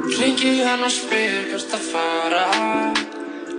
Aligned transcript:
Ringi 0.00 0.62
hann 0.64 0.80
og 0.80 0.92
spyr 0.92 1.50
hvert 1.50 1.74
að 1.76 1.82
fara. 1.92 2.44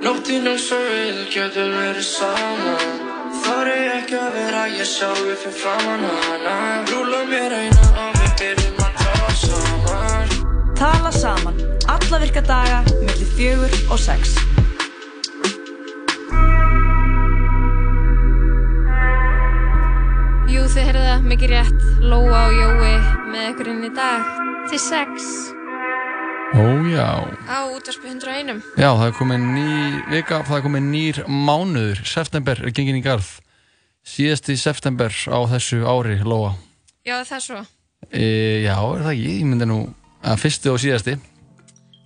Nóttinn 0.01 0.48
eins 0.49 0.65
og 0.73 0.81
við 0.90 1.19
getum 1.29 1.69
verið 1.75 2.06
saman 2.07 3.10
Þar 3.41 3.69
er 3.69 3.91
ekki 3.99 4.18
að 4.18 4.34
vera 4.36 4.64
ég 4.74 4.88
sjálfi 4.90 5.36
fyrir 5.44 5.54
framann 5.60 6.04
hana. 6.26 6.56
Rúla 6.90 7.22
mér 7.30 7.54
einan 7.58 8.00
og 8.02 8.18
við 8.18 8.34
byrjum 8.42 8.82
að 8.86 8.98
tala 9.04 9.36
saman. 9.44 10.34
Tala 10.82 11.12
saman, 11.14 11.62
alla 11.94 12.21
virka 12.25 12.44
daga, 12.50 12.82
millir 13.04 13.32
fjögur 13.38 13.78
og 13.94 14.02
sex. 14.02 14.36
Jú, 20.52 20.66
þið 20.66 20.84
heyrðu 20.89 21.08
það 21.08 21.32
mikið 21.32 21.55
rétt, 21.55 21.89
Lóa 22.02 22.46
og 22.50 22.60
Jói 22.60 22.94
með 23.32 23.50
ykkur 23.54 23.73
inn 23.76 23.89
í 23.92 23.96
dag. 23.96 24.38
Til 24.70 24.80
6 24.89 25.61
Ó 26.52 26.63
já. 26.91 27.07
á 27.47 27.57
útvarspu 27.71 28.07
101. 28.11 28.59
Já, 28.75 28.89
það 28.92 29.05
er 29.07 29.15
komið 29.15 29.43
ný 29.55 29.68
vika, 30.11 30.42
það 30.43 30.57
er 30.57 30.64
komið 30.65 30.83
nýr 30.92 31.19
mánuður, 31.28 32.01
september 32.03 32.59
er 32.59 32.73
gengin 32.75 32.99
í 32.99 33.03
garð. 33.05 33.29
Síðasti 34.03 34.57
september 34.59 35.13
á 35.31 35.39
þessu 35.53 35.83
ári, 35.87 36.17
Lóa. 36.25 36.55
Já, 37.07 37.21
það 37.23 37.35
er 37.37 37.43
svo. 37.45 37.61
E, 38.11 38.25
já, 38.65 38.75
er 38.75 39.03
það 39.05 39.13
ekki? 39.13 39.35
Ég 39.37 39.47
myndi 39.47 39.67
nú 39.69 39.77
að 40.21 40.41
fyrsti 40.43 40.73
og 40.73 40.81
síðasti. 40.83 41.15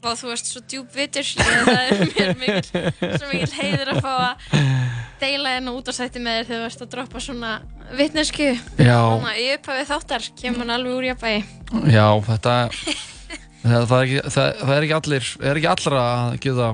Og 0.05 0.19
þú 0.19 0.35
ert 0.35 0.45
svo 0.45 0.61
djúb 0.69 0.93
vitur, 0.93 1.25
ég, 1.25 1.65
það 1.65 1.81
er 1.81 2.05
mér 2.13 2.35
mikil, 2.37 2.83
svo 3.15 3.31
mikil 3.31 3.55
heiður 3.57 3.93
að 3.95 4.03
fá 4.05 4.11
að 4.13 4.45
deila 5.23 5.55
enn 5.57 5.71
út 5.73 5.89
á 5.89 5.93
sætti 5.97 6.21
með 6.21 6.37
þér 6.37 6.47
þegar 6.51 6.61
þú 6.61 6.69
ert 6.69 6.85
að 6.85 6.93
droppa 6.93 7.23
svona 7.23 7.55
vitnesku. 7.97 8.51
Já. 8.77 8.99
Þannig 9.01 9.31
að 9.31 9.41
í 9.41 9.49
upphafið 9.55 9.91
þáttar 9.95 10.29
kemur 10.37 10.61
hann 10.61 10.75
alveg 10.77 10.99
úr 10.99 11.09
jafnvægi. 11.09 11.43
Já, 11.95 12.07
þetta, 12.29 12.55
það, 13.65 13.85
það, 13.89 13.95
er 13.99 14.05
ekki, 14.05 14.33
það, 14.35 14.49
það 14.61 14.75
er 14.77 14.85
ekki 14.87 14.95
allir, 14.99 15.29
er 15.49 15.59
ekki 15.61 15.71
allra 15.73 16.03
að 16.11 16.37
geta, 16.45 16.69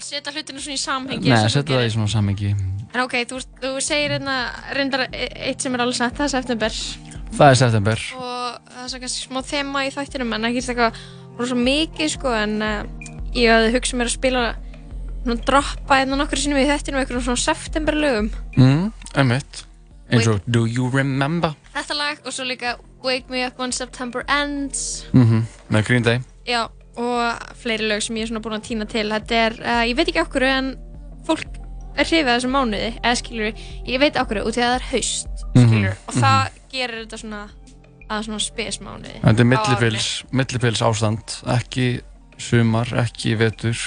Setja 0.00 0.32
hlutinu 0.32 0.60
svona 0.64 0.76
í 0.78 0.80
samhengi. 0.80 1.28
þú 1.28 1.48
setja 1.52 1.76
það 1.76 1.86
í 1.86 1.92
svona 1.92 2.08
samhengi. 2.08 2.50
En 2.94 3.00
ok, 3.04 3.14
þú, 3.28 3.40
þú 3.60 3.70
segir 3.84 4.14
hérna 4.16 4.36
reyndar 4.74 5.02
e- 5.12 5.28
eitt 5.50 5.60
sem 5.60 5.74
er 5.76 5.82
alveg 5.84 5.98
satt, 5.98 6.16
það 6.16 6.24
er 6.24 6.32
september. 6.32 6.78
Það 7.36 7.50
er 7.52 7.58
september. 7.60 8.00
og 8.16 8.70
það 8.72 8.80
er 8.84 8.88
svo 8.94 9.00
kannski 9.04 9.26
smá 9.28 9.40
þema 9.46 9.82
í 9.86 9.92
þættinum 9.94 10.32
en 10.38 10.48
ekki 10.48 10.62
eitthvað 10.64 10.96
rosa 11.38 11.54
mikið 11.60 12.08
sko 12.16 12.32
en 12.34 12.56
uh, 12.64 12.80
ég 13.36 13.52
hafði 13.52 13.74
hugsað 13.76 14.00
mér 14.00 14.08
að 14.10 14.16
spila 14.16 14.42
svona 15.20 15.36
droppa 15.46 15.98
hérna 16.00 16.16
nokkur 16.18 16.40
sinnum 16.42 16.58
í 16.58 16.66
þættinum 16.72 17.02
eitthvað 17.04 17.26
svona 17.28 17.44
september 17.44 17.94
lögum 18.00 18.32
Mm, 18.56 18.88
emitt. 19.20 19.66
Eins 20.10 20.26
og 20.32 20.40
Do 20.50 20.64
You 20.66 20.88
Remember? 20.90 21.52
Þetta 21.74 21.96
lag 21.98 22.20
og 22.26 22.32
svo 22.34 22.44
líka 22.48 22.76
Wake 23.04 23.30
Me 23.32 23.46
Up 23.46 23.58
When 23.60 23.72
September 23.72 24.24
Ends 24.28 25.04
Mm 25.12 25.46
Með 25.70 25.86
Green 25.86 26.02
Day. 26.02 26.20
já 26.46 26.66
og 27.00 27.54
fleiri 27.56 27.86
lög 27.88 28.02
sem 28.02 28.16
ég 28.18 28.26
er 28.26 28.28
svona 28.32 28.42
búin 28.44 28.58
að 28.58 28.66
týna 28.66 28.84
til 28.90 29.06
þetta 29.08 29.36
er, 29.46 29.54
uh, 29.62 29.84
ég 29.88 29.94
veit 29.96 30.08
ekki 30.10 30.20
okkur 30.24 30.42
en 30.44 30.72
fólk 31.24 31.46
er 31.96 32.04
hrifið 32.04 32.28
þessum 32.34 32.52
mánuði 32.54 32.90
eða 33.00 33.14
skilur, 33.20 33.54
ég 33.86 34.00
veit 34.02 34.16
okkur 34.20 34.42
út 34.42 34.58
í 34.58 34.60
að 34.60 34.72
það 34.72 34.74
er 34.74 34.86
haust 34.90 35.44
skilur, 35.54 35.94
Mhm, 35.94 35.96
og 36.08 36.14
það 36.14 36.50
gerir 36.72 37.04
þetta 37.04 37.18
svona 37.22 37.40
að 38.10 38.24
svona 38.26 38.40
spesmánuði 38.42 39.20
Þetta 39.22 39.40
er 39.40 39.48
millipils, 40.32 40.82
ástand, 40.82 41.36
ekki 41.56 41.86
sumar, 42.38 42.86
ekki 43.04 43.36
vetur, 43.38 43.78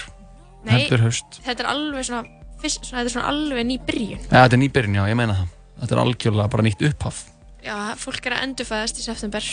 Nei. 0.64 0.88
þetta 0.88 1.60
er 1.60 1.70
alveg 1.70 2.06
svona, 2.08 2.24
fyrst, 2.62 2.86
svona, 2.88 3.04
þetta 3.04 3.10
er 3.12 3.16
svona 3.18 3.28
alveg 3.34 3.66
ný 3.68 3.78
byrjun 3.84 4.20
Ja, 4.32 4.48
þetta 4.48 4.54
er 4.54 4.62
nýbyrjun, 4.64 4.96
já, 4.96 5.06
ég 5.12 5.16
meina 5.20 5.34
það. 5.34 5.48
Þetta 5.84 5.96
er 5.96 6.02
algjörlega 6.06 6.50
bara 6.50 6.64
nýtt 6.64 6.84
upphaf. 6.88 7.24
Já, 7.64 7.76
fólk 8.00 8.26
er 8.30 8.38
að 8.38 8.46
endurfæðast 8.48 9.00
í 9.02 9.06
september 9.06 9.48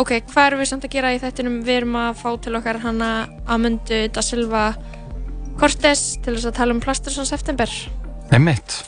ok, 0.00 0.12
hvað 0.32 0.48
erum 0.50 0.62
við 0.62 0.70
samt 0.72 0.86
að 0.88 0.94
gera 0.96 1.14
í 1.16 1.20
þettinum 1.22 1.60
við 1.66 1.80
erum 1.82 1.96
að 2.00 2.18
fá 2.22 2.28
til 2.44 2.56
okkar 2.58 2.80
hana 2.84 3.10
Amundu 3.48 4.02
da 4.12 4.24
Silva 4.24 4.64
Cortés 5.56 6.02
til 6.24 6.34
þess 6.36 6.50
að 6.50 6.58
tala 6.58 6.76
um 6.76 6.82
Plastersson 6.84 7.28
september 7.28 7.70
Emitt. 8.36 8.80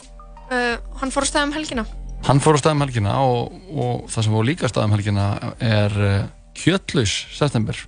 uh, 0.53 0.77
hann 1.01 1.13
fór 1.15 1.25
á 1.25 1.29
stað 1.31 1.49
um 1.49 1.57
helgina 1.57 1.87
Hann 2.27 2.41
fór 2.43 2.59
á 2.59 2.61
staðum 2.61 2.83
helgina 2.83 3.13
og, 3.23 3.53
og 3.71 4.09
það 4.11 4.25
sem 4.27 4.33
fór 4.35 4.47
líka 4.49 4.67
á 4.67 4.73
staðum 4.73 4.95
helgina 4.97 5.27
er 5.63 5.93
uh, 6.03 6.17
kjötlaus 6.59 7.13
september. 7.31 7.79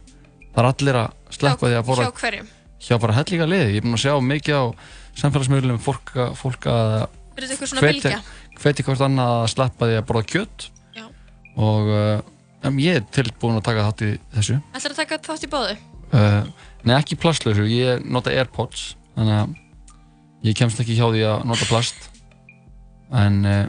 Það 0.54 0.60
er 0.62 0.68
allir 0.68 0.98
að 1.00 1.34
sleppa 1.34 1.66
því 1.66 1.78
að 1.80 1.88
fóra 1.88 2.04
hjá 2.06 2.20
hverjum 2.20 2.50
hjá 2.80 2.94
bara 3.02 3.16
hellinga 3.18 3.48
liði. 3.50 3.72
Ég 3.74 3.80
er 3.82 3.84
búin 3.88 3.97
að 3.98 4.04
sjá 4.04 4.14
mikið 4.22 4.54
á 4.56 4.64
samfélagsmiðlum 5.20 5.80
fólk, 5.82 6.14
að- 6.14 7.08
er 7.10 7.42
þetta 7.42 7.50
eitthvað 7.56 7.72
svona 7.72 7.84
bylgja 7.88 8.20
hveti 8.60 8.84
hvort 8.87 9.04
annað 9.06 9.32
að 9.38 9.48
sleppa 9.54 9.88
því 9.88 9.97
að 9.98 10.06
borða 10.10 10.28
kjött 10.34 10.66
Já. 10.97 11.06
og 11.56 11.91
um, 11.94 12.78
ég 12.82 13.00
er 13.00 13.09
tilbúin 13.15 13.59
að 13.59 13.66
taka 13.71 13.88
þátt 13.88 14.06
í 14.06 14.12
þessu. 14.37 14.60
Ætlar 14.75 14.94
að 14.94 15.03
taka 15.03 15.21
þátt 15.26 15.47
í 15.47 15.50
báðu? 15.54 15.81
Uh, 16.10 16.71
Nei, 16.84 16.94
ekki 16.97 17.19
plastlausu, 17.21 17.66
ég 17.71 18.06
nota 18.09 18.32
Airpods 18.32 18.94
þannig 19.16 19.37
að 19.37 19.59
ég 20.48 20.56
kemst 20.56 20.81
ekki 20.81 20.97
hjá 20.97 21.06
því 21.12 21.26
að 21.28 21.44
nota 21.50 21.69
plast. 21.69 22.09
En 23.10 23.43
uh, 23.44 23.66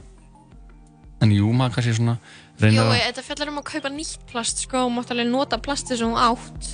en 1.21 1.33
jú, 1.33 1.49
maður 1.53 1.77
kannski 1.77 1.97
svona 1.97 2.17
Jói, 2.61 2.77
að 2.77 2.91
þetta 3.07 3.23
fjallar 3.25 3.49
um 3.49 3.57
að 3.57 3.63
kaupa 3.71 3.89
nýtt 3.89 4.25
plast 4.29 4.59
sko, 4.67 4.83
og 4.85 4.91
mátt 4.93 5.09
alveg 5.13 5.29
nota 5.31 5.57
plastið 5.57 5.97
sem 5.97 6.11
þú 6.13 6.19
átt. 6.21 6.67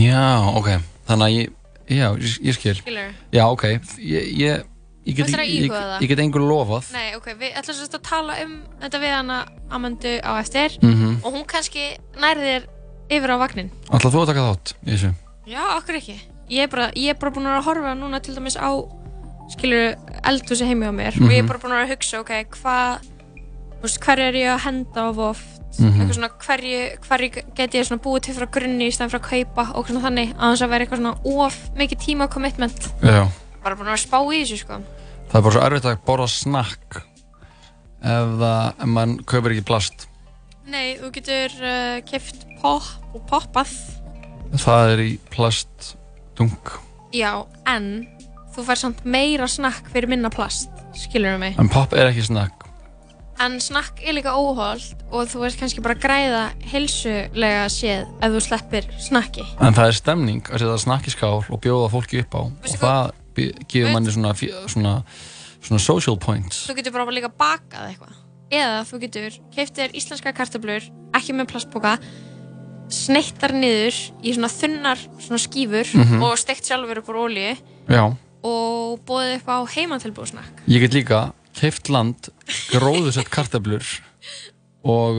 Já, 0.00 0.22
ok, 0.56 0.70
þannig 1.10 1.26
að 1.26 1.34
ég 1.34 1.98
já, 1.98 2.06
ég, 2.16 2.56
skil. 2.56 2.74
Skilurðu? 2.78 3.18
Já, 3.36 3.42
ok, 3.52 3.66
ég, 4.00 4.30
ég, 4.38 4.64
ég 5.08 5.16
get, 5.16 5.26
Ætlarðu 5.28 5.44
að 5.44 5.52
íhuga 5.56 5.82
það? 5.82 6.00
ég 6.04 6.08
get 6.12 6.22
engur 6.24 6.44
lofað 6.44 6.90
Nei, 6.92 7.06
ok, 7.16 7.26
við 7.40 7.54
ætlum 7.58 7.76
sérst 7.78 7.96
að 7.98 8.02
tala 8.08 8.36
um 8.44 8.52
þetta 8.82 9.00
við 9.02 9.14
hana 9.16 9.38
Amundu 9.70 10.12
á 10.20 10.32
eftir 10.42 10.78
Mhm. 10.82 11.20
og 11.24 11.32
hún 11.34 11.46
kannski 11.48 11.96
nærði 12.20 12.50
þér 12.52 12.68
yfir 13.18 13.30
á 13.32 13.36
vagnin 13.40 13.70
Ætlar 13.90 14.12
þú 14.12 14.22
að 14.22 14.26
taka 14.32 14.46
þátt 14.52 14.74
í 14.84 14.90
þessu? 14.92 15.14
Já, 15.48 15.62
okkur 15.80 15.96
ekki. 15.96 16.16
Ég 16.50 16.62
er 16.62 16.68
bara, 16.68 16.90
ég 16.92 17.08
er 17.08 17.14
bara 17.20 17.32
búin 17.32 17.46
að 17.48 17.62
horfa 17.64 17.94
núna 17.96 18.20
til 18.22 18.34
dæmis 18.36 18.56
á, 18.60 18.68
skilur, 19.52 19.94
eldhúsi 20.28 20.66
heimi 20.68 20.84
á 20.88 20.92
mér 20.92 21.16
og 21.16 21.30
ég 21.32 21.38
er 21.38 21.42
Mhm. 21.42 21.48
bara 21.48 21.58
búin 21.58 21.72
að 21.72 21.88
hugsa, 21.88 22.20
ok, 22.20 22.44
hvað, 22.52 23.00
þú 23.80 23.82
veist, 23.82 24.00
hverju 24.00 24.28
er 24.28 24.32
ég 24.34 24.48
að 24.54 24.60
henda 24.60 25.08
of 25.08 25.18
oft? 25.18 25.46
Mhm. 25.78 26.00
Eitthvað 26.00 26.14
svona, 26.16 26.30
hverju, 26.38 26.98
hverju 27.00 27.54
get 27.54 27.70
ég 27.72 27.86
svona 27.86 28.00
búið 28.02 28.20
til 28.22 28.34
frá 28.34 28.46
grunni 28.50 28.88
í 28.88 28.92
stæðan 28.92 29.10
fyrir 29.10 29.22
að 29.22 29.30
kaupa 29.30 29.74
og 29.76 29.86
svona 29.86 30.02
þannig, 30.04 30.34
að 30.36 30.52
þess 30.52 30.62
að 30.62 30.68
vera 30.68 30.84
eitthvað 30.84 31.00
svona 31.00 31.44
of 31.44 31.70
mikið 31.76 31.98
tíma 32.06 32.28
commitment. 32.30 32.78
Já 33.02 33.28
Bara 33.62 33.74
búin 33.74 33.88
að 33.88 33.90
vera 33.90 33.96
að 33.96 34.06
spá 34.06 34.18
í 34.32 34.42
þessu, 34.44 34.58
sko. 34.58 34.82
Það 35.28 35.38
er 35.38 35.44
bara 35.44 35.54
svo 35.54 35.64
erfitt 35.66 35.86
að 35.90 35.98
borða 36.06 36.26
snakk 36.32 37.00
ef 37.98 38.30
það, 38.40 38.68
ef 38.80 38.92
mann 38.94 39.16
kaupir 39.28 39.54
ekki 39.54 39.66
plast. 39.68 40.06
Nei, 40.68 40.96
þú 40.96 41.10
getur 41.12 41.56
uh, 41.60 41.96
keft 42.08 42.46
pop 42.62 43.16
og 43.16 43.24
poppað. 43.28 43.72
Það 44.56 44.92
er 44.94 45.02
í 45.04 45.10
plastdunk. 45.32 46.72
Já, 47.12 47.44
en 47.68 48.06
þú 48.56 48.64
fær 48.70 48.80
samt 48.80 49.04
meira 49.04 49.48
snakk 49.50 49.92
fyrir 49.92 50.08
minna 50.08 50.32
plast, 50.32 50.72
skilur 50.96 51.36
mig. 51.40 51.60
En 51.60 51.68
pop 51.72 51.92
er 51.92 52.08
ekki 52.08 52.24
snakk. 52.30 52.64
En 53.38 53.60
snakk 53.62 54.00
er 54.02 54.16
líka 54.16 54.32
óholt 54.34 55.04
og 55.14 55.28
þú 55.30 55.44
veist 55.44 55.60
kannski 55.60 55.84
bara 55.84 55.94
græða 56.00 56.42
heilsulega 56.72 57.68
séð 57.70 58.08
ef 58.18 58.32
þú 58.34 58.42
sleppir 58.48 58.88
snakki. 59.04 59.44
En 59.62 59.76
það 59.76 59.92
er 59.92 60.00
stemning 60.00 60.48
að 60.48 60.64
setja 60.64 60.80
snakk 60.88 61.06
í 61.06 61.14
skál 61.14 61.36
og 61.44 61.60
bjóða 61.62 61.92
fólki 61.92 62.24
upp 62.24 62.34
á. 62.34 62.42
Veistu 62.64 62.80
og 62.80 62.82
það 62.82 63.12
gefur 63.68 63.92
manni 63.94 64.12
svona, 64.14 64.32
svona, 64.70 64.94
svona 65.62 65.80
social 65.82 66.16
points. 66.20 66.64
Þú 66.68 66.76
getur 66.80 66.92
bara 66.96 67.10
líka 67.14 67.30
bakað 67.30 67.90
eitthvað. 67.92 68.16
Eða 68.50 68.78
þú 68.88 69.00
getur 69.04 69.34
keift 69.54 69.76
þér 69.76 69.94
íslenska 69.98 70.32
kartöflur, 70.32 70.86
ekki 71.18 71.34
með 71.36 71.50
plastboka, 71.52 71.98
sneittar 72.88 73.52
niður 73.52 73.96
í 74.24 74.32
svona 74.32 74.48
þunnar 74.48 75.02
svona 75.20 75.40
skífur 75.42 75.90
Mhm. 75.94 76.22
og 76.24 76.38
steikt 76.40 76.64
sjálfur 76.64 76.98
upp 77.02 77.08
úr 77.12 77.18
ólíu 77.28 77.56
Já. 77.88 78.16
og 78.42 79.00
bóðið 79.04 79.36
upp 79.42 79.48
á 79.52 79.58
heimatilbúðsnakk. 79.74 80.64
Ég 80.68 80.80
get 80.80 80.92
líka 80.96 81.32
keift 81.54 81.88
land, 81.90 82.30
gróðusett 82.72 83.28
kartöflur 83.28 83.84
og 84.84 85.16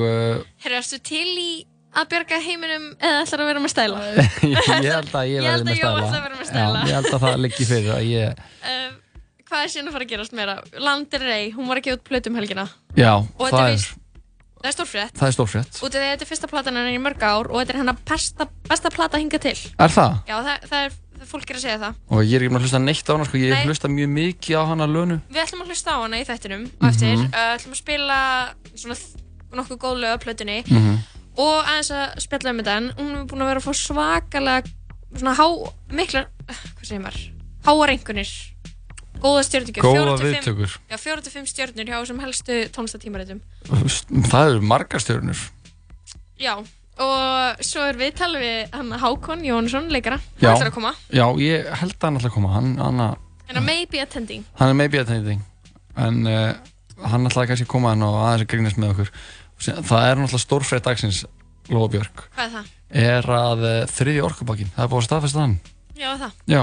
Herra, 0.63 0.77
erstu 0.81 0.97
til 1.03 1.27
í 1.37 1.65
að 1.95 2.07
bjarga 2.11 2.39
heiminum 2.45 2.85
eða 2.99 3.21
ætlar 3.25 3.41
að 3.43 3.49
vera 3.49 3.59
með 3.63 3.73
stæla? 3.73 3.99
ég 4.53 4.91
held 4.93 5.13
að 5.15 5.29
ég 5.29 5.39
Ég 5.39 5.45
verði 5.45 5.51
held 5.51 5.61
að 5.61 5.69
með 5.69 5.79
Jói 5.79 5.85
stæla. 5.85 6.01
ætli 6.05 6.17
að 6.19 6.23
vera 6.27 6.39
með 6.39 6.49
stæla. 6.51 6.79
Já, 6.79 6.89
ég 6.89 6.95
held 6.99 7.13
að 7.13 7.23
það 7.25 7.39
liggi 7.45 7.69
fyrir 7.71 7.93
að 7.95 8.03
ég, 8.09 8.43
Uh, 8.59 8.91
hvað 9.49 9.63
er 9.65 9.71
síðan 9.73 9.87
að 9.89 9.95
fara 9.95 10.05
að 10.05 10.11
gerast 10.13 10.33
meira? 10.37 10.53
Landir 10.77 11.23
Rey, 11.25 11.47
hún 11.55 11.65
var 11.71 11.79
ekki 11.81 11.95
út 11.95 12.03
plötum 12.05 12.35
helgina. 12.37 12.67
já, 12.95 13.13
Og 13.39 13.49
það 13.49 13.73
er 13.73 13.87
Það 14.59 14.67
er 14.67 14.73
stórfrétt. 14.75 15.13
það 15.15 15.27
er 15.29 15.33
stórfrétt. 15.37 15.77
Út 15.79 15.85
af 15.87 15.93
því 15.95 15.99
að 16.03 16.09
þetta 16.11 16.25
er 16.25 16.29
fyrsta 16.29 16.47
platan 16.51 16.75
hennar 16.75 16.91
í 16.91 16.99
mörg 16.99 17.21
ár 17.23 17.47
og 17.47 17.61
þetta 17.61 17.71
er 17.73 17.77
hennar 17.79 17.95
besta, 18.09 18.47
besta 18.67 18.89
plata 18.91 19.17
hinga 19.21 19.39
til. 19.39 19.53
Er 19.79 19.93
það? 19.93 20.17
Já, 20.27 20.35
það, 20.43 20.65
það 20.67 20.83
er, 20.89 20.97
fólk 21.29 21.49
er 21.53 21.55
að 21.55 21.63
segja 21.63 21.77
það. 21.79 21.93
Og 22.11 22.19
ég 22.27 22.33
er 22.35 22.43
ekki 22.43 22.51
búin 22.51 22.59
að 22.59 22.65
hlusta 22.67 22.81
neitt 22.83 23.07
á 23.07 23.11
hana, 23.15 23.27
sko, 23.29 23.39
ég 23.39 23.53
Nei. 23.55 23.61
hlusta 23.69 23.87
mjög 23.93 24.09
mikið 24.17 24.59
á 24.59 24.63
hana 24.67 24.87
lönu. 24.91 25.17
Við 25.31 25.41
ætlum 25.45 25.63
að 25.63 25.71
hlusta 25.71 25.95
á 25.95 25.97
hana 26.03 26.19
í 26.19 26.25
þættinum 26.27 26.65
á 26.75 26.83
eftir. 26.91 27.15
Mhm. 27.15 27.31
Uh, 27.31 27.55
ætlum 27.55 27.71
að 27.77 27.79
spila 27.79 28.19
svona 28.75 28.97
nokkuð 29.61 29.79
góð 29.87 29.95
lög 30.03 30.11
af 30.19 30.23
plötunni 30.27 30.59
Mhm. 30.67 30.99
Og 31.39 31.57
aðeins 31.63 31.91
að 31.95 32.21
spjalla 32.25 32.53
um 32.53 32.61
þetta 32.61 32.77
en 32.79 32.89
hún 32.99 33.11
er 33.15 33.27
búin 33.29 33.43
að 33.45 33.51
vera 33.53 33.63
að 33.63 33.67
fá 33.67 33.79
svakalega 33.79 34.73
svona 35.09 35.35
há, 35.39 35.45
miklar, 35.97 36.29
uh, 36.45 36.63
hvað 36.77 36.89
segir 36.89 37.03
maður, 37.05 37.21
háar 37.67 37.93
einhvernir. 37.95 38.33
Góða 39.19 39.45
stjórningir. 39.49 39.83
Góða 39.83 40.17
viðtökur. 40.21 40.75
Já, 40.87 40.95
fjóra 41.01 41.23
til 41.25 41.33
fimm 41.33 41.47
stjórnir 41.49 41.89
hjá 41.89 41.97
þessum 41.97 42.21
helstu 42.23 42.59
tónlistatímaritum. 42.71 43.41
Það 44.31 44.53
eru 44.53 44.61
margar 44.63 45.03
stjörnur. 45.03 45.41
Já, 46.39 46.53
og 47.03 47.63
svo 47.65 47.83
er 47.87 47.99
við 47.99 48.15
talið 48.19 48.43
við 48.43 48.75
hann 48.75 48.93
Hákon 49.01 49.43
Jónsson, 49.47 49.89
leikara 49.91 50.19
hann 50.19 50.53
ætlar 50.53 50.69
að 50.71 50.75
koma, 50.75 50.93
Já, 51.11 51.25
ég 51.39 51.67
held 51.81 51.95
að 51.95 52.05
hann 52.07 52.19
ætla 52.19 52.31
að 52.31 52.35
koma 52.35 52.53
hann, 52.55 52.71
hann, 52.79 53.03
en 53.49 53.59
að 53.59 53.65
maybe 53.65 54.01
attending 54.03 54.45
hann 54.59 54.73
er 54.73 54.77
maybe 54.77 54.99
attending 55.01 55.43
en 55.99 56.21
uh, 56.27 56.53
hann 57.09 57.27
kannski 57.31 57.65
að 57.65 57.71
koma 57.71 57.93
hann 57.93 58.03
og 58.05 58.17
aðeins 58.19 58.45
að 58.45 58.51
grínast 58.53 58.81
með 58.81 58.93
okkur 58.95 59.11
Sem- 59.13 59.38
það 59.59 60.07
er 60.09 60.21
náttúrulega 60.23 60.43
stórfrétt 60.45 60.87
dagsins 60.89 61.21
Lóa 61.69 61.89
Björk 61.91 62.25
hvað 62.35 62.45
er 62.45 62.51
það? 62.57 62.73
er 63.05 63.29
að 63.37 63.63
uh, 63.69 63.85
þriði 63.91 64.23
orkubakkin 64.25 64.71
það 64.75 64.83
er 64.85 64.91
búið 64.95 65.03
að 65.03 65.07
staðfesta 65.11 65.43
hann 65.45 65.59
Já, 65.99 66.11
það. 66.15 66.31
Já, 66.47 66.61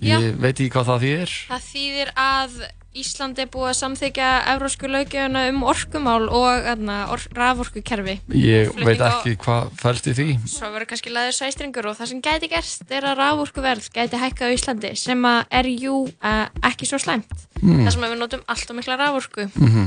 ég 0.00 0.22
Já. 0.24 0.36
veit 0.40 0.54
ekki 0.56 0.70
hvað 0.74 0.86
það 0.94 1.02
þýðir 1.06 1.32
það 1.50 1.66
þýðir 1.70 2.12
að 2.16 2.60
Ísland 2.90 3.38
er 3.38 3.46
búið 3.46 3.68
að 3.70 3.76
samþykja 3.78 4.28
evrósku 4.50 4.88
lögjöfuna 4.90 5.42
um 5.52 5.60
orkumál 5.70 6.24
og 6.26 6.70
or, 7.14 7.20
raforkukerfi 7.38 8.16
ég 8.34 8.72
Flutning 8.72 8.88
veit 8.88 8.98
á- 8.98 9.12
ekki 9.12 9.36
hvað 9.44 9.68
fælst 9.78 10.08
í 10.10 10.14
því 10.18 10.26
Svo 10.50 10.72
verður 10.74 10.88
kannski 10.90 11.12
laðið 11.14 11.36
sæstringur 11.38 11.86
og 11.86 11.94
það 12.00 12.10
sem 12.10 12.22
gæti 12.26 12.48
gerst 12.50 12.90
er 12.90 13.06
að 13.12 13.20
raforkuverð 13.20 13.86
gæti 13.94 14.18
hækkað 14.24 14.50
á 14.50 14.54
Íslandi 14.56 14.90
sem 14.98 15.22
er 15.30 15.70
jú 15.70 16.00
uh, 16.08 16.48
ekki 16.66 16.88
svo 16.90 16.98
slæmt. 16.98 17.30
Mm. 17.62 17.84
Það 17.86 17.92
sem 17.94 18.08
við 18.08 18.18
notum 18.24 18.42
allt 18.50 18.74
og 18.74 18.80
mikla 18.80 18.98
raforku 18.98 19.46
Mhm. 19.54 19.86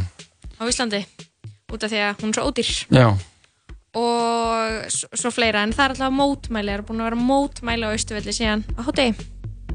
á 0.55 0.63
Íslandi 0.71 1.03
út 1.73 1.83
af 1.87 1.91
því 1.93 2.01
að 2.07 2.21
hún 2.23 2.31
er 2.33 2.37
svo 2.39 2.45
ódýr 2.51 2.71
Já, 2.93 3.07
og 3.93 4.93
svo, 4.93 5.29
fleira 5.33 5.61
en 5.65 5.73
það 5.75 5.85
er 5.85 5.93
alltaf 5.95 6.13
mótmæli, 6.17 6.71
það 6.71 6.79
er 6.79 6.85
búin 6.87 7.01
að 7.03 7.09
vera 7.11 7.19
mótmæli 7.29 7.85
á 7.85 7.93
Austuvelli 7.93 8.33
síðan 8.33 8.63
á 8.73 8.81
hótegi. 8.87 9.27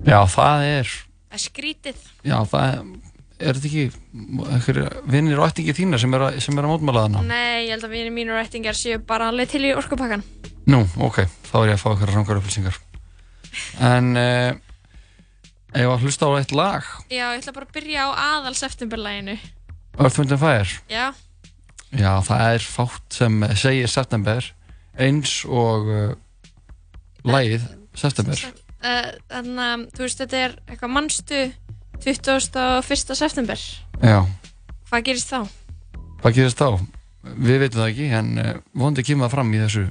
já 0.06 0.18
það 0.34 0.64
er 0.72 0.88
Það 1.28 1.36
er 1.38 1.42
skrítið. 1.44 1.98
já 2.24 2.36
það 2.48 2.66
er, 2.72 2.82
er 3.38 3.58
þetta 3.58 3.68
ekki 3.68 5.02
vinnir 5.12 5.38
og 5.42 5.50
ættingi 5.50 5.74
þína 5.76 5.98
sem 6.00 6.14
er 6.16 6.24
sem 6.40 6.58
er 6.58 6.64
að 6.66 6.72
mótmála 6.72 7.04
þarna 7.06 7.22
Nei, 7.28 7.66
ég 7.68 7.74
held 7.76 7.84
að 7.86 7.94
vinir 7.94 8.14
mínur 8.16 8.38
rættingar 8.40 8.74
séu 8.78 8.98
bara 8.98 9.28
alveg 9.30 9.50
til 9.52 9.62
í 9.68 9.74
orkupakkan. 9.76 10.24
Nú, 10.68 10.82
ok, 10.98 11.22
þá 11.50 11.54
er 11.62 11.68
ég 11.70 11.76
að 11.78 11.82
fá 11.84 11.90
eitthvað 11.92 12.14
rangar 12.14 12.40
upplýsingar 12.40 12.80
En 13.80 14.10
uh, 14.16 14.50
Ef 15.76 15.84
að 15.84 16.02
hlusta 16.06 16.26
á 16.28 16.32
eitt 16.40 16.52
lag 16.56 16.84
Já, 17.12 17.28
ég 17.36 17.42
ætla 17.42 17.54
bara 17.56 17.68
að 17.68 17.74
byrja 17.76 18.04
á 18.04 18.08
aðal 18.40 18.54
septemberlæginu. 18.56 19.36
Earth, 20.00 20.18
Wind 20.18 20.32
and 20.32 20.40
Fire 20.40 20.68
Já, 20.88 21.06
Já, 21.96 22.12
það 22.24 22.42
er 22.54 22.64
fátt 22.68 23.16
sem 23.16 23.38
segir 23.56 23.88
september 23.88 24.44
eins 24.98 25.38
og 25.48 25.86
uh, 25.88 26.10
lagið 27.24 27.64
september 27.96 28.42
uh, 28.42 29.14
þannig 29.30 29.62
að 29.64 29.86
þú 29.96 30.04
veist 30.04 30.20
þetta 30.24 30.42
er 30.42 30.56
eitthvað 30.68 30.94
mannstu 30.96 31.40
21. 31.98 33.16
september. 33.18 33.62
Já, 34.04 34.20
Hvað 34.88 35.06
gerist 35.08 35.32
þá? 35.32 35.40
hvað 36.22 36.36
gerist 36.36 36.60
þá? 36.60 36.68
Við 37.38 37.58
veitum 37.64 37.80
það 37.82 37.88
ekki 37.92 38.10
en 38.20 38.28
uh, 38.42 38.52
vondi 38.78 39.06
kemur 39.06 39.26
það 39.26 39.34
fram 39.38 39.54
í 39.56 39.62
þessu 39.64 39.86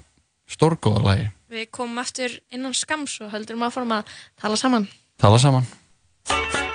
stórgóða 0.48 1.04
lagi 1.04 1.28
Við 1.48 1.70
komum 1.72 2.00
eftir 2.04 2.38
innan 2.52 2.76
skams 2.76 3.22
og 3.24 3.32
heldur 3.32 3.60
maður 3.60 3.78
fórum 3.80 3.94
að 3.96 4.16
tala 4.40 4.60
saman. 4.60 4.90
Tala 5.18 5.40
saman 5.40 6.67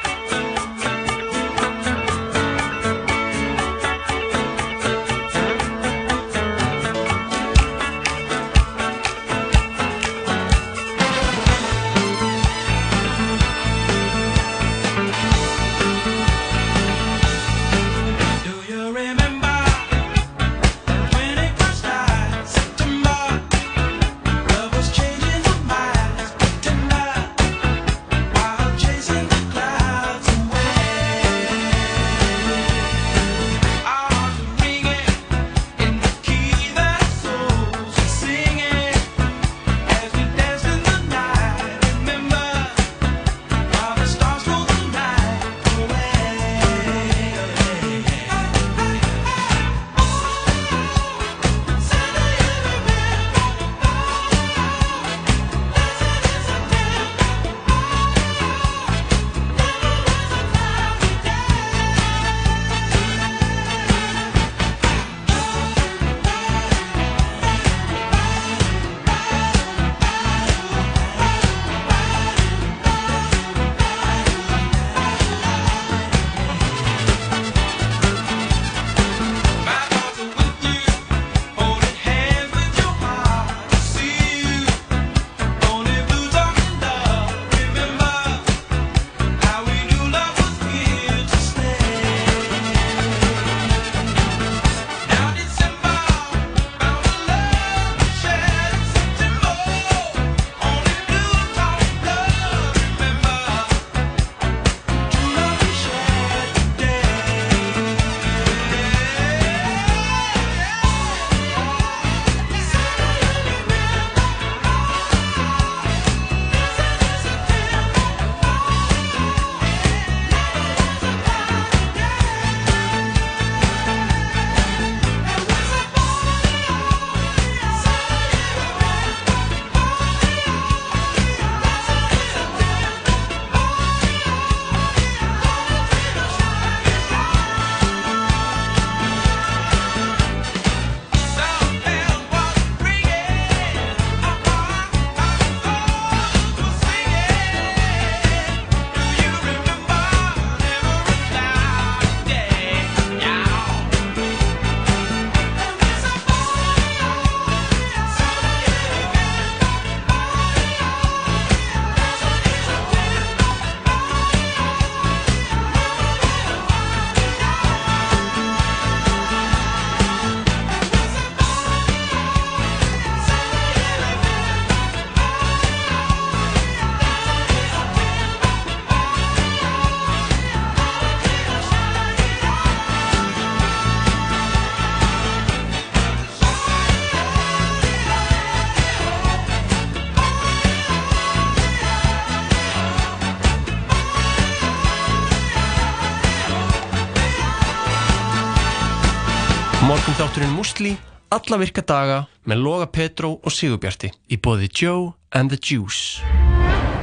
þátturinn 200.43 200.57
Musli 200.59 200.93
alla 201.31 201.57
virka 201.61 201.83
daga 201.87 202.27
með 202.51 202.63
Loga 202.65 202.87
Petró 202.91 203.37
og 203.39 203.53
Sigurbjarti 203.55 204.11
í 204.35 204.39
bóði 204.43 204.69
Joe 204.75 205.13
and 205.39 205.53
the 205.53 205.59
Juice. 205.59 206.23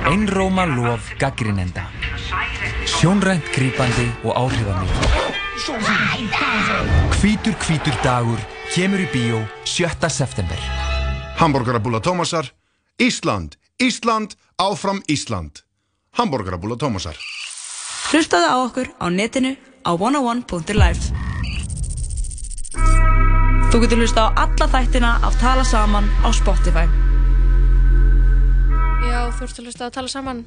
Einróma 0.03 0.65
lof 0.67 1.13
gaggrinenda. 1.19 1.86
Sjónrænt 2.86 3.48
grípandi 3.55 4.10
og 4.25 4.36
áhrifamikið. 4.36 5.08
Hvítur 7.19 7.55
hvítur 7.63 7.96
dagur 8.03 8.43
kemur 8.74 9.00
í 9.00 9.08
bíó 9.13 9.39
7. 9.63 10.10
september. 10.10 10.60
Hamburgerabúla 11.39 12.01
Tómasar, 12.03 12.51
Ísland, 13.00 13.55
Ísland, 13.79 14.36
áfram 14.58 15.00
Ísland. 15.08 15.63
Hamburgerabúla 16.12 16.75
Tómasar. 16.75 17.15
Hlustaðu 18.12 18.51
á 18.51 18.55
okkur 18.67 18.91
á 19.00 19.08
netinu 19.08 19.55
á 19.86 19.96
101.life 19.96 21.29
Þú 23.70 23.84
getur 23.84 24.00
hlusta 24.02 24.24
á 24.26 24.28
alla 24.34 24.66
þættina 24.66 25.10
af 25.22 25.36
Tala 25.38 25.62
Saman 25.62 26.08
á 26.26 26.34
Spotify. 26.34 26.88
Já, 29.06 29.20
þú 29.30 29.46
ert 29.46 29.60
að 29.60 29.68
hlusta 29.68 29.86
að 29.86 29.92
tala 29.94 30.10
saman 30.10 30.40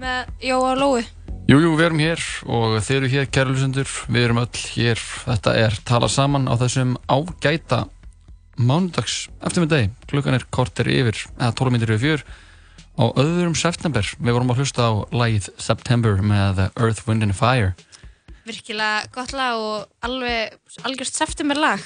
með 0.00 0.30
Jóa 0.48 0.70
og 0.70 0.78
Lói. 0.80 1.02
Jú, 1.50 1.58
jú, 1.60 1.72
við 1.76 1.84
erum 1.84 2.00
hér 2.00 2.22
og 2.48 2.78
þeir 2.80 2.96
eru 2.96 3.10
hér 3.12 3.28
kærlusendur, 3.36 3.92
við 4.08 4.24
erum 4.24 4.40
öll 4.40 4.62
hér. 4.72 5.02
Þetta 5.26 5.54
er 5.60 5.76
tala 5.84 6.08
saman 6.08 6.48
á 6.48 6.56
þessum 6.62 6.94
ágæta 7.12 7.82
mánudags 8.56 9.26
eftir 9.44 9.66
með 9.66 9.74
deg, 9.74 9.92
klukkan 10.08 10.38
er 10.38 10.46
korter 10.48 10.88
yfir 10.88 11.20
eða 11.36 11.52
12 11.60 11.74
minnir 11.74 11.92
yfir 11.92 12.02
fjör 12.06 12.24
á 12.96 13.04
öðrum 13.20 13.56
september, 13.56 14.08
við 14.16 14.36
vorum 14.38 14.54
að 14.54 14.62
hlusta 14.62 14.88
á 14.88 14.92
lagið 15.12 15.50
September 15.60 16.24
með 16.24 16.64
Earth, 16.72 17.04
Wind 17.04 17.28
and 17.28 17.36
Fire. 17.36 17.74
Virkilega 18.48 19.04
gott 19.12 19.36
lag 19.36 19.60
og 19.60 20.08
alveg 20.08 20.56
algjörst 20.88 21.20
september 21.20 21.60
lag. 21.60 21.84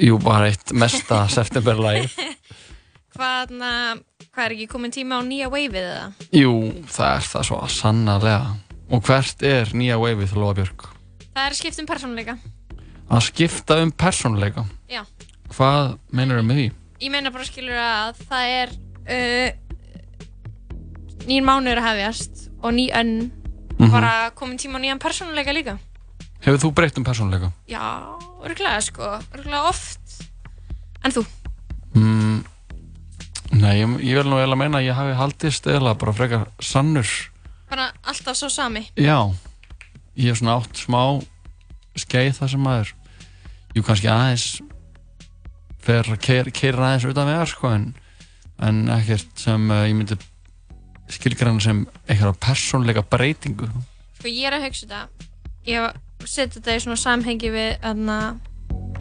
Jú, 0.00 0.18
bara 0.22 0.48
eitt 0.50 0.72
mesta 0.72 1.24
september 1.36 1.78
lagið 1.80 2.14
Hvað, 3.14 3.52
er 4.42 4.52
ekki 4.56 4.66
komin 4.72 4.90
tíma 4.94 5.20
á 5.20 5.22
nýja 5.22 5.46
waveið 5.52 5.76
eða? 5.84 6.06
Jú, 6.34 6.54
það 6.90 7.10
er 7.20 7.28
það 7.30 7.44
svo 7.50 7.58
sannarlega 7.70 8.54
og 8.90 9.04
hvert 9.06 9.44
er 9.46 9.70
nýja 9.76 9.98
waveið 10.02 10.34
Lóa 10.36 10.54
Björg? 10.58 10.88
Það 11.34 11.46
er 11.48 11.54
skipt 11.58 11.78
um 11.82 11.86
persónuleika. 11.88 12.34
Að 13.10 13.22
skipta 13.28 13.76
um 13.84 13.90
persónuleika 13.92 14.64
Já. 14.90 15.02
Hvað 15.54 15.94
meinar 16.10 16.42
með 16.46 16.58
því? 16.60 16.66
Ég 17.04 17.12
meina 17.14 17.30
bara 17.34 17.46
skilur 17.46 17.78
að 17.78 18.20
það 18.28 18.52
er 18.58 18.74
uh, 19.14 19.50
nýjum 21.28 21.48
mánuður 21.48 21.80
að 21.82 21.88
hefjast 21.90 22.44
og 22.64 22.74
ný 22.76 22.88
önn 22.96 23.16
Mhm. 23.74 23.90
bara 23.90 24.30
komin 24.38 24.58
tíma 24.58 24.78
á 24.78 24.82
nýjan 24.82 25.00
persónuleika 25.02 25.50
líka. 25.52 25.78
Hefur 26.44 26.60
þú 26.62 26.68
breytt 26.74 26.98
um 26.98 27.04
persónuleika? 27.04 27.48
Já, 27.68 27.80
örgulega 28.44 28.80
sko, 28.84 29.10
örgulega 29.34 29.68
oft. 29.70 30.18
En 31.04 31.12
þú? 31.14 31.24
Mm, 31.94 32.40
nei, 33.60 33.74
ég, 33.78 33.94
ég 34.02 34.18
vil 34.18 34.26
nú 34.28 34.38
eiginlega 34.40 34.60
meina 34.60 34.80
að 34.80 34.88
ég 34.88 34.98
hafi 34.98 35.16
haldist 35.18 35.68
eða 35.70 35.94
bara 36.00 36.14
frekar 36.16 36.48
sannur 36.64 37.10
Bara 37.70 37.88
alltaf 38.02 38.36
svo 38.38 38.48
sami. 38.52 38.84
Já, 38.98 39.30
ég 40.18 40.32
hef 40.32 40.40
svona 40.40 40.58
átt 40.58 40.78
smá 40.78 41.00
skeið 41.98 42.32
það 42.40 42.52
sem 42.54 42.64
maður 42.66 42.94
Jú, 43.74 43.82
kannski 43.82 44.10
aðeins 44.10 44.46
fer 45.84 46.08
að 46.14 46.20
keira 46.54 46.88
aðeins 46.88 47.06
utan 47.10 47.28
vegar 47.28 47.50
sko, 47.50 47.70
en, 47.74 47.88
en 48.62 48.84
ekkert 48.94 49.32
sem 49.42 49.70
uh, 49.70 49.82
ég 49.88 49.96
myndi 49.98 50.18
skilgrann 51.14 51.60
sem 51.62 51.82
eitthvað 52.06 52.38
persónleika 52.42 53.02
breytingu 53.06 53.68
Sko 54.18 54.30
ég 54.30 54.46
er 54.48 54.56
að 54.56 54.68
hugsa 54.68 54.86
þetta. 54.86 55.30
Ég 55.68 55.82
hef 55.82 55.98
setið 56.26 56.60
þetta 56.60 56.76
í 56.76 56.82
svona 56.84 57.00
samhengi 57.00 57.50
við 57.54 57.70
aðna 57.82 58.18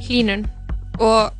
hlínun 0.07 0.47
og 0.99 1.31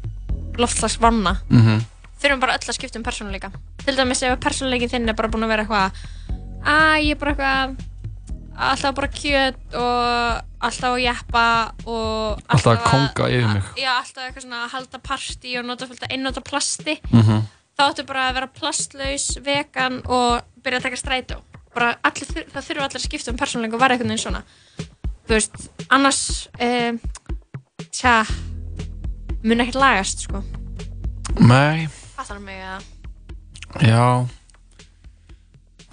loftslagsvanna. 0.57 1.37
mm 1.49 1.61
-hmm. 1.61 1.81
Þurfum 2.23 2.39
bara 2.39 2.53
öll 2.55 2.69
að 2.69 2.75
skipta 2.77 2.99
um 2.99 3.03
persónuleika. 3.03 3.51
Til 3.85 3.95
dæmis 3.95 4.23
ef 4.23 4.39
persónuleikin 4.39 4.89
þinn 4.89 5.09
er 5.09 5.13
bara 5.13 5.27
búin 5.27 5.43
að 5.43 5.47
vera 5.47 5.63
eitthvað 5.63 5.91
að 6.63 7.03
ég 7.03 7.11
er 7.11 7.19
bara 7.19 7.31
eitthvað 7.31 7.75
alltaf 8.55 8.95
bara 8.95 9.07
kjöt 9.07 9.75
og 9.75 10.43
alltaf 10.61 10.93
að 10.93 11.01
jeppa 11.03 11.73
og 11.85 12.41
Alltaf 12.47 12.77
að 12.77 12.83
konga 12.91 13.29
yfir 13.29 13.53
mig. 13.53 13.63
Já, 13.81 13.91
alltaf 13.97 14.23
eitthvað 14.23 14.45
svona 14.45 14.61
að 14.65 14.73
halda 14.75 14.99
partí 14.99 15.57
og 15.59 15.65
nota 15.65 15.87
fullt 15.89 16.03
að 16.03 16.13
einnota 16.15 16.41
plasti. 16.41 16.99
Mhm. 17.11 17.43
Þá 17.73 17.83
ættu 17.89 18.05
bara 18.05 18.29
að 18.29 18.33
vera 18.33 18.47
plastlaus, 18.47 19.37
vegan 19.41 20.01
og 20.05 20.43
byrja 20.63 20.79
að 20.79 20.83
taka 20.83 20.95
strætó. 20.95 21.41
Bara 21.73 21.95
allir, 22.03 22.45
það 22.53 22.67
þurfa 22.67 22.83
allir 22.85 22.99
að 23.01 23.07
skipta 23.07 23.31
um 23.31 23.37
persónuleika 23.37 23.73
og 23.73 23.81
vera 23.81 23.93
einhvern 23.95 24.13
veginn 24.13 24.25
svona. 24.25 24.43
Þú 25.23 25.35
veist, 25.37 25.57
annars, 25.93 26.21
um, 26.59 26.99
tja, 27.95 28.15
mun 29.43 29.63
ekkert 29.63 29.79
lagast, 29.79 30.25
sko. 30.27 30.43
Nei, 31.39 31.87
Fattar 32.13 32.39
mig 32.43 32.59
að, 32.61 32.83
já 33.81 34.03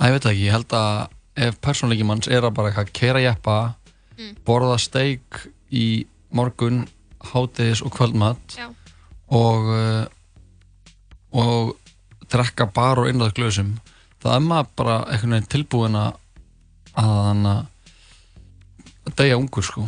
Æ, 0.01 0.03
ég 0.09 0.13
veit 0.15 0.25
það 0.25 0.33
ekki, 0.35 0.45
ég 0.47 0.55
held 0.55 0.75
að 0.77 0.99
ef 1.41 1.57
persónleiki 1.65 2.05
manns 2.09 2.29
er 2.29 2.45
að 2.45 2.55
bara 2.57 2.71
eitthvað 2.73 2.93
keira 2.97 3.23
jeppa 3.25 3.59
Mm. 4.21 4.35
borða 4.45 4.75
steik 4.77 5.47
í 5.73 6.05
morgun 6.37 6.83
hátegis 7.31 7.81
og 7.81 7.95
kvöldmatt 7.95 8.53
já, 8.59 8.67
og 9.33 9.69
uh, 9.73 10.05
og 11.33 11.71
drekka 12.29 12.67
bara 12.69 13.07
og 13.07 13.09
innræða 13.09 13.33
glösum 13.39 13.71
það 14.21 14.35
er 14.35 14.45
maður 14.45 14.69
bara 14.77 14.97
veginn 15.09 15.47
tilbúin 15.49 15.97
að 15.97 16.19
að 17.01 17.63
að 19.11 19.19
deyja 19.23 19.41
ungur 19.41 19.67
sko 19.67 19.87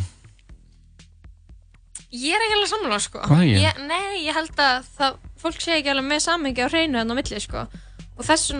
ég 2.13 2.35
er 2.37 2.43
ekki 2.45 2.57
alveg 2.57 2.69
sammála, 2.69 2.99
sko. 3.01 3.21
Hvað 3.25 3.43
ekki? 3.43 3.61
Ég, 3.63 3.79
nei, 3.89 4.21
ég 4.27 4.37
held 4.37 4.59
að 4.61 4.85
það, 4.99 5.15
fólk 5.41 5.63
sé 5.63 5.77
ekki 5.79 5.91
alveg 5.93 6.05
með 6.11 6.21
samhengi 6.27 6.65
á 6.65 6.69
hreinu 6.69 6.99
enn 7.01 7.13
á 7.13 7.15
milli, 7.17 7.39
sko. 7.41 7.63
Og 8.13 8.27
þess 8.27 8.53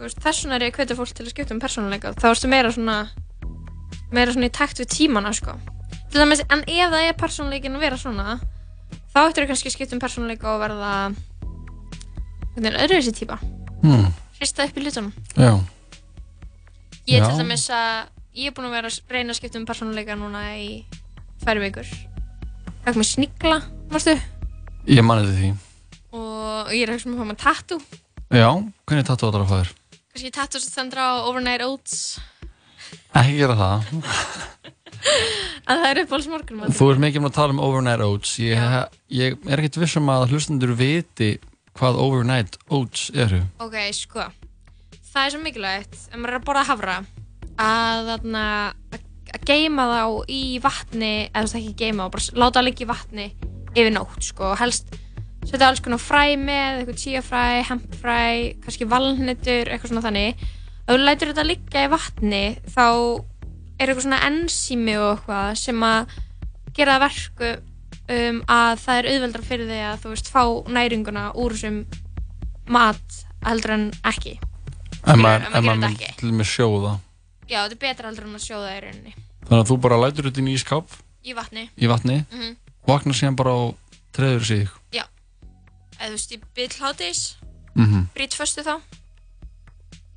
veist, 0.00 0.18
þess 0.24 0.42
vegna 0.42 0.58
er 0.58 0.66
ég 0.66 0.74
að 0.74 0.80
hvetja 0.80 0.96
fólk 0.98 1.14
til 1.14 1.26
að 1.26 1.30
skipta 1.32 1.54
um 1.54 1.62
persónuleika. 1.62 2.12
Þá 2.18 2.26
ertu 2.32 2.50
meira 2.50 2.72
svona, 2.74 2.96
meira 4.10 4.34
svona 4.34 4.50
í 4.50 4.54
takt 4.58 4.82
við 4.82 4.90
tímana, 4.96 5.32
sko. 5.36 5.54
Dæmis, 6.16 6.42
en 6.50 6.64
ef 6.66 6.90
það 6.92 7.06
er 7.06 7.16
persónuleikin 7.20 7.78
að 7.78 7.86
vera 7.86 8.00
svona, 8.00 8.36
þá 9.14 9.18
ættir 9.22 9.44
þú 9.44 9.50
kannski 9.52 9.70
að 9.70 9.76
skipta 9.76 9.96
um 9.96 10.02
persónuleika 10.02 10.50
og 10.54 10.60
verða, 10.64 10.92
hvernig 12.56 12.70
er 12.72 12.82
öðruvísi 12.86 13.14
típa? 13.14 13.38
hmm. 13.84 14.10
Hrista 14.40 14.66
upp 14.66 14.76
í 14.76 14.82
hlutunum. 14.84 15.12
já, 15.36 15.52
Ég 17.06 17.22
er 17.22 17.28
til 17.30 17.38
dæmis 17.38 17.68
að, 17.70 18.08
ég 18.36 18.50
er 18.50 18.54
búin 18.56 18.68
að 18.68 18.74
vera 18.76 18.90
að 18.92 19.14
reyna 19.16 19.32
að 19.34 19.38
skipta 19.40 19.60
um 19.60 19.66
persónuleika 19.68 20.16
núna 20.18 20.42
í 20.60 20.68
tvær 21.42 21.60
vikur. 21.62 21.88
Fæk 22.86 22.98
mér 23.00 23.08
snigla, 23.08 23.58
varstu? 23.90 24.14
ég 24.86 25.02
mani 25.02 25.24
þetta 25.26 25.40
því 25.40 25.52
Og 26.16 26.68
ég 26.72 26.84
er 26.86 26.92
ekki 26.94 27.02
sem 27.06 27.16
að 27.16 27.20
fá 27.22 27.26
mér 27.32 27.38
tattoo. 27.42 27.80
já, 28.30 28.48
hvernig 28.86 29.06
tattu 29.08 29.26
þetta 29.26 29.42
að 29.42 29.50
fæður? 29.50 29.72
Kannski 30.12 30.30
tattoo 30.36 30.60
sem 30.62 30.70
stendur 30.72 31.00
á 31.02 31.08
Overnight 31.26 31.64
Oats. 31.66 31.96
ekki 33.16 33.36
gera 33.40 33.56
það 33.58 33.90
Að 35.66 35.80
það 35.82 35.88
er 35.90 36.00
uppáhalds 36.04 36.28
morgunum. 36.30 36.72
þú 36.74 36.86
ert 36.92 37.02
mikið 37.02 37.20
um 37.20 37.26
að 37.28 37.34
tala 37.36 37.54
um 37.54 37.60
overnight 37.62 38.02
oats 38.06 38.32
ég, 38.42 38.62
ég 39.10 39.36
er 39.50 39.60
ekkert 39.60 39.78
vissum 39.82 40.08
að 40.10 40.28
hlustendur 40.32 40.72
viti 40.78 41.32
hvað 41.78 41.98
overnight 42.02 42.56
oats 42.70 43.08
eru 43.14 43.42
Ok, 43.62 43.76
sko. 43.94 44.24
Það 45.12 45.22
er 45.26 45.34
svo 45.34 45.40
mikilvægt, 45.42 45.94
ef 46.10 46.16
maður 46.18 46.32
er 46.34 46.38
að 46.40 46.46
borða 46.48 46.64
hafra, 46.70 46.96
að 47.60 48.12
þarna, 48.12 48.44
að 48.92 49.48
geyma 49.48 49.86
þá 49.90 50.02
í 50.32 50.42
vatni, 50.62 51.14
eða 51.30 51.42
þú 51.42 51.46
veist 51.46 51.58
ekki 51.60 51.74
geyma 51.82 52.06
þá, 52.06 52.14
bara 52.16 52.40
láta 52.42 52.58
það 52.58 52.66
liggja 52.68 52.86
í 52.86 52.90
vatni 52.90 53.26
yfir 53.76 53.92
nótt, 53.94 54.22
sko. 54.24 54.52
Og 54.52 54.60
helst 54.60 54.96
setja 55.46 55.68
alls 55.70 55.82
konar 55.84 56.02
fræ 56.02 56.36
með, 56.40 56.80
eitthvað 56.80 57.00
tíafræ, 57.02 57.44
hempfræ, 57.70 58.18
kannski 58.64 58.88
valnettur, 58.90 59.70
eitthvað 59.70 59.92
svona 59.92 60.04
þannig. 60.08 60.44
Ef 60.86 60.92
þú 60.92 60.98
lætur 61.02 61.32
þetta 61.32 61.46
liggja 61.46 61.86
í 61.86 61.92
vatni, 61.92 62.42
þá 62.72 62.86
er 63.76 63.88
eitthvað 63.90 64.04
svona 64.06 64.22
ensími 64.30 64.98
og 64.98 65.08
eitthvað 65.12 65.50
sem 65.60 65.86
að 65.86 66.16
gera 66.76 66.98
verku 67.02 67.52
um, 67.52 68.42
að 68.52 68.82
það 68.82 68.98
er 68.98 69.10
auðveldra 69.12 69.46
fyrir 69.46 69.70
þig 69.70 69.86
að 69.86 70.02
þú 70.02 70.12
veist 70.14 70.30
fá 70.32 70.42
næringuna 70.76 71.24
úr 71.38 71.56
þessum 71.56 71.80
mat 72.72 73.22
heldur 73.46 73.76
en 73.76 73.88
ekki. 74.08 74.36
Skilur, 74.96 75.22
maður, 75.22 75.50
maður 75.52 75.68
maður 75.68 75.98
þetta 76.00 76.16
til 76.22 76.32
með 76.34 76.50
sjóða 76.50 76.96
Já, 77.48 77.62
þetta 77.68 77.72
er 77.76 77.82
betra 77.84 78.08
heldur 78.10 78.24
en 78.26 78.34
að 78.38 78.44
sjóða 78.46 78.70
í 78.76 78.80
rauninni. 78.84 79.14
þannig 79.46 79.62
að 79.62 79.68
þú 79.70 79.76
bara 79.80 79.96
lætur 80.02 80.24
þetta 80.30 80.38
inn 80.42 80.48
í 80.48 80.54
ískáp 80.58 80.96
Í 81.26 81.34
vatni. 81.34 81.68
í 81.78 81.86
vatni 81.90 82.24
Mhm. 82.32 82.56
vaknar 82.86 83.14
síðan 83.14 83.36
bara 83.36 83.50
og 83.54 83.76
treður 84.12 84.44
sig 84.44 84.68
Já. 84.92 85.04
Eða 86.00 86.08
þú 86.08 86.16
veist, 86.16 86.32
í 86.32 86.40
byll 86.54 86.76
hátís, 86.80 87.20
mm 87.76 88.08
brýt 88.14 88.34
föstu 88.34 88.62
þá. 88.62 88.80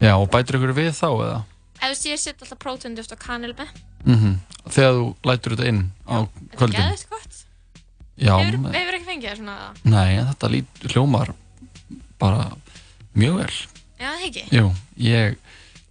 já 0.01 0.13
og 0.17 0.29
bætir 0.31 0.55
ykkur 0.59 0.73
við 0.73 0.91
þá 0.95 1.07
eða 1.11 1.43
Eða 1.79 1.87
þú 1.87 1.89
veist, 1.93 2.05
ég 2.09 2.19
set 2.19 2.41
alltaf 2.43 2.59
prótenduft 2.59 3.11
og 3.11 3.19
kanil 3.19 3.53
með. 3.53 3.67
mm 4.05 4.39
þegar 4.69 4.93
þú 4.93 5.05
lætur 5.25 5.55
þetta 5.55 5.67
inn 5.67 5.91
á 6.07 6.15
Þetta 6.25 6.53
er 6.53 6.57
kvöldin 6.57 6.79
geðvægt 6.81 7.09
gott. 7.09 7.45
já, 8.19 8.57
me- 8.57 8.71
hefur 8.73 8.93
ekki 8.97 9.05
fengið 9.05 9.29
það 9.29 9.37
svona 9.37 9.55
að 9.59 9.85
nei, 9.85 10.17
þetta 10.23 10.49
lít, 10.49 10.67
hljómar 10.93 11.33
bara 12.19 12.51
mjög 13.15 13.35
vel 13.37 13.55
Já, 13.99 14.11
það 14.15 14.25
ekki. 14.29 15.37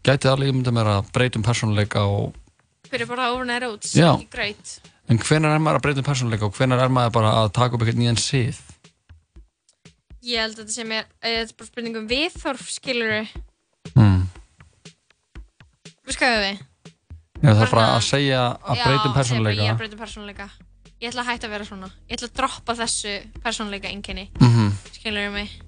Gæti 0.09 0.29
alveg 0.31 0.55
myndið 0.57 0.73
mér 0.73 0.89
að 0.89 1.09
breytum 1.13 1.43
persónuleika 1.45 2.07
og, 2.09 2.37
Byrja 2.89 3.05
bara 3.11 3.27
overnight 3.35 3.67
oats 3.67 3.91
Já. 3.93 4.15
í 4.17 4.25
greit. 4.33 4.79
en 5.13 5.19
hvenær 5.21 5.57
er 5.59 5.61
maður 5.61 5.81
að 5.83 5.85
breytum 5.85 6.07
persónuleika 6.07 6.47
og 6.49 6.55
hvenær 6.57 6.81
er 6.81 6.93
maður 6.93 7.13
bara 7.19 7.33
að 7.43 7.51
taka 7.59 7.77
upp 7.77 7.85
eitthvað 7.85 8.01
nýjan 8.01 8.21
sið 8.23 8.63
Ég 10.29 10.41
held 10.41 10.57
að 10.57 10.63
þetta 10.65 10.75
sem 10.75 10.93
er, 10.93 11.05
eh, 11.23 11.37
þetta 11.43 11.53
er 11.53 11.59
bara 11.61 11.69
spurning 11.69 12.01
um 12.01 12.09
viðþorf, 12.09 12.65
skilur 12.73 13.13
við. 13.13 13.29
mm. 13.95 14.25
Við 16.09 16.17
skoðum 16.17 16.43
við. 16.43 16.65
Ég 17.39 17.61
þarf 17.61 17.71
bara 17.77 17.87
að 17.95 18.03
segja 18.09 18.41
að 18.57 18.83
breytum 18.83 19.13
Já, 19.13 19.15
segja 19.15 19.15
persónuleika 19.21 19.63
Ég 19.63 19.69
er 19.69 19.77
að 19.77 19.81
breytum 19.85 20.03
persónuleika. 20.03 20.49
Ég 20.99 21.13
ætla 21.13 21.23
að 21.23 21.31
hætta 21.31 21.47
að 21.47 21.55
vera 21.55 21.69
svona. 21.69 21.89
Ég 22.09 22.17
ætla 22.19 22.29
að 22.29 22.37
droppa 22.41 22.75
þessu 22.81 23.15
persónuleika 23.45 23.89
einkenni. 23.93 24.31
Mhm. 24.41 24.73
Skilur 24.97 25.29
við 25.29 25.33
mig. 25.37 25.68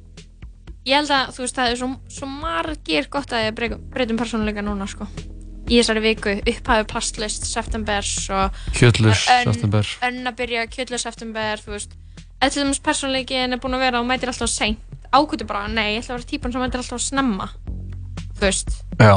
Ég 0.90 0.96
held 0.98 1.10
að, 1.14 1.28
þú 1.36 1.44
veist, 1.44 1.54
það 1.54 1.68
er 1.70 1.76
svo, 1.78 1.88
svo 2.10 2.26
margir 2.26 3.06
gott 3.12 3.30
að 3.36 3.44
ég 3.46 3.52
breytum, 3.94 4.18
persónuleika 4.18 4.62
núna, 4.66 4.88
sko. 4.90 5.06
Í 5.70 5.76
þessari 5.78 6.00
viku, 6.02 6.32
upphafi 6.50 6.86
plastlist, 6.90 7.44
septembers 7.46 8.10
og... 8.34 8.56
Kjötlaus 8.74 9.20
Önn- 9.30 9.52
september. 9.52 9.90
Önn 10.08 10.26
að 10.26 10.38
byrja, 10.40 10.64
kjötlaus 10.72 11.04
september, 11.06 11.62
þú 11.62 11.76
veist. 11.76 11.94
Eða 12.40 12.50
til 12.56 12.64
dæmis 12.64 12.80
persónuleikin 12.82 13.54
er 13.54 13.60
búin 13.62 13.76
að 13.78 13.84
vera 13.84 14.00
og 14.02 14.08
mætir 14.08 14.32
alltaf 14.32 14.50
seint. 14.50 14.82
Ákvöldu 15.14 15.46
bara, 15.46 15.68
nei, 15.70 15.92
ég 15.94 16.02
ætla 16.02 16.16
að 16.16 16.18
vera 16.24 16.30
típan 16.32 16.54
sem 16.56 16.64
mætir 16.64 16.82
alltaf 16.82 17.04
snemma. 17.04 17.46
Þú 18.40 18.42
veist. 18.48 18.74
Já, 18.98 19.14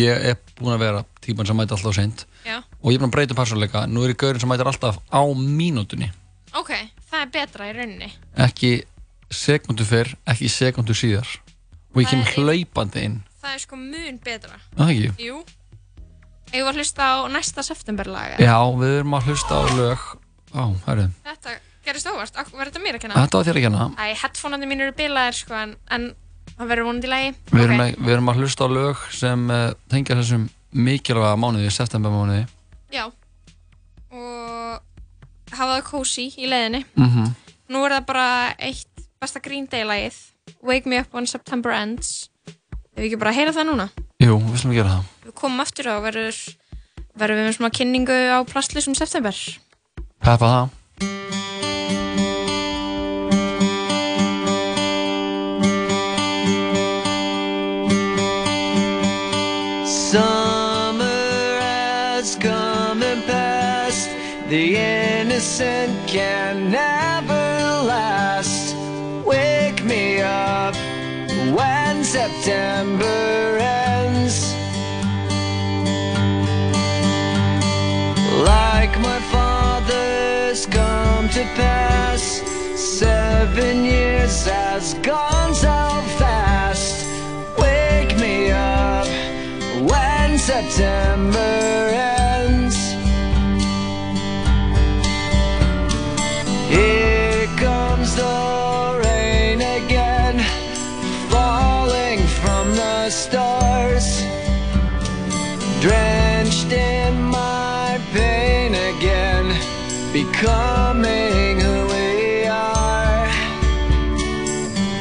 ég 0.00 0.26
er 0.30 0.38
búinn 0.56 0.76
að 0.78 0.82
vera 0.86 1.04
típan 1.24 1.48
sem 1.50 1.60
mæti 1.60 1.76
alltaf 1.76 1.96
seint 1.98 2.24
Já. 2.46 2.60
og 2.62 2.92
ég 2.92 2.96
er 2.96 3.02
búinn 3.02 3.10
að 3.10 3.16
breyta 3.18 3.36
persónuleika. 3.36 3.84
Nú 3.90 4.06
er 4.06 4.14
ég 4.14 4.20
gaurinn 4.24 4.40
sem 4.40 4.48
mætir 4.52 4.72
alltaf 4.72 5.00
á 5.12 5.20
mínútunni. 5.36 6.08
Ok, 6.56 6.72
það 7.10 7.24
er 7.26 7.32
betra 7.36 7.68
í 7.68 7.76
rauninni. 7.76 8.08
Ekki 8.46 8.72
sekundu 9.30 9.86
fyrr, 9.86 10.12
ekki 10.28 10.50
sekundu 10.50 10.94
síðar. 10.96 11.28
Og 11.94 12.02
ég 12.02 12.10
kem 12.10 12.22
Það 12.22 12.28
er- 12.28 12.34
hlaupandi 12.36 13.04
inn. 13.04 13.16
Það 13.40 13.54
er 13.54 13.58
sko 13.64 13.76
mun 13.76 14.18
betra. 14.24 14.56
Það 14.76 14.90
ekki? 14.94 15.26
Jú. 15.26 15.44
Ég 16.52 16.64
var 16.66 16.74
að 16.74 16.78
hlusta 16.82 17.02
á 17.02 17.16
næsta 17.30 17.62
septemberlag. 17.62 18.38
Já, 18.42 18.58
við 18.74 18.98
erum 19.00 19.14
að 19.14 19.26
hlusta 19.30 19.54
á 19.54 19.62
lög. 19.78 19.98
Á, 20.50 20.62
herrið. 20.86 21.10
Þetta 21.24 21.50
gerist 21.86 22.06
óvart. 22.10 22.36
Ak- 22.36 22.50
Var 22.52 22.66
þetta 22.70 22.82
mér 22.82 22.94
að 22.98 23.00
kenna? 23.00 23.14
Þetta 23.14 23.38
var 23.38 23.44
þér 23.44 23.58
að 23.58 23.62
kenna. 23.66 23.84
Æ, 23.96 24.14
headphoneandi 24.18 24.66
mín 24.66 24.80
eru 24.80 24.92
bilaðir 24.92 25.34
sko, 25.38 25.54
en, 25.54 25.76
en 25.90 26.14
það 26.58 26.66
verður 26.72 26.88
vonandi 26.90 27.06
í 27.06 27.10
lagi. 27.10 27.34
Við 27.52 27.62
erum, 27.64 27.80
okay. 27.80 27.94
við 28.00 28.12
erum 28.16 28.28
að 28.28 28.40
hlusta 28.42 28.66
á 28.66 28.68
lög 28.68 28.96
sem 29.14 29.50
uh, 29.50 29.72
tengja 29.88 30.16
þessum 30.18 30.48
mikilvæga 30.74 31.36
mánuði, 31.38 31.70
septembermánuði. 31.70 32.48
Já. 32.90 33.06
Og 34.10 34.82
hafa 35.54 35.78
það 35.78 35.86
cozy 35.90 36.26
í 36.36 36.50
leiðinni. 36.50 36.84
Mm 36.98 37.30
Nú 37.70 37.84
er 37.86 37.92
það 37.94 38.06
bara 38.08 38.54
eitt 38.58 38.89
besta 39.20 39.40
Green 39.44 39.66
Day 39.68 39.84
lagið. 39.84 40.16
Wake 40.64 40.88
me 40.88 40.96
up 40.96 41.12
when 41.12 41.26
September 41.28 41.74
ends. 41.76 42.30
Ef 42.48 43.02
við 43.02 43.10
ekki 43.10 43.18
bara 43.20 43.34
að 43.34 43.36
heyra 43.36 43.52
það 43.52 43.68
núna. 43.68 43.86
Jú, 44.20 44.38
við 44.46 44.62
slum 44.62 44.72
að 44.72 44.78
gera 44.80 44.94
það. 44.94 45.10
Við 45.26 45.34
komum 45.42 45.64
aftur 45.64 45.90
og 45.92 46.00
verður, 46.06 46.38
verður 47.20 47.40
við 47.40 47.48
með 47.50 47.56
svona 47.58 47.72
kynningu 47.76 48.18
á 48.32 48.38
plastlisum 48.48 48.96
september. 48.96 49.36
Peppa 50.24 50.40
það. 50.40 50.76
Summer 60.20 61.60
has 61.60 62.36
come 62.36 63.02
and 63.02 63.22
passed. 63.26 64.08
The 64.48 64.76
innocent 64.76 66.08
can 66.08 66.70
never 66.70 67.29
September 72.10 73.56
ends. 73.60 74.52
Like 78.42 78.98
my 78.98 79.20
father's 79.30 80.66
come 80.66 81.28
to 81.28 81.44
pass. 81.54 82.42
Seven 82.74 83.84
years 83.84 84.44
has 84.46 84.94
gone 84.94 85.29
becoming 110.40 111.60
who 111.60 111.86
we 111.88 112.46
are. 112.46 113.28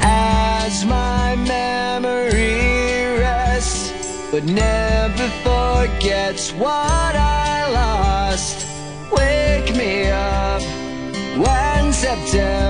As 0.02 0.86
my 0.86 1.36
memory 1.36 3.06
rests, 3.18 3.94
but 4.32 4.44
never 4.44 5.28
forgets 5.48 6.52
what 6.52 7.16
I 7.16 7.72
lost. 7.72 8.68
Wake 9.12 9.74
me 9.76 10.10
up 10.10 10.62
when 11.38 11.94
September 11.94 12.69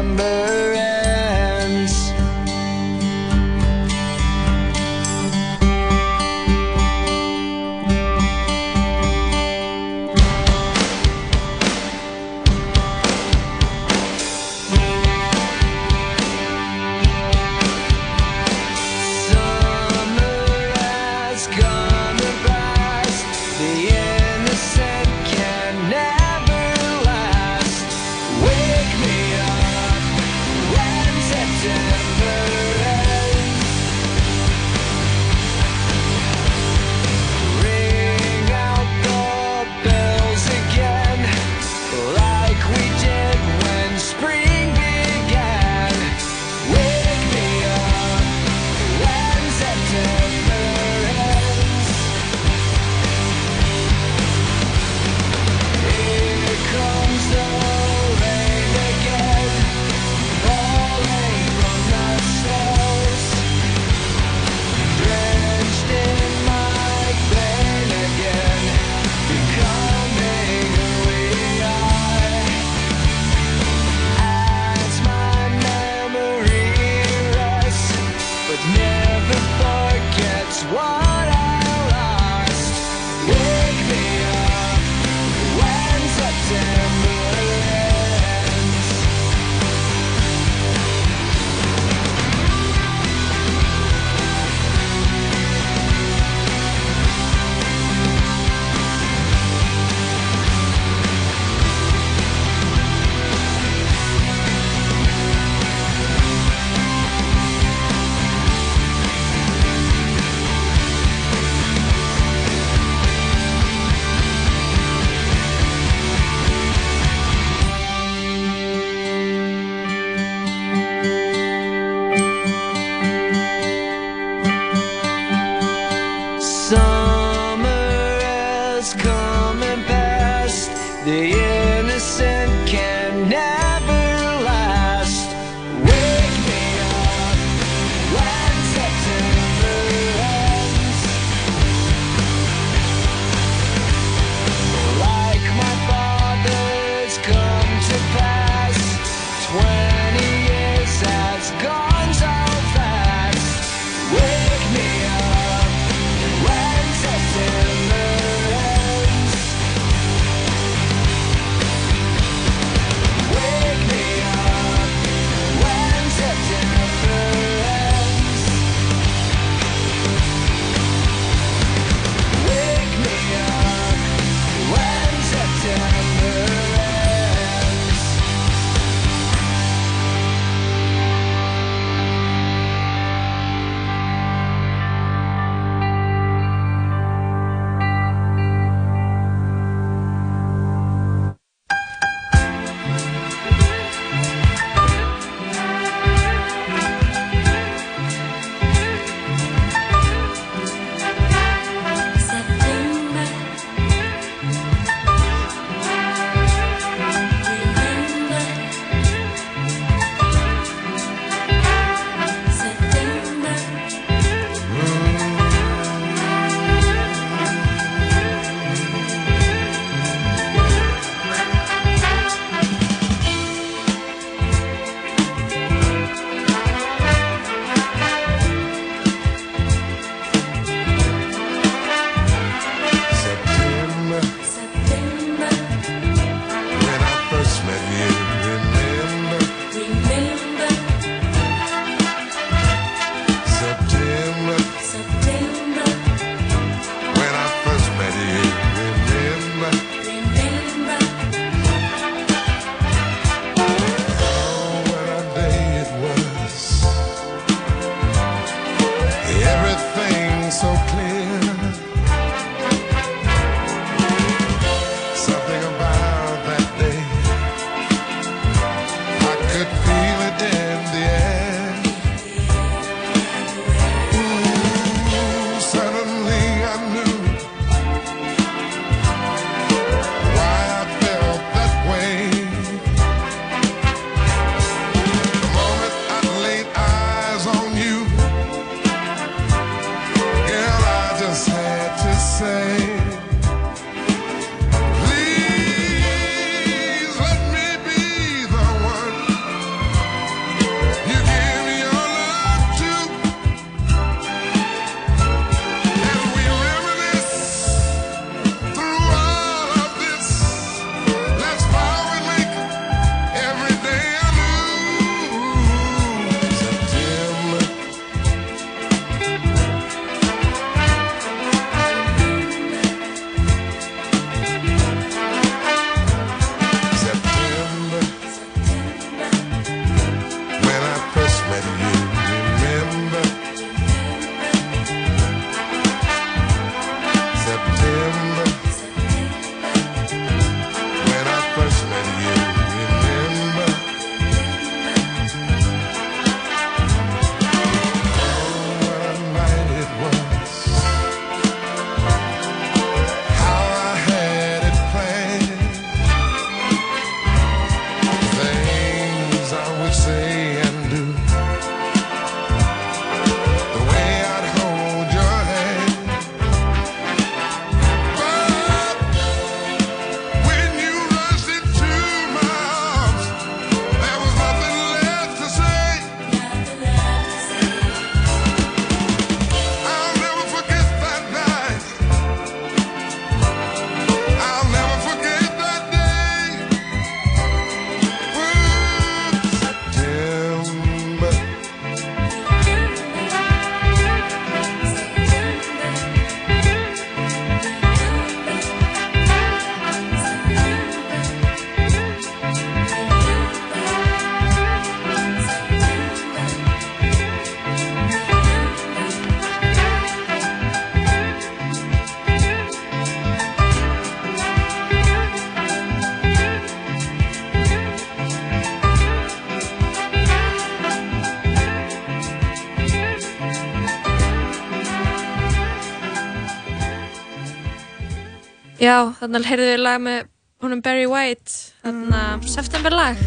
Já, 428.90 428.96
þannig 429.20 429.46
heyrðu 429.46 429.66
við 429.70 429.82
lag 429.84 430.00
með 430.02 430.20
honum 430.64 430.80
Barry 430.82 431.06
White, 431.06 431.54
þannig 431.84 432.14
að 432.18 432.46
september 432.50 432.96
lag. 432.96 433.20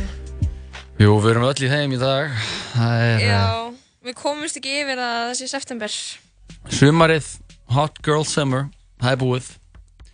Jú, 0.98 1.12
við 1.22 1.29
erum 1.33 1.44
öll 1.46 1.62
í 1.62 1.68
þeim 1.70 1.92
í 1.94 1.98
dag. 2.01 2.33
Er 2.83 3.22
Já, 3.22 3.37
uh, 3.68 3.68
við 4.03 4.16
komumst 4.18 4.59
ekki 4.59 4.72
yfir 4.81 4.98
að 4.98 5.12
það 5.29 5.35
sé 5.38 5.48
september. 5.53 5.98
sumarið, 6.79 7.29
Hot 7.77 8.01
Girl 8.03 8.25
Summer, 8.27 8.66
það 9.03 9.14
er 9.14 9.20
búið. 9.20 9.51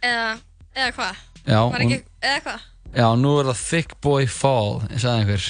Eða, 0.03 0.27
eða 0.77 0.91
hvað? 0.99 1.23
Já, 1.49 1.61
Var 1.73 1.87
ekki, 1.87 1.99
eða 2.29 2.43
hvað? 2.45 2.67
já, 3.01 3.07
nú 3.23 3.33
er 3.41 3.49
það 3.49 3.65
Thick 3.71 3.97
Boy 4.05 4.29
Fall, 4.29 4.83
ég 4.93 5.01
sagði 5.01 5.23
einhver. 5.23 5.49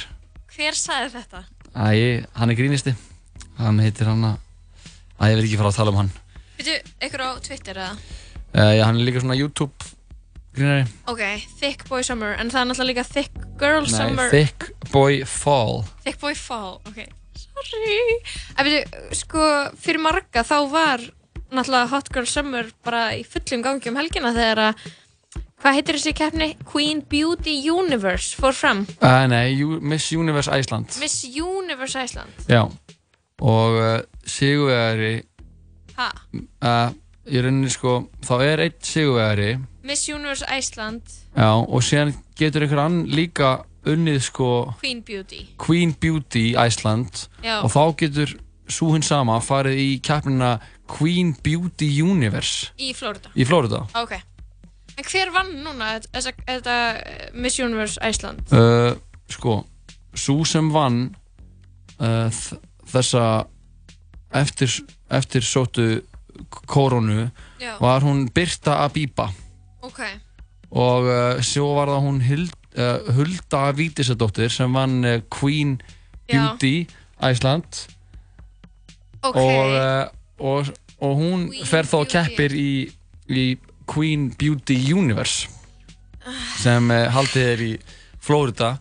Hver 0.55 0.79
sagði 0.79 1.11
þetta? 1.17 1.43
Æ, 1.75 1.91
hann 2.39 2.55
er 2.55 2.59
grínisti. 2.61 2.95
Hann 3.59 3.83
heitir 3.83 4.07
hann 4.13 4.23
að... 4.31 4.39
Æ, 5.19 5.33
ég 5.33 5.41
vil 5.41 5.49
ekki 5.49 5.59
fara 5.59 5.75
að 5.75 5.83
tala 5.83 5.91
um 5.97 6.01
hann. 6.05 6.15
Veitu, 6.59 6.79
ykkur 7.03 7.27
á 7.27 7.31
Twitter 7.43 7.83
eða? 7.83 7.99
Uh, 8.59 8.73
já, 8.75 8.83
hann 8.89 8.99
er 8.99 9.05
líka 9.07 9.21
svona 9.23 9.37
YouTube 9.39 9.71
grínari. 10.57 10.87
Ok, 11.07 11.21
Thick 11.61 11.85
Boy 11.89 12.03
Summer, 12.03 12.33
en 12.41 12.51
það 12.51 12.65
er 12.65 12.69
náttúrulega 12.73 12.91
líka 12.91 13.05
Thick 13.07 13.45
Girl 13.61 13.85
Nei, 13.87 13.93
Summer. 13.95 14.31
Thick 14.33 14.73
Boy 14.91 15.21
Fall. 15.31 15.85
Thick 16.03 16.19
Boy 16.21 16.35
Fall, 16.35 16.81
ok. 16.91 17.05
Sorry. 17.39 18.01
En 18.59 18.67
veitu, 18.67 19.03
sko, 19.15 19.45
fyrir 19.79 20.03
marga 20.03 20.43
þá 20.47 20.57
var 20.73 21.05
náttúrulega 21.55 21.87
Hot 21.95 22.11
Girl 22.15 22.27
Summer 22.27 22.67
bara 22.85 23.05
í 23.15 23.23
fullum 23.27 23.63
gangi 23.63 23.93
um 23.93 23.97
helgina 24.01 24.35
þegar 24.35 24.65
að, 24.73 24.83
hvað 25.63 25.79
heitir 25.79 25.99
þessi 26.01 26.17
keppni? 26.19 26.49
Queen 26.67 27.05
Beauty 27.09 27.55
Universe 27.71 28.35
fór 28.39 28.57
fram. 28.59 28.83
Uh, 28.99 29.25
nei, 29.31 29.53
Ju- 29.55 29.79
Miss 29.81 30.11
Universe 30.13 30.51
Iceland. 30.51 30.99
Miss 30.99 31.23
Universe 31.31 31.95
Iceland. 32.09 32.35
Já. 32.51 32.65
Og 33.39 33.79
uh, 33.79 34.01
sigurvegari, 34.27 35.21
Ha? 35.99 36.11
uh, 36.63 36.91
í 37.31 37.41
rauninni 37.45 37.71
sko, 37.73 38.09
þá 38.25 38.35
er 38.45 38.63
einn 38.67 38.77
sigurvegari, 38.85 39.51
Miss 39.89 40.09
Universe 40.09 40.45
Iceland, 40.53 41.03
já, 41.37 41.49
og 41.57 41.83
síðan 41.85 42.15
getur 42.39 42.65
einhver 42.67 42.83
ann 42.85 43.03
líka 43.09 43.55
unnið 43.89 44.19
sko 44.27 44.49
Queen 44.83 45.01
Beauty. 45.07 45.47
Queen 45.57 45.95
Beauty 46.01 46.51
Iceland 46.61 47.29
Já. 47.45 47.63
og 47.65 47.71
þá 47.73 47.83
getur 48.03 48.35
svo 48.69 48.91
hinn 48.93 49.03
sama 49.07 49.39
farið 49.41 49.79
í 49.81 49.91
keppnina 50.05 50.59
Queen 50.89 51.31
Beauty 51.45 51.89
Universe 52.03 52.73
Í 52.77 52.91
Florida. 52.97 53.31
í 53.37 53.47
Florida. 53.49 53.85
Ok. 53.97 54.13
En 54.99 55.05
hver 55.09 55.31
vann 55.33 55.55
núna 55.65 55.95
þessa, 56.11 56.33
þetta 56.45 56.77
eh, 56.99 57.31
Miss 57.33 57.57
Universe 57.63 57.97
Iceland? 58.03 58.43
Uh, 58.53 58.99
sko, 59.31 59.63
svo 60.13 60.45
sem 60.45 60.69
vann 60.75 61.15
uh, 62.01 62.29
þ- 62.29 62.59
þessa 62.93 63.25
eftir, 64.35 64.75
eftir 65.11 65.47
sóttu 65.47 65.87
koronu 66.67 67.31
Já. 67.61 67.77
var 67.81 68.01
hún 68.03 68.29
Birta 68.35 68.79
Abiba 68.85 69.29
Ok. 69.83 70.01
og 70.71 71.03
uh, 71.09 71.41
svo 71.43 71.75
var 71.77 71.89
það 71.89 72.03
hún 72.07 72.21
Hild, 72.23 72.53
uh, 72.77 73.13
Hulda 73.17 73.73
Vítisadóttir 73.73 74.51
sem 74.53 74.73
vann 74.75 75.05
uh, 75.05 75.21
Queen 75.31 75.81
Já. 76.29 76.33
Beauty 76.59 76.87
Iceland 77.23 77.87
Ok. 79.23 79.37
og, 79.37 79.71
uh, 79.75 80.07
og, 80.39 80.67
og 81.01 81.17
hún 81.17 81.49
Queen 81.51 81.65
fer 81.67 81.83
þá 81.89 81.95
og 81.99 82.07
Beauty. 82.07 82.13
keppir 82.29 82.55
í, 82.55 82.71
í 83.29 83.47
Queen 83.89 84.29
Beauty 84.39 84.77
Universe 84.95 85.49
sem 86.61 86.91
uh, 86.93 87.07
haldið 87.15 87.47
er 87.55 87.63
í 87.65 87.73
Florida 88.21 88.75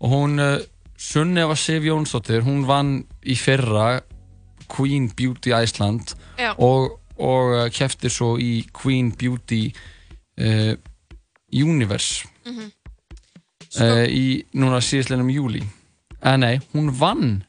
og 0.00 0.10
hún 0.12 0.38
uh, 0.38 0.58
Sunneva 1.00 1.56
Sif 1.56 1.82
Jónsdóttir 1.88 2.44
hún 2.44 2.66
vann 2.68 3.00
í 3.24 3.34
fyrra 3.40 4.02
Queen 4.70 5.08
Beauty 5.16 5.50
Iceland 5.56 6.12
Já. 6.38 6.52
og, 6.58 6.99
og 7.20 7.52
uh, 7.54 7.66
keppti 7.74 8.08
svo 8.12 8.34
í 8.40 8.64
Queen 8.72 9.12
Beauty 9.12 9.68
uh, 10.40 10.74
Universe 11.52 12.26
Mhm. 12.46 12.70
uh, 13.80 14.06
í 14.08 14.44
núna 14.56 14.80
síðastlega 14.82 15.26
júli 15.34 15.62
en 16.22 16.40
nei, 16.40 16.58
hún 16.74 16.90
vann 16.96 17.44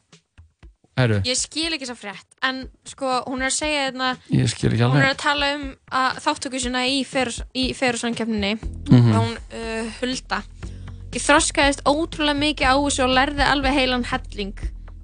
Herru, 0.96 1.22
Ég 1.24 1.38
skil 1.40 1.72
ekki 1.72 1.86
að 1.88 1.96
frétt, 2.02 2.26
en 2.44 2.66
sko, 2.84 3.22
hún 3.24 3.40
er 3.40 3.48
að 3.48 3.54
segja 3.56 3.84
hérna, 3.86 4.10
ég 4.28 4.50
skil 4.52 4.68
ekki 4.74 4.84
hún 4.92 5.00
er 5.00 5.14
að 5.14 5.22
tala 5.22 5.46
um 5.56 5.62
að 5.88 6.18
þáttöku 6.20 6.60
sína 6.60 6.82
í, 6.84 6.98
fer, 7.08 7.30
í 7.56 7.70
ferursankefninni 7.74 8.50
Mhm. 8.60 9.14
og 9.16 9.16
hún 9.16 9.32
uh, 9.56 9.88
hulda. 10.02 10.42
Ég 11.16 11.24
þroskaðist 11.24 11.80
ótrúlega 11.88 12.36
mikið 12.36 12.68
á 12.68 12.76
þessu 12.76 13.04
og 13.06 13.14
lærði 13.16 13.44
alveg 13.48 13.72
heilan 13.80 14.04
helling. 14.04 14.52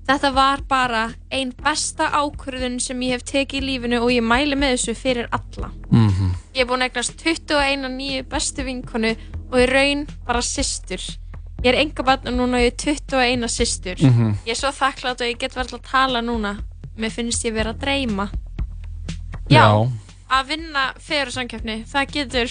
Þetta 0.08 0.28
var 0.32 0.62
bara 0.64 1.02
ein 1.28 1.50
besta 1.52 2.06
ákvörðun 2.16 2.78
sem 2.80 3.00
ég 3.04 3.18
hef 3.18 3.24
tekið 3.28 3.58
í 3.60 3.66
lífinu 3.66 3.98
og 4.00 4.08
ég 4.14 4.24
mæli 4.24 4.56
með 4.56 4.78
þessu 4.78 4.94
fyrir 4.96 5.26
alla. 5.36 5.68
Mhm. 5.92 6.30
Ég 6.54 6.62
er 6.62 6.68
búin 6.70 6.80
að 6.80 6.88
eignast 6.88 7.20
21 7.20 7.90
nýju 7.92 8.22
bestu 8.30 8.64
vinkonu 8.64 9.10
og 9.52 9.58
í 9.60 9.66
raun 9.68 10.06
bara 10.26 10.40
systur. 10.40 11.04
Ég 11.60 11.74
er 11.74 11.80
enga 11.82 12.02
barn 12.02 12.26
og 12.26 12.34
núna 12.38 12.56
er 12.56 12.70
ég 12.70 12.76
21 12.80 13.48
systur. 13.48 14.00
Mhm. 14.00 14.38
Ég 14.46 14.50
er 14.50 14.54
svo 14.54 14.72
þakklátt 14.72 15.20
og 15.20 15.28
ég 15.28 15.38
get 15.38 15.54
verið 15.54 15.76
að 15.76 15.90
tala 15.90 16.20
núna. 16.22 16.56
Mér 16.96 17.10
finnst 17.12 17.44
ég 17.44 17.52
vera 17.52 17.74
að 17.74 17.80
dreyma. 17.80 18.30
Já, 19.50 19.90
að 20.30 20.46
vinna 20.48 20.94
fyrir 20.98 21.30
samkeppni, 21.32 21.84
það 21.84 22.10
getur, 22.12 22.50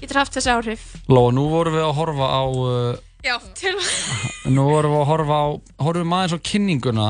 getur 0.00 0.18
haft 0.18 0.32
þessi 0.34 0.50
áhrif. 0.50 0.80
Lóa, 1.08 1.32
nú 1.32 1.48
vorum 1.50 1.74
við 1.74 1.82
að 1.82 1.94
horfa 1.94 2.26
á 2.30 2.42
uh, 2.46 2.96
Já, 3.24 3.38
til 3.56 3.72
nú 4.54 4.66
vorum 4.68 4.92
við 4.92 5.00
að 5.02 5.08
horfa 5.08 5.36
á 5.40 5.46
horfum 5.86 6.12
aðeins 6.16 6.34
á 6.36 6.40
kynninguna 6.44 7.06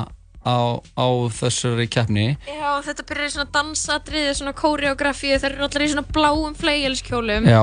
á, 0.47 0.57
á 0.79 1.07
þessari 1.35 1.87
keppni. 1.91 2.27
Já, 2.47 2.71
þetta 2.87 3.07
byrjar 3.09 3.27
í 3.31 3.33
svona 3.35 3.51
dansadriði, 3.57 4.35
svona 4.39 4.53
kóreografíu, 4.55 5.39
þeir 5.43 5.57
eru 5.57 5.67
allir 5.67 5.87
í 5.87 5.91
svona 5.95 6.07
bláum 6.15 6.55
fleigilskjólum 6.61 7.49
Já, 7.51 7.63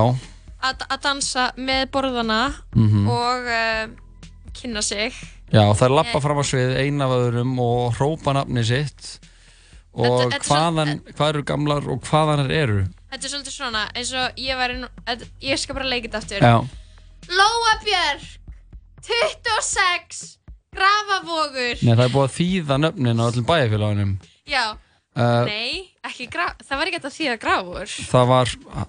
að, 0.68 0.84
dansa 1.06 1.48
með 1.56 1.86
borðana 1.94 2.40
Mhm. 2.76 3.06
og 3.08 3.48
uh, 3.48 3.86
kynna 4.52 4.82
sig. 4.82 5.14
já 5.52 5.62
það 5.72 5.86
er 5.88 5.94
lappa 5.96 6.20
fram 6.20 6.40
á 6.40 6.44
svið 6.48 6.76
eina 6.80 7.04
af 7.08 7.16
öðrum 7.16 7.56
og 7.60 7.94
hrópa 7.96 8.32
nafni 8.36 8.64
sitt. 8.64 9.18
Og 9.92 10.04
Þetta- 10.04 10.28
þetta 10.28 10.36
er 10.36 10.46
hvaðan, 10.48 10.92
hvað 11.16 11.28
eru 11.34 11.42
gamlar 11.44 11.88
og 11.92 12.00
hvaðan 12.08 12.44
þær 12.46 12.52
eru? 12.56 12.78
Þetta 13.12 13.24
er 13.26 13.32
svolítið 13.32 13.56
svona, 13.56 13.82
eins 13.94 14.12
og 14.16 14.38
ég 14.40 14.56
nú, 14.80 14.88
ég 15.44 15.58
skal 15.60 15.74
bara 15.76 15.88
leika 15.88 16.08
þetta 16.08 16.20
aftur. 16.22 16.40
Já, 16.40 16.68
Lóa 17.28 17.74
Björk, 17.84 18.24
26, 19.06 20.22
Grafavogur. 20.72 21.76
Nei, 21.84 21.92
það 21.98 22.04
er 22.06 22.12
búið 22.14 22.26
að 22.28 22.36
þýða 22.38 22.78
nöfnin 22.86 23.20
á 23.20 23.24
öllum 23.28 23.46
bæjarfélagunum 23.50 24.12
Já, 24.48 24.62
uh, 24.72 25.42
nei, 25.46 25.90
ekki 26.08 26.26
graf, 26.32 26.54
það 26.64 26.80
var 26.80 26.88
ekki 26.90 26.98
hægt 27.00 27.08
að 27.10 27.16
þýða 27.18 27.36
Grafavogur. 27.42 27.96
Það 28.12 28.30
var 28.32 28.54
uh, 28.72 28.86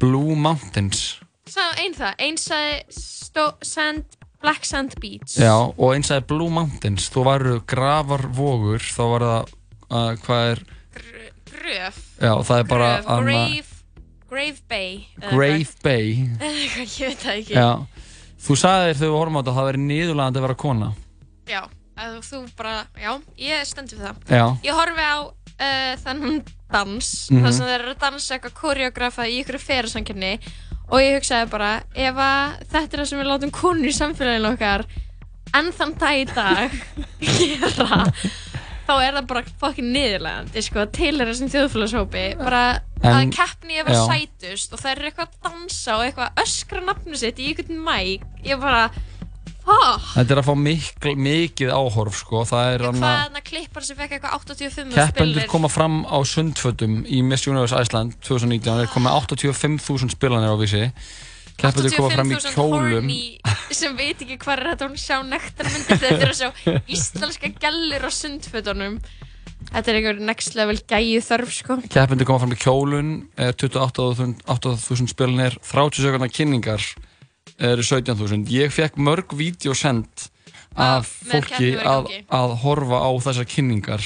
Blue 0.00 0.36
Mountains 0.40 1.02
Sá 1.46 1.66
einn 1.78 1.94
það, 1.94 2.80
Sto- 2.90 3.52
sand, 3.62 4.16
Black 4.42 4.64
Sand 4.66 4.96
Beach. 5.02 5.36
Já, 5.38 5.52
og 5.54 5.92
eins 5.94 6.10
að 6.14 6.24
Blue 6.32 6.50
Mountains 6.52 7.06
þú 7.12 7.22
varu 7.28 7.54
gravarvogur 7.68 8.82
þá 8.82 9.02
var 9.12 9.24
það, 9.28 9.54
uh, 9.90 10.10
hvað 10.24 10.50
er 10.54 10.64
Gröf. 11.50 11.96
Já, 12.22 12.32
það 12.46 12.58
er 12.62 12.66
bara 12.70 12.88
Gröf, 12.96 13.08
anna- 13.12 13.22
Grave, 13.26 13.72
Grave 14.30 14.62
Bay. 14.70 14.90
eða 15.20 15.30
Grave. 15.36 15.68
Bay 15.82 16.10
eitthvað, 16.40 16.96
ég 17.00 17.10
veit 17.10 17.22
það 17.22 17.40
ekki. 17.40 17.56
Já, 17.56 17.68
þú 18.42 18.56
sagði 18.60 18.90
þér 18.90 18.98
þegar 19.00 19.10
við 19.12 19.18
horfum 19.20 19.36
á 19.36 19.40
þetta 19.40 19.52
að 19.52 19.58
það 19.60 19.68
veri 19.70 19.82
niðurlegandi 19.86 20.38
að 20.40 20.46
vera 20.46 20.58
kona 20.66 20.88
Já, 21.46 21.60
að 21.96 22.14
þú 22.26 22.38
bara, 22.58 22.74
já, 22.98 23.12
ég 23.38 23.66
stendur 23.70 23.98
við 24.00 24.06
það. 24.08 24.16
Já. 24.34 24.44
Ég 24.66 24.74
horfi 24.80 25.04
á 25.06 25.16
uh, 25.22 25.92
þannig 26.02 26.52
dans, 26.72 27.10
Mhm. 27.30 27.42
þar 27.46 27.52
sem 27.54 27.66
þeir 27.70 27.80
eru 27.80 27.92
að 27.94 28.00
dansa 28.02 28.34
eitthvað 28.36 28.56
koreografa 28.60 29.26
í 29.30 29.36
ykkur 29.44 29.58
ferðarsamkjörni 29.62 30.32
og 30.90 30.98
ég 31.02 31.14
hugsaði 31.20 31.50
bara, 31.50 31.70
ef 31.94 32.14
þetta 32.70 32.92
er 32.92 33.00
það 33.00 33.06
sem 33.12 33.18
við 33.22 33.30
látum 33.30 33.50
konur 33.54 33.86
í 33.90 33.94
samfélaginu 33.94 34.52
okkar 34.52 34.84
enn 35.54 35.70
þann 35.72 35.94
dag 35.98 36.18
í 36.18 36.24
dag 36.34 36.74
gera, 37.22 38.00
þá 38.86 38.92
er 39.02 39.16
það 39.18 39.26
bara 39.32 39.42
fokkin 39.60 39.88
niðurlegandi, 39.94 40.62
sko, 40.62 40.86
til 40.94 41.12
þessum 41.18 41.50
þjóðfélagshópi, 41.54 42.24
bara 42.38 42.62
að 43.02 43.20
En- 43.22 43.32
keppni 43.34 43.80
að 43.80 43.88
vera 43.90 43.98
já. 43.98 44.06
sætust 44.12 44.72
og 44.72 44.80
það 44.82 44.92
er 44.92 45.04
eitthvað 45.10 45.26
að 45.26 45.50
dansa 45.50 45.96
og 45.98 46.04
eitthvað 46.06 46.30
að 46.30 46.42
öskra 46.46 46.84
nafnu 46.86 47.18
sitt 47.20 47.38
í 47.42 47.50
einhvern 47.50 47.82
mæk, 47.86 48.24
ég 48.46 48.60
bara, 48.62 48.86
fuck, 49.66 50.06
Þetta 50.14 50.32
er 50.36 50.40
að 50.40 50.46
fá 50.46 50.54
mikil, 50.62 51.14
mikið 51.18 51.72
áhorf 51.74 52.20
sko. 52.22 52.44
það 52.46 52.68
er 52.76 52.84
er 52.86 52.98
það 53.02 53.42
klippar 53.50 53.82
sem 53.82 53.96
fekk 53.98 54.12
eitthvað 54.16 54.36
85 54.38 54.94
Keppendur 54.94 55.40
spilir? 55.42 55.48
koma 55.50 55.68
fram 55.68 56.04
á 56.06 56.18
sundfötum 56.22 57.00
í 57.10 57.22
Miss 57.26 57.46
Universe 57.50 57.74
Iceland 57.82 58.14
2019 58.22 58.80
er 58.84 58.86
komið 58.94 59.18
85.000 59.36 60.14
spilanir 60.14 60.54
á 60.54 60.56
vísi 60.62 60.92
Keppendur 61.56 61.94
koma 61.96 62.10
fram 62.12 62.32
í 62.32 62.36
85.000 62.36 62.54
kjólum. 62.56 63.12
sem 63.76 63.96
veit 63.96 64.20
ekki 64.20 64.36
hvað 64.42 64.58
er 64.58 64.68
þetta 64.72 64.88
hún 64.90 65.00
sjá 65.00 65.16
nektarmyndir 65.24 66.02
þetta 66.02 66.26
er 66.26 66.32
að 66.32 66.40
sjá 66.40 66.72
íslenska 66.96 67.52
gællir 67.56 68.04
á 68.04 68.10
sundfötunum. 68.12 68.98
Þetta 69.72 69.90
er 69.90 69.98
einhver 69.98 70.22
next 70.28 70.54
level 70.58 70.76
gæju 70.88 71.24
þörf 71.26 71.52
sko. 71.56 71.78
Keppendur 71.90 72.28
koma 72.28 72.44
fram 72.44 72.54
í 72.54 72.60
kjólun 72.60 73.12
er 73.40 73.56
28.000 73.56 75.10
spilanir 75.10 75.58
30 75.64 76.04
sekundar 76.04 76.32
kynningar 76.32 76.84
eru 77.56 77.82
17.000 77.82 78.52
Ég 78.52 78.72
fekk 78.74 79.00
mörg 79.00 79.32
vídeo 79.36 79.74
send 79.74 80.28
af 80.76 81.08
fólki 81.08 81.72
að, 81.80 82.10
að 82.28 82.56
horfa 82.62 83.00
á 83.00 83.10
þessar 83.24 83.48
kynningar. 83.48 84.04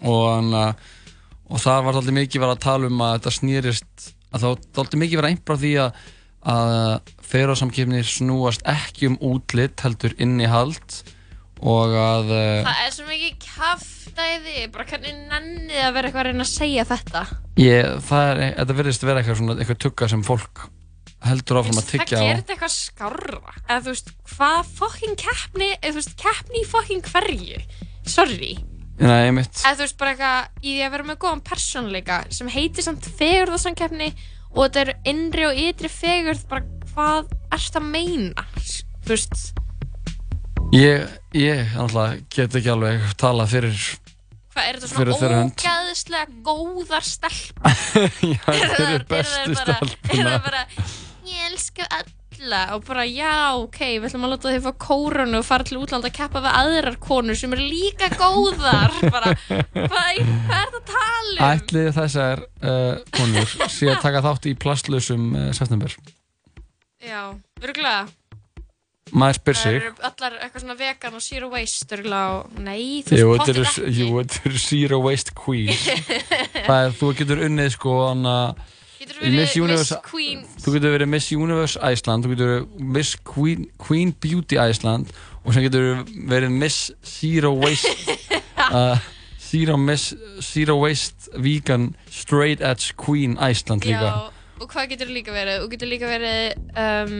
Og, 0.00 0.22
hana, 0.32 0.66
og 1.50 1.60
það 1.60 1.82
var 1.84 1.98
alltaf 2.00 2.16
mikið 2.16 2.46
að 2.48 2.60
tala 2.64 2.88
um 2.88 3.02
að 3.04 3.18
þetta 3.18 3.34
snýrist 3.36 4.06
að 4.34 4.44
þá 4.44 4.68
dálítið 4.78 5.02
mikið 5.02 5.20
vera 5.20 5.32
einbra 5.32 5.58
því 5.60 5.72
að, 5.82 6.00
að 6.52 7.12
feyrarsamkefnir 7.30 8.08
snúast 8.08 8.64
ekki 8.68 9.10
um 9.10 9.18
útlit 9.24 9.84
heldur 9.84 10.16
innihald 10.22 11.02
og 11.64 11.94
að 11.96 12.32
uh, 12.36 12.66
Það 12.66 12.80
er 12.84 12.94
svo 12.94 13.06
mikið 13.08 13.36
kaftaði, 13.46 14.56
bara 14.74 14.88
hvernig 14.90 15.20
nennið 15.32 15.82
að 15.86 15.94
vera 15.96 16.10
eitthvað 16.10 16.22
að 16.22 16.30
reyna 16.30 16.46
að 16.46 16.52
segja 16.52 16.86
þetta. 16.90 17.26
ég, 17.62 17.92
það 18.08 18.30
er, 18.32 18.42
þetta 18.60 18.78
verðist 18.80 19.06
vera 19.08 19.22
eitthvað 19.22 19.40
svona 19.40 19.56
eitthvað 19.56 19.82
tugga 19.86 20.10
sem 20.12 20.24
fólk 20.26 20.66
heldur 21.26 21.60
áfram 21.62 21.80
að 21.80 21.86
Það 21.86 21.92
tyggja 21.94 22.20
á 22.20 22.22
gerir 22.22 22.40
þetta 22.42 22.54
eitthvað 22.54 22.74
skárra. 22.76 23.54
Eða 23.66 23.80
þú 23.86 23.94
veist, 23.94 24.14
hvað 24.36 24.72
fokking 24.78 25.18
keppni, 25.22 25.70
eða 25.80 25.92
þú 25.94 26.00
veist, 26.02 26.16
keppni 26.20 26.60
í 26.60 26.66
fokking 26.68 27.08
hverju? 27.10 27.60
Sorry. 28.06 28.52
Nei, 28.96 29.26
einmitt 29.28 29.60
Eða 29.60 29.74
þú 29.76 29.84
veist, 29.84 29.98
bara 30.00 30.14
eitthvað 30.14 30.62
í 30.64 30.70
því 30.72 30.86
að 30.86 30.94
vera 30.96 31.06
með 31.10 31.18
góðan 31.24 31.42
persónleika 31.50 32.20
sem 32.32 32.48
heitir 32.54 32.86
samt 32.86 33.08
fegurðarsamkeppni 33.18 34.08
og 34.56 34.62
þetta 34.64 34.82
eru 34.86 34.94
innri 35.12 35.44
og 35.50 35.58
ytri 35.66 35.90
fegurð, 35.92 36.46
bara 36.48 36.64
hvað 36.94 37.34
ert 37.52 37.76
að 37.76 37.88
meina? 37.92 38.46
Þú 39.04 39.12
veist, 39.12 39.46
Ég, 40.74 41.04
ég 41.36 41.76
náttúrulega 41.76 42.24
get 42.34 42.56
ekki 42.58 42.72
alveg 42.72 43.04
talað 43.20 43.52
fyrir 43.52 43.76
hvað 44.56 44.66
er 44.70 44.78
þetta 44.80 44.96
Fyrir 44.96 45.18
svona 45.20 45.36
hönd. 45.42 45.60
ógæðislega 45.60 46.40
góðar 46.48 47.04
stelpur? 47.06 47.76
Já, 48.34 48.40
þeir 48.48 48.86
eru 48.86 49.06
bestu 49.12 49.52
Er 49.52 49.60
það 49.60 50.40
bara, 50.48 50.64
ég 51.28 51.44
elska 51.52 51.86
alla 52.36 52.60
og 52.74 52.84
bara, 52.86 53.04
já, 53.08 53.54
ok, 53.58 53.78
við 54.00 54.08
ætlum 54.08 54.26
að 54.26 54.32
láta 54.34 54.52
þið 54.52 54.66
fá 54.66 54.72
kórunu 54.86 55.38
og 55.40 55.46
fara 55.46 55.66
til 55.66 55.78
útlanda 55.80 56.10
að 56.10 56.16
keppa 56.18 56.42
við 56.44 56.58
aðrar 56.60 56.98
konur 57.02 57.38
sem 57.38 57.56
eru 57.56 57.64
líka 57.66 58.10
góðar. 58.16 58.94
Bara, 59.14 59.32
hvað, 59.46 60.20
er 60.20 60.28
það 60.50 60.76
að 60.80 60.84
tala 60.92 61.38
um? 61.38 61.48
Ætlið 61.48 61.88
þessar 61.96 62.44
uh, 62.44 63.00
konur 63.16 63.56
sé 63.72 63.90
að 63.92 64.04
taka 64.04 64.22
þátt 64.26 64.50
í 64.50 64.54
plastlausum 64.66 65.26
uh, 65.34 65.48
september? 65.56 65.96
Já, 67.06 67.34
örgulega 67.62 68.06
Maður 69.14 69.36
spyr 69.38 69.54
Það 69.54 69.62
sig. 69.62 69.76
eru 69.78 70.06
allar 70.08 70.32
eitthvað 70.42 70.62
svona 70.64 70.74
vegan 70.80 71.14
og 71.14 71.22
zero 71.22 71.48
waste 71.52 71.94
örgulega 71.94 72.38
og, 72.40 72.56
nei, 72.58 73.04
þú 73.06 73.12
veist 73.14 73.20
þetta 73.22 73.28
pottþétt 73.38 73.84
ekki. 73.86 73.92
jú, 74.00 74.08
þetta 74.16 74.40
eru 74.50 74.62
zero 74.64 74.98
waste 75.04 75.34
queen 75.38 75.70
Það 76.66 76.80
er, 76.80 76.96
þú 76.98 77.10
getur 77.20 77.42
unnið 77.46 77.68
sko 77.76 77.94
hana, 78.08 78.32
Getur 78.98 79.18
verið 79.20 79.34
Miss 79.36 79.56
Universe 79.56 79.94
Miss 79.98 80.10
Queen. 80.10 80.44
Þú 80.64 80.72
getur 80.76 80.94
verið 80.96 81.10
Miss 81.12 81.32
Universe 81.34 81.80
Iceland 81.92 82.24
Þú 82.24 82.30
getur 82.34 82.52
verið 82.52 82.86
Miss 82.96 83.16
Queen, 83.28 83.66
Queen 83.82 84.14
Beauty 84.24 84.56
Iceland 84.62 85.12
og 85.46 85.54
sem 85.54 85.62
getur 85.66 86.00
verið 86.26 86.50
Miss 86.58 86.90
Zero 87.06 87.52
Waste 87.54 88.16
uh, 88.74 88.96
Zero 89.38 89.76
Miss 89.78 90.14
Zero 90.42 90.78
Waste 90.80 91.28
Vegan 91.38 91.92
Straight 92.10 92.60
Edge 92.64 92.96
Queen 92.98 93.36
Iceland 93.50 93.84
líka. 93.86 94.08
Já, 94.10 94.32
og 94.64 94.72
hvað 94.72 94.88
getur 94.94 95.12
líka 95.14 95.34
verið? 95.36 95.60
Þú 95.62 95.68
getur 95.76 95.92
líka 95.92 96.10
verið 96.10 96.56
um, 96.74 97.14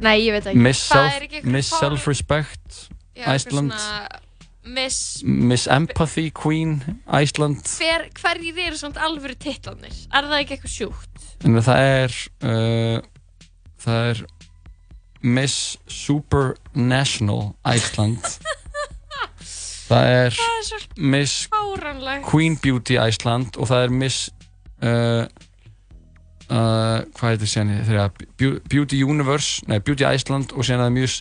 Nei, 0.00 0.14
ég 0.24 0.32
veit 0.32 0.46
ekki. 0.48 0.62
Miss, 0.64 0.86
self, 0.88 1.44
Miss 1.44 1.68
fár- 1.74 1.82
Self-Respect 1.90 2.78
Já, 3.18 3.26
Iceland. 3.36 3.74
svona 3.76 4.29
Miss 4.70 5.22
Miss 5.24 5.66
Empathy 5.70 6.30
Queen 6.30 6.78
Iceland 7.06 7.62
Hver, 7.78 8.08
Hverjir 8.20 8.58
eru 8.66 8.78
svona 8.78 9.06
alvöru 9.08 9.36
titlanir? 9.40 9.94
Er 10.12 10.28
það 10.28 10.42
ekki 10.42 10.56
eitthvað 10.56 10.76
sjúkt? 10.76 11.26
en 11.44 11.56
það 11.64 11.86
er 11.88 12.16
uh, 12.44 12.98
það 13.80 14.08
er 14.10 14.22
Miss 15.20 15.78
Supernational 15.90 17.52
Iceland 17.68 18.24
það 19.90 20.10
er 20.14 20.36
Það 20.38 20.74
er 20.78 20.88
Miss 21.14 21.46
fáránlegt 21.52 22.26
Queen 22.28 22.58
Beauty 22.62 22.98
Iceland 23.00 23.56
og 23.56 23.70
það 23.70 23.86
er 23.86 23.96
Miss 24.02 24.20
uh, 24.84 25.24
uh, 26.50 27.00
hvað 27.16 27.34
heitir 27.34 27.50
sér 27.50 27.74
þegar 27.88 28.12
Beauty 28.70 29.02
Universe, 29.04 29.64
nei 29.68 29.80
Beauty 29.80 30.06
Iceland 30.08 30.54
og 30.54 30.64
er 30.68 30.80
það 30.84 30.96
mjög 30.98 31.20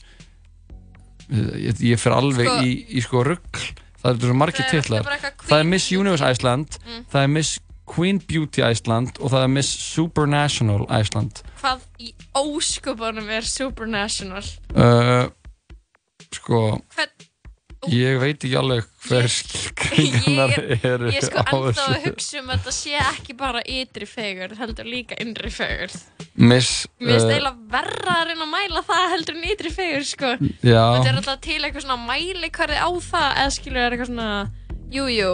ég, 1.30 1.80
ég 1.94 2.00
fer 2.02 2.16
alveg 2.16 2.48
Sko- 2.48 2.64
í, 2.66 2.76
í 2.98 3.02
sko 3.06 3.24
rugg 3.28 3.60
það 4.00 4.12
eru 4.16 4.30
svo 4.30 4.36
margir 4.40 4.70
titlar 4.72 5.08
það 5.46 5.58
er 5.60 5.68
Miss 5.70 5.92
Universe 5.92 6.30
Iceland 6.32 6.78
Mm. 6.86 7.04
það 7.12 7.24
er 7.24 7.28
Miss 7.38 7.60
Queen 7.90 8.20
Beauty 8.22 8.62
Iceland 8.62 9.18
og 9.20 9.32
það 9.34 9.44
er 9.48 9.52
Miss 9.58 9.70
Supernational 9.96 10.86
Iceland 11.02 11.42
Hvað 11.62 11.80
í 12.00 12.14
óskupunum 12.38 13.30
er 13.34 13.42
supernational? 13.50 14.44
uh, 14.76 15.28
sko 16.32 16.60
Hvern, 16.96 17.19
ég 17.88 18.18
veit 18.20 18.44
ekki 18.44 18.58
alveg 18.60 18.84
hver 19.08 19.28
skilgringarnar 19.32 20.52
ég, 20.74 20.84
eru 20.90 21.12
ég 21.14 21.20
er 21.22 21.28
sko 21.30 21.44
ennþá 21.46 21.86
að 21.86 22.08
hugsa 22.08 22.42
um 22.42 22.50
að 22.52 22.58
þetta 22.60 22.74
sé 22.76 22.96
ekki 23.00 23.36
bara 23.40 23.62
ytri 23.64 24.08
fegur 24.10 24.56
heldur 24.60 24.90
líka 24.90 25.16
innri 25.24 25.52
fegur 25.54 25.94
Miss 26.36 26.88
Mér 27.00 27.16
finnst 27.16 27.30
uh, 27.30 27.32
eiginlega 27.34 27.56
verra 27.72 28.18
að 28.20 28.28
reyna 28.32 28.48
að 28.48 28.52
mæla 28.56 28.84
það 28.90 29.06
heldur 29.14 29.40
en 29.40 29.48
ytri 29.54 29.72
fegur 29.76 30.06
sko. 30.08 30.34
Þetta 30.40 31.08
er 31.10 31.18
alltaf 31.22 31.40
til 31.44 31.58
eitthvað 31.64 31.86
svona 31.88 32.08
mælikvarði 32.10 32.78
á 32.84 32.90
það 33.10 33.30
eða 33.44 33.56
skilur 33.56 33.82
er 33.86 33.96
eitthvað 33.96 34.12
svona 34.12 34.30
jújú, 34.90 35.16
jú, 35.16 35.34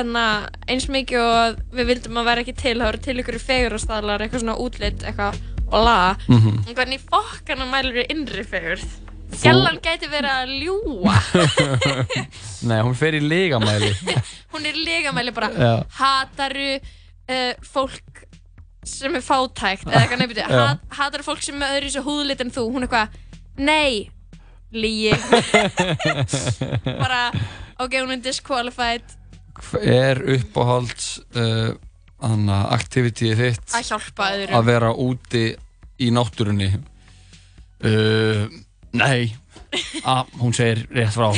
en 0.00 0.12
að 0.16 0.48
eins 0.72 0.88
mikið 0.92 1.22
og 1.26 1.62
við 1.76 1.88
vildum 1.92 2.20
að 2.22 2.28
vera 2.30 2.44
ekki 2.44 2.56
til 2.60 2.76
það 2.80 2.88
eru 2.92 3.00
til 3.06 3.16
ykkur 3.22 3.38
fegur 3.42 3.76
og 3.78 3.82
staðlar 3.82 4.22
eitthvað 4.24 4.44
svona 4.44 4.58
útlit 4.62 5.02
eitthvað 5.08 5.40
og 5.72 5.86
laga 5.86 6.12
Mhm. 6.28 6.58
en 6.68 6.76
hvernig 6.76 7.00
fokkana 7.08 7.66
mælur 7.72 7.96
við 8.00 8.12
innri 8.12 8.44
fegur 8.44 8.84
Gjallan 9.40 9.78
gæti 9.82 10.08
verið 10.12 10.32
að 10.32 10.50
ljúa 10.60 11.14
nei, 12.68 12.78
hún 12.84 12.96
fer 12.98 13.16
í 13.16 13.22
legamæli 13.24 13.92
hún 14.52 14.66
er 14.68 14.76
legamæli 14.76 15.32
bara. 15.34 15.48
Já. 15.56 15.72
hataru 15.98 16.68
uh, 16.76 17.52
fólk 17.64 18.24
sem 18.86 19.14
er 19.14 19.22
fátækt 19.22 19.86
eða 19.86 20.02
eitthvað 20.02 20.20
nefnir, 20.24 20.42
Já. 20.52 20.64
hat, 20.72 20.82
hataru 20.98 21.26
fólk 21.26 21.42
sem 21.44 21.62
er 21.62 21.78
öðru 21.78 21.90
í 21.90 21.94
svo 21.94 22.04
húðlit 22.08 22.42
en 22.44 22.52
þú, 22.54 22.66
hún 22.74 22.84
er 22.84 22.90
eitthvað 22.90 23.16
nei, 23.62 24.10
lígi 24.72 25.12
bara 26.98 27.24
ok, 27.82 27.96
hún 28.00 28.14
er 28.16 28.22
disqualified. 28.24 29.16
Er 29.82 30.20
uppáhalds 30.36 31.18
uh, 31.36 31.72
hana, 32.22 32.58
aktivitíð 32.74 33.40
þitt 33.42 33.74
að 33.76 33.88
hjálpa 33.90 34.28
að 34.28 34.36
öðrum 34.46 34.68
vera 34.70 34.92
úti 35.04 35.44
í 36.02 36.10
náttúrunni? 36.14 36.70
Uh, 37.82 38.46
nei. 38.92 39.32
Ah, 40.04 40.24
hún 40.40 40.52
segir 40.56 40.82
rétt 40.92 41.14
frá. 41.14 41.30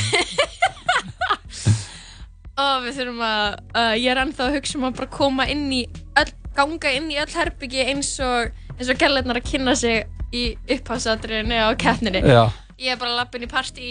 Og 2.55 2.85
við 2.85 2.97
þurfum 3.01 3.23
að, 3.27 3.57
uh, 3.75 3.95
ég 3.99 4.11
er 4.12 4.21
ennþá 4.23 4.45
að 4.49 4.57
hugsa 4.59 4.77
um 4.79 4.85
að 4.88 4.97
bara 5.01 5.11
koma 5.11 5.47
inn 5.51 5.64
í 5.75 5.81
öll, 6.21 6.31
ganga 6.55 6.93
inn 6.95 7.09
í 7.11 7.17
öll 7.19 7.31
herbyggi 7.35 7.83
eins 7.90 8.12
og 8.23 8.53
eins 8.79 8.90
og 8.93 8.99
gælarnar 9.01 9.40
að 9.40 9.49
kynna 9.51 9.75
sig 9.79 10.05
í 10.35 10.45
upphásadriðinu 10.71 11.59
á 11.67 11.69
keppninni. 11.79 12.23
Já, 12.23 12.45
ég 12.79 12.95
er 12.95 13.01
bara 13.01 13.11
að 13.14 13.19
lappa 13.23 13.38
inn 13.40 13.47
í 13.49 13.51
partí. 13.51 13.90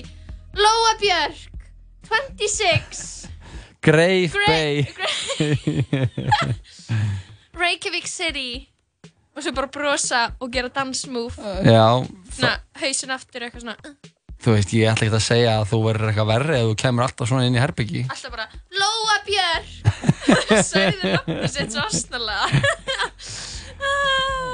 Lóa 0.56 0.94
Björk 1.02 1.68
26 2.08 3.28
Greif 3.84 4.32
Grey- 4.36 4.88
Bay. 4.88 5.76
Reykjavík 7.64 8.08
City 8.08 8.70
og 9.34 9.44
svo 9.44 9.54
bara 9.58 9.72
brosa 9.74 10.26
og 10.40 10.52
gera 10.54 10.70
dansmove. 10.74 11.54
Já, 11.66 11.88
svona 12.34 12.58
hausin 12.82 13.16
aftur 13.16 13.48
eitthvað 13.48 13.66
svona 13.66 13.78
þú 14.44 14.58
veist, 14.58 14.74
ég 14.76 14.92
ætla 14.92 15.08
ekki 15.08 15.16
að 15.16 15.24
segja 15.24 15.52
að 15.62 15.70
þú 15.72 15.80
verður 15.86 16.10
eitthvað 16.12 16.32
verri 16.34 16.56
ef 16.58 16.66
þú 16.68 16.76
kemur 16.84 17.06
alltaf 17.06 17.30
svona 17.30 17.48
inn 17.48 17.56
í 17.56 17.62
herbyggi 17.64 18.04
alltaf 18.12 18.34
bara 18.34 18.48
Lóa 18.76 19.18
Björk. 19.24 19.70
Sögðu 20.74 21.14
nafnum 21.14 21.46
sitt 21.54 21.72
svo 21.72 21.86
aðsnalega 21.86 22.44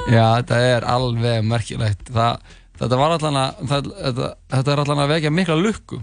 Já, 0.10 0.24
þetta 0.40 0.58
er 0.66 0.86
alveg 0.90 1.44
merkilegt. 1.46 2.08
Það, 2.10 2.56
þetta 2.80 3.00
að 3.06 3.26
það, 3.26 3.90
þetta, 4.02 4.30
þetta 4.56 4.74
er 4.74 4.82
allan 4.84 5.04
að 5.04 5.12
vekja 5.14 5.32
mikla 5.34 5.58
lukku. 5.60 6.00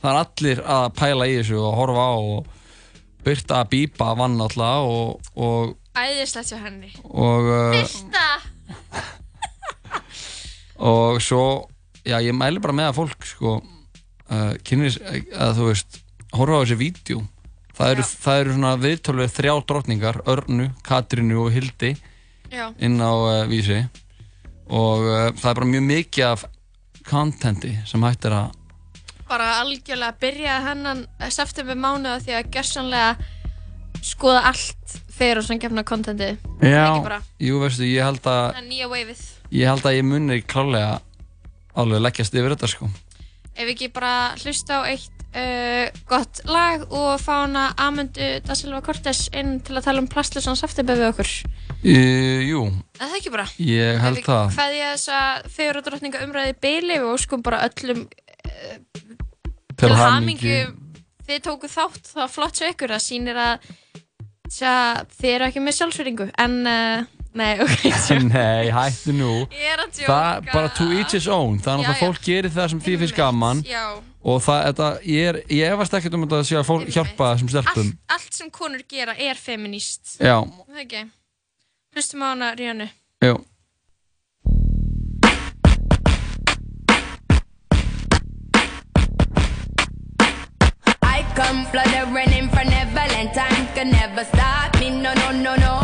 Það 0.00 0.10
er 0.10 0.20
allir 0.20 0.62
að 0.74 0.86
pæla 0.98 1.28
í 1.30 1.36
þessu 1.38 1.60
og 1.62 1.76
horfa 1.78 2.06
á 2.10 2.14
og 2.18 2.48
byrta 3.24 3.60
að 3.60 3.70
bípa 3.72 4.10
vann 4.18 4.40
alltaf 4.42 4.88
og, 4.90 5.30
og, 5.38 5.76
æðislegt 5.94 6.50
hjá 6.52 6.58
henni. 6.62 6.90
Og, 7.04 7.50
uh, 7.50 7.76
Fyrsta. 7.76 8.26
Og 10.90 11.20
svo 11.22 11.44
já, 12.04 12.18
ég 12.20 12.34
mæli 12.36 12.62
bara 12.62 12.74
með 12.76 12.90
að 12.90 12.98
fólk 12.98 13.28
sko, 13.28 13.58
uh, 14.28 14.50
kynnis 14.66 14.98
að 15.00 15.60
þú 15.60 15.68
veist, 15.70 16.00
horfa 16.34 16.58
á 16.58 16.62
þessi 16.64 16.80
vídeo. 16.80 17.22
Það 17.74 17.92
eru, 17.94 18.06
það 18.24 18.40
eru 18.40 18.56
svona 18.56 18.72
viðtölvið 18.78 19.32
þrjá 19.34 19.54
drottningar, 19.66 20.18
Örnu, 20.30 20.68
Katrínu 20.86 21.40
og 21.42 21.54
Hildi 21.54 21.94
já, 22.50 22.68
inn 22.78 22.98
á 23.02 23.12
uh, 23.14 23.30
vísi. 23.50 23.80
Og 24.70 25.06
uh, 25.06 25.30
það 25.38 25.48
er 25.50 25.58
bara 25.62 25.72
mjög 25.72 25.88
mikið 25.88 26.28
af 26.32 26.44
contenti 27.04 27.72
sem 27.88 28.04
hægt 28.06 28.28
er 28.28 28.38
að 28.38 28.60
bara 29.28 29.54
algjörlega 29.62 30.16
byrja 30.20 30.58
hennan 30.66 31.04
september 31.32 31.78
mánuða 31.80 32.18
því 32.24 32.34
að 32.38 32.50
gjössanlega 32.54 34.04
skoða 34.04 34.42
allt 34.50 34.96
fyrir 35.14 35.40
og 35.42 35.46
samkjöfna 35.48 35.84
kontenti 35.86 36.32
Ekki 36.34 37.00
bara. 37.06 37.20
jú 37.40 37.60
veistu, 37.62 37.86
ég 37.88 38.04
held 38.06 38.22
að 38.24 38.44
það 38.52 38.60
er 38.62 38.68
nýja 38.68 38.90
waveið 38.92 39.24
ég 39.54 39.70
held 39.72 39.88
að 39.90 39.98
ég 39.98 40.06
muni 40.10 40.40
klálega 40.42 41.00
alveg 41.78 42.04
leggjast 42.06 42.34
yfir 42.38 42.54
þetta 42.56 42.70
sko 42.74 42.90
ef 43.54 43.68
ekki 43.70 43.90
bara 43.94 44.14
hlusta 44.42 44.80
á 44.82 44.90
eitt 44.90 45.10
uh, 45.34 45.86
gott 46.10 46.40
lag 46.50 46.82
og 46.90 47.12
fá 47.22 47.44
hana 47.44 47.68
Amundu 47.78 48.28
da 48.46 48.56
Silva 48.58 48.80
Cortés 48.86 49.28
inn 49.34 49.60
til 49.62 49.76
að 49.78 49.86
tala 49.88 50.02
um 50.02 50.08
plastlösan 50.10 50.58
saftibe 50.58 50.96
við 50.98 51.08
okkur. 51.12 51.30
E, 51.84 51.94
jú, 52.48 52.64
Er 52.98 53.10
það 53.10 53.16
ekki 53.20 53.32
bara? 53.34 53.46
ég 53.62 53.98
held 54.02 54.20
það. 54.26 54.54
Hvað 54.56 54.74
ég 54.78 54.92
þess 54.94 55.12
að 55.18 55.48
fegur 55.54 55.78
og 55.80 55.86
drottninga 55.86 56.22
umræði 56.26 56.56
beili 56.66 56.98
og 57.02 57.12
óskum 57.14 57.42
bara 57.46 57.62
öllum 57.68 58.06
Til 59.74 59.88
til 59.88 59.94
hamingu 59.98 60.58
þið 61.26 61.40
tóku 61.46 61.70
þátt, 61.70 62.10
það 62.12 62.20
var 62.22 62.30
flott 62.34 62.58
svo 62.60 62.68
ykkur 62.70 62.92
það 62.94 63.02
sýnir 63.06 63.40
að 63.40 63.70
þið 64.52 65.28
eru 65.30 65.46
ekki 65.48 65.60
með 65.64 65.76
sjálfsveringu 65.78 66.26
en 66.44 66.56
uh, 66.68 67.04
nei, 67.34 67.52
ok 67.64 67.84
tjók. 68.06 68.26
Nei, 68.28 68.68
hættu 68.74 69.14
nú. 69.16 69.30
ég 69.50 69.70
er 69.72 69.82
að 69.84 69.94
tjóka 69.96 70.10
Það 70.10 70.50
bara 70.52 70.72
to 70.76 70.88
each 70.92 71.14
his 71.16 71.28
own. 71.28 71.56
Er 71.56 71.62
náttúrulega 71.64 71.94
já. 71.96 72.02
fólk 72.04 72.20
gerir 72.26 72.52
það 72.52 72.68
sem 72.74 72.82
því 72.84 72.96
finnst 73.02 73.16
gaman 73.16 73.62
já, 73.66 73.84
og 74.24 74.42
það, 74.44 74.60
þetta, 74.68 74.90
ég, 75.08 75.30
er, 75.32 75.40
ég 75.56 75.72
efast 75.74 75.96
ekkert 75.98 76.18
um 76.18 76.26
að 76.28 76.36
það 76.36 76.46
sé 76.50 76.60
að 76.60 76.68
fólk 76.68 76.92
hjálpa 76.92 77.32
þessum 77.32 77.52
stelpum. 77.54 77.90
allt, 77.94 78.14
allt 78.18 78.38
sem 78.42 78.52
konur 78.60 78.84
gera 78.88 79.16
er 79.16 79.40
feminist 79.40 80.16
Já, 80.20 80.36
það 80.44 80.76
er 80.78 80.84
ekki 80.86 81.02
hlustum 81.96 82.24
á 82.24 82.26
hana 82.34 82.52
Ríanu 82.58 82.88
jú. 83.24 83.34
I 91.02 91.22
come 91.36 91.64
fluttering 91.66 92.32
in 92.38 92.48
from 92.50 92.68
Neverland. 92.68 93.32
Time 93.34 93.53
can 93.84 93.92
never 93.92 94.24
stop 94.24 94.78
me. 94.80 94.90
No, 94.90 95.12
no, 95.14 95.30
no, 95.30 95.54
no. 95.56 95.74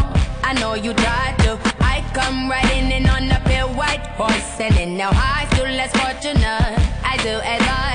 I 0.43 0.55
know 0.61 0.75
you 0.75 0.93
tried 0.95 1.37
to. 1.41 1.59
I 1.81 2.05
come 2.15 2.51
riding 2.51 2.91
in 2.91 3.09
on 3.09 3.31
a 3.31 3.41
pale 3.45 3.69
white 3.75 4.07
horse, 4.19 4.61
and 4.61 4.77
in 4.77 4.97
now 4.97 5.11
high, 5.13 5.47
still 5.53 5.67
less 5.67 5.93
fortunate. 6.01 6.75
I 7.05 7.17
do 7.23 7.35
advise 7.55 7.90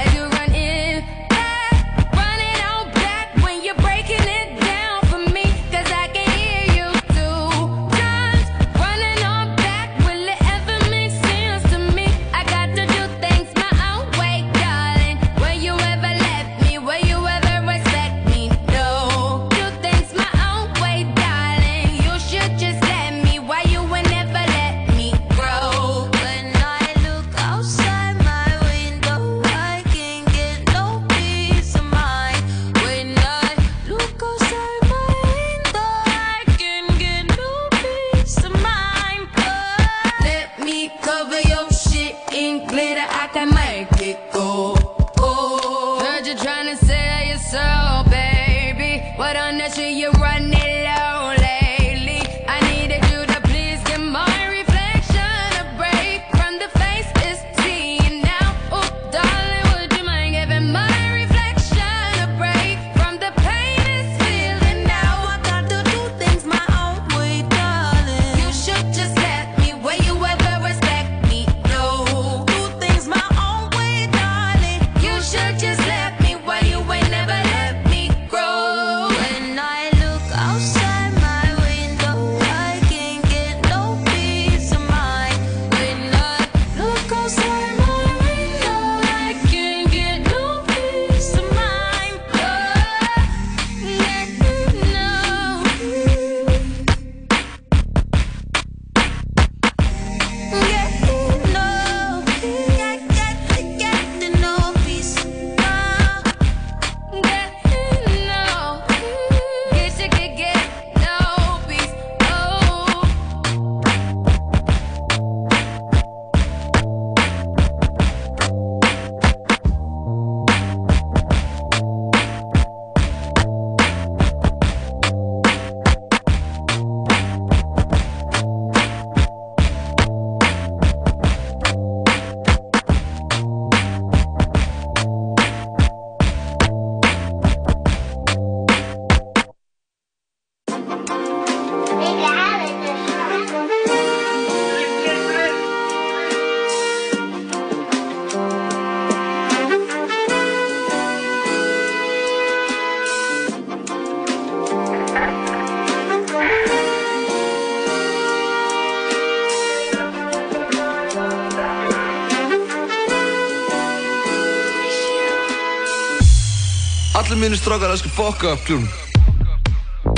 strákar 167.65 167.89
að 167.95 167.97
sko 168.03 168.09
fokka 168.13 168.49
upp 168.53 168.65
klún 168.67 168.83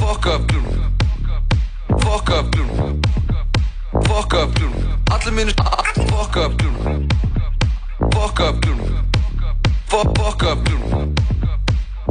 Fokka 0.02 0.34
upp 0.36 0.48
klún 0.52 0.66
Fokka 2.04 2.40
upp 2.42 2.50
klún 2.52 2.98
Fokka 4.08 4.42
upp 4.44 4.56
klún 4.58 4.74
Allir 5.16 5.32
mínir 5.38 5.56
Fokka 6.10 6.44
upp 6.50 6.58
klún 6.60 7.08
Fokka 8.12 8.50
upp 8.52 8.60
klún 8.66 8.82
Fokka 9.88 10.52
upp 10.58 10.66
klún 10.68 11.16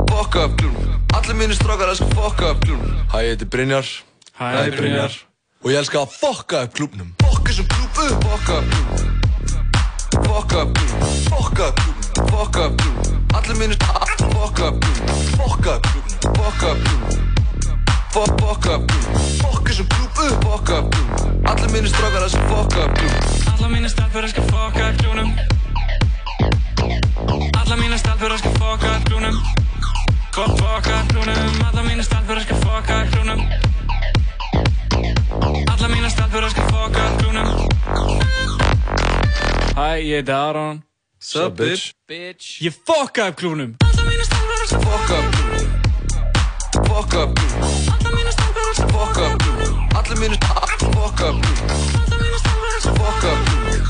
Fokka 0.09 0.47
upp 0.47 0.57
klún 0.57 0.97
Allir 1.18 1.37
mínir 1.43 1.59
strákar 1.61 1.93
að 1.93 2.01
sko 2.01 2.09
fokka 2.16 2.55
upp 2.55 2.64
klún 2.64 2.89
Hæ, 3.12 3.18
ég 3.26 3.34
heiti 3.34 3.51
Brynjar 3.53 3.93
Hæ, 4.41 4.72
Brynjar. 4.78 5.20
Og 5.64 5.72
ég 5.74 5.82
elska 5.82 6.01
að 6.01 6.16
fokka 6.16 6.64
upp 6.64 6.80
klúbnum 6.80 7.12
Fokka 7.20 7.53
klúb 7.61 8.01
upp 8.09 8.24
Fokka 8.24 8.57
upp 8.62 8.72
klún 8.72 8.89
Fokka 10.16 10.64
upp 10.64 10.80
klún 10.80 10.91
Fokka 11.28 11.68
upp 11.68 11.84
klún 11.84 12.32
Fokka 12.32 12.70
upp 12.70 12.80
klún 12.80 13.15
Allir 13.34 13.56
mínir 13.58 13.76
Fokka 14.32 14.66
upp 14.68 14.80
klún 14.80 14.98
Fokka 15.36 15.74
upp 15.74 15.86
klún 15.86 16.16
Fokka 16.36 16.96
þessum 19.76 19.88
klúb 19.92 20.18
upp 20.24 20.44
Fokka 20.44 20.78
upp 20.80 20.94
klún 20.94 21.08
Allir 21.50 21.70
mínir 21.70 21.90
strákar 21.92 22.22
að 22.24 22.30
sko 22.32 22.44
fokka 22.48 22.84
upp 22.86 22.94
klún 22.96 23.14
Alla 23.52 23.68
mína 23.68 23.88
stelpur 23.92 24.24
elskar 24.24 24.46
fokka 24.48 24.86
upp 24.88 24.96
klúnum 25.02 25.28
Alla 27.60 27.76
mína 27.76 27.98
stelpur 28.00 28.32
fokka 28.56 28.88
upp 28.96 29.04
klúnum 29.10 29.36
Fokk 30.32 30.56
fokka 30.62 30.94
upp 31.02 31.12
klúnum 31.12 31.60
Alla 31.68 31.82
mína 31.82 32.02
stelpur 32.02 32.36
elskar 32.40 32.58
fokka 32.64 33.02
upp 33.02 33.10
klúnum 33.12 33.40
Alla 35.74 35.88
mína 35.92 36.10
stelpur 36.10 36.42
elskar 36.48 36.66
fokka 36.72 37.06
upp 37.10 37.16
klúnum 37.20 37.48
Hæ, 39.76 39.88
ég 40.00 40.14
heiti 40.16 40.32
Aron 40.32 40.82
Sup, 41.26 41.56
bitch? 41.56 41.92
Bitch 42.06 42.60
Ég 42.60 42.72
fokka 42.84 43.26
upp 43.26 43.36
klúnum 43.36 43.74
Fokka 44.70 45.16
upp 45.18 45.34
klún 45.34 45.66
Fokka 46.86 47.22
upp 47.22 47.38
klún 47.38 47.86
Fokka 48.92 49.24
upp 49.26 49.42
klún 49.42 49.88
Allir 49.98 50.18
mínir 50.18 50.38
Fokka 50.94 51.26
upp 51.28 51.42
klún 51.42 51.58
Fokka 52.98 53.30
upp 53.34 53.42
klún 53.48 53.82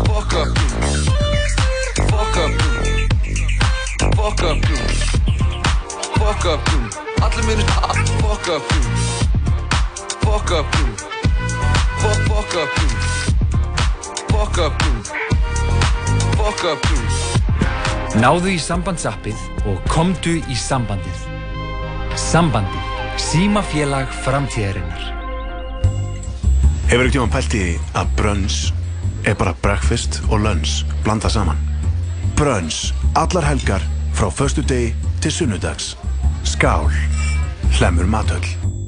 Fokka 0.00 0.40
upp 0.40 0.56
klún 0.56 1.04
Fokka 4.16 4.48
upp 4.52 4.60
klún 4.64 4.92
fuck 6.22 6.44
up, 6.46 6.60
mm. 6.68 6.90
Allir 7.22 7.44
minnir 7.46 7.66
ah, 7.68 7.94
fuck 8.20 8.48
up, 8.48 8.62
mm. 8.72 8.84
Fuck 10.24 10.50
up, 10.50 10.66
mm. 10.76 10.92
Fuck, 12.00 12.18
fuck 12.28 12.54
up, 12.62 12.68
mm. 12.78 12.92
Fuck 14.30 14.58
up, 14.58 14.72
mm. 14.82 15.41
Fuck 16.42 16.64
up. 16.66 16.86
Náðu 18.18 18.50
í 18.50 18.58
sambandsappið 18.58 19.68
og 19.70 19.76
komdu 19.86 20.40
í 20.50 20.56
sambandið. 20.58 21.20
Sambandið. 22.18 22.88
Símafélag 23.22 24.10
framtíðarinnar. 24.24 25.04
Hefur 26.90 27.04
ekki 27.06 27.14
tíma 27.14 27.28
pælt 27.30 27.54
í 27.54 27.62
að 27.94 28.10
brunch 28.18 28.58
er 29.22 29.38
bara 29.38 29.54
breakfast 29.62 30.18
og 30.32 30.42
lunch 30.42 30.82
blanda 31.06 31.30
saman? 31.30 31.62
Brunch, 32.34 32.90
allar 33.14 33.46
helgar 33.46 33.86
frá 34.10 34.26
förstu 34.26 34.66
degi 34.66 34.96
til 35.22 35.38
sunnudags. 35.38 35.94
Skál, 36.42 36.90
hlemur 37.78 38.10
matöll. 38.10 38.81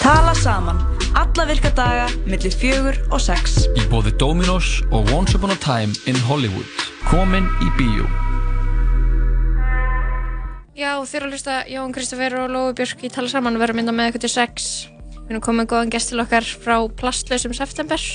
Tala 0.00 0.32
saman. 0.34 0.78
Alla 1.14 1.44
virka 1.44 1.68
daga, 1.76 2.06
millir 2.24 2.54
fjögur 2.56 2.96
og 3.12 3.20
sex. 3.20 3.66
Í 3.76 3.82
bóði 3.92 4.14
Dominos 4.16 4.78
og 4.88 5.10
Once 5.12 5.36
Upon 5.36 5.52
a 5.52 5.58
Time 5.60 5.92
in 6.08 6.16
Hollywood. 6.24 6.64
Komin 7.10 7.44
í 7.60 7.68
bíó. 7.76 8.06
Já, 10.72 10.94
þér 11.04 11.26
að 11.26 11.34
hlusta 11.34 11.58
Jón 11.68 11.92
Kristoffer 11.92 12.38
og 12.40 12.48
Lói 12.48 12.72
Björk 12.78 13.04
í 13.04 13.12
tala 13.12 13.28
saman 13.28 13.60
vera 13.60 13.76
mynda 13.76 13.92
með 13.92 14.08
eitthvað 14.08 14.24
til 14.24 14.32
sex. 14.38 14.70
Við 15.18 15.34
erum 15.34 15.44
komið 15.44 15.70
góðan 15.74 15.92
gest 15.92 16.14
til 16.14 16.24
okkar 16.24 16.48
frá 16.64 16.78
Plastlausum 17.02 17.52
September. 17.60 18.08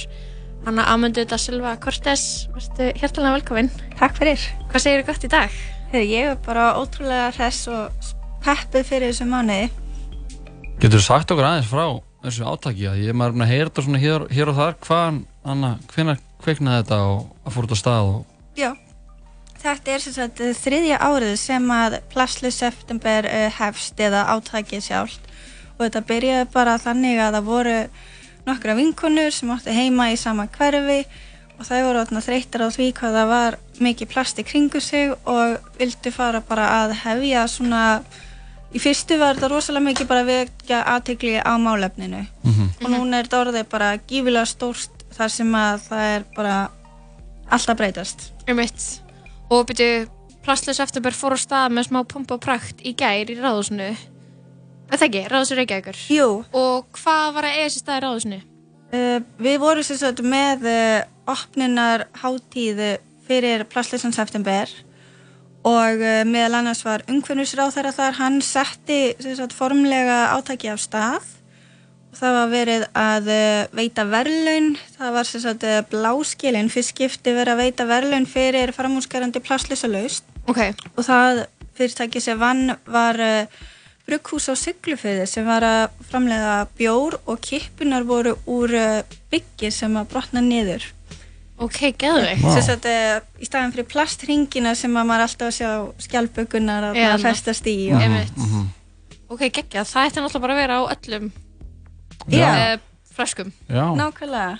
Hanna 0.65 0.89
Amundu 0.89 1.21
da 1.29 1.37
Silva 1.37 1.77
Cortés. 1.77 2.47
Verstu 2.57 2.89
hjertalega 2.97 3.37
velkominn. 3.37 3.69
Takk 4.01 4.17
fyrir. 4.17 4.41
Hvað 4.73 4.87
segir 4.87 5.03
þið 5.03 5.09
gott 5.13 5.29
í 5.29 5.33
dag? 5.37 5.63
Heyrðu, 5.93 6.11
ég 6.17 6.33
er 6.33 6.43
bara 6.49 6.71
ótrúlega 6.81 7.29
hress 7.37 7.67
og 7.69 8.13
peppuð 8.41 8.89
fyrir 8.89 9.13
þessu 9.13 9.29
mánuði. 9.29 9.69
Getur 10.75 10.99
þú 10.99 11.05
sagt 11.05 11.31
okkur 11.31 11.45
aðeins 11.47 11.69
frá 11.71 11.85
þessu 12.25 12.47
átaki 12.49 12.87
að 12.89 13.03
ég 13.03 13.11
er 13.13 13.15
maður 13.17 13.43
að 13.45 13.51
heyra 13.51 13.67
þetta 13.69 13.83
svona 13.85 14.01
hér, 14.01 14.25
hér 14.33 14.49
og 14.51 14.57
þar 14.57 14.73
hvaðan, 14.83 15.19
Anna, 15.45 15.69
hvenær 15.93 16.17
kveiknaði 16.43 16.81
þetta 16.81 16.97
og 17.09 17.21
að 17.45 17.55
fór 17.55 17.67
út 17.67 17.75
á 17.75 17.77
stað 17.79 18.09
og 18.09 18.25
Já. 18.59 18.71
Þetta 19.65 19.93
er 19.93 20.03
sem 20.03 20.15
sagt 20.15 20.41
eh, 20.43 20.51
þriðja 20.55 20.97
árið 21.01 21.35
sem 21.41 21.71
að 21.73 21.95
Plastlaus 22.11 22.59
September 22.61 23.25
uh, 23.29 23.47
hefst 23.55 24.03
eða 24.03 24.25
átakið 24.35 24.83
sjálft 24.85 25.31
og 25.77 25.85
þetta 25.85 26.03
byrjaði 26.11 26.49
bara 26.53 26.75
þannig 26.81 27.21
að 27.23 27.37
það 27.37 27.49
voru 27.49 27.77
nokkra 28.45 28.75
vinkonur 28.77 29.33
sem 29.33 29.55
áttu 29.55 29.73
heima 29.73 30.11
í 30.13 30.19
sama 30.19 30.45
hverfi 30.53 30.99
og 31.55 31.65
þau 31.65 31.79
voru 31.87 32.03
þarna 32.03 32.23
þreyttar 32.27 32.67
á 32.67 32.69
því 32.75 32.91
hvað 32.99 33.17
það 33.19 33.31
var 33.31 33.57
mikið 33.87 34.11
plast 34.11 34.39
í 34.39 34.45
kringu 34.47 34.83
sig 34.83 35.15
og 35.23 35.57
vildu 35.79 36.13
fara 36.13 36.43
bara 36.45 36.67
að 36.83 36.95
hefja 37.05 37.47
svona 37.51 37.83
í 38.75 38.81
fyrstu 38.83 39.17
var 39.21 39.37
þetta 39.37 39.51
rosalega 39.51 39.87
mikið 39.89 40.09
bara 40.09 40.23
að 40.25 40.31
vekja 40.33 40.81
aðtegli 40.95 41.35
á 41.39 41.53
málefninu 41.61 42.23
og 42.51 42.89
núna 42.91 43.19
er 43.21 43.29
þetta 43.29 43.41
orðið 43.41 43.69
bara 43.71 43.91
gífilega 44.03 44.49
stórt 44.49 45.05
þar 45.15 45.31
sem 45.31 45.55
að 45.55 45.85
það 45.87 46.09
er 46.11 46.25
bara 46.35 46.55
alltaf 47.55 47.77
breytast 47.79 48.31
Um 48.45 48.59
mitt. 48.59 49.01
Og 49.49 49.65
byrju, 49.65 50.05
Plastlaus 50.45 50.77
September 50.77 51.13
fór 51.17 51.33
á 51.33 51.39
stað 51.41 51.71
með 51.73 51.87
smá 51.87 52.03
pompa 52.05 52.35
og 52.37 52.43
prakt 52.43 52.83
í 52.85 52.91
gær 52.97 53.31
í 53.31 53.37
ráðhúsinu. 53.39 53.87
Er 54.85 54.99
það 54.99 55.05
ekki? 55.07 55.23
Ráðhúsinu 55.31 55.57
Reykjavíkur? 55.61 56.01
Jú. 56.13 56.27
Og 56.53 56.85
hvað 56.99 57.31
var 57.33 57.47
að 57.49 57.57
eiga 57.57 57.71
sér 57.73 57.81
stað 57.81 57.97
í 57.97 58.03
ráðhúsinu? 58.05 58.39
Uh, 58.93 59.17
við 59.41 59.57
vorum 59.63 59.87
sagt 59.87 60.21
með 60.21 60.67
uh, 60.69 61.07
opnunar 61.33 62.05
hátíð 62.21 62.83
fyrir 63.25 63.65
Plastleysan 63.65 64.13
september 64.13 64.69
og 65.65 66.01
uh, 66.03 66.21
meðal 66.29 66.59
annars 66.59 66.83
var 66.85 67.03
umhverfisráð 67.09 67.73
þeirra 67.75 67.93
þar, 67.95 68.19
hann 68.19 68.41
setti 68.45 68.99
sagt, 69.23 69.55
formlega 69.57 70.35
átaki 70.35 70.69
af 70.69 70.81
stað 70.83 71.31
og 72.13 72.19
það 72.19 72.35
var 72.37 72.51
verið 72.53 72.85
að 73.01 73.29
uh, 73.33 73.61
veita 73.75 74.05
verðlaun, 74.07 74.71
það 74.95 75.15
var 75.17 75.29
sagt 75.31 75.65
uh, 75.67 75.79
bláskilin, 75.91 76.71
fyrst 76.73 76.93
skipti 76.93 77.33
verið 77.35 77.55
að 77.55 77.63
veita 77.63 77.87
verðlaun 77.89 78.29
fyrir 78.29 78.73
framhúsgarandi 78.77 79.41
plastleysa 79.43 79.89
laust 79.91 80.29
Ok. 80.45 80.61
og 80.93 81.07
það 81.07 81.47
fyrirtæki 81.75 82.21
sem 82.21 82.37
vann 82.39 82.75
var 82.85 83.17
brugghús 84.05 84.45
á 84.47 84.55
Sigluföði 84.55 85.25
sem 85.27 85.47
var 85.49 85.65
að 85.65 85.97
framlega 86.07 86.67
bjór 86.77 87.17
og 87.25 87.41
kippunar 87.43 88.05
voru 88.05 88.35
úr 88.45 88.71
byggi 89.33 89.73
sem 89.73 89.97
að 89.97 90.13
brotna 90.13 90.45
niður. 90.45 90.85
Ok, 91.55 91.77
geðveikt. 91.95 92.43
Wow. 92.43 92.57
Þess 92.57 92.71
að 92.73 92.87
uh, 92.91 93.19
í 93.39 93.47
staðin 93.47 93.71
fyrir 93.71 93.87
plastringina 93.87 94.73
sem 94.75 94.95
að 94.99 95.07
maður 95.07 95.25
alltaf 95.29 95.47
að 95.47 95.55
sjá 95.55 95.69
skjálpökunar 96.03 96.89
að 96.89 96.99
það 96.99 97.23
festast 97.29 97.69
í. 97.71 97.75
Og, 97.95 98.03
Einmitt. 98.03 98.41
Ok, 99.31 99.45
geggja. 99.55 99.85
Það 99.87 100.09
ætti 100.09 100.23
náttúrulega 100.23 100.43
bara 100.43 100.55
að 100.55 100.61
vera 100.61 100.79
á 100.79 100.83
öllum 100.95 101.29
Já. 102.27 102.47
eh, 102.49 102.75
flöskum. 103.15 103.53
Já. 103.71 103.85
Nákvæmlega. 103.95 104.57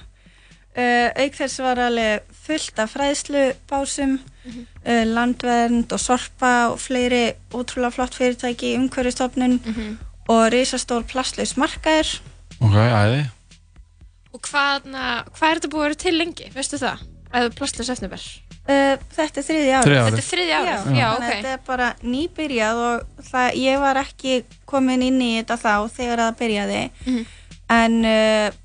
Uh, 0.76 1.08
auk 1.24 1.36
þess 1.38 1.62
var 1.64 1.80
alveg 1.80 2.26
fullt 2.46 2.80
af 2.84 2.92
fræðslubásum, 2.92 4.18
uh, 4.52 5.04
landvernd 5.08 5.94
og 5.96 6.02
sorpa 6.04 6.50
og 6.74 6.82
fleiri 6.84 7.30
ótrúlega 7.56 7.94
flott 7.96 8.18
fyrirtæki 8.20 8.74
í 8.74 8.80
umhverfistofnun 8.82 9.60
og 10.28 10.44
risastór 10.52 11.08
plastlaus 11.08 11.56
markaður. 11.60 12.18
Ok, 12.60 12.76
æði. 12.76 13.24
Og 14.36 14.42
hvað, 14.50 14.90
hvað 14.92 15.46
er 15.48 15.60
þetta 15.62 15.72
búið 15.72 15.84
að 15.84 15.88
vera 15.88 16.02
til 16.02 16.16
lengi? 16.20 16.50
Veistu 16.56 16.80
það? 16.82 17.06
Eða 17.36 17.54
Plastlaus 17.56 17.88
September? 17.92 18.26
Uh, 18.66 18.96
þetta 19.14 19.42
er 19.42 19.46
þriðja 19.46 19.80
árið. 19.80 19.96
Þetta 20.08 20.22
er 20.22 20.28
þriðja 20.28 20.60
árið? 20.60 20.86
Já, 20.90 20.98
Já, 20.98 21.08
ok. 21.14 21.26
Þetta 21.30 21.54
er 21.54 21.64
bara 21.68 21.90
nýbyrjað 22.02 22.82
og 22.82 23.26
það, 23.30 23.50
ég 23.62 23.82
var 23.84 24.00
ekki 24.02 24.38
komin 24.68 25.06
inn 25.06 25.20
í 25.22 25.32
þetta 25.38 25.58
þá 25.62 25.74
þegar 25.96 26.24
það 26.26 26.38
byrjaði. 26.42 26.84
Mhm. 27.06 27.26
En 27.76 28.00
uh, 28.06 28.62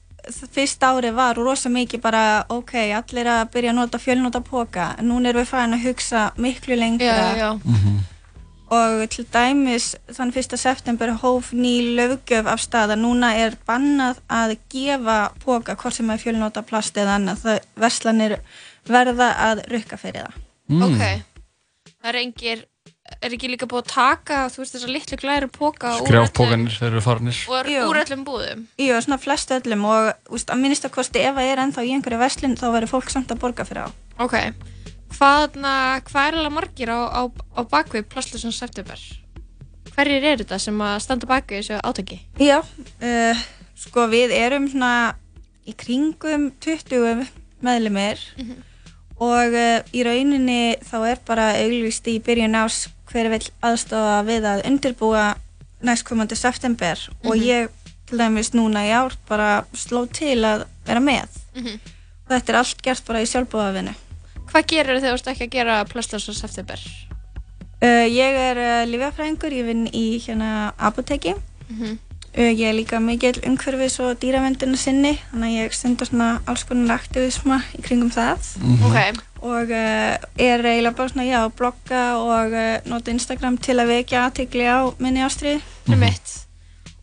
fyrst 0.54 0.82
árið 0.84 1.14
var 1.16 1.38
rosa 1.40 1.70
mikið 1.72 2.02
bara, 2.04 2.24
ok, 2.52 2.74
allir 2.98 3.30
að 3.32 3.42
byrja 3.54 3.74
að 3.74 3.78
nota 3.78 4.00
fjölnota 4.00 4.42
póka. 4.44 4.94
En 5.00 5.08
núna 5.12 5.30
erum 5.30 5.44
við 5.44 5.52
farin 5.52 5.76
að 5.76 5.86
hugsa 5.88 6.26
miklu 6.40 6.76
lengra. 6.80 7.14
Já, 7.36 7.44
já. 7.44 7.50
Og 8.70 9.00
til 9.10 9.26
dæmis 9.34 9.96
þann 10.14 10.30
1. 10.30 10.54
september 10.60 11.10
hóf 11.18 11.50
ný 11.50 11.72
löggjöf 11.98 12.46
af 12.46 12.60
stað 12.62 12.94
að 12.94 13.00
núna 13.02 13.32
er 13.34 13.56
bannað 13.66 14.20
að 14.30 14.54
gefa 14.70 15.32
póka 15.42 15.74
hvort 15.74 15.96
sem 15.96 16.10
er 16.14 16.22
fjölnota 16.22 16.62
plast 16.62 16.94
eða 17.00 17.16
annað. 17.18 17.42
Það 17.42 17.58
verslanir 17.82 18.36
verða 18.86 19.32
að 19.50 19.64
rukka 19.74 19.98
fyrir 19.98 20.28
það. 20.28 20.38
Mm. 20.70 20.86
Ok. 20.86 21.02
Það 22.00 22.10
er 22.12 22.20
engir, 22.22 22.64
er 23.18 23.34
ekki 23.36 23.50
líka 23.50 23.66
búið 23.68 23.82
að 23.82 23.90
taka, 23.90 24.40
þú 24.54 24.62
veist 24.62 24.76
þessar 24.76 24.94
litlu 24.94 25.18
glæru 25.20 25.50
póka 25.52 25.96
Skrjáfpókanir, 25.98 26.76
þeir 26.78 26.92
eru 26.92 27.02
farnir. 27.04 27.40
og 27.50 27.70
úr 27.90 28.02
öllum 28.04 28.22
búðum? 28.24 28.66
Jú, 28.78 28.94
svona 29.02 29.18
flest 29.20 29.50
öllum 29.58 29.82
og 29.90 30.12
úst, 30.30 30.48
að 30.54 30.62
minnstakosti 30.62 31.26
ef 31.26 31.34
það 31.36 31.50
er 31.50 31.64
ennþá 31.66 31.84
í 31.84 31.96
einhverju 31.98 32.22
verslun 32.22 32.56
þá 32.56 32.68
verður 32.70 32.94
fólk 32.94 33.10
samt 33.10 33.34
að 33.34 33.42
borga 33.42 33.66
fyrir 33.66 33.90
á. 33.90 33.98
Ok. 34.22 34.38
Hvaðna, 35.14 35.72
hvað 36.06 36.28
er 36.30 36.36
alveg 36.38 36.54
margir 36.54 36.92
á, 36.92 36.98
á, 37.10 37.22
á 37.58 37.60
bakvið 37.68 38.06
Plastlausum 38.12 38.52
September? 38.54 39.00
Hverjir 39.90 40.22
eru 40.30 40.44
þetta 40.44 40.58
sem 40.62 40.78
að 40.86 40.98
standa 41.04 41.28
bakvið 41.28 41.60
þessu 41.64 41.80
átaki? 41.84 42.20
Já, 42.40 42.60
uh, 42.62 43.42
sko 43.76 44.06
við 44.12 44.32
erum 44.36 44.68
svona 44.70 44.92
í 45.68 45.74
kringum 45.76 46.50
20 46.62 47.26
meðlumir 47.66 48.22
og 49.20 49.52
uh, 49.52 49.82
í 49.92 50.04
rauninni 50.06 50.76
þá 50.86 50.96
er 51.10 51.20
bara 51.28 51.50
auglvist 51.60 52.06
í 52.08 52.16
byrjun 52.24 52.56
ás 52.62 52.86
hver 53.10 53.28
vill 53.32 53.44
aðstofa 53.66 54.20
við 54.28 54.46
að 54.48 54.64
undirbúa 54.70 55.26
næstkomandi 55.84 56.36
september 56.38 57.00
og 57.24 57.34
Mhm. 57.34 57.44
ég 57.44 57.68
til 58.06 58.18
dæmis 58.18 58.52
núna 58.54 58.86
í 58.86 58.92
ár 58.94 59.14
bara 59.28 59.64
sló 59.74 60.06
til 60.08 60.38
að 60.44 60.64
vera 60.86 61.00
með 61.00 61.28
Mhm. 61.56 61.76
og 61.76 62.30
þetta 62.30 62.48
er 62.54 62.56
allt 62.62 62.82
gert 62.82 63.04
bara 63.06 63.20
í 63.22 63.26
sjálfbúðafinu. 63.26 63.94
Hvað 64.50 64.66
gerir 64.72 64.98
þegar 64.98 65.14
þú 65.14 65.18
ert 65.20 65.32
ekki 65.32 65.46
að 65.46 65.54
gera 65.54 65.80
Plastlausum 65.86 66.34
September? 66.34 66.82
Uh, 67.80 68.04
ég 68.10 68.36
er 68.36 68.58
uh, 68.60 68.84
lífjafræðingur, 68.90 69.54
ég 69.56 69.68
vinn 69.70 69.86
í 69.94 70.06
hérna 70.20 70.72
apoteki. 70.76 71.36
Mhm. 71.70 71.98
Uh, 72.30 72.52
ég 72.54 72.68
er 72.68 72.76
líka 72.76 73.00
mikill 73.02 73.40
umhverfis 73.46 73.96
og 74.04 74.18
dýravenduna 74.22 74.78
sinni, 74.78 75.16
þannig 75.32 75.48
að 75.48 75.56
ég 75.56 75.72
stundur 75.74 76.06
svona 76.06 76.28
alls 76.46 76.62
konar 76.68 77.00
aktivisma 77.00 77.58
í 77.74 77.82
kringum 77.82 78.12
það. 78.14 78.52
Ok. 78.86 79.22
Og 79.40 79.72
uh, 79.72 80.14
er 80.38 80.62
eiginlega 80.62 80.94
bara 80.98 81.10
svona, 81.10 81.26
já, 81.26 81.40
blogga 81.58 82.04
og 82.20 82.54
uh, 82.54 82.76
nota 82.90 83.10
Instagram 83.14 83.58
til 83.58 83.78
að 83.80 83.94
vekja 83.96 84.26
aðtegli 84.28 84.66
á 84.68 84.78
minni 85.02 85.24
ástrið. 85.26 85.62
Mm 85.88 86.04
mitt. 86.04 86.36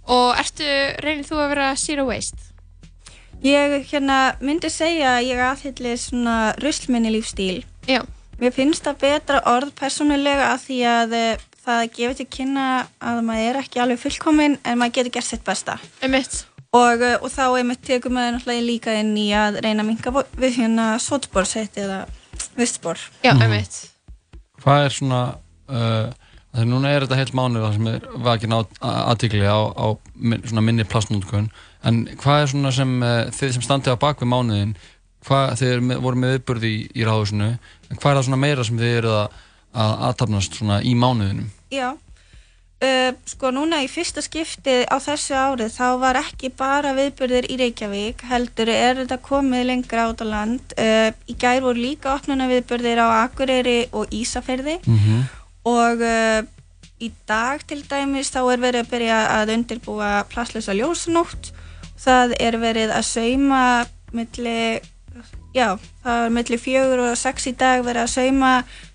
Og 0.08 0.38
ertu, 0.40 0.68
reynir 1.04 1.28
þú 1.28 1.42
að 1.44 1.50
vera 1.52 1.72
zero 1.76 2.08
waste? 2.08 2.47
Ég 3.46 3.76
hérna 3.92 4.18
myndi 4.42 4.70
segja 4.74 5.18
að 5.18 5.28
ég 5.30 5.42
aðhyllið 5.46 5.98
svona 6.02 6.38
ruslminni 6.62 7.12
lífstíl. 7.14 7.62
Já. 7.86 8.02
Mér 8.42 8.54
finnst 8.54 8.86
það 8.86 9.00
betra 9.04 9.42
orð 9.50 9.74
persónulega 9.78 10.52
að 10.54 10.64
því 10.66 10.78
að 10.90 11.16
uh, 11.18 11.46
það 11.66 11.82
gefur 11.96 12.18
til 12.18 12.28
kynna 12.34 12.68
að 13.02 13.24
maður 13.28 13.50
er 13.50 13.60
ekki 13.62 13.82
alveg 13.84 14.02
fullkominn 14.02 14.60
en 14.64 14.80
maður 14.82 15.00
getur 15.00 15.16
gert 15.18 15.30
sitt 15.30 15.46
besta. 15.46 15.78
Um 16.02 16.14
mitt. 16.18 16.44
Og, 16.76 17.02
uh, 17.02 17.18
og 17.22 17.30
þá 17.34 17.44
einmitt 17.48 17.86
tekur 17.86 18.14
maður 18.14 18.38
náttúrulega 18.38 18.68
líka 18.68 18.98
inn 18.98 19.14
í 19.18 19.30
að 19.38 19.62
reyna 19.66 19.86
að 19.86 19.90
minka 19.92 20.14
við 20.38 20.62
hérna 20.62 20.88
sótborðsett 21.02 21.78
eða 21.82 22.06
vistbor. 22.58 23.02
Já, 23.26 23.34
um 23.36 23.50
mitt. 23.54 23.84
Hvað 24.62 24.88
er 24.88 24.98
svona 24.98 25.22
uh, 25.70 26.08
Þegar 26.58 26.70
núna 26.72 26.90
er 26.90 27.04
þetta 27.04 27.18
heilt 27.20 27.36
mánuð 27.38 27.66
sem 27.76 27.88
er 27.92 28.06
vakin 28.26 28.54
aðtíkli 28.58 29.46
á, 29.46 29.62
á 29.78 29.94
minni 30.18 30.86
plastnótkun 30.90 31.52
en 31.84 32.08
hvað 32.18 32.42
er 32.42 32.48
svona 32.54 32.72
sem 32.72 32.96
uh, 33.04 33.28
þið 33.34 33.54
sem 33.58 33.62
standið 33.68 33.94
á 33.98 34.04
bakvið 34.06 34.32
mánuðin 34.34 34.76
hvað 35.28 35.54
þið 35.60 35.94
voru 36.02 36.18
með 36.24 36.34
viðburði 36.38 36.70
í, 36.72 36.82
í 36.96 37.06
ráðusinu 37.06 37.52
en 37.54 37.98
hvað 38.00 38.12
er 38.12 38.18
það 38.20 38.26
svona 38.30 38.42
meira 38.46 38.64
sem 38.64 38.78
þið 38.80 38.98
eru 39.02 39.14
að, 39.20 39.40
að 39.78 39.96
aðtapnast 40.10 40.56
svona 40.60 40.82
í 40.88 40.94
mánuðinum? 40.96 41.50
Já, 41.74 41.90
uh, 41.94 43.12
sko 43.28 43.52
núna 43.56 43.82
í 43.84 43.90
fyrsta 43.92 44.24
skiptið 44.24 44.86
á 44.88 44.96
þessu 45.04 45.36
árið 45.38 45.74
þá 45.76 45.88
var 46.02 46.20
ekki 46.22 46.52
bara 46.58 46.94
viðbyrðir 46.98 47.50
í 47.52 47.58
Reykjavík, 47.62 48.24
heldur 48.30 48.72
er 48.74 49.02
þetta 49.04 49.18
komið 49.26 49.66
lengra 49.72 50.08
át 50.10 50.24
á 50.24 50.28
land. 50.32 50.76
Uh, 50.80 51.10
í 51.28 51.36
gær 51.40 51.62
voru 51.66 51.84
líka 51.84 52.14
opnuna 52.16 52.48
viðbyrðir 52.52 53.04
á 53.04 53.08
Akureyri 53.26 53.80
og 53.92 54.08
Ísafyrði 54.16 54.80
Mhm. 54.88 55.26
og 55.68 56.02
uh, 56.08 56.42
í 57.04 57.12
dag 57.30 57.62
til 57.68 57.84
dæmis 57.86 58.32
þá 58.34 58.40
er 58.56 58.62
verið 58.64 58.86
að 58.86 58.92
byrja 58.96 59.18
að 59.42 59.52
undirbúa 59.58 60.12
plasslösa 60.32 60.74
ljósanótt. 60.74 61.52
Það 61.98 62.34
er 62.40 62.58
verið 62.62 62.92
að 62.94 63.06
sauma 63.08 63.62
milli, 64.14 64.80
já, 65.56 65.70
það 66.04 66.26
er 66.28 66.36
milli 66.36 66.60
fjögur 66.62 67.02
og 67.08 67.16
sex 67.18 67.48
í 67.50 67.56
dag 67.58 67.82
verið 67.86 68.04
að 68.06 68.12
sauma 68.14 68.52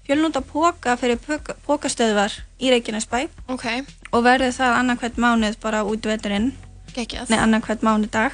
fjölnúta 0.07 0.42
póka 0.46 0.94
fyrir 1.00 1.18
póka- 1.22 1.57
pókastöðvar 1.66 2.34
í 2.62 2.70
Reykjanesbæ. 2.72 3.24
Ok, 3.53 3.66
og 4.12 4.24
verður 4.26 4.55
það 4.57 4.76
annarkvæmt 4.80 5.18
mánuð 5.22 5.59
bara 5.62 5.82
út 5.86 6.07
veturinn, 6.07 6.53
nei 6.96 7.38
annarkvæmt 7.38 7.82
mánudag. 7.86 8.32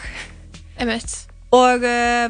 Einmitt. 0.78 1.16
og 1.52 1.82
uh, 1.82 2.28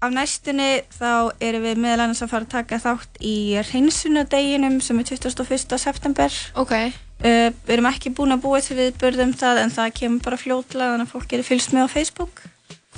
á 0.00 0.06
næstunni 0.12 0.82
þá 0.98 1.30
erum 1.40 1.62
við 1.64 1.78
meðal 1.84 2.04
annars 2.08 2.22
að 2.24 2.32
fara 2.32 2.44
að 2.48 2.54
taka 2.56 2.78
þátt 2.82 3.20
í 3.24 3.34
hreinsunadeginum 3.70 4.80
sem 4.84 4.98
er 5.00 5.04
21. 5.12 5.78
september. 5.78 6.32
Ok, 6.56 6.72
uh, 7.24 7.50
við 7.66 7.72
erum 7.76 7.88
ekki 7.90 8.12
búin 8.16 8.34
að 8.36 8.42
búa 8.44 8.60
til 8.64 8.76
viðbörðum 8.80 9.32
það 9.40 9.62
en 9.64 9.70
það 9.76 9.94
kemur 10.00 10.24
bara 10.26 10.40
fljótlega 10.40 10.90
þannig 10.94 11.08
að 11.08 11.14
fólk 11.14 11.28
getur 11.32 11.48
fylgst 11.50 11.72
með 11.76 11.86
á 11.86 11.94
Facebook 11.94 12.42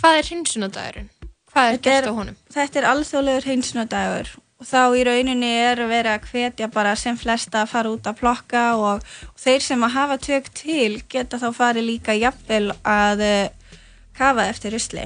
hvað 0.01 0.19
er 0.23 0.31
hinsunadagurinn? 0.33 1.09
Hvað 1.53 1.71
er 1.73 1.79
gert 1.87 2.05
er- 2.05 2.11
á 2.11 2.19
honum? 2.19 2.37
Þetta 2.53 2.79
er 2.83 2.89
alþjóðlegur 2.91 3.47
hreinsunadagur 3.49 4.29
og 4.61 4.65
þá 4.65 4.81
í 4.97 5.03
rauninni 5.05 5.49
er 5.61 5.81
verið 5.89 6.13
að 6.17 6.27
hvetja 6.31 6.67
bara 6.73 6.95
sem 6.97 7.17
flesta 7.21 7.63
að 7.65 7.71
fara 7.75 7.91
út 7.93 8.07
að 8.09 8.19
plokka 8.21 8.63
og, 8.81 9.03
og 9.33 9.41
þeir 9.41 9.61
sem 9.65 9.83
að 9.85 9.95
hafa 9.97 10.17
tök 10.27 10.49
til 10.57 11.03
geta 11.13 11.37
þá 11.41 11.51
farið 11.57 11.85
líka 11.91 12.15
jafnvel 12.17 12.71
að 12.85 13.21
uh, 13.27 13.75
kafa 14.17 14.47
eftir 14.49 14.73
rusli. 14.73 15.05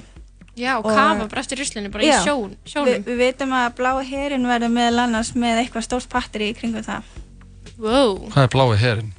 Já, 0.58 0.76
Og- 0.78 0.86
kafa 0.94 1.26
bara 1.30 1.40
eftir 1.42 1.58
ruslinu, 1.58 1.90
bara 1.90 2.04
Já. 2.06 2.18
í 2.20 2.26
sjón, 2.28 2.54
Vi, 2.62 2.70
sjónum. 2.74 3.02
við 3.06 3.18
veitum 3.24 3.54
að 3.58 3.74
blái 3.78 4.04
herin 4.10 4.46
verður 4.46 4.70
meðal 4.74 5.04
annars 5.06 5.32
með 5.34 5.64
eitthvað 5.64 5.86
stórt 5.88 6.08
patteri 6.12 6.50
í 6.52 6.56
kringum 6.58 6.86
það. 6.86 7.02
Wow. 7.80 8.28
Hvað 8.28 8.44
er 8.44 8.52
blái 8.52 8.78
herin? 8.80 9.12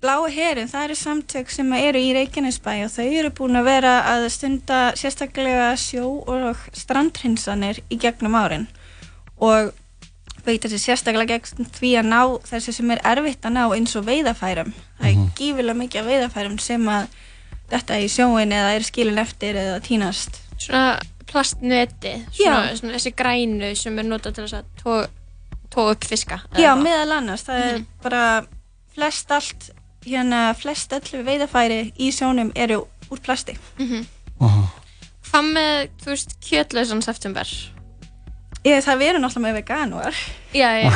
Blái 0.00 0.30
herin, 0.32 0.68
það 0.70 0.84
eru 0.86 0.96
samtök 0.96 1.50
sem 1.52 1.72
eru 1.76 2.00
í 2.00 2.12
Reykjanesbæ 2.16 2.76
og 2.86 2.92
þau 2.94 3.06
eru 3.06 3.32
búin 3.36 3.58
að 3.60 3.68
vera 3.68 3.94
að 4.12 4.28
stunda 4.32 4.78
sérstaklega 4.96 5.72
sjó- 5.80 6.22
og 6.24 6.62
strandhrinsanir 6.76 7.82
í 7.92 7.98
gegnum 8.00 8.36
árin 8.38 8.68
og 9.36 9.74
beita 10.46 10.70
sér 10.70 10.80
sérstaklega 10.84 11.36
gegn 11.36 11.68
því 11.76 11.90
að 12.00 12.08
ná 12.12 12.20
þessi 12.46 12.76
sem 12.76 12.94
er 12.94 13.02
erfitt 13.12 13.44
að 13.44 13.56
ná 13.56 13.62
eins 13.66 13.96
og 13.98 14.06
veiðafærum. 14.06 14.72
Það 15.00 15.10
er 15.10 15.28
gífilega 15.36 15.80
mikið 15.80 16.00
af 16.00 16.08
veiðafærum 16.12 16.58
sem 16.62 16.88
að 16.92 17.18
þetta 17.72 18.00
í 18.00 18.08
sjóin 18.12 18.54
eða 18.54 18.72
er 18.76 18.86
skilin 18.86 19.20
eftir 19.20 19.58
eða 19.60 19.80
tínast. 19.84 20.40
Svona 20.56 21.00
plastneti, 21.26 22.14
svona, 22.30 22.76
svona 22.78 22.96
þessi 22.96 23.12
grænu 23.18 23.72
sem 23.76 23.98
er 23.98 24.06
notað 24.06 24.36
til 24.36 24.46
þess 24.46 24.60
að 24.60 24.68
tóa 24.80 25.06
tó 25.70 25.88
upp 25.90 26.04
fiska. 26.04 26.40
eða 26.52 26.60
Já, 26.60 26.70
eitthvað. 26.72 26.82
meðal 26.82 27.12
annars. 27.18 27.42
Það 27.46 27.64
er 27.70 27.80
bara 28.02 28.24
flest 28.94 29.30
allt, 29.30 29.70
hérna 30.06 30.42
flest 30.56 30.92
allir 30.92 31.24
veiðafæri 31.26 31.80
í 31.98 32.10
sjónum 32.14 32.52
eru 32.54 32.86
úr 33.10 33.20
plasti. 33.22 33.56
Mhm. 33.78 34.06
Hvað 35.26 35.48
með, 35.52 35.88
þú 36.02 36.12
veist, 36.12 36.36
kjötlausan 36.40 37.02
september? 37.02 37.48
Ég, 38.66 38.82
það 38.82 38.98
veru 38.98 39.18
náttúrulega 39.22 39.46
með 39.46 39.56
veganúar. 39.60 40.14
Já, 40.54 40.70
já. 40.82 40.90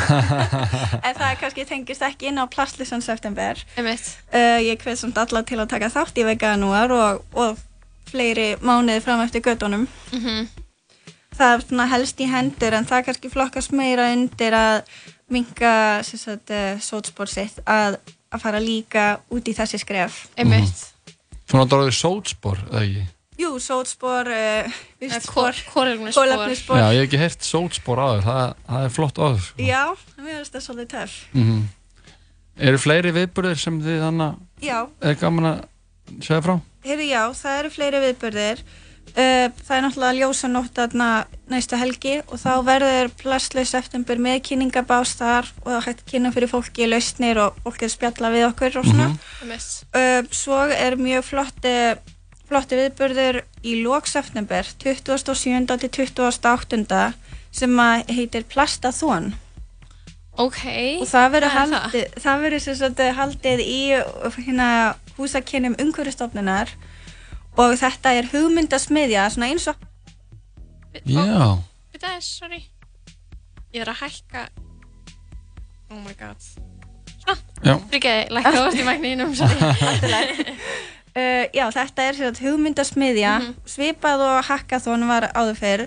en 1.07 1.15
það 1.15 1.35
kannski 1.39 1.65
tengist 1.69 2.01
ekki 2.03 2.27
inn 2.27 2.39
á 2.41 2.45
plastlýsan 2.51 3.01
september. 3.03 3.59
Einmitt. 3.77 4.09
Uh, 4.33 4.59
ég 4.59 4.81
hvet 4.83 4.99
samt 4.99 5.17
alla 5.21 5.43
til 5.47 5.59
að 5.61 5.69
taka 5.71 5.87
þátt 5.93 6.17
í 6.19 6.25
veganúar 6.27 6.91
og, 6.91 7.21
og 7.31 7.59
fleiri 8.11 8.55
mánuði 8.59 8.99
fram 9.05 9.21
eftir 9.23 9.41
göttunum. 9.45 9.87
Mhm. 10.11 10.49
Það 11.41 11.55
er 11.55 11.63
svona 11.65 11.87
helst 11.89 12.19
í 12.21 12.27
hendur 12.29 12.75
en 12.77 12.85
það 12.85 13.07
kannski 13.07 13.31
flokkast 13.33 13.71
meira 13.73 14.11
undir 14.13 14.53
að 14.53 14.83
minga 15.31 15.73
uh, 16.03 16.81
sótspór 16.83 17.31
sitt 17.31 17.57
að, 17.65 17.97
að 18.29 18.43
fara 18.43 18.61
líka 18.61 19.05
út 19.33 19.49
í 19.49 19.55
þessi 19.57 19.79
skref. 19.81 20.27
Einmitt. 20.37 20.85
Svona 21.49 21.65
dráður 21.71 21.97
sótspor, 21.97 22.61
eða 22.69 22.83
ekki? 22.85 23.07
Jú, 23.41 23.55
sótspór, 23.63 24.29
uh, 24.29 24.81
vistspór, 25.01 25.57
kólefnisspor. 25.73 26.29
kólefnisspor. 26.29 26.77
Já, 26.77 26.87
ég 26.93 27.01
hef 27.01 27.09
ekki 27.09 27.21
heyrt 27.23 27.47
sótspor 27.47 28.03
áður, 28.03 28.25
það, 28.27 28.55
það 28.67 28.85
er 28.85 28.95
flott 28.99 29.21
áður. 29.21 29.45
Sko. 29.47 29.65
Já, 29.65 29.83
það 30.11 30.27
verðast 30.29 30.57
það 30.57 30.67
svolítið 30.67 30.91
töff. 30.93 31.21
Mm 31.33 31.61
Eru 32.61 32.77
fleiri 32.77 33.13
viðburðir 33.15 33.57
sem 33.57 33.77
þið 33.81 34.01
þannig 34.03 34.65
Já, 34.67 34.77
er 35.01 35.15
gaman 35.17 35.47
að 35.49 35.61
segja 36.21 36.41
frá? 36.45 36.53
Heyrðu, 36.83 37.05
já, 37.07 37.21
það 37.39 37.59
eru 37.61 37.71
fleiri 37.73 38.01
viðburðir. 38.03 38.63
Uh, 39.11 39.49
það 39.65 39.75
er 39.75 39.83
náttúrulega 39.83 40.17
ljósanótt 40.21 40.79
aðna 40.79 41.07
næsta 41.51 41.75
helgi 41.81 42.13
og 42.31 42.37
þá 42.39 42.51
verður 42.63 43.09
plastlaus 43.19 43.73
september 43.73 44.21
með 44.23 44.37
kynningabás 44.47 45.17
þar 45.19 45.49
og 45.65 45.67
það 45.73 45.83
hægt 45.89 46.05
kynna 46.07 46.31
fyrir 46.31 46.51
fólki 46.51 46.87
lausnir 46.87 47.41
og 47.43 47.57
fólk 47.65 47.81
er 47.81 47.89
að 47.89 47.95
spjalla 47.97 48.31
við 48.31 48.45
okkur 48.47 48.79
og 48.79 48.87
svona. 48.87 49.09
Einmitt. 49.43 49.67
Uh, 49.91 50.21
svo 50.31 50.61
er 50.71 50.95
mjög 50.95 51.27
flotti, 51.27 51.75
flotti 52.47 52.79
viðburður 52.79 53.41
í 53.67 53.75
lók 53.83 54.07
september, 54.07 54.63
27. 54.79 55.67
til 55.83 55.91
28. 56.07 57.01
sem 57.51 57.79
að 57.83 58.13
heitir 58.15 58.47
Plastathon 58.47 59.33
Ok. 60.39 60.61
og 61.03 61.07
það 61.11 61.33
verður 61.35 61.51
Hvað 61.51 61.61
er 61.61 61.73
það? 61.73 61.73
haldið, 61.83 62.05
haldið 63.19 63.63
í 63.65 63.81
hérna, 64.37 64.69
húsakynnum 65.17 65.75
umhverfistofnunar 65.83 66.71
og 67.59 67.77
þetta 67.79 68.13
er 68.17 68.29
hugmyndasmiðja 68.31 69.27
svona 69.33 69.51
eins 69.51 69.67
og 69.71 69.87
Já. 71.07 71.57
Þetta 71.93 72.09
er, 72.17 72.23
sorry. 72.25 72.59
Ég 73.71 73.83
er 73.85 73.91
að 73.93 74.01
hækka. 74.01 74.47
Oh 75.91 75.99
my 76.03 76.15
god. 76.19 76.47
Svona. 77.21 77.37
Já. 77.63 77.75
Fríkjaði, 77.91 78.25
lækka 78.35 78.63
ást 78.65 78.79
í 78.81 78.87
magninum, 78.87 79.35
sorry. 79.39 79.59
uh, 81.19 81.45
já, 81.55 81.65
þetta 81.75 82.07
er 82.07 82.17
sem 82.17 82.27
sagt 82.27 82.43
hugmyndasmiðja 82.43 83.35
svipað 83.69 84.25
og 84.27 84.41
hackathon 84.49 85.07
var 85.09 85.29
áður 85.31 85.61
fyrr 85.61 85.85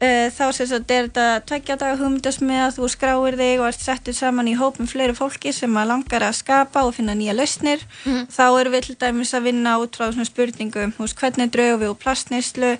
uh, 0.00 0.26
þá 0.32 0.44
sem 0.56 0.66
sagt 0.70 0.90
er 0.90 1.08
þetta 1.08 1.26
tveggja 1.48 1.76
daga 1.80 1.98
hugmyndasmiðja 2.00 2.70
þú 2.76 2.88
skráir 2.92 3.36
þig 3.40 3.60
og 3.60 3.68
ert 3.70 3.80
settur 3.84 4.16
saman 4.16 4.48
í 4.50 4.56
hóp 4.58 4.80
með 4.80 4.92
fleiri 4.94 5.14
fólki 5.18 5.52
sem 5.56 5.76
að 5.76 5.90
langar 5.92 6.24
að 6.28 6.38
skapa 6.40 6.84
og 6.88 6.94
finna 6.96 7.14
nýja 7.18 7.34
lausnir 7.36 7.84
Mhm. 8.04 8.26
þá 8.32 8.44
erum 8.60 8.72
við 8.74 8.86
til 8.86 8.96
dæmis 8.96 9.34
að 9.34 9.42
vinna 9.50 9.78
út 9.78 9.96
frá 9.96 10.10
svona 10.12 10.24
spurningum 10.28 10.92
veist, 10.98 11.16
hvernig 11.20 11.50
draugum 11.50 11.80
við 11.84 11.90
úr 11.92 11.98
plastneyslu 12.04 12.72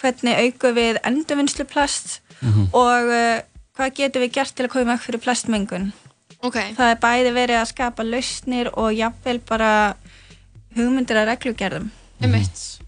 hvernig 0.00 0.34
aukum 0.44 0.74
við 0.74 1.00
endurvinnslu 1.04 1.64
plast 1.70 2.20
Mhm. 2.42 2.68
og 2.72 3.10
uh, 3.10 3.40
hvað 3.76 3.94
getum 3.94 4.22
við 4.22 4.32
gert 4.32 4.54
til 4.54 4.66
að 4.66 4.70
koma 4.70 4.94
ekki 4.94 5.06
fyrir 5.10 5.22
plastmengun 5.24 5.92
Ok. 6.44 6.56
það 6.76 6.90
er 6.90 6.98
bæði 7.00 7.30
verið 7.34 7.56
að 7.62 7.70
skapa 7.72 8.02
lausnir 8.04 8.68
og 8.76 8.92
jafnvel 8.92 9.38
bara 9.48 9.94
hugmyndir 10.76 11.16
að 11.22 11.28
reglugerðum 11.32 11.90
Einmitt. 12.22 12.80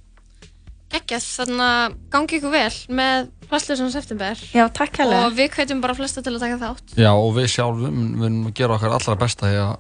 Ekkert, 0.94 1.24
þannig 1.26 1.60
að 1.66 1.94
gangi 2.14 2.36
ykkur 2.38 2.52
vel 2.54 2.76
með 2.94 3.26
Plastlösun 3.50 3.92
september. 3.94 4.38
Já, 4.54 4.66
takk 4.74 4.98
hérlega. 5.00 5.26
Og 5.28 5.36
við 5.38 5.50
hvetjum 5.54 5.80
bara 5.84 5.94
flesta 5.94 6.22
til 6.24 6.34
að 6.34 6.42
taka 6.46 6.58
þátt. 6.62 6.94
Já, 6.98 7.10
og 7.14 7.32
við 7.36 7.48
sjálfum 7.52 7.96
munum 8.18 8.48
að 8.50 8.54
gera 8.58 8.76
okkar 8.78 8.96
allra 8.96 9.16
besta 9.20 9.50
í 9.52 9.56
að 9.62 9.74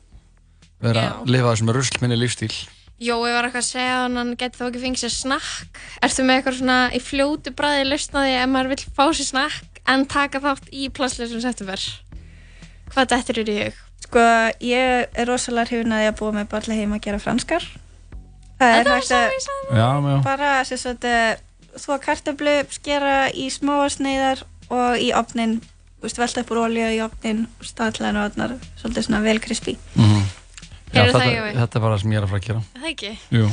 vera 0.86 1.02
Já. 1.06 1.12
að 1.20 1.30
lifa 1.34 1.52
þessum 1.54 1.72
ruslminni 1.76 2.18
lífstíl. 2.20 2.52
Jói 2.96 3.28
var 3.34 3.44
eitthvað 3.48 3.60
að 3.60 3.66
segja 3.68 3.96
að 4.06 4.14
hann 4.16 4.30
geti 4.40 4.56
þá 4.60 4.66
ekki 4.70 4.82
fengið 4.86 5.02
sér 5.02 5.12
snakk. 5.12 5.80
Ertu 6.06 6.24
með 6.24 6.38
eitthvað 6.38 6.58
svona 6.60 6.76
í 6.96 7.00
fljótu 7.04 7.52
bræði 7.58 7.88
lausnaði 7.90 8.36
ef 8.40 8.46
maður 8.54 8.70
vill 8.72 8.84
fá 8.96 9.04
sér 9.18 9.28
snakk 9.32 9.80
en 9.92 10.06
taka 10.08 10.40
þátt 10.40 10.70
í 10.72 10.86
Plastlösun 10.96 11.42
september? 11.44 11.82
Hvað 12.94 13.10
dettur 13.12 13.42
eru 13.42 13.52
í 13.52 13.58
hug? 13.66 13.82
Sko, 14.06 14.22
ég 14.62 15.10
er 15.18 15.26
rosalega 15.28 15.68
hrifin 15.72 15.92
að 15.96 16.04
ég 16.06 16.12
að 16.14 16.18
búa 16.22 16.32
með 16.38 16.48
barla 16.54 16.78
heima 16.78 16.96
að 17.00 17.04
gera 17.08 17.20
franskar. 17.20 17.64
Það 18.56 18.74
er 18.78 18.90
hægt 18.94 19.12
að 19.12 19.34
Já, 19.76 19.88
já. 20.06 20.16
bara 20.24 20.50
sem 20.64 20.78
sagt, 20.80 21.04
eh, 21.76 21.80
þvo 21.84 22.00
kartöflu, 22.08 22.56
skera 22.74 23.16
í 23.30 23.46
smáa 23.52 23.86
sneiðar 23.92 24.42
og 24.72 24.98
í 24.98 25.12
opnin, 25.14 25.60
velta 26.02 26.42
upp 26.42 26.50
úr 26.54 26.64
olíu 26.64 26.88
í 26.96 26.98
opnin 27.04 27.46
og 27.60 27.68
staðlega 27.68 28.26
og 28.26 28.58
svolítið 28.80 29.08
svona 29.08 29.22
vel 29.24 29.38
krispi. 29.44 29.76
Mm 29.94 30.26
Já, 30.96 31.02
Heyrðu 31.02 31.16
það, 31.18 31.24
þetta, 31.26 31.60
þetta 31.60 31.78
er 31.78 31.82
bara 31.82 31.96
það 31.96 32.02
sem 32.02 32.12
ég 32.12 32.18
er 32.18 32.24
að 32.24 32.30
fara 32.30 32.40
að 32.40 32.46
gera. 32.46 32.60
Er 32.76 32.80
Það 32.80 32.90
ekki? 32.92 33.10
Jú. 33.34 33.48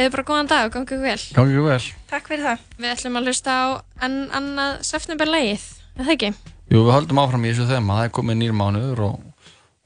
Eða 0.00 0.12
bara 0.14 0.24
góðan 0.30 0.48
dag 0.48 0.68
og 0.68 0.74
gangi 0.76 0.86
ykkur 0.86 1.02
vel. 1.02 1.24
Gangi 1.36 1.56
ykkur 1.56 1.66
vel. 1.66 1.88
Takk 2.08 2.30
fyrir 2.30 2.46
það. 2.46 2.62
Við 2.78 2.92
ætlum 2.94 3.18
að 3.18 3.28
hlusta 3.28 3.56
á 3.58 3.66
enn 4.06 4.18
annað 4.38 4.76
septemberlægið, 4.88 5.66
er 5.98 6.06
það 6.06 6.14
ekki? 6.14 6.30
Jú, 6.70 6.84
við 6.86 6.92
höldum 6.94 7.20
áfram 7.20 7.44
í 7.44 7.50
þessu 7.50 7.66
þema, 7.68 7.98
það 7.98 8.08
er 8.08 8.14
komið 8.20 8.40
nýr 8.40 8.54
mánuður 8.56 9.02
og 9.08 9.18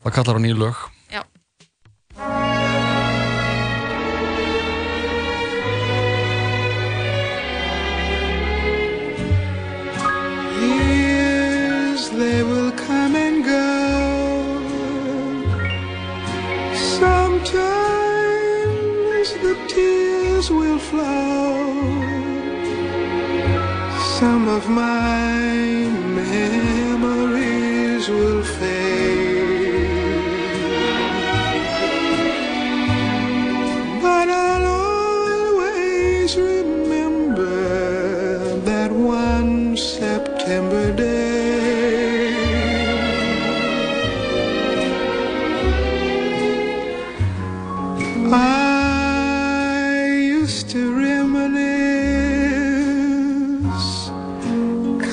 það 0.05 0.17
kallar 0.19 0.39
á 0.39 0.45
nýr 0.45 0.61
lög. 0.61 0.85
Years 2.17 2.31
they 12.11 12.45
will 12.45 12.71
come 12.71 13.17
and 13.17 13.45
go. 13.45 14.61
Sometimes 16.73 17.73
the 19.43 19.57
tears 19.67 20.51
will 20.51 20.79
flow. 20.79 21.65
Some 24.21 24.47
of 24.49 24.69
my 24.69 25.84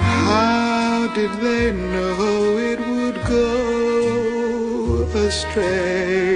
How 0.00 1.06
did 1.14 1.30
they 1.40 1.70
know 1.70 2.58
it 2.58 2.80
would 2.80 3.18
go 3.24 5.04
astray? 5.26 6.35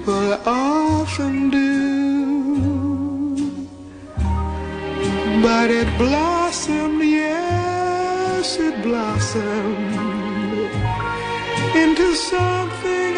People 0.00 0.32
often 0.46 1.50
do. 1.50 1.68
But 5.42 5.70
it 5.70 5.88
blossomed, 5.98 7.02
yes, 7.02 8.58
it 8.58 8.82
blossomed 8.82 9.94
into 11.74 12.14
something 12.14 13.09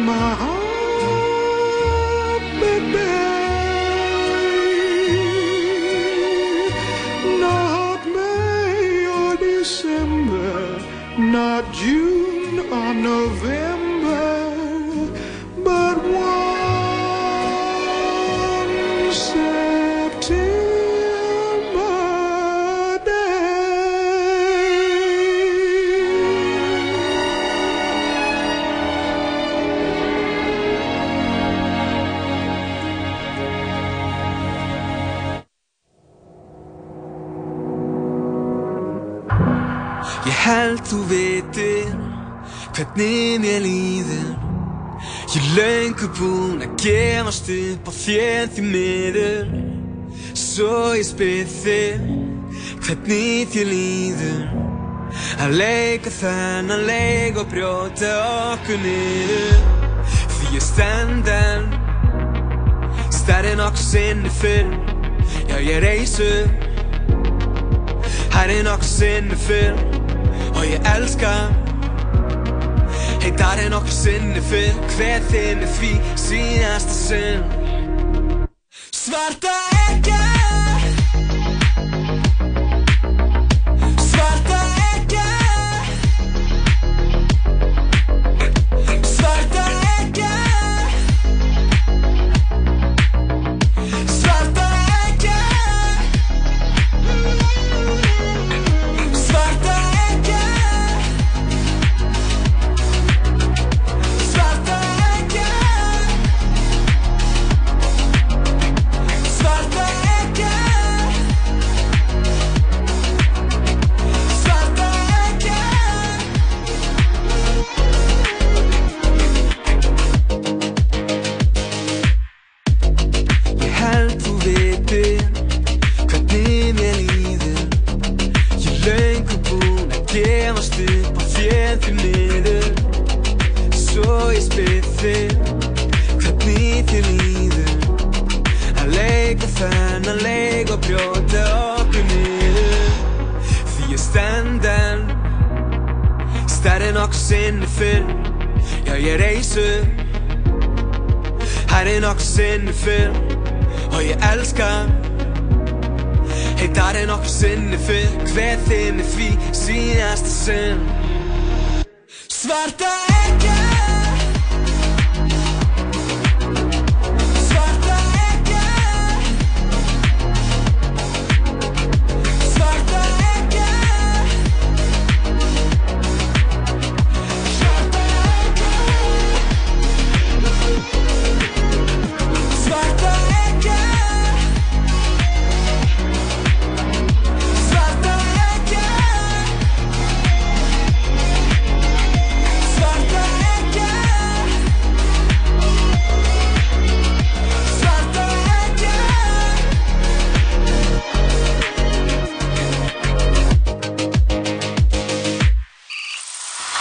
the 0.00 0.06
Mohammed 0.06 0.62
day. 2.92 3.40
Not 7.40 8.00
May 8.06 9.06
or 9.06 9.36
December, 9.36 10.80
not 11.18 11.72
June 11.72 12.58
or 12.72 12.94
November, 12.94 13.69
Held 40.70 40.86
þú 40.86 40.98
vitir 41.10 41.88
hvernig 42.76 43.40
mér 43.42 43.64
líður. 43.64 44.36
Ég 45.34 45.48
löngu 45.56 46.10
búinn 46.14 46.62
að 46.62 46.76
gefast 46.78 47.50
upp 47.50 47.90
á 47.90 47.92
þér 47.96 48.46
því 48.54 48.62
miður. 48.68 49.50
Svo 50.38 50.94
ég 50.94 51.08
spyr 51.08 51.50
þig 51.50 52.06
hvernig 52.86 53.50
þér 53.50 53.68
líður. 53.72 54.46
Að 55.42 55.58
leika 55.58 56.14
þennan 56.20 56.86
leik 56.86 57.42
og 57.42 57.50
brjóta 57.50 58.14
okkur 58.54 58.78
niður. 58.86 59.60
Því 60.06 60.54
ég 60.54 60.66
stend 60.70 61.34
enn 61.34 61.66
Stærri 63.10 63.58
nokkuð 63.58 63.88
sinni 63.90 64.36
fyrr. 64.38 64.70
Já 65.50 65.58
ég 65.66 65.82
reis 65.82 66.20
upp 66.22 66.68
Hærri 68.38 68.62
nokkuð 68.62 68.94
sinni 69.00 69.46
fyrr 69.48 69.89
Og 70.60 70.66
ég 70.66 70.80
elska. 70.96 71.32
Heitar 73.22 73.62
en 73.64 73.72
okkur 73.78 73.94
sinni 73.96 74.42
fyrr 74.44 74.76
Hver 74.92 75.24
þinn 75.32 75.64
er 75.64 75.72
því 75.78 75.94
síðasta 76.26 76.98
sinn. 77.00 77.48
Svarta 78.92 79.69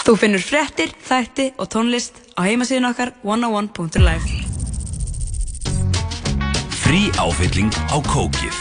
Þú 0.10 0.16
finnur 0.18 0.42
fréttir, 0.42 0.90
þætti 1.06 1.44
og 1.62 1.68
tónlist 1.70 2.16
á 2.34 2.42
heimasíðun 2.42 2.88
okkar 2.88 3.12
101.life 3.22 4.26
Frí 6.82 7.14
áfylling 7.22 7.70
á 7.94 8.02
kókið. 8.10 8.58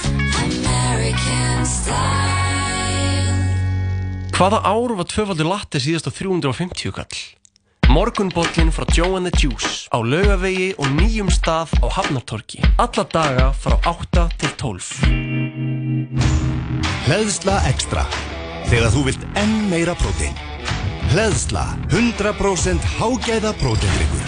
Hvaða 4.37 4.61
ár 4.61 4.93
var 4.99 5.09
tvöfaldur 5.09 5.49
latte 5.49 5.81
síðast 5.81 6.13
á 6.13 6.13
350 6.13 6.93
kall? 6.93 7.17
Morgunbollin 7.89 8.69
frá 8.69 8.85
Joe 8.93 9.17
and 9.17 9.33
the 9.33 9.33
Juice 9.33 9.89
á 9.89 10.05
laugavegi 10.05 10.77
og 10.77 10.93
nýjum 11.01 11.33
stað 11.33 11.73
á 11.81 11.89
Hafnartorki. 11.97 12.61
Alla 12.77 13.09
daga 13.09 13.57
frá 13.57 13.81
8 13.89 14.29
til 14.37 14.53
12. 14.61 15.01
Hleðsla 17.09 17.57
Extra. 17.73 18.05
Þegar 18.69 18.93
þú 18.93 19.09
vilt 19.09 19.25
enn 19.41 19.73
meira 19.73 19.97
prótein. 19.97 20.37
Hleðsla 21.09 21.63
100% 21.89 22.85
hágæða 22.99 23.55
próteindrykkur. 23.57 24.25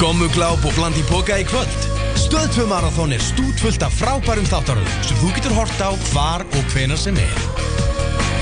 Gommugláp 0.00 0.62
og 0.64 0.72
bland 0.72 0.96
í 0.96 1.02
boka 1.10 1.36
í 1.36 1.44
kvöld. 1.44 1.82
Stöð 2.16 2.46
2 2.54 2.64
marathón 2.70 3.12
er 3.12 3.20
stútfullt 3.20 3.82
af 3.84 3.92
frábærum 3.98 4.48
þáttaröðum 4.48 5.02
sem 5.04 5.18
þú 5.20 5.32
getur 5.36 5.54
hort 5.58 5.82
á 5.84 5.92
hvar 6.08 6.46
og 6.48 6.72
hvenar 6.72 6.96
sem 7.00 7.18
er. 7.20 7.42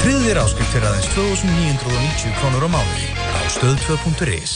Tryggðir 0.05 0.39
áskrift 0.39 0.71
fyrir 0.77 0.87
aðeins 0.87 1.09
2990 1.17 2.37
krónur 2.39 2.67
á 2.67 2.71
mánuði 2.71 3.09
á 3.19 3.39
stöð2.is. 3.57 4.55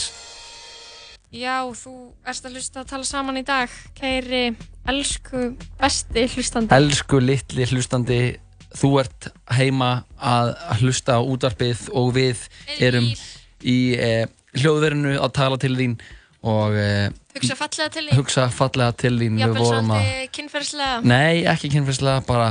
Já, 1.35 1.67
þú 1.67 2.13
erst 2.27 2.47
að 2.47 2.55
hlusta 2.55 2.85
að 2.85 2.93
tala 2.93 3.09
saman 3.11 3.41
í 3.41 3.43
dag, 3.47 3.75
kæri, 3.99 4.53
elsku, 4.87 5.51
besti 5.83 6.25
hlustandi. 6.31 6.71
Elsku 6.79 7.19
litli 7.23 7.67
hlustandi, 7.67 8.21
þú 8.77 8.89
ert 9.01 9.27
heima 9.57 9.91
að 10.21 10.53
hlusta 10.81 11.17
á 11.17 11.21
útvarpið 11.21 11.87
og 11.97 12.13
við 12.15 12.45
erum 12.79 13.09
í 13.67 13.77
eh, 13.99 14.25
hljóðverinu 14.57 15.17
að 15.21 15.31
tala 15.37 15.57
til 15.61 15.75
þín 15.77 15.97
og 16.41 16.73
eh, 16.73 17.09
Hugsa 17.31 17.55
fallega 17.55 17.89
til 17.93 18.01
þín. 18.07 18.15
hugsa 18.17 18.45
fallega 18.51 18.93
til 18.99 19.11
þín. 19.15 19.35
Við 19.37 19.43
Jafnvel 19.45 19.61
vorum 19.63 19.91
að- 19.93 20.01
svolítið 20.01 20.31
kynferðslega. 20.35 20.95
Nei, 21.07 21.43
ekki 21.47 21.69
kynferðslega, 21.71 22.23
bara 22.27 22.47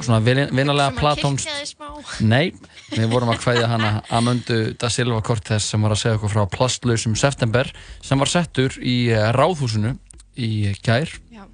svona 0.00 0.18
vin- 0.26 0.50
vinalega 0.50 0.94
platónst. 0.96 1.76
Nei, 2.24 2.50
við 2.90 3.06
vorum 3.12 3.30
að 3.30 3.38
kvæðja 3.44 3.68
hana 3.70 3.90
Amundu 4.10 4.58
da 4.80 4.88
Silva 4.90 5.20
Cortez 5.22 5.68
sem 5.70 5.84
var 5.86 5.94
að 5.94 6.00
segja 6.02 6.16
okkur 6.18 6.32
frá 6.34 6.42
plastlausum 6.50 7.14
september 7.20 7.70
sem 8.02 8.18
var 8.18 8.32
settur 8.32 8.74
í 8.82 8.96
eh, 9.14 9.28
ráðhúsinu 9.36 9.94
í 10.34 10.50
gær. 10.82 11.12
Já. 11.30 11.44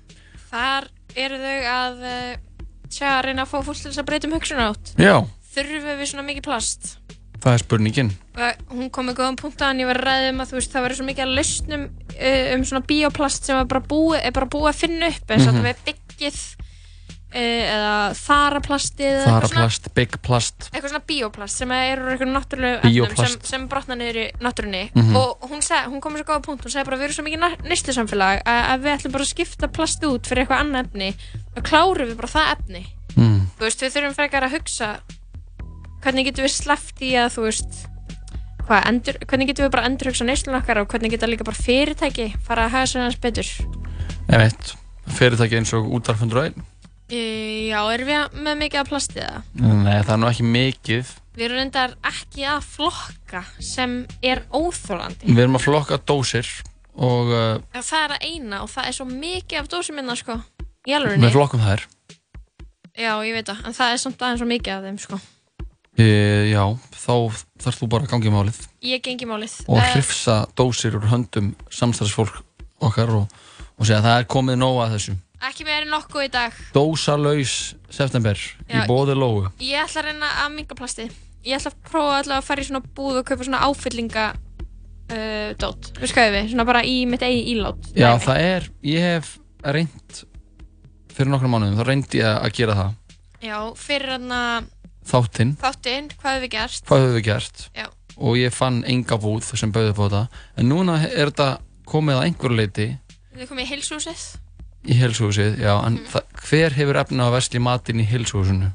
Þar 0.50 0.88
eru 1.20 1.36
þau 1.42 1.58
að 1.74 2.00
uh, 2.06 2.38
tja, 2.90 3.20
reyna 3.24 3.44
að 3.46 3.52
fá 3.52 3.58
fólk 3.66 3.78
til 3.80 3.90
þess 3.90 4.02
að 4.02 4.08
breyta 4.10 4.28
um 4.30 4.34
hugsun 4.36 4.62
átt. 4.66 4.94
Já, 5.00 5.14
Þurfum 5.54 5.98
við 5.98 6.06
svona 6.12 6.26
mikið 6.28 6.44
plast? 6.46 6.96
það 7.40 7.54
er 7.56 7.62
spurningin. 7.62 8.10
Og 8.36 8.74
hún 8.76 8.90
kom 8.92 9.06
með 9.08 9.16
góðan 9.16 9.36
punkt 9.40 9.62
að 9.64 9.70
hann 9.70 9.78
ég 9.80 9.88
var 9.88 9.96
að 9.96 10.04
ræða 10.10 10.30
um 10.34 10.40
að 10.44 10.50
þú 10.50 10.56
veist 10.58 10.72
það 10.74 10.82
verður 10.84 10.98
svo 10.98 11.06
mikið 11.08 11.24
að 11.24 11.36
lausnum 11.38 11.84
um 12.54 12.64
svona 12.68 12.82
bioplast 12.90 13.46
sem 13.48 13.56
er 13.56 13.64
bara 13.70 13.80
búið, 13.80 14.18
er 14.28 14.34
bara 14.36 14.48
búið 14.52 14.68
að 14.74 14.80
finna 14.82 15.08
upp 15.08 15.32
eins 15.32 15.46
og 15.48 15.54
Mhm. 15.54 15.62
þetta 15.62 15.66
með 15.66 15.80
byggið 15.88 16.36
uh, 16.36 16.69
eða 17.36 17.92
þaraplastið 18.18 19.06
eða 19.06 19.20
eitthvað 19.20 19.48
svona- 19.50 19.60
Þaraplast, 19.60 19.88
big 19.94 20.16
plast. 20.22 20.68
eitthvað 20.72 20.90
svona 20.90 21.06
bioplast 21.06 21.56
sem 21.56 21.70
eru 21.76 22.10
eitthvað 22.10 22.32
náttúrulegu 22.34 22.80
efnum 22.90 23.26
sem, 23.26 23.40
sem 23.42 23.68
brotna 23.68 23.94
niður 23.94 24.16
í 24.16 24.26
náttúrunni. 24.40 24.90
Mhm. 24.94 25.16
og 25.16 25.38
hún, 25.50 25.60
hún 25.62 26.00
kom 26.00 26.14
með 26.14 26.24
svo 26.24 26.28
góða 26.32 26.42
punkt 26.42 26.64
hún 26.64 26.70
segi 26.74 26.84
bara 26.84 26.96
við 26.96 27.02
erum 27.10 27.14
svo 27.18 27.24
mikið 27.24 27.68
nýstu 27.70 27.94
samfélag 27.94 28.42
að, 28.44 28.80
við 28.82 28.94
ætlum 28.96 29.12
bara 29.12 29.24
að 29.24 29.34
skipta 29.34 29.68
plast 29.68 30.02
út 30.04 30.26
fyrir 30.26 30.44
eitthvað 30.46 30.60
annað 30.64 30.84
efni 30.86 31.14
og 31.56 31.62
klárum 31.62 32.08
við 32.10 32.16
bara 32.16 32.34
það 32.34 32.52
efni. 32.56 32.86
Mm. 33.16 33.40
þú 33.58 33.66
veist 33.66 33.80
við 33.82 33.94
þurfum 33.94 34.14
frekar 34.14 34.42
að 34.46 34.54
hugsa 34.54 35.00
hvernig 36.00 36.24
getum 36.30 36.44
við 36.46 36.54
sleppt 36.54 37.02
í 37.02 37.12
að 37.18 37.34
þú 37.36 37.42
veist 37.48 37.86
hvað, 38.70 38.86
endur, 38.86 39.18
hvernig 39.26 39.50
getum 39.50 39.66
við 39.66 39.72
bara 39.74 39.86
endur 39.88 40.10
hugsa 40.10 40.24
neyslun 40.24 40.58
okkar 40.60 40.78
og 40.78 40.88
hvernig 40.88 41.10
geta 41.10 41.26
líka 41.26 41.44
bara 41.44 41.58
fyrirtæki 41.58 42.32
fara 42.46 42.66
að 42.68 42.74
hafa 42.76 43.02
hans 43.02 43.18
betur? 43.20 43.48
Ég 44.30 44.38
veit, 44.38 44.74
fyrirtæki 45.10 45.58
eins 45.58 45.72
og 45.74 45.90
e, 45.90 46.52
já, 47.10 47.80
erum 47.94 48.08
við 48.10 48.38
með 48.46 48.58
mikið 48.64 48.80
af 48.82 48.90
plastið 48.90 49.24
það? 49.26 49.48
Nei, 49.60 49.96
það 50.04 50.12
er 50.14 50.20
nú 50.22 50.28
ekki 50.30 50.46
mikið. 50.46 51.12
Við 51.36 51.46
erum 51.46 51.60
reyndar 51.60 51.94
ekki 52.10 52.44
að 52.50 52.66
flokka 52.74 53.42
sem 53.62 53.94
er 54.26 54.42
óþólandi. 54.54 55.30
Við 55.30 55.42
erum 55.44 55.58
að 55.58 55.64
flokka 55.66 55.98
dósir 56.10 56.50
og 57.00 57.30
uh, 57.32 57.80
það 57.80 58.04
er 58.04 58.14
að 58.16 58.26
eina 58.28 58.62
og 58.64 58.70
það 58.72 58.88
er 58.90 58.96
svo 58.98 59.06
mikið 59.10 59.60
af 59.62 59.70
dósum 59.72 59.98
minna, 60.00 60.16
sko. 60.18 60.38
Í 60.88 60.94
alvörinni. 60.96 61.26
við 61.26 61.36
flokkum 61.36 61.62
þær. 61.64 61.84
Já, 63.00 63.12
ég 63.24 63.36
veit 63.36 63.46
það. 63.48 63.62
En 63.68 63.76
það 63.76 63.94
er 63.94 64.02
samt 64.02 64.24
aðeins 64.26 64.42
svo 64.42 64.48
mikið 64.50 64.74
af 64.74 64.88
þeim, 64.88 64.98
sko. 65.00 65.20
E, 66.00 66.06
já, 66.50 66.62
þá 66.96 67.14
þarfst 67.60 67.80
þú 67.82 67.88
bara 67.92 68.06
að 68.06 68.12
gangi 68.14 68.30
málið 68.32 68.60
Ég 68.86 69.02
gengi 69.04 69.26
málið. 69.28 69.56
og 69.68 69.80
hrifsa 69.90 70.36
dósir 70.56 70.94
úr 70.96 71.08
höndum 71.10 71.50
samstæðsfólk 71.74 72.38
okkar 72.86 73.10
og, 73.18 73.34
og 73.76 73.84
segja 73.84 73.98
að 73.98 74.06
það 74.06 74.20
er 74.22 74.28
komið 74.30 74.60
nóg 74.62 74.78
að 74.84 74.94
þessu. 74.94 75.16
Ekki 75.48 75.64
meira 75.64 75.86
en 75.86 75.92
nokkuð 75.94 76.26
í 76.26 76.30
dag. 76.34 76.56
Dósalaus 76.74 77.54
september 77.88 78.36
Já. 78.68 78.82
í 78.82 78.86
bóði 78.88 79.14
lógu. 79.16 79.46
Ég 79.64 79.80
ætla 79.80 80.02
að 80.02 80.08
reyna 80.10 80.30
að 80.44 80.54
minga 80.58 80.76
plastið. 80.76 81.14
Ég 81.46 81.56
ætla 81.56 81.72
að 81.72 81.78
prófa 81.88 82.16
allavega 82.18 82.40
að 82.42 82.48
fara 82.50 82.60
í 82.64 82.68
svona 82.68 82.82
búð 82.98 83.20
og 83.22 83.28
kaupa 83.30 83.46
svona 83.48 83.62
áfyllinga 83.64 84.24
uh, 84.34 85.52
dót. 85.60 85.92
Við 85.96 86.12
skoðum 86.12 86.36
við, 86.36 86.50
svona 86.52 86.66
bara 86.68 86.82
í 86.84 86.98
mitt 87.08 87.24
eigi 87.24 87.54
ílát. 87.54 87.88
Já, 87.96 88.10
það 88.20 88.42
er, 88.50 88.68
ég 88.90 89.06
hef 89.06 89.30
reynd 89.64 90.20
fyrir 91.14 91.32
nokkrum 91.32 91.56
mánuðum, 91.56 91.80
þá 91.80 91.88
reyndi 91.88 92.20
ég 92.20 92.36
að 92.36 92.52
gera 92.60 92.76
það. 92.76 92.92
Já, 93.40 93.56
fyrir 93.80 94.14
hann 94.18 94.36
að 94.36 94.68
Þáttinn, 95.10 95.54
þáttinn, 95.58 96.10
hvað 96.20 96.34
hefur 96.36 96.44
við 96.44 96.52
gert? 96.52 96.82
hvað 96.86 97.00
höfum 97.02 97.16
við 97.16 97.24
gert? 97.26 97.62
Já. 97.74 97.86
Og 98.20 98.36
ég 98.36 98.52
fann 98.52 98.82
enga 98.84 99.16
búð 99.18 99.48
sem 99.56 99.72
bauði 99.72 99.94
upp 99.94 100.02
á 100.04 100.04
þetta. 100.04 100.22
En 100.60 100.68
núna 100.68 100.98
er 101.08 101.32
þetta 101.32 101.48
komið 101.88 102.18
að 102.20 102.26
einhverju 102.28 102.58
leiti 102.60 102.88
Við 103.32 103.48
komum 103.48 103.62
í 103.64 103.68
heilsúsið. 103.70 104.26
Í 104.88 104.96
heilsuhúsið, 104.96 105.58
já, 105.60 105.74
en 105.86 105.98
Mhm. 105.98 106.06
það, 106.12 106.22
hver 106.48 106.72
hefur 106.72 106.96
efna 107.04 107.26
að 107.28 107.34
vesli 107.36 107.60
matinn 107.60 108.00
í 108.00 108.06
heilsuhúsinu? 108.08 108.72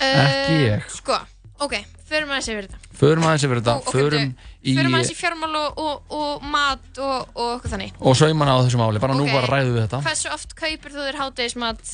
Ekki 0.00 0.56
ég. 0.66 0.84
Sko, 0.90 1.16
ok, 1.60 1.74
förum 2.08 2.30
aðeins 2.32 2.48
yfir 2.50 2.66
þetta. 2.66 2.78
Förum 3.00 3.24
aðeins 3.28 3.44
yfir 3.46 3.60
þetta, 3.60 3.74
Ó, 3.76 3.80
ok, 3.84 3.92
förum 3.94 4.30
í, 4.64 4.74
Förum 4.76 4.94
aðeins 4.96 5.12
í 5.12 5.16
fjármál 5.18 5.54
og, 5.60 5.78
og, 5.78 6.14
og 6.16 6.42
mat 6.42 6.98
og, 6.98 7.28
og 7.34 7.50
okkur 7.60 7.74
þannig. 7.74 7.92
og 8.00 8.16
sauman 8.16 8.48
á 8.48 8.56
þessu 8.64 8.80
máli, 8.80 9.00
bara 9.02 9.14
nú 9.14 9.26
Ok, 9.28 9.32
bara 9.36 9.46
ræðu 9.60 9.74
við 9.76 9.82
þetta. 9.86 10.00
Hversu 10.08 10.32
oft 10.34 10.54
kaupir 10.56 10.90
þú 10.96 11.04
þér 11.06 11.20
hátegismat 11.20 11.84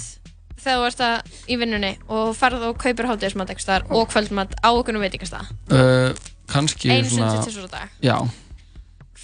þegar 0.62 0.78
þú 0.78 0.86
ert 0.86 1.02
að 1.06 1.36
í 1.52 1.58
vinnunni 1.60 1.92
og 2.08 2.32
ferð 2.38 2.62
og 2.70 2.78
kaupir 2.78 3.06
hátegismat 3.10 3.50
eitthvað 3.52 3.66
staðar 3.66 3.90
og 3.90 4.08
kvöldmat 4.10 4.54
á 4.62 4.68
okkur 4.72 4.98
veitingastað? 5.02 5.50
Uh, 5.70 6.14
kannski 6.46 6.90
Einu 6.90 7.08
sinni 7.10 7.20
svona, 7.22 7.42
til 7.42 7.52
tvisvar 7.52 7.66
á 7.66 7.70
dag. 7.74 7.88
já, 8.02 8.16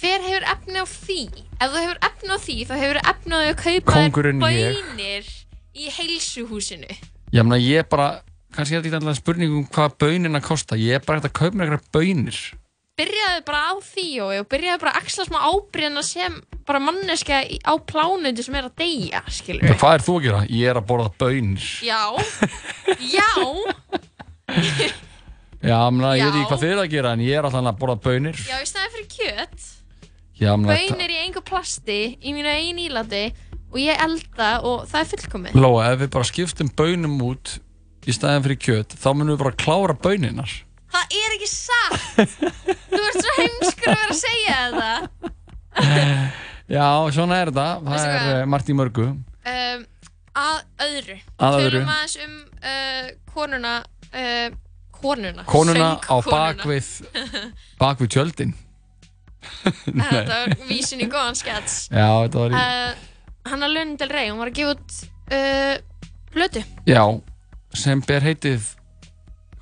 Hver 0.03 0.19
hefur 0.27 0.43
efni 0.51 0.81
á 0.83 0.85
því? 0.89 1.17
Ef 1.63 1.69
þú 1.71 1.79
hefur 1.79 1.99
efni 2.09 2.33
á 2.35 2.37
því, 2.43 2.55
þá 2.67 2.73
hefur 2.81 2.99
efni 3.13 3.31
á 3.31 3.39
því 3.39 3.51
að 3.53 3.61
kaupa 3.63 3.93
bönir 4.43 5.29
í 5.73 5.85
heilsuhúsinu. 5.95 6.89
ég 7.33 7.45
meina 7.47 7.59
ég 7.63 7.87
bara, 7.89 8.07
kannski 8.53 8.75
er 8.77 8.83
þetta 8.83 8.99
alltaf 8.99 9.21
spurning 9.21 9.53
um 9.55 9.63
hvað 9.71 9.95
bönina 10.03 10.41
kosta, 10.43 10.75
ég 10.77 10.99
er 10.99 11.05
bara 11.07 11.21
hægt 11.21 11.29
að 11.31 11.37
kaupa 11.39 11.55
mér 11.57 11.71
eitthvað 11.77 11.95
bönir. 11.95 12.41
Byrjaðu 12.99 13.45
bara 13.47 13.61
á 13.71 13.73
því 13.81 14.07
og 14.21 14.49
byrjaðu 14.51 14.81
bara 14.83 14.91
að 14.93 14.99
axla 15.01 15.23
smá 15.25 15.39
ábyrðina 15.49 16.03
sem 16.05 16.35
bara 16.67 16.79
manneska 16.83 17.39
á 17.41 17.73
plánundi 17.89 18.43
sem 18.45 18.53
er 18.59 18.67
að 18.67 18.75
deyja, 18.83 19.23
skilur 19.33 19.73
Hvað 19.81 19.95
er 19.97 20.03
þú 20.05 20.17
að 20.19 20.27
gera? 20.27 20.41
Ég 20.51 20.69
er 20.69 20.77
að 20.77 20.85
borða 20.91 21.09
bönir. 21.23 21.69
Já, 21.81 22.03
já, 23.07 23.31
Já, 25.63 25.79
ég 25.87 25.93
meina, 25.95 26.11
ég 26.19 26.27
veit 26.27 26.35
Já. 26.35 26.41
ekki 26.43 26.49
hvað 26.51 26.61
þið 26.65 26.71
er 26.75 26.81
að 26.83 26.91
gera, 26.91 27.11
en 27.15 27.21
ég 27.23 27.37
er 27.39 27.47
alltaf 27.47 27.63
að 27.71 27.79
borða 27.79 27.97
bönir. 28.03 28.35
já, 28.45 28.57
í 28.59 28.67
staði 28.67 28.91
fyrir 28.97 29.09
kjött 29.15 29.61
Já, 29.63 29.82
Bönir 30.39 31.11
í 31.13 31.19
engu 31.27 31.41
plasti 31.45 31.97
í 32.19 32.33
mínu 32.33 32.49
einu 32.49 32.83
ílati 32.87 33.23
og 33.73 33.77
ég 33.81 33.99
elda 34.01 34.49
og 34.65 34.83
það 34.89 34.99
er 35.03 35.09
fullkomið 35.13 35.57
Lóa, 35.61 35.91
ef 35.93 35.99
við 36.03 36.09
bara 36.15 36.27
skiptum 36.29 36.69
bönum 36.77 37.15
út 37.25 37.57
í 38.09 38.13
staðin 38.15 38.43
fyrir 38.45 38.59
kjöt, 38.59 38.95
þá 38.99 39.07
munum 39.15 39.33
við 39.35 39.43
bara 39.45 39.55
klára 39.63 39.95
böninar. 39.95 40.51
Það 40.93 41.13
er 41.19 41.35
ekki 41.37 41.47
satt 41.49 42.33
Þú 42.91 42.99
ert 42.99 43.19
svo 43.23 43.35
heimskur 43.39 43.93
að 43.93 44.01
vera 44.01 44.09
að 44.09 44.19
segja 44.19 44.57
þetta 44.73 45.31
Já, 46.73 46.85
svona 47.13 47.37
er 47.41 47.49
þetta. 47.51 47.65
Það 47.85 48.03
er 48.07 48.19
hvað? 48.23 48.43
margt 48.53 48.69
í 48.69 48.75
mörgu. 48.77 49.07
um, 49.53 49.81
Að 50.33 50.59
öðru 50.87 51.15
Að 51.37 51.57
öðru. 51.59 51.79
Tölum 51.79 51.89
aðeins 51.93 52.17
um 52.25 52.35
uh, 52.59 53.09
konuna 53.33 53.73
uh, 54.13 54.59
Konuna 55.03 55.43
Konuna 55.49 55.89
á 55.99 56.15
bakvið, 56.23 56.91
bakvið 57.81 58.13
tjöldin. 58.15 58.53
Þetta 59.85 60.37
var 60.37 60.53
vísin 60.69 61.01
í 61.03 61.07
góðan 61.11 61.37
skets 61.39 61.75
Já, 61.91 62.07
þetta 62.25 62.43
var 62.45 62.53
í... 62.53 62.61
uh, 62.61 63.09
Hanna 63.51 63.69
Lund 63.71 63.97
Del 64.01 64.11
Rey, 64.13 64.29
hún 64.31 64.39
var 64.43 64.51
að 64.51 64.59
gefa 64.61 64.75
út 64.77 64.95
uh, 65.33 65.75
Plötu 66.33 66.63
Já, 66.89 67.03
sem 67.77 68.01
ber 68.07 68.23
heitið, 68.25 68.69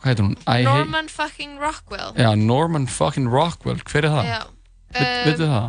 hvað 0.01 0.09
heitir 0.11 0.25
hún? 0.27 0.35
I 0.47 0.65
Norman 0.67 1.09
fucking 1.11 1.57
Rockwell 1.61 2.13
Já, 2.19 2.29
Norman 2.39 2.85
fucking 2.91 3.29
Rockwell, 3.31 3.81
hver 3.89 4.07
er 4.09 4.15
það? 4.17 4.29
Já. 4.35 4.41
Veit, 4.91 5.39
Um, 5.39 5.45
það? 5.47 5.67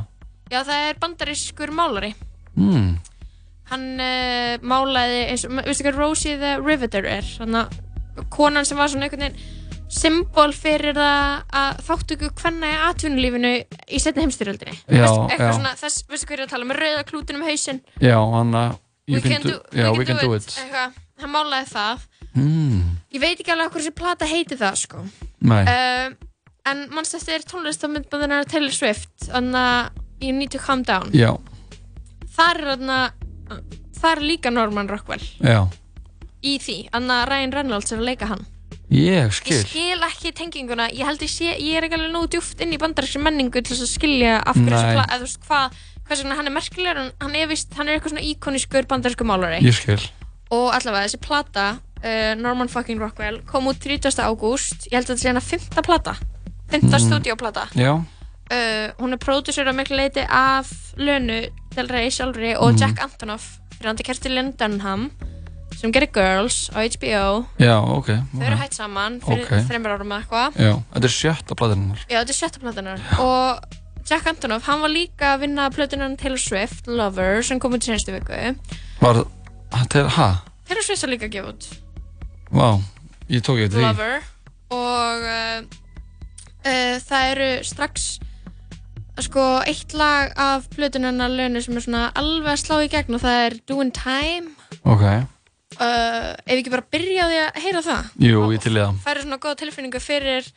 Já, 0.50 0.58
það 0.66 0.84
er 0.90 0.96
bandarískur 1.02 1.70
málari 1.78 2.08
Hmm. 2.58 2.96
Hann 3.70 3.84
uh, 4.02 4.58
málaði 4.66 5.20
eins 5.30 5.46
og, 5.46 5.54
veistu 5.64 5.86
hvað 5.86 5.96
Rosie 6.02 6.34
the 6.36 6.56
Riveter 6.60 7.06
er 7.08 7.22
Þannig 7.24 7.78
að 8.18 8.26
konan 8.34 8.66
sem 8.68 8.76
var 8.76 8.90
svona 8.92 9.06
einhvern 9.06 9.22
veginn 9.24 9.61
symbol 9.92 10.54
fyrir 10.56 10.96
það 10.96 11.56
að 11.62 11.82
þáttöku 11.88 12.30
hvenna 12.40 12.70
í 12.70 12.78
atvinnulífinu 12.88 13.52
í 13.62 14.00
setni 14.00 14.24
heimstyrjöldinni 14.24 14.78
eitthvað 14.88 15.52
svona, 15.58 15.74
þess, 15.80 16.06
veistu 16.08 16.36
er 16.36 16.44
að 16.46 16.54
tala 16.54 16.68
með 16.68 16.80
rauða 16.80 17.04
klútin 17.10 17.40
um 17.40 17.46
hausinn. 17.46 17.82
Já, 18.00 18.16
hann 18.16 18.56
að... 18.56 18.80
We 19.10 19.20
can 19.20 19.42
do, 19.42 19.58
já, 19.74 19.90
we 19.98 20.06
can 20.08 20.20
do 20.22 20.32
it. 20.36 20.46
Eitthvað, 20.62 20.98
hann 21.20 21.32
málaði 21.34 21.68
það. 21.74 22.04
Hmm. 22.32 22.82
Ég 23.12 23.20
veit 23.20 23.34
ekki 23.34 23.52
alveg 23.52 23.72
hvað 23.74 23.82
þessi 23.82 23.94
plata 23.98 24.28
heiti 24.30 24.56
það 24.56 24.78
sko. 24.80 25.02
Uh, 25.42 26.14
En 26.68 26.84
mannst 26.94 27.16
eftir 27.18 27.42
tónlistamindbandina 27.50 28.42
Taylor 28.46 28.74
Swift 28.74 29.26
Þannig 29.26 29.58
að 29.58 30.02
You 30.22 30.34
Need 30.36 30.52
to 30.54 30.60
Calm 30.62 30.84
Down? 30.86 31.10
Já, 31.16 31.34
Þar 32.36 32.60
er 32.60 32.68
þarna 32.72 32.98
Þar 33.98 34.20
er 34.20 34.26
líka 34.26 34.52
Norman 34.54 34.90
Rockwell 34.90 35.22
já. 35.42 35.66
Í 36.42 36.56
því, 36.62 36.76
þannig 36.90 37.16
að 37.16 37.26
Ryan 37.30 37.52
Reynolds 37.54 37.92
er 37.92 38.00
að 38.00 38.08
leika 38.08 38.28
hann 38.30 38.46
Ég 38.92 39.24
Ég 39.24 39.32
skil. 39.32 39.62
skil 39.64 40.02
ekki 40.04 40.32
tenginguna 40.36 40.88
Ég 40.92 41.06
held 41.08 41.22
ég 41.24 41.30
sé, 41.32 41.52
ég 41.56 41.78
er 41.78 41.86
ekki 41.86 41.96
alveg 41.96 42.12
nógu 42.12 42.28
djúft 42.34 42.60
inn 42.60 42.74
í 42.74 42.78
bandarískri 42.82 43.22
menningu 43.24 43.62
til 43.62 43.72
þess 43.76 43.86
að 43.86 43.92
skilja 43.96 44.34
af 44.44 44.56
hverju 44.58 44.82
plata, 44.92 45.06
eða 45.08 45.20
þú 45.22 45.28
veist 45.28 45.46
hvað 45.48 45.78
hvað 46.02 46.18
sem 46.18 46.30
hann 46.36 46.46
er 46.50 46.52
merkilegur, 46.52 47.12
hann 47.22 47.34
er 47.38 47.46
vist 47.48 47.72
hann 47.78 47.88
er 47.88 47.96
eitthvað 47.96 48.12
svona 48.12 48.26
íkonískur 48.28 48.88
bandarísku 48.90 49.24
málari 49.24 49.62
Ég 49.64 49.72
skil. 49.78 50.02
og 50.50 50.74
allavega 50.76 51.06
þessi 51.08 51.20
plata 51.24 51.66
uh, 52.04 52.34
Norman 52.36 52.68
fucking 52.68 53.00
Rockwell 53.00 53.40
kom 53.48 53.70
út 53.70 53.78
30. 53.80 54.12
ágúst 54.20 54.88
ég 54.90 54.98
held 54.98 55.06
að 55.08 55.14
þetta 55.14 55.22
sé 55.22 55.28
hann 55.30 55.40
að 55.40 55.48
fymta 55.52 55.82
plata 55.86 56.16
fymta 56.68 56.98
Mm. 56.98 57.06
stúdíóplata 57.06 57.68
Já. 57.78 57.92
uh, 57.96 58.88
hún 59.00 59.12
er 59.14 59.20
pródusur 59.22 59.64
að 59.70 59.78
miklu 59.78 59.96
leiti 59.96 60.26
af 60.28 60.68
Lönu 60.98 61.46
Del 61.74 61.88
Rey 61.88 62.10
sjálfri 62.10 62.56
og 62.58 62.74
Mm. 62.74 62.78
Jack 62.80 63.00
Antonoff 63.02 63.58
fyrir 63.72 63.86
hann 63.88 63.96
til 63.96 64.04
Kerti 64.04 64.28
Lindenham 64.28 65.10
sem 65.78 65.92
gerir 65.94 66.10
Girls 66.14 66.68
á 66.74 66.80
HBO 66.84 67.44
Já, 67.58 67.76
ok. 67.80 68.08
þau 68.32 68.42
eru 68.46 68.58
hætt 68.60 68.74
saman 68.76 69.20
fyrir 69.24 69.44
Ok. 69.46 69.52
þreymur 69.70 69.94
árum 69.96 70.12
eða 70.12 70.22
eitthvað 70.22 70.58
þetta 70.94 71.04
er 71.08 71.14
sjötta 71.16 71.56
platinunar. 71.58 72.02
Já, 72.08 72.18
þetta 72.22 72.34
er 72.34 72.38
sjötta 72.40 72.62
platunar 72.62 73.06
og 73.22 73.78
Jack 74.10 74.26
Antonoff, 74.26 74.64
hann 74.66 74.80
var 74.82 74.90
líka 74.90 75.28
að 75.36 75.44
vinna 75.44 75.68
plötunan 75.70 76.16
Taylor 76.18 76.40
Swift, 76.42 76.88
Lover, 76.90 77.42
sem 77.46 77.60
kom 77.62 77.72
út 77.76 77.84
í 77.86 77.92
senstu 77.92 78.10
viku 78.16 78.56
Var, 79.00 79.20
er, 79.22 80.08
hæ? 80.16 80.26
Taylor 80.66 80.82
Swift 80.82 81.04
var 81.06 81.12
líka 81.14 81.28
að 81.28 81.36
gefa 81.36 81.52
út 81.54 81.68
Vá, 82.52 82.68
ég 83.30 83.44
tók 83.46 83.60
ég 83.62 83.70
þetta 83.70 83.78
því. 83.78 83.86
Lover 83.86 84.18
og 84.72 85.24
uh, 85.28 85.62
uh, 86.66 86.98
það 87.06 87.30
eru 87.30 87.50
strax 87.64 88.10
sko 89.22 89.42
eitt 89.68 89.92
lag 89.94 90.32
af 90.40 90.66
plötunarna 90.72 91.26
lönu 91.30 91.60
sem 91.62 91.76
er 91.76 91.84
svona 91.84 92.06
alveg 92.18 92.54
að 92.56 92.62
slá 92.64 92.78
í 92.82 92.88
gegn 92.90 93.14
og 93.18 93.22
það 93.22 93.38
er 93.46 93.56
Doing 93.70 93.92
Time 93.94 94.54
Ok. 94.88 95.04
Uh, 95.80 96.34
ef 96.46 96.56
ekki 96.58 96.70
bara 96.74 96.84
byrja 96.92 97.24
á 97.24 97.26
því 97.30 97.38
að 97.42 97.60
heyra 97.64 97.82
það 97.86 98.10
Jú, 98.28 98.42
ég 98.52 98.60
til 98.64 98.74
í 98.76 98.80
það. 98.80 99.00
færi 99.06 99.22
svona 99.24 99.38
góða 99.42 99.58
tilfinningu 99.62 100.00
fyrir 100.02 100.50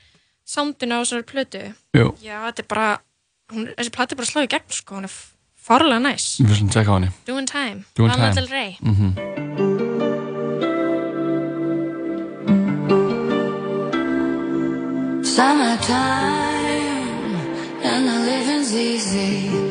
soundinu 0.45 0.97
á 0.97 1.01
þessari 1.03 1.25
plötu 1.31 1.63
Jú. 1.97 2.11
já, 2.21 2.35
þetta 2.49 2.61
er 2.65 2.69
bara 2.73 2.89
hún, 3.53 3.69
þessi 3.77 3.93
plötu 3.95 4.13
er 4.13 4.19
bara 4.21 4.27
að 4.27 4.33
slá 4.33 4.43
í 4.45 4.51
gegn 4.55 4.69
sko, 4.81 4.95
hún 4.99 5.07
er 5.09 5.15
farlega 5.65 6.01
næs 6.05 6.27
Við 6.41 6.51
viljum 6.53 6.69
tjekka 6.75 6.91
á 6.91 6.95
henni. 6.99 7.11
Doing 7.25 7.47
Time, 7.49 7.85
Doing 7.95 8.11
Lana 8.13 8.29
Time. 8.33 8.35
Del 8.41 8.49
Rey 8.53 8.77
Mhm. 8.81 10.15
Summertime 16.05 17.35
and 17.83 18.07
the 18.07 18.19
living's 18.29 18.73
easy. 18.73 19.64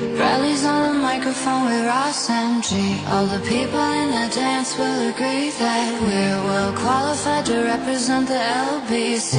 Microphone 1.17 1.67
with 1.67 1.87
Ross 1.87 2.29
and 2.29 2.61
G. 2.61 2.99
All 3.07 3.25
the 3.27 3.39
people 3.47 3.79
in 4.03 4.11
the 4.11 4.35
dance 4.35 4.77
will 4.77 5.11
agree 5.11 5.51
that 5.63 6.03
we're 6.03 6.43
well 6.49 6.73
qualified 6.77 7.47
to 7.47 7.63
represent 7.63 8.27
the 8.27 8.35
LBC. 8.35 9.37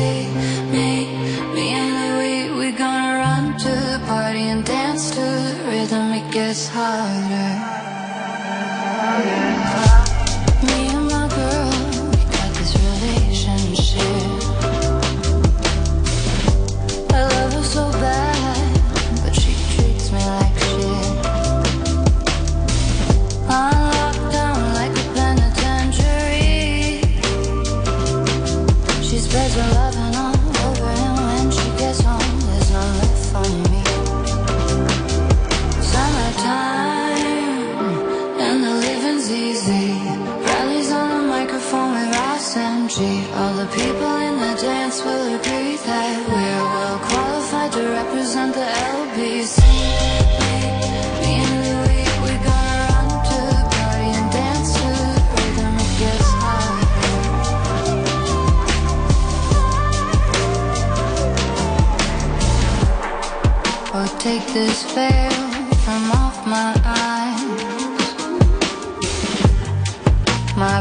Me, 0.72 1.06
me 1.54 1.66
and 1.74 1.92
Louis, 2.00 2.58
we 2.58 2.72
gonna 2.72 3.18
run 3.20 3.58
to 3.58 3.70
the 3.92 4.02
party 4.08 4.44
and 4.54 4.64
dance 4.66 5.12
to 5.12 5.20
the 5.20 5.64
rhythm. 5.68 6.14
It 6.14 6.32
gets 6.32 6.70
harder. 6.70 7.52
Me 9.26 10.05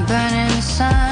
burning 0.08 0.60
sun 0.60 1.03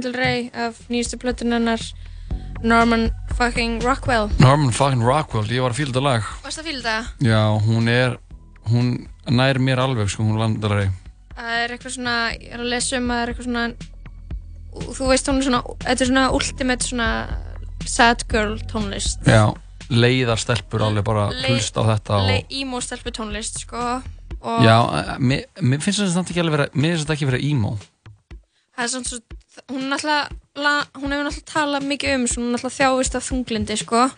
Lana 0.00 0.12
Del 0.12 0.14
Rey 0.16 0.50
af 0.54 0.78
nýjastu 0.88 1.18
plötun 1.20 1.52
hennar 1.52 1.80
Norman 2.62 3.10
fucking 3.36 3.82
Rockwell. 3.84 4.30
Norman 4.40 4.72
fucking 4.72 5.02
Rockwell, 5.04 5.44
ég 5.52 5.60
var 5.60 5.72
að 5.74 5.78
fíla 5.80 5.92
þetta 5.92 6.02
lag 6.04 6.28
Varst 6.44 6.58
það 6.58 6.62
að 6.64 6.68
fíla 6.70 6.82
það? 6.84 7.08
Já, 7.26 7.40
hún 7.66 7.88
er 7.92 8.16
hún 8.70 8.88
nær 9.28 9.58
mér 9.60 9.80
alveg 9.84 10.08
sko, 10.12 10.24
hún 10.24 10.38
landar 10.40 10.72
rey 10.72 10.88
Það 11.36 11.56
er 11.64 11.74
eitthvað 11.74 11.94
svona, 11.96 12.14
ég 12.36 12.54
er 12.56 12.62
að 12.64 12.70
lesa 12.72 12.96
um 13.00 13.10
að 13.12 13.18
það 13.18 13.22
er 13.26 13.32
eitthvað 13.32 13.48
svona, 13.48 13.64
þú 15.00 15.10
veist 15.10 15.30
hún 15.30 15.40
er 15.42 15.46
svona, 15.48 15.60
þetta 15.84 16.04
er 16.06 16.10
svona 16.12 16.24
ultimate 16.38 16.88
svona 16.88 17.08
sad 17.90 18.24
girl 18.28 18.56
tónlist. 18.72 19.24
Já, 19.28 19.44
leiðar 19.90 20.40
stelpur 20.40 20.84
alveg 20.84 21.04
bara 21.08 21.28
hlust 21.32 21.76
á 21.76 21.82
þetta 21.92 22.18
og, 22.20 22.28
Le- 22.28 22.60
Emo 22.60 22.80
stelpu 22.84 23.12
tónlist, 23.16 23.62
sko. 23.66 23.84
Og 24.40 24.64
Já, 24.64 24.76
eh, 25.00 25.14
mér, 25.20 25.44
mér 25.60 25.80
finnst 25.84 26.00
þetta 26.04 26.24
ekki 26.28 26.40
alveg 26.44 26.56
vera 26.56 26.68
mér 26.72 26.94
finnst 26.96 27.04
þetta 27.08 27.16
ekki 27.18 27.28
vera 27.32 27.40
emo 27.44 27.74
það 28.76 28.84
er 28.86 28.92
svona 28.94 29.08
svo, 29.10 29.18
hún 29.70 29.92
er 29.92 30.04
la- 30.56 30.86
hún 30.94 31.10
hefur 31.12 31.26
náttúrulega 31.26 31.52
talað 31.52 31.86
mikið 31.90 32.14
um, 32.14 32.26
hún 32.26 32.48
er 32.48 32.58
náttúrulega 32.58 32.78
þjáist 32.78 33.14
af 33.18 33.28
þunglindi, 33.30 33.76
sko. 33.80 34.10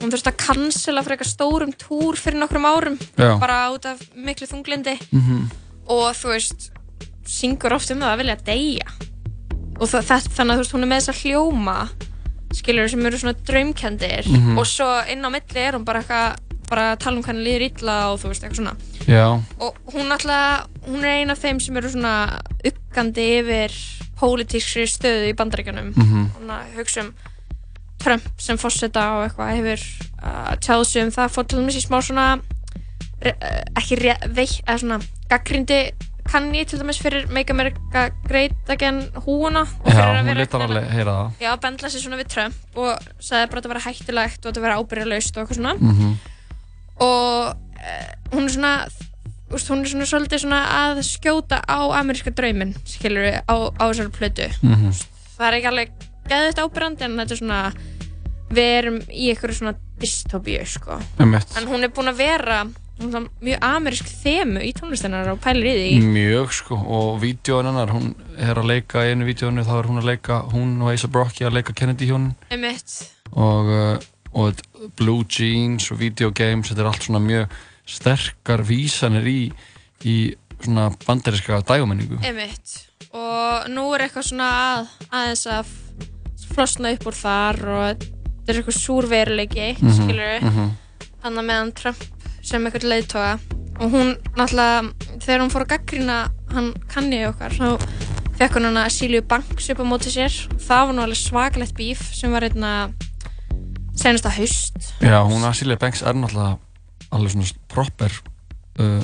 Hún 0.00 0.10
þurfti 0.14 0.30
að 0.32 0.36
cancela 0.46 1.02
fyrir 1.04 1.18
eitthvað 1.18 1.34
stórum 1.34 1.72
túr 1.76 2.16
fyrir 2.16 2.38
nokkrum 2.40 2.64
árum, 2.64 2.98
Já. 3.18 3.38
bara 3.38 3.70
út 3.74 3.84
af 3.84 4.00
miklu 4.16 4.46
þunglindi. 4.48 4.96
Mhm. 5.12 5.50
og 5.90 6.14
þú 6.14 6.28
veist 6.30 6.70
syngur 7.26 7.72
oft 7.74 7.90
um 7.90 7.98
það 7.98 8.12
að 8.14 8.18
vilja 8.20 8.36
deyja 8.46 8.86
og 9.80 9.88
það, 9.88 10.04
það, 10.06 10.28
þannig 10.36 10.52
að 10.52 10.58
þú 10.58 10.62
veist 10.62 10.72
hún 10.76 10.82
er 10.84 10.90
með 10.90 11.00
þess 11.00 11.10
að 11.10 11.20
hljóma 11.24 11.76
skilur 12.54 12.88
sem 12.90 13.06
eru 13.06 13.18
svona 13.18 13.34
draumkendir 13.48 14.26
Mhm. 14.28 14.58
og 14.58 14.66
svo 14.66 14.86
inn 15.10 15.24
á 15.26 15.30
milli 15.30 15.56
er 15.60 15.72
hún 15.74 15.84
bara 15.84 16.00
eitthvað 16.02 16.36
bara 16.70 16.92
að 16.94 16.98
tala 17.00 17.16
um 17.16 17.22
hvernig 17.24 17.42
líður 17.42 17.66
illa 17.70 18.12
og 18.12 18.20
þú 18.20 18.28
veist 18.30 18.42
eitthvað 18.44 18.60
svona 18.60 18.76
Já, 19.08 19.42
og 19.58 19.74
hún 19.92 20.12
alltaf, 20.14 20.68
hún 20.86 21.02
er 21.04 21.10
ein 21.20 21.30
af 21.30 21.38
þeim 21.42 21.60
sem 21.60 21.76
eru 21.76 21.88
svona 21.90 22.40
uggandi 22.64 23.26
yfir 23.40 23.72
pólitískri 24.20 24.86
stöðu 24.90 25.30
í 25.32 25.36
bandaríkjanum 25.38 25.92
Mhm. 25.96 26.26
hún 26.38 26.50
að 26.56 26.76
hugsa 26.78 27.00
um 27.06 27.12
Trump 28.00 28.22
sem 28.40 28.56
fórseta 28.56 29.02
og 29.16 29.26
eitthvað 29.26 29.56
hefur 29.58 29.80
uh, 30.24 30.54
tjáð 30.56 30.84
sig 30.88 31.02
um 31.04 31.10
það 31.12 31.32
fór 31.34 31.46
til 31.48 31.58
dæmis 31.60 31.76
í 31.76 31.82
smá 31.84 31.98
svona 32.00 32.28
re, 33.20 33.32
uh, 33.34 33.64
ekki 33.76 33.98
re, 34.00 34.14
veik, 34.28 34.54
eða 34.66 34.78
svona 34.80 35.00
gaggrindi 35.28 35.80
kanni 36.30 36.64
til 36.64 36.78
dæmis 36.80 37.00
fyrir 37.02 37.26
Make 37.32 37.50
America 37.52 38.06
Great 38.28 38.52
Again 38.72 39.02
húuna 39.26 39.66
og 39.66 39.90
já 39.90 39.92
fyrir 39.92 40.06
að 40.06 40.20
hún 40.20 40.26
vera 40.30 40.46
það 40.46 41.32
já, 41.40 41.50
bendla 41.60 41.90
sig 41.90 42.00
svona 42.00 42.16
við 42.22 42.28
Trump 42.32 42.54
og 42.76 42.98
sagði 43.20 43.50
bara 43.50 43.60
að 43.60 43.62
þetta 43.64 43.72
vera 43.74 43.84
hættulegt 43.88 44.46
og 44.46 44.52
þetta 44.52 44.62
vera 44.64 44.78
ábyrjalaust 44.80 45.36
og 45.36 45.42
eitthvað 45.42 45.60
svona 45.60 45.74
Mhm. 45.80 46.16
og 47.00 47.56
uh, 47.80 48.10
hún 48.32 48.44
er 48.44 48.52
svona 48.54 48.72
veist, 49.50 49.70
hún 49.70 49.84
er 49.84 49.92
svona 49.92 50.08
svolítið 50.10 50.44
svona 50.44 50.60
að 50.80 51.02
skjóta 51.06 51.60
á 51.66 51.78
ameríska 52.00 52.32
drauminn 52.34 52.74
skilur 52.84 53.26
við 53.26 53.40
á, 53.44 53.54
á 53.74 53.84
þessari 53.88 54.14
plötu. 54.14 54.50
Mhm. 54.62 54.92
það 55.38 55.46
er 55.48 55.56
ekki 55.56 55.70
alveg 55.70 55.92
geðvægt 56.28 56.60
ábyrjandi 56.60 57.06
en 57.06 57.16
þetta 57.16 57.34
er 57.36 57.40
svona 57.40 57.60
við 58.50 58.70
erum 58.80 59.00
í 59.08 59.30
einhverju 59.32 59.56
svona 59.56 59.74
dystopíu 60.00 60.66
sko. 60.66 61.00
En 61.18 61.68
hún 61.70 61.84
er 61.84 61.92
búin 61.94 62.10
að 62.10 62.20
vera 62.20 62.60
er 63.00 63.26
mjög 63.40 63.62
amerísk 63.64 64.08
þemu 64.20 64.62
í 64.66 64.72
tónlistennar 64.76 65.30
og 65.32 65.40
pælir 65.40 65.70
í 65.70 65.74
því. 65.78 66.10
Mjög 66.12 66.52
sko 66.52 66.76
og 66.76 67.20
vídjóin 67.22 67.68
hennar, 67.70 67.92
hún 67.94 68.12
er 68.36 68.60
að 68.60 68.68
leika 68.68 69.06
í 69.06 69.14
einu 69.14 69.28
vídjóinu, 69.28 69.64
þá 69.64 69.74
er 69.78 69.88
hún 69.88 70.02
að 70.02 70.10
leika 70.10 70.40
hún 70.52 70.74
og 70.82 70.92
Asa 70.92 71.08
Brocky 71.08 71.46
að 71.48 71.56
leika 71.58 71.76
Kennedy 71.76 72.10
hjónin 72.10 72.34
og, 73.32 73.70
uh, 73.72 73.96
og 74.34 74.60
Blue 74.98 75.24
Jeans 75.24 75.90
og 75.90 76.00
Video 76.02 76.30
Games, 76.30 76.68
þetta 76.68 76.84
er 76.84 76.90
allt 76.92 77.08
svona 77.08 77.22
mjög 77.24 77.56
sterkar 77.90 78.62
vísanir 78.66 79.26
í, 79.30 79.40
í 80.04 80.16
svona 80.60 80.90
banderiska 81.06 81.60
dægumenningu 81.66 82.18
Einmitt. 82.24 82.74
og 83.16 83.68
nú 83.72 83.86
er 83.96 84.06
eitthvað 84.06 84.28
svona 84.30 84.48
að, 84.76 84.90
aðeins 85.10 85.46
að 85.50 85.74
flosna 86.50 86.92
upp 86.96 87.06
úr 87.10 87.16
þar 87.16 87.60
og 87.70 88.04
þetta 88.04 88.52
er 88.52 88.60
eitthvað 88.60 88.78
súrveruleiki 88.80 89.66
mm 89.78 89.86
Mhm, 89.86 89.96
skilur 90.00 90.44
mhm. 90.50 90.70
þannig 91.22 91.46
meðan 91.50 91.72
Trump 91.78 92.04
sem 92.42 92.64
eitthvað 92.66 92.88
leiðtoga. 92.90 93.32
Og 93.80 93.90
hún 93.94 94.10
náttúrulega 94.36 95.20
þegar 95.24 95.40
hún 95.40 95.50
fór 95.52 95.62
að 95.64 95.70
gaggrina 95.74 96.16
hann 96.52 96.72
kanni 96.92 97.20
okkar 97.28 97.52
þá 97.56 97.78
fekk 98.40 98.56
hún 98.58 98.66
hana 98.70 98.82
Silju 98.92 99.22
Banks 99.28 99.68
upp 99.72 99.80
á 99.80 99.84
móti 99.88 100.10
sér. 100.12 100.32
Það 100.60 100.82
var 100.88 100.94
nú 100.96 101.02
alveg 101.04 101.20
svakalegt 101.20 101.76
bíf 101.78 102.02
sem 102.16 102.32
var 102.32 102.44
einna 102.48 102.72
senasta 103.96 104.28
haust. 104.32 104.76
Já, 105.00 105.20
hún 105.24 105.44
Asilia 105.48 105.76
Banks 105.80 106.02
er 106.02 106.14
náttúrulega 106.16 106.58
alveg 107.10 107.34
svona 107.34 107.50
proper 107.72 108.14
uh, 108.80 109.02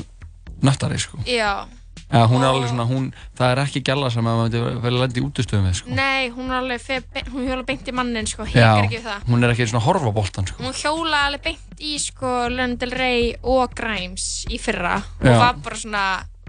nöttari 0.62 0.98
sko. 1.02 1.18
Já, 1.28 1.66
Eða 2.06 2.26
hún 2.30 2.44
er 2.44 2.52
alveg 2.52 2.68
svona, 2.70 2.84
hún, 2.86 3.06
það 3.34 3.48
er 3.50 3.60
ekki 3.64 3.80
gæla 3.82 4.08
sem 4.14 4.26
að 4.30 4.36
maður 4.38 4.76
vel 4.84 4.92
lendi 5.00 5.18
í 5.18 5.24
útustöðum 5.26 5.64
við 5.66 5.72
sko. 5.80 5.94
Nei, 5.98 6.28
hún 6.30 6.52
er 6.52 6.60
alveg 6.60 6.84
be- 7.16 7.24
hún 7.32 7.48
hjóla 7.48 7.64
beint 7.66 7.88
í 7.90 7.94
mannin 7.98 8.28
sko, 8.30 8.46
hekar 8.46 8.84
ekki 8.84 9.00
við 9.00 9.08
það. 9.08 9.24
hún 9.26 9.42
er 9.42 9.54
ekki 9.56 9.66
svona 9.66 9.80
að 9.82 9.86
horfa 9.88 10.12
á 10.14 10.18
boltan 10.20 10.46
sko. 10.46 10.62
Hún 10.62 10.76
hjóla 10.78 11.24
alveg 11.26 11.42
beint 11.48 11.82
í 11.82 11.96
sko 11.98 12.30
Lana 12.54 12.78
Del 12.78 12.94
Rey 12.94 13.34
og 13.42 13.74
Grimes 13.74 14.28
í 14.54 14.60
fyrra. 14.62 15.00
Og 15.18 15.26
Já. 15.26 15.34
var 15.42 15.58
bara 15.66 15.80
svona 15.82 16.04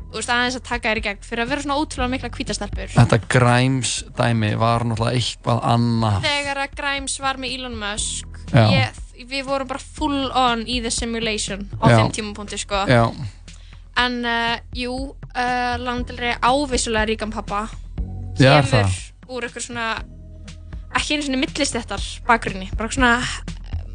þú 0.07 0.21
veist 0.21 0.29
aðeins 0.31 0.59
að 0.61 0.65
taka 0.69 0.91
þér 0.93 1.01
í 1.01 1.05
gegn 1.09 1.25
fyrir 1.25 1.43
að 1.43 1.49
vera 1.55 1.65
svona 1.65 1.79
ótrúlega 1.81 2.11
mikla 2.13 2.29
kvítastelpur 2.37 2.93
Þetta 2.93 3.17
Grimes 3.33 3.95
dæmi 4.15 4.53
var 4.61 4.85
náttúrulega 4.87 5.17
eitthvað 5.17 5.65
annað. 5.73 6.21
Þegar 6.29 6.61
að 6.67 6.77
Grimes 6.77 7.17
var 7.25 7.41
með 7.41 7.57
Elon 7.57 7.75
Musk 7.81 8.39
Já. 8.53 8.63
ég, 8.77 9.01
við 9.25 9.45
vorum 9.47 9.67
bara 9.67 9.79
full 9.79 10.29
on 10.35 10.61
í 10.67 10.81
the 10.81 10.91
simulation 10.91 11.67
á 11.81 11.85
þeim 11.89 12.11
tímapunkti 12.13 12.57
sko 12.61 12.83
Já, 12.87 13.07
en 13.97 14.19
uh, 14.25 14.57
jú 14.77 14.93
uh, 15.35 15.75
Rey 16.17 16.35
ávissulega 16.41 17.05
ríkan 17.09 17.31
pappa 17.33 17.67
Já, 18.37 18.61
kemur 18.61 18.69
það? 18.71 18.99
úr 19.27 19.47
eitthvað 19.47 19.65
svona 19.65 19.87
ekki 20.97 21.13
einu 21.17 21.23
svona 21.25 21.41
millistettar 21.41 22.03
bakgrunni 22.27 22.69
bara 22.77 22.89
svona 22.93 23.15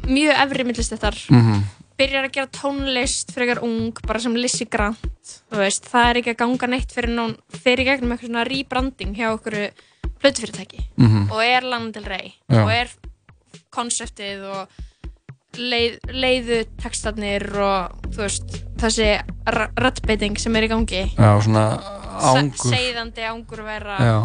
mjög 0.07 0.35
efri 0.43 0.63
millistettar 0.67 1.15
Mhm. 1.29 1.63
byrjar 1.97 2.25
að 2.25 2.31
gera 2.33 2.47
tónlist 2.47 3.31
frekar 3.31 3.59
ung, 3.63 3.93
bara 4.07 4.19
sem 4.19 4.33
Lizzie 4.35 4.65
Grant 4.67 4.97
veist, 5.51 5.85
það 5.85 6.09
er 6.09 6.15
ekki 6.21 6.31
að 6.33 6.37
ganga 6.41 6.67
neitt 6.67 6.91
fyrir 6.91 7.13
hún 7.15 7.35
fyrir 7.53 7.85
gegnum 7.85 8.11
eitthvað 8.11 8.27
svona 8.31 8.47
rebranding 8.49 9.13
hjá 9.15 9.29
okkur 9.37 9.69
plötufyrirtæki 10.19 10.81
Mhm. 10.97 11.31
og 11.31 11.39
er 11.43 11.61
Já. 12.49 12.63
og 12.63 12.71
er 12.71 12.89
konseptið 13.71 14.43
og 14.49 14.67
leið, 15.57 15.97
leiðu 16.13 16.59
textarnir 16.81 17.45
og 17.61 18.07
þú 18.13 18.23
veist, 18.23 18.55
þessi 18.81 19.09
rattbeiting 19.47 20.39
sem 20.41 20.55
er 20.59 20.67
í 20.67 20.71
gangi. 20.71 21.03
Já, 21.17 21.29
svona 21.45 21.65
Se- 22.13 22.39
ángur 22.39 22.73
seiðandi 22.73 23.25
ángur 23.27 23.63
vera. 23.65 23.97
Já, 23.99 24.17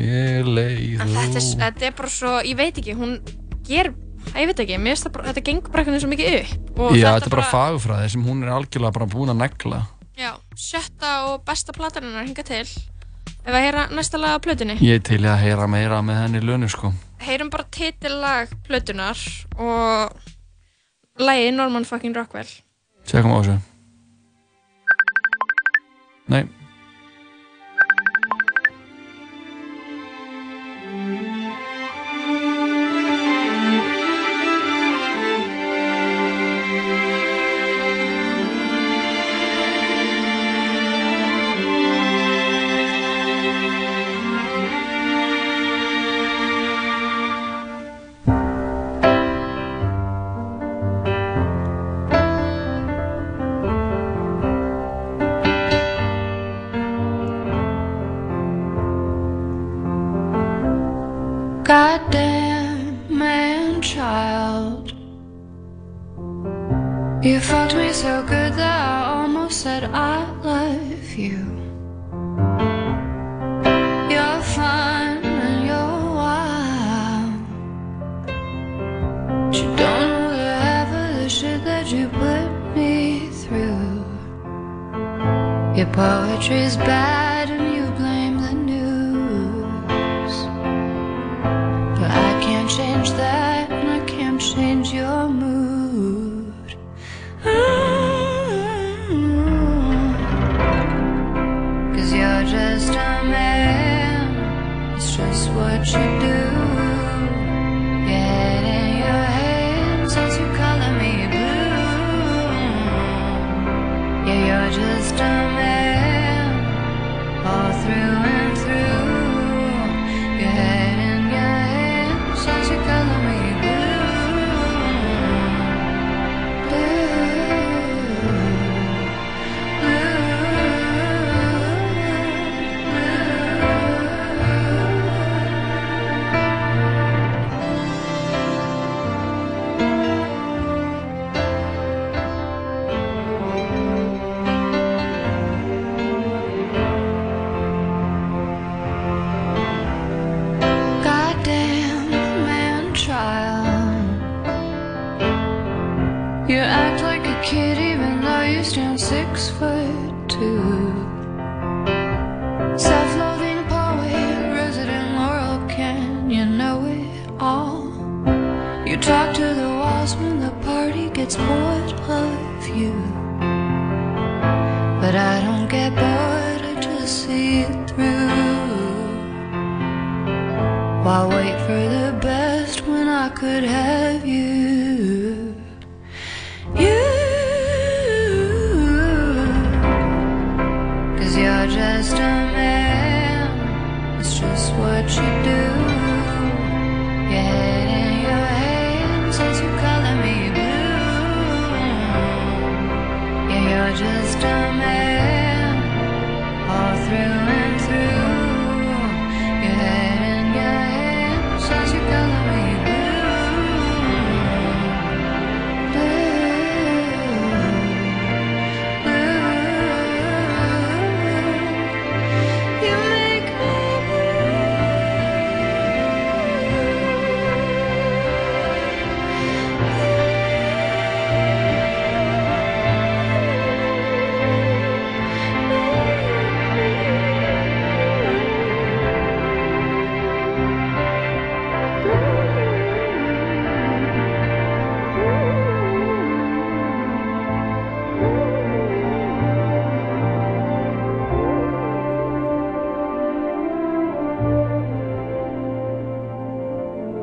ég 0.00 0.46
leið 0.48 1.04
en 1.04 1.14
þetta 1.16 1.44
þetta 1.62 1.88
er 1.88 1.96
bara 1.98 2.12
svo, 2.12 2.34
ég 2.46 2.58
veit 2.58 2.78
ekki 2.80 2.94
hún 2.98 3.16
ger, 3.66 3.92
ég 4.34 4.50
veit 4.50 4.62
ekki, 4.64 4.78
mér 4.78 4.94
finnst 4.96 5.08
það 5.08 5.30
þetta 5.30 5.46
gengur 5.50 5.74
bara 5.74 5.84
eitthvað 5.84 6.04
svo 6.04 6.12
mikið 6.14 6.36
upp. 6.40 6.54
Og 6.78 6.96
Já, 6.98 7.08
þetta 7.16 7.30
er 7.30 7.36
bara 7.36 7.48
fagfræði 7.52 8.12
sem 8.14 8.26
hún 8.26 8.44
er 8.46 8.54
algjörlega 8.56 8.96
bara 8.98 9.10
búin 9.10 9.34
að 9.34 9.42
negla. 9.44 9.82
Já, 10.16 10.30
sjötta 10.56 11.16
og 11.30 11.42
besta 11.44 11.74
platan 11.76 12.06
hennar 12.08 12.24
hinga 12.24 12.46
til. 12.46 12.64
Ef 13.46 13.54
að 13.54 13.62
heyra 13.62 13.88
næsta 13.94 14.18
lag 14.18 14.38
á 14.38 14.42
plötunni. 14.42 14.78
Ég 14.82 15.04
til 15.06 15.20
í 15.22 15.28
að 15.30 15.42
heyra 15.44 15.68
meira 15.70 16.00
með 16.02 16.22
henni 16.24 16.40
lönu 16.42 16.70
sko 16.70 16.90
Heyrum 17.22 17.50
bara 17.50 17.64
titillag 17.72 18.52
plötunar 18.66 19.18
og 19.56 20.12
lagið 21.18 21.54
Norman 21.56 21.86
fucking 21.88 22.16
Rockwell. 22.16 22.48
Tjekkum 23.06 23.32
á 23.32 23.38
þessu 23.40 23.58
Nei 26.26 26.42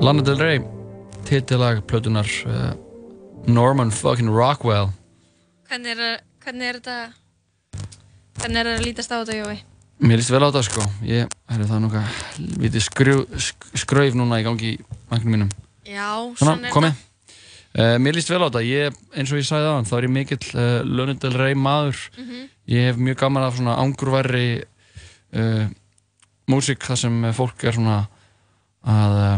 Lana 0.03 0.21
Del 0.21 0.35
Rey 0.37 0.59
titilag 1.23 1.85
plötunar 1.87 2.27
uh, 2.45 2.73
Norman 3.47 3.91
fucking 3.91 4.27
Rockwell. 4.29 4.89
Hvernig 5.69 5.93
er, 5.95 6.17
hvernig 6.43 6.67
er 6.67 6.79
þetta 6.79 6.97
Hvernig 8.41 8.59
er 8.59 8.67
þetta 8.67 8.81
að 8.81 8.83
lítast 8.83 9.13
á 9.13 9.17
þetta, 9.21 9.37
Jói? 9.37 9.55
Mér 10.03 10.19
líst 10.19 10.33
vel 10.33 10.41
á 10.43 10.51
það 10.51 10.65
sko. 10.67 10.87
Ég 11.07 11.31
er 11.31 11.63
það 11.69 11.81
nokkað 11.85 12.17
vitið 12.59 12.83
skrjú, 12.83 13.21
sk 13.39 13.69
skrauf 13.85 14.17
núna 14.19 14.41
í 14.41 14.45
gangi 14.47 14.73
í 14.73 14.81
vagnum 15.13 15.35
mínum. 15.37 15.53
Já, 15.87 16.09
Svona, 16.41 16.73
komið. 16.73 16.99
Uh, 17.73 17.95
Mér 18.03 18.17
líst 18.19 18.33
vel 18.33 18.41
á 18.43 18.51
það, 18.51 18.67
ég, 18.73 18.99
eins 19.15 19.31
og 19.31 19.39
ég 19.39 19.47
sagði 19.47 19.69
það 19.69 19.87
þá 19.87 19.95
er 20.01 20.09
ég 20.09 20.13
mikill 20.17 20.49
uh, 20.51 20.65
Lana 20.83 21.15
Del 21.23 21.39
Rey 21.39 21.55
maður. 21.55 22.03
Mhm. 22.19 22.43
ég 22.73 22.89
hef 22.89 22.99
mjög 22.99 23.21
gaman 23.23 23.47
af 23.47 23.55
svona 23.55 23.79
angurværi 23.79 24.45
uh, 25.39 25.65
músík 26.51 26.83
þar 26.83 26.99
sem 27.05 27.23
fólk 27.39 27.63
er 27.63 27.79
svona 27.79 27.97
að 28.83 29.17
uh, 29.23 29.33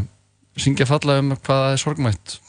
syngja 0.58 0.86
falla 0.88 1.20
um 1.20 1.32
hvað 1.36 1.62
það 1.64 1.72
er 1.74 1.78
sorgmætt 1.84 2.40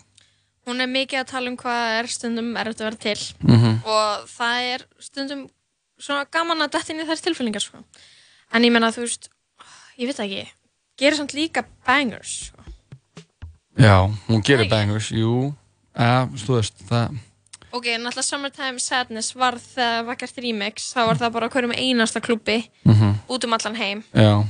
Hún 0.67 0.81
er 0.83 0.89
mikið 0.91 1.21
að 1.21 1.29
tala 1.31 1.51
um 1.53 1.57
hvað 1.57 2.01
er 2.01 2.07
stundum 2.11 2.57
erfitt 2.59 2.81
að 2.81 2.89
vera 2.89 2.97
til 2.97 3.21
Mhm. 3.47 3.73
og 3.87 4.27
það 4.27 4.75
er 4.75 4.87
stundum 4.99 5.49
svona 5.99 6.27
gaman 6.31 6.59
að 6.65 6.71
detta 6.73 6.93
inn 6.93 7.01
í 7.01 7.07
þær 7.07 7.23
tilfélningar 7.23 7.63
sko. 7.63 7.79
en 8.53 8.63
ég 8.63 8.73
menna 8.73 8.91
þú 8.93 9.01
veist 9.07 9.29
ég 9.99 10.07
veit 10.07 10.19
ekki, 10.21 10.49
gerir 10.99 11.17
samt 11.17 11.33
líka 11.35 11.65
bangers 11.87 12.51
sko. 12.51 12.63
Já, 13.79 14.09
hún 14.29 14.43
gerir 14.43 14.69
bangers, 14.69 15.11
jú 15.13 15.55
ja, 15.97 16.27
veist, 16.27 16.75
það 16.89 17.17
ok, 17.73 17.85
náttúrulega 18.01 18.23
Summertime 18.25 18.79
Sadness 18.81 19.35
var 19.37 19.55
það 19.55 20.05
var 20.07 20.17
gert 20.17 20.37
remix 20.39 20.93
þá 20.95 21.07
var 21.07 21.17
það 21.17 21.33
bara 21.33 21.49
hverjum 21.49 21.75
einasta 21.77 22.21
klubbi 22.21 22.69
Mhm. 22.85 23.15
út 23.29 23.45
um 23.45 23.53
allan 23.53 23.77
heim 23.77 24.05
Já, 24.15 24.45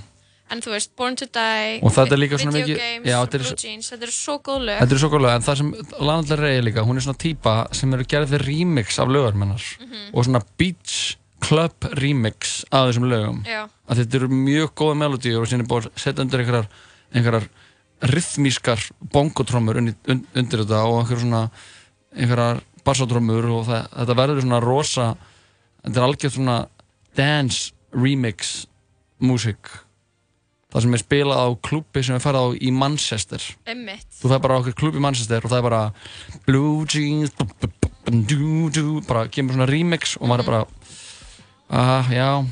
en 0.50 0.60
þú 0.62 0.70
veist, 0.74 0.90
Born 0.96 1.16
to 1.16 1.26
Die 1.26 1.80
Og 1.82 1.90
þetta 1.92 2.16
líka 2.18 2.38
svona 2.38 2.52
Video 2.52 2.76
mikið- 2.76 2.82
Games, 2.84 3.06
já, 3.10 3.16
þetta 3.26 3.34
er 3.34 3.42
Blue 3.46 3.56
Jeans, 3.64 3.90
þetta 3.90 4.02
eru 4.06 4.12
svo 4.12 4.38
góð 4.46 4.60
lög 4.68 4.78
Þetta 4.80 4.92
er 4.92 4.98
svo 5.02 5.10
góð 5.10 5.22
lög, 5.26 5.34
en 5.36 5.42
það 5.42 5.56
sem 5.56 5.74
Lana 6.00 6.22
Del 6.22 6.38
Rey 6.38 6.56
er 6.58 6.62
líka, 6.62 6.84
hún 6.86 6.96
er 6.96 7.02
svona 7.06 7.18
típa 7.18 7.54
sem 7.74 7.94
eru 7.94 8.04
gerðið 8.04 8.44
remix 8.46 8.98
af 8.98 9.08
lögarmennar 9.08 9.62
Mhm. 9.80 10.14
og 10.14 10.24
svona 10.24 10.42
beach 10.58 11.16
club 11.40 11.72
remix 11.98 12.64
af 12.72 12.88
þessum 12.90 13.06
lögum 13.10 13.44
Já. 13.44 13.68
að 13.88 13.96
þetta 14.04 14.14
eru 14.14 14.28
mjög 14.28 14.70
góða 14.74 14.96
melodíur 14.96 15.40
og 15.42 15.46
síðan 15.46 15.60
er 15.60 15.66
búin 15.66 15.82
að 15.84 15.90
setja 15.96 16.22
undir 16.24 16.40
einhverjar, 16.40 16.68
einhverjar 17.14 17.48
rithmískar 18.02 18.80
bongotrommur 19.12 19.76
undir, 19.80 19.94
undir 20.08 20.62
þetta 20.64 20.80
og 20.86 21.00
einhverjar 21.02 21.22
svona 21.22 21.50
einhverjar 22.16 22.60
bassatrommur 22.84 23.44
og 23.50 23.66
það, 23.66 23.88
þetta 23.98 24.16
verður 24.20 24.42
svona 24.44 24.60
rosa 24.62 25.06
þetta 25.84 25.96
er 25.96 26.06
algjörð 26.08 26.36
svona 26.36 26.56
dance 27.16 27.72
remix 27.92 28.66
músík 29.20 29.70
það 30.76 30.84
sem 30.84 30.94
er 30.98 31.00
spilað 31.02 31.40
á 31.40 31.48
klubbi 31.64 32.02
sem 32.04 32.16
er 32.18 32.20
farið 32.20 32.44
á 32.44 32.48
í 32.60 32.70
Manchester. 32.76 33.42
Einmitt. 33.66 34.06
þú 34.20 34.28
fær 34.34 34.42
bara 34.44 34.56
á 34.56 34.60
okkur 34.60 34.76
klubb 34.76 34.96
í 34.98 35.00
Manchester 35.00 35.40
og 35.40 35.50
það 35.50 35.58
er 35.62 35.66
bara 35.70 35.82
Blue 36.46 36.84
Jeans 36.84 37.32
bu- 37.32 37.48
bu- 37.48 37.72
bu- 38.04 39.06
bara 39.08 39.26
kemur 39.32 39.56
svona 39.56 39.66
remix 39.70 40.16
og 40.20 40.28
maður 40.28 40.44
er 40.44 40.50
bara 40.50 40.66
ah, 41.70 42.06
já. 42.12 42.44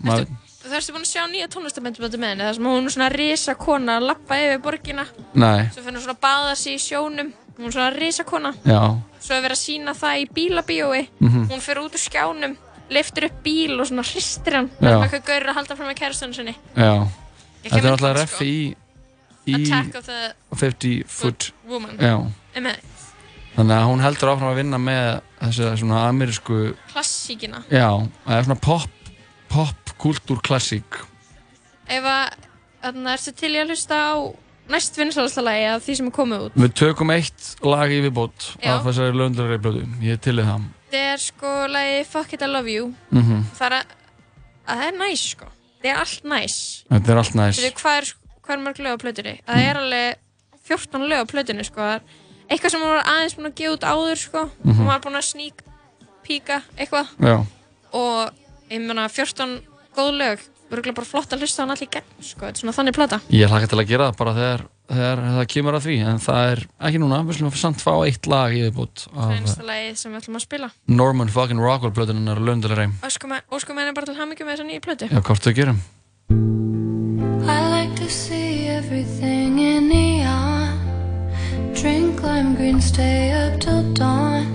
Maður, 0.00 0.30
Þú 0.60 0.76
erstu 0.76 0.92
búin 0.94 1.02
að 1.04 1.10
sjá 1.10 1.22
nýja 1.26 1.48
tónlistamöndum 1.50 2.20
með 2.22 2.30
henni 2.30 2.44
þar 2.46 2.54
sem 2.56 2.66
hún 2.70 2.86
er 2.86 2.92
svona 2.94 3.08
risa 3.12 3.54
kona 3.58 3.96
að 3.98 4.06
lappa 4.10 4.36
yfir 4.38 4.60
borgina? 4.62 5.04
Nei, 5.34 5.66
svo 5.74 5.82
finnur 5.82 5.98
hún 5.98 6.04
svona 6.06 6.14
að 6.16 6.22
baða 6.24 6.54
sig 6.60 6.76
í 6.76 6.82
sjónum 6.84 7.32
hún 7.58 7.66
er 7.66 7.74
svona 7.74 7.90
risa 7.96 8.24
kona. 8.28 8.52
Já. 8.64 8.80
Svo 9.20 9.34
er 9.36 9.42
verið 9.44 9.56
að 9.56 9.62
sína 9.64 9.94
það 9.98 10.20
í 10.22 10.28
bílabíói. 10.36 11.02
Mhm. 11.18 11.48
hún 11.50 11.60
fyrir 11.64 11.82
út 11.82 11.96
úr 11.98 12.04
skjánum 12.04 12.54
liftur 12.90 13.24
upp 13.28 13.42
bíl 13.44 13.80
og 13.80 13.86
svona 13.90 14.02
hristir 14.06 14.54
hann. 14.60 14.70
Já. 14.80 14.94
með 15.00 15.08
eitthvað 15.08 15.26
gaur 15.26 15.48
að 15.50 15.54
halda 15.58 15.76
fram 15.76 15.88
með 15.90 15.98
kæristunum 16.00 16.34
sinni. 16.38 16.54
Já 16.76 17.08
þetta 17.64 17.80
er 17.80 17.90
inn, 17.92 18.16
reffi 18.16 18.48
í, 18.50 18.62
í 19.50 19.56
Attack 19.60 19.98
of 20.00 20.06
the 20.06 20.32
50 20.56 21.04
foot 21.10 21.50
Woman 21.68 21.98
þannig 23.50 23.74
að 23.76 23.86
hún 23.90 24.04
heldur 24.04 24.32
áfram 24.32 24.52
að 24.52 24.60
vinna 24.62 24.78
með 24.80 25.08
þessi 25.40 25.70
svona 25.82 26.04
amerísku 26.08 26.60
Klassíkina. 26.92 27.64
já, 27.68 27.88
það 28.24 28.36
er 28.36 28.46
svona 28.48 28.60
pop 28.62 29.10
pop 29.50 29.94
kultúr 30.00 30.40
klassík 30.46 31.00
Ef 31.90 32.04
að, 32.06 32.36
þannig 32.84 33.12
ertu 33.16 33.32
til 33.34 33.50
í 33.50 33.58
að 33.60 33.72
hlusta 33.72 33.96
á 33.98 34.14
næst 34.70 34.98
vinsalasta 35.00 35.42
lagi 35.42 35.64
af 35.66 35.82
því 35.82 35.96
sem 35.98 36.10
er 36.10 36.14
komið 36.14 36.44
út. 36.46 36.58
við 36.62 36.74
tökum 36.78 37.10
eitt 37.10 37.48
lag 37.66 37.90
í 37.90 37.98
viðbót 38.04 38.52
af 38.62 38.84
þessari 38.86 39.16
löndurari 39.18 39.58
blödu, 39.58 39.82
ég 40.06 40.20
til 40.22 40.38
það 40.38 40.68
Þetta 40.90 41.06
er 41.14 41.20
sko 41.22 41.50
lagi 41.70 41.98
Fuck 42.10 42.32
It 42.34 42.42
I 42.42 42.46
Love 42.50 42.70
You. 42.70 42.88
Mhm. 43.14 43.44
Það 43.54 43.66
er 43.66 43.74
að, 43.76 43.90
að 44.66 44.80
það 44.80 44.86
er 44.88 44.96
næs 44.98 45.20
sko. 45.36 45.46
Það 45.80 45.90
er 45.90 45.96
allt 46.02 46.24
næs. 46.24 46.56
þetta 46.90 47.12
er 47.12 47.16
allt 47.22 47.34
næs 47.38 47.60
Veitu 47.64 47.80
hvað 47.80 47.96
er, 48.00 48.10
hvað 48.44 48.54
er 48.56 48.64
mörg 48.64 48.78
lög 48.84 48.96
á 48.96 49.02
plötunni? 49.04 49.34
Það 49.46 49.62
er 49.68 49.76
alveg 49.80 50.16
14 50.68 51.08
lög 51.08 51.22
á 51.24 51.26
plötunni 51.30 51.64
sko. 51.64 51.86
Eitthvað 52.50 52.70
sem 52.74 52.80
hún 52.82 52.90
var 52.94 53.04
aðeins 53.06 53.34
búin 53.38 53.46
að 53.50 53.54
gefa 53.60 53.74
út 53.76 53.86
áður 53.88 54.18
sko. 54.20 54.42
Mhm. 54.64 54.76
Hún 54.78 54.86
var 54.86 55.00
búin 55.00 55.16
að 55.16 55.26
sneak 55.30 55.62
píka 56.26 56.62
eitthvað. 56.76 57.06
já, 57.20 57.46
Og 57.92 58.30
ég 58.70 58.80
meina 58.80 59.08
14 59.08 59.62
góð 59.96 60.10
lög. 60.18 60.38
Verður 60.70 60.94
bara 60.94 61.08
flott 61.08 61.32
að 61.34 61.42
hlusta 61.42 61.64
hann 61.64 61.72
allir 61.74 61.88
í 61.88 61.90
gegn 61.96 62.10
sko. 62.22 62.44
Þetta 62.46 62.54
er 62.54 62.60
svona 62.62 62.74
þannig 62.76 62.94
plata. 62.94 63.20
ég 63.34 63.50
hlaka 63.50 63.66
til 63.70 63.78
að 63.80 63.88
gera 63.90 64.06
það 64.10 64.18
bara 64.20 64.34
þegar, 64.36 64.60
þegar 64.90 65.22
það 65.36 65.46
kemur 65.54 65.78
að 65.78 65.86
því 65.88 65.96
en 66.12 66.20
það 66.22 66.50
er 66.52 66.62
ekki 66.88 67.00
núna, 67.02 67.18
við 67.26 67.38
slumum 67.40 67.56
samt 67.58 67.82
fá 67.82 67.92
eitt 68.06 68.28
lag 68.30 68.54
í 68.54 68.60
viðbót 68.68 69.06
Það 69.10 69.32
er 69.34 69.40
einsta 69.40 69.66
lagi 69.66 69.88
sem 69.98 70.12
við 70.14 70.20
ætlum 70.22 70.38
að 70.38 70.44
spila. 70.46 70.68
Norman 70.86 71.32
fucking 71.34 71.58
Rockwell 71.62 71.94
blöduninnar 71.96 72.38
löndurari 72.38 72.86
Óskum 73.02 73.78
henni 73.82 73.96
bara 73.98 74.06
til 74.06 74.14
hamingjum 74.20 74.46
með 74.46 74.56
þessa 74.60 74.68
nýju 74.70 74.84
plötu. 74.86 75.10
já, 75.10 75.20
hvort 75.26 75.42
þau 75.48 75.54
gerum 75.58 75.80
I 77.50 77.58
like 77.74 77.96
to 77.98 78.08
see 78.08 78.68
everything 78.68 79.58
in 79.58 79.88
neon. 79.88 80.78
Drink 81.74 82.22
lime 82.22 82.54
green, 82.54 82.80
stay 82.80 83.32
up 83.32 83.58
till 83.60 83.82
dawn. 83.94 84.46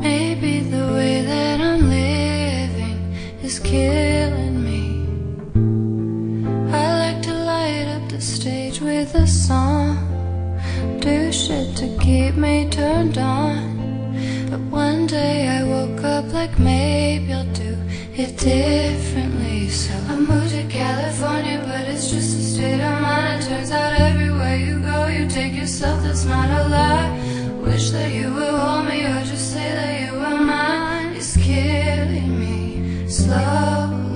Maybe 0.00 0.60
the 0.60 0.92
way 0.94 1.22
that 1.26 1.60
I'm 1.60 1.88
living 1.90 2.98
is 3.42 3.58
killing 3.58 4.57
stage 8.48 8.80
with 8.80 9.14
a 9.14 9.26
song. 9.26 9.94
Do 11.00 11.30
shit 11.30 11.76
to 11.80 11.86
keep 12.04 12.34
me 12.34 12.54
turned 12.70 13.18
on. 13.18 13.56
But 14.50 14.62
one 14.84 15.06
day 15.06 15.36
I 15.58 15.60
woke 15.74 16.02
up 16.02 16.32
like 16.32 16.54
maybe 16.58 17.30
I'll 17.38 17.52
do 17.66 17.72
it 18.22 18.32
differently. 18.38 19.68
So 19.68 19.92
I 20.12 20.14
moved 20.30 20.52
to 20.56 20.64
California, 20.80 21.58
but 21.68 21.82
it's 21.92 22.10
just 22.10 22.30
a 22.40 22.44
state 22.52 22.80
of 22.90 22.96
mind. 23.02 23.42
It 23.42 23.48
turns 23.48 23.70
out 23.70 23.92
everywhere 24.08 24.56
you 24.56 24.80
go, 24.92 24.98
you 25.16 25.28
take 25.28 25.54
yourself, 25.62 26.02
that's 26.02 26.24
not 26.24 26.48
a 26.60 26.62
lie. 26.76 27.08
Wish 27.66 27.90
that 27.90 28.10
you 28.18 28.32
would 28.32 28.54
hold 28.62 28.86
me 28.90 28.98
or 29.12 29.20
just 29.32 29.46
say 29.52 29.68
that 29.78 29.94
you 30.04 30.12
were 30.20 30.40
mine. 30.52 31.08
It's 31.20 31.36
killing 31.36 32.32
me 32.40 32.56
slowly. 33.10 34.07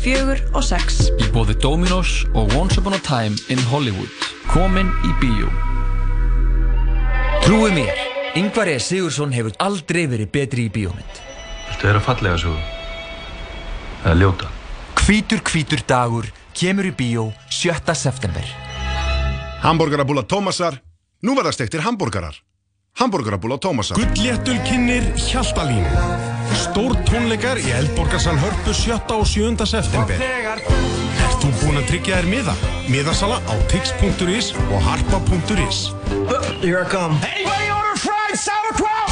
Fjögur 0.00 0.40
og 0.56 0.64
sex. 0.64 1.10
í 1.20 1.26
bóði 1.34 1.56
Dominos 1.60 2.24
og 2.34 2.52
Once 2.56 2.80
Upon 2.80 2.96
a 2.96 3.00
Time 3.04 3.36
in 3.52 3.60
Hollywood 3.70 4.08
komin 4.50 4.88
í 5.04 5.12
bíó 5.20 5.50
Trúi 7.44 7.70
mér, 7.74 7.96
Ingvar 8.38 8.68
E. 8.68 8.78
Sigursson 8.78 9.32
hefur 9.32 9.54
aldrei 9.58 10.04
verið 10.06 10.28
betri 10.30 10.66
í 10.68 10.72
bíómynd. 10.72 11.20
Viltu 11.70 11.88
vera 11.88 12.02
fallega 12.04 12.36
svo? 12.38 12.52
Eða 14.04 14.14
ljóta? 14.20 14.50
Hvítur 15.00 15.40
hvítur 15.48 15.82
dagur 15.88 16.28
kemur 16.54 16.86
í 16.86 16.92
bíó 16.94 17.30
7. 17.48 17.94
september. 17.96 18.44
Hamborgarabúla 19.64 20.22
Tómasar, 20.28 20.78
nú 21.24 21.34
verða 21.36 21.56
stektir 21.56 21.82
hambúrgarar. 21.84 22.36
Hamborgarabúla 22.94 23.56
Tómasar. 23.58 23.96
Gullléttul 23.96 24.58
kynir 24.62 25.02
Hjaltalín 25.16 25.86
Stór 26.54 26.96
tónleikar 27.06 27.56
í 27.58 27.70
Eldborgarsal 27.70 28.36
Hörpu 28.36 28.72
7. 28.74 28.98
og 29.14 29.26
7. 29.26 29.66
september 29.66 30.18
Ert 30.20 31.38
þú 31.40 31.50
búinn 31.62 31.78
að 31.80 31.86
tryggja 31.92 32.18
þér 32.20 32.28
miða? 32.28 32.54
Miðasala 32.90 33.38
á 33.48 33.54
tix.is 33.70 34.50
og 34.68 34.82
harpa.is 34.84 35.78
Here 36.60 36.82
I 36.82 36.88
come. 36.90 37.16
Hey, 37.24 37.46
buddy, 37.46 37.70
order 37.72 37.96
fried 37.96 38.36
sauerkraut! 38.36 39.08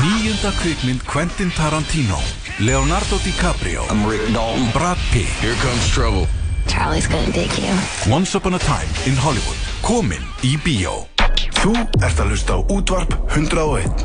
Nýjunda 0.00 0.54
kvikmynd 0.62 1.04
Quentin 1.10 1.50
Tarantino 1.58 2.20
Leonardo 2.62 3.18
DiCaprio 3.26 3.84
I'm 3.90 4.06
Rick 4.08 4.30
Dalton 4.32 4.70
Brad 4.72 4.98
Pitt 5.12 5.28
Here 5.42 5.58
comes 5.60 5.84
trouble 5.92 6.26
Charlie's 6.68 7.08
gonna 7.10 7.32
dig 7.32 7.50
you. 7.58 7.74
Once 8.08 8.34
Upon 8.38 8.54
a 8.54 8.62
Time 8.62 8.88
in 9.10 9.16
Hollywood 9.18 9.58
Komin 9.82 10.22
í 10.46 10.56
bíó 10.62 11.04
Þú 11.58 11.72
ert 12.04 12.20
að 12.22 12.30
hlusta 12.32 12.56
á 12.56 12.58
útvarp 12.70 13.14
101 13.34 14.02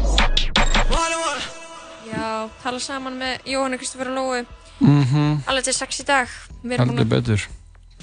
Já, 2.13 2.27
tala 2.63 2.79
saman 2.81 3.15
með 3.19 3.47
Jóhannu 3.49 3.77
Kristoffer 3.81 4.09
og 4.11 4.17
Lói 4.17 4.43
Mhm. 4.83 5.43
alveg 5.47 5.63
til 5.63 5.73
sex 5.73 5.99
í 6.01 6.05
dag. 6.05 6.27
Við 6.63 6.73
erum 6.73 6.89
Heldur 6.89 7.05
búin 7.05 7.05
að, 7.05 7.09
betur. 7.09 7.41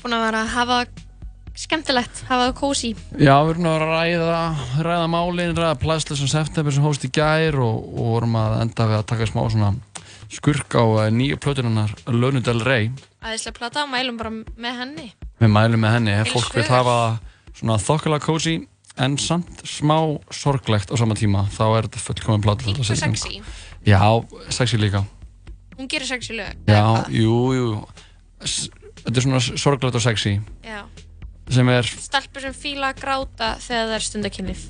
búin 0.03 0.15
að 0.15 0.23
vera 0.25 0.43
að 0.45 0.49
hafa 0.55 0.87
skemmtilegt, 1.55 2.23
hafa 2.29 2.47
það 2.53 2.55
kósi 2.61 2.91
Já, 3.19 3.35
við 3.45 3.51
erum 3.51 3.67
að 3.67 3.79
vera 3.79 3.87
að 3.91 3.95
ræða, 3.97 4.57
ræða 4.87 5.09
málin, 5.11 5.55
ræða 5.57 5.79
Plæslis 5.83 6.23
og 6.23 6.29
September 6.29 6.73
sem 6.73 6.83
hóst 6.85 7.05
í 7.05 7.11
gær 7.11 7.55
og, 7.61 7.77
og 7.99 8.07
vorum 8.15 8.37
að 8.37 8.61
enda 8.63 8.87
við 8.87 8.99
að 8.99 9.07
taka 9.07 9.27
smá 9.27 9.43
svona 9.51 9.75
skurk 10.31 10.69
á 10.79 10.85
eh, 11.05 11.11
nýju 11.11 11.37
plötunarnar 11.37 11.91
Lunu 12.07 12.41
Del 12.41 12.61
Rey. 12.65 12.91
Æðislega 13.23 13.59
plata, 13.59 13.87
mælum 13.87 14.17
bara 14.17 14.31
með 14.31 14.79
henni. 14.79 15.13
Við 15.41 15.51
mælum 15.51 15.81
með 15.81 15.93
henni, 15.99 16.25
fólk 16.31 16.55
vil 16.55 16.65
hafa 16.71 17.19
svona 17.59 17.77
þokkalega 17.83 18.25
cozy 18.25 18.67
en 18.99 19.17
samt 19.19 19.63
smá 19.69 19.97
sorglegt 20.35 20.91
á 20.91 20.97
sama 20.99 21.15
tíma, 21.15 21.45
þá 21.53 21.65
er 21.79 21.89
þetta 21.89 22.03
fullkominn 22.05 22.43
í 22.43 22.75
gang. 22.75 22.85
sexy, 22.85 23.43
Já, 23.87 24.01
sexy 24.51 24.77
líka. 24.77 25.05
hún 25.79 25.89
gerir 25.89 26.07
sexy 26.07 26.35
lög 26.37 26.57
Já, 26.69 27.07
jú, 27.09 27.37
jú. 27.55 27.87
S 28.45 28.69
þetta 29.05 29.17
er 29.17 29.23
svona 29.23 29.41
sorglegt 29.41 29.95
og 29.95 30.03
sexy 30.03 30.41
Já. 30.65 30.85
sem 31.49 31.69
er, 31.69 31.83
Stelpur 31.85 32.41
sem 32.41 32.53
fíla 32.55 32.93
að 32.93 33.01
gráta 33.01 33.55
þegar 33.61 33.87
það 33.89 33.95
er 33.97 34.07
stundakinnlif 34.09 34.67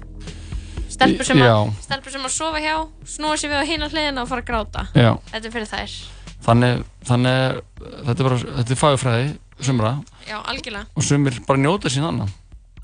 Stelpur 0.91 1.25
sem, 1.25 1.39
Já. 1.39 1.55
að, 1.55 1.75
stelpur 1.87 2.13
sem 2.13 2.25
að 2.27 2.33
sofa 2.35 2.61
hjá, 2.61 2.77
snúa 3.07 3.37
sér 3.39 3.51
við 3.55 3.63
á 3.63 3.65
hina 3.67 3.89
hliðina 3.89 4.23
og 4.25 4.29
fara 4.31 4.43
að 4.43 4.51
gráta 4.51 4.87
Já. 4.95 5.13
Þetta 5.33 5.47
er 5.47 5.55
fyrir 5.55 5.71
þær 5.71 5.95
þannig, 6.41 6.85
þannig, 7.05 7.61
þetta 8.07 8.17
er 8.17 8.27
bara, 8.29 8.39
þetta 8.61 8.73
er 8.75 8.79
fagurfræði, 8.81 9.27
sumra, 9.61 9.91
Já, 10.29 10.39
algjörlega, 10.49 10.87
og 10.97 11.05
sumir 11.05 11.37
bara 11.47 11.61
njóta 11.61 11.91
sín 11.93 12.07
annan. 12.09 12.31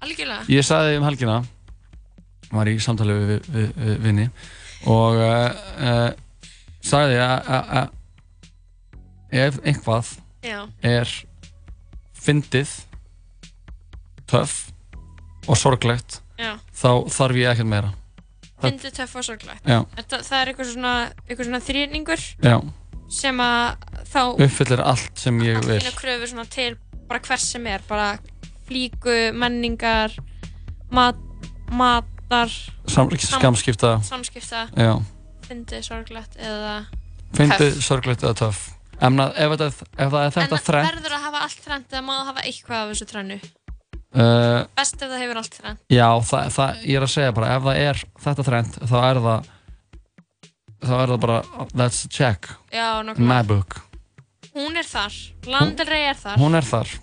Algjörlega 0.07 0.47
Ég 0.55 0.67
sagði 0.67 0.97
um 1.01 1.07
helgina, 1.09 1.37
var 2.53 2.71
í 2.71 2.77
samtali 2.83 3.17
við, 3.19 3.51
við, 3.51 3.69
við, 3.83 3.97
vinni 4.07 4.27
og 4.87 5.19
uh, 5.19 5.51
uh, 5.83 6.11
sagði 6.87 7.19
að 7.27 7.91
ef 9.37 9.59
einhvað 9.67 10.13
Já. 10.47 10.61
er 10.87 11.11
fyndið, 12.27 12.71
töff 14.31 14.57
og 15.47 15.59
sorglegt, 15.59 16.21
Já. 16.39 16.57
þá 16.75 16.91
þarf 17.13 17.39
ég 17.39 17.53
ekkert 17.53 17.71
meira. 17.71 17.93
Það- 18.57 18.71
Fyndið 18.71 18.95
töff 18.97 19.17
og 19.21 19.25
sorglegt. 19.27 19.63
Þetta, 19.67 20.23
Það 20.27 20.39
er 20.41 20.51
eitthvað 20.53 20.71
svona, 20.73 20.95
svona 21.43 21.61
þrýningur 21.67 22.25
sem 23.17 23.39
að 23.39 23.77
þá 24.11 24.21
uppfyllir 24.43 24.81
allt 24.83 25.19
sem 25.23 25.37
ég 25.45 25.61
vil. 25.67 25.79
þína 25.79 25.95
kröfur 25.99 26.31
svona 26.33 26.47
til 26.51 26.73
bara 27.07 27.21
hvers 27.23 27.45
sem 27.53 27.67
er 27.71 27.85
bara 27.87 28.19
flíku, 28.67 29.17
menningar 29.37 30.15
mat, 30.91 31.19
matar 31.71 32.51
Sam- 32.87 33.11
samskipta. 33.11 33.99
Já. 34.77 34.95
fyndið, 35.47 35.83
sorglegt 35.87 36.39
eða 36.39 36.87
Fyndið, 37.37 37.79
sorglegt 37.83 38.23
eða 38.25 38.35
töff. 38.39 38.71
Emna, 39.03 39.29
ef, 39.37 39.53
þetta, 39.53 39.87
ef 39.99 40.13
það 40.13 40.23
er 40.23 40.35
þetta 40.37 40.57
en 40.57 40.65
þrennt, 40.65 40.95
verður 40.95 41.15
að 41.17 41.25
hafa 41.27 41.41
allt 41.45 41.65
þrennt 41.67 41.93
eða 41.93 42.05
má 42.07 42.13
það 42.15 42.29
hafa 42.31 42.45
eitthvað 42.49 42.79
af 42.79 42.93
þessu 42.93 43.09
þrennu 43.11 43.37
uh, 44.17 44.61
best 44.79 45.03
ef 45.03 45.11
það 45.11 45.25
hefur 45.25 45.41
allt 45.43 45.59
þrennt. 45.59 45.83
Já, 45.93 46.07
það, 46.31 46.47
það, 46.57 46.81
ég 46.87 47.01
er 47.01 47.07
að 47.07 47.13
segja 47.13 47.35
bara, 47.37 47.51
ef 47.53 47.67
það 47.67 47.81
er 47.83 48.03
þetta 48.25 48.47
trend, 48.49 48.79
þá 48.81 48.97
er 49.03 49.21
það 49.27 49.51
þá 50.87 50.95
er 50.97 51.13
það 51.13 51.21
bara, 51.27 51.41
that's 51.75 52.07
a 52.07 52.13
check. 52.13 52.49
Já, 52.73 52.89
my 53.19 53.43
book. 53.47 53.81
Hún 54.57 54.79
er 54.81 54.89
þar, 54.89 55.19
Landelrey 55.45 56.09
er 56.09 56.17
þar. 56.23 56.41
Hún 56.41 56.57
er 56.57 56.65
þar 56.65 56.95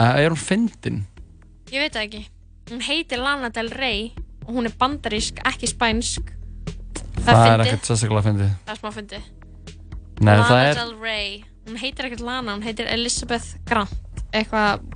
er 0.00 0.34
hún 0.34 0.40
fyndin? 0.40 1.00
ég 1.70 1.84
veit 1.84 1.94
það 1.94 2.06
ekki. 2.06 2.22
Hún 2.70 2.82
heitir 2.86 3.20
Lana 3.22 3.50
Del 3.54 3.70
Rey 3.74 4.10
og 4.46 4.54
hún 4.56 4.66
er 4.66 4.74
bandarísk, 4.78 5.42
ekki 5.46 5.70
spænsk. 5.70 6.32
Það, 7.20 7.28
það 7.28 7.46
er 7.50 7.64
ekkert 7.66 7.90
sérstaklega 7.90 8.24
fyndið. 8.26 8.54
Það 8.66 8.74
er 8.74 8.80
smá 8.80 8.90
fyndið. 8.96 9.28
Lana 10.20 10.60
er, 10.64 10.80
Del 10.80 10.94
Rey. 11.02 11.36
Hún 11.68 11.78
heitir 11.80 12.08
ekkert 12.08 12.24
Lana, 12.24 12.56
hún 12.56 12.64
heitir 12.66 12.90
Elizabeth 12.90 13.54
Grant. 13.68 14.24
Eitthvað 14.30 14.86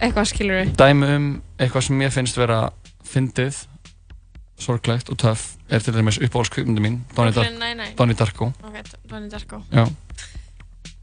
eitthvað 0.00 0.28
skilur 0.30 0.62
við 0.62 0.70
dæmi 0.80 1.08
um 1.16 1.26
eitthvað 1.60 1.88
sem 1.88 2.00
ég 2.00 2.14
finnst 2.14 2.38
vera 2.40 2.60
fyndið 3.04 3.58
sorglegt 4.58 5.10
og 5.12 5.18
töff 5.20 5.44
er 5.70 5.82
til 5.84 5.94
dæmis 5.94 6.18
uppáhaldskvipmyndi 6.18 6.82
mín 6.82 7.00
Donnie. 7.14 7.92
Donnie 7.98 8.16
Darko. 8.16 8.52
Ok, 8.64 8.78
Donnie 9.10 9.30
Darko. 9.30 9.60
Já. 9.70 9.84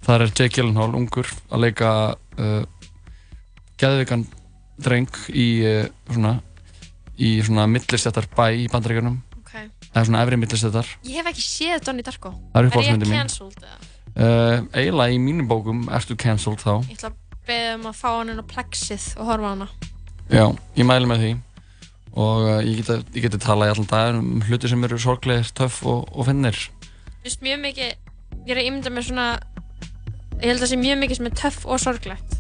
Það 0.06 0.22
er 0.22 0.32
Jake 0.32 0.54
Gyllenhaal, 0.58 0.94
ungur, 0.98 1.30
að 1.50 1.64
leika 1.64 1.92
uh, 2.14 2.66
geðvikan 3.82 4.26
dreng 4.86 5.10
í 5.32 5.48
uh, 5.66 5.88
svona 6.12 6.36
í 7.16 7.38
svona 7.46 7.66
millistjættar 7.72 8.28
bæ 8.36 8.46
í 8.66 8.68
bandaríkjörnum 8.72 9.20
Ok. 9.40 9.54
eða 9.94 10.06
svona 10.08 10.24
efri 10.26 10.40
millistjættar 10.42 10.90
ég 11.08 11.20
hef 11.22 11.30
ekki 11.32 11.46
séð 11.46 11.86
Donnie 11.88 12.04
Darko. 12.06 12.34
Það 12.54 12.62
er 12.62 12.80
er 12.82 13.04
ég 13.06 13.14
cancelled 13.14 13.62
eða? 13.64 13.78
uh, 14.16 14.66
eiginlega 14.76 15.16
í 15.16 15.20
mínum 15.22 15.48
bókum 15.50 15.86
ertu 15.96 16.18
cancelled 16.20 16.64
þá. 16.64 16.74
Ég 16.90 17.00
ætla 17.00 17.12
að 17.12 17.42
beða 17.48 17.74
um 17.80 17.90
að 17.90 17.98
fá 18.00 18.08
hann 18.12 18.32
inn 18.34 18.42
á 18.42 18.46
plexið 18.52 19.10
og 19.20 19.30
horfa 19.30 19.52
hana. 19.54 19.68
Já, 20.32 20.46
ég 20.76 20.88
mæli 20.88 21.10
með 21.10 21.24
því. 21.24 21.34
Og 22.16 22.46
uh, 22.48 22.62
ég 22.64 22.80
geti, 22.80 22.96
ég 23.18 23.26
geti 23.28 23.42
talað 23.44 23.70
í 23.70 23.74
allan 23.76 23.90
dag 23.92 24.20
um 24.22 24.42
hluti 24.48 24.72
sem 24.72 24.88
eru 24.88 25.00
sorglegir, 25.02 25.52
töff 25.58 25.82
og, 25.84 26.08
og 26.16 26.30
finnir. 26.30 26.56
Mér 26.56 27.28
finnst 27.28 27.44
mjög 27.44 27.62
mikið, 27.66 27.92
ég 28.46 28.54
er 28.56 28.62
að 28.62 28.70
ímynda 28.70 28.94
mér 28.94 29.08
svona 29.10 29.28
ég 30.40 30.50
held 30.50 30.60
að 30.60 30.66
það 30.66 30.72
sé 30.74 30.80
mjög 30.82 31.00
mikið 31.04 31.20
sem 31.20 31.30
er 31.30 31.38
töff 31.42 31.66
og 31.66 31.82
sorglegt 31.82 32.36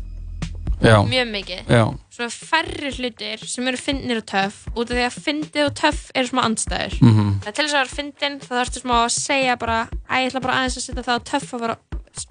Já. 0.85 0.97
mjög 1.09 1.27
mikið 1.33 1.71
Já. 1.75 1.83
svona 2.15 2.29
færri 2.31 2.91
hlutir 2.97 3.43
sem 3.47 3.67
eru 3.67 3.77
fyndnir 3.77 4.17
og 4.21 4.25
töff 4.29 4.57
út 4.75 4.89
af 4.91 4.95
því 4.95 5.05
að 5.07 5.19
fyndið 5.25 5.65
og 5.65 5.73
töff 5.81 6.11
eru 6.15 6.27
smá 6.31 6.41
andstæður 6.45 6.95
Mhm. 7.01 7.27
það 7.41 7.47
er 7.47 7.51
til 7.57 7.65
þess 7.65 7.73
að 7.75 7.81
vera 7.81 7.95
fyndin 7.97 8.39
þá 8.39 8.49
þarfstu 8.59 8.81
smá 8.85 8.95
að 9.05 9.11
segja 9.17 9.55
bara 9.59 9.79
að 10.09 10.17
ég 10.21 10.29
ætla 10.31 10.41
bara 10.41 10.53
aðeins 10.61 10.77
að 10.77 10.85
setja 10.87 11.03
það 11.03 11.19
á 11.19 11.23
töff 11.31 11.53
að 11.53 11.59
vera, 11.65 11.77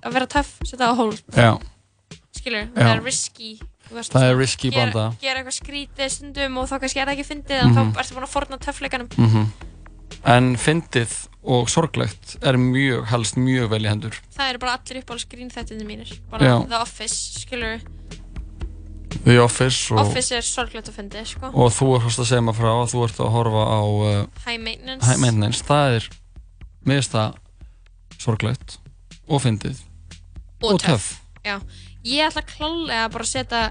að 0.04 0.12
vera 0.12 0.26
töff, 0.26 0.50
setja 0.64 0.78
það 0.78 0.94
á 0.94 1.04
Já. 1.36 1.58
skilur, 2.34 2.66
það 2.74 2.96
er 2.96 3.02
risky 3.04 3.58
Það 3.94 4.22
er 4.30 4.36
risky 4.38 4.70
gera, 4.70 4.90
blanda. 4.90 5.16
gera 5.20 5.40
eitthvað 5.42 5.60
skrítið 5.60 6.08
stundum 6.10 6.56
og 6.58 6.68
þá 6.70 6.78
kannski 6.80 7.00
er 7.02 7.06
það 7.06 7.18
ekki 7.18 7.26
fyndið 7.28 7.58
en 7.62 7.68
Mhm. 7.74 7.92
þá 7.92 7.98
ertu 8.00 8.14
búin 8.16 8.24
að 8.24 8.32
forna 8.32 8.58
töffleikanum 8.58 9.08
mm 9.18 9.46
En 10.26 10.54
fyndið 10.56 11.28
og 11.44 11.68
sorglegt 11.68 12.38
er 12.42 12.56
mjög, 12.56 13.04
helst 13.10 13.34
mjög 13.36 13.68
vel 13.68 13.82
í 13.84 13.88
hendur 13.90 14.14
það 14.34 14.48
eru 14.50 14.58
bara 14.58 14.78
allir 14.78 15.02
uppáhalds 15.02 15.26
grínþættinni 15.28 15.84
mínir 15.84 16.18
bara 16.30 16.44
Já. 16.46 16.64
The 19.24 19.38
Office, 19.42 19.94
Office 19.94 20.34
og, 20.34 20.38
er 20.38 20.46
sorglegt 20.46 20.88
að 20.90 20.98
fyndið, 20.98 21.26
sko. 21.34 21.50
Og 21.52 21.72
þú 21.74 21.90
ert 21.98 22.18
að 22.18 22.28
segja 22.28 22.44
maður 22.44 22.60
frá 22.60 22.70
að 22.72 22.92
þú 22.92 23.02
ert 23.06 23.20
að 23.22 23.32
horfa 23.34 23.64
á 23.64 23.80
uh, 23.84 24.12
High 24.46 24.60
Maintenance. 24.60 25.06
High 25.08 25.20
Maintenance. 25.22 25.64
Það 25.68 25.98
er 25.98 26.08
miðst 26.88 27.14
það 27.14 27.38
sorglegt 28.24 28.78
og 29.28 29.42
fyndið 29.44 29.80
og 30.64 30.80
töff. 30.82 31.10
Já, 31.44 31.58
ég 32.08 32.28
ætla 32.28 32.44
klálega 32.48 33.08
bara 33.12 33.26
að 33.26 33.30
setja 33.30 33.62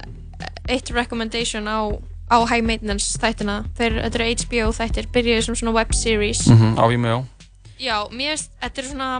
eitt 0.69 0.91
recommendation 0.93 1.67
á, 1.67 1.89
á 2.29 2.37
High 2.47 2.65
Maintenance 2.65 3.17
þættina. 3.21 3.63
Þeir, 3.77 3.99
þetta 4.05 4.21
eru 4.21 4.31
HBO 4.45 4.73
þættir, 4.79 5.09
byrjuðu 5.13 5.45
sem 5.47 5.59
svona 5.61 5.75
web 5.75 5.93
series. 5.97 6.45
Mm 6.47 6.77
á 6.77 6.85
ég 6.89 6.99
með 7.01 7.25
Já, 7.83 8.07
mér 8.11 8.35
veist, 8.37 8.51
þetta 8.61 8.81
eru 8.81 8.89
svona 8.93 9.11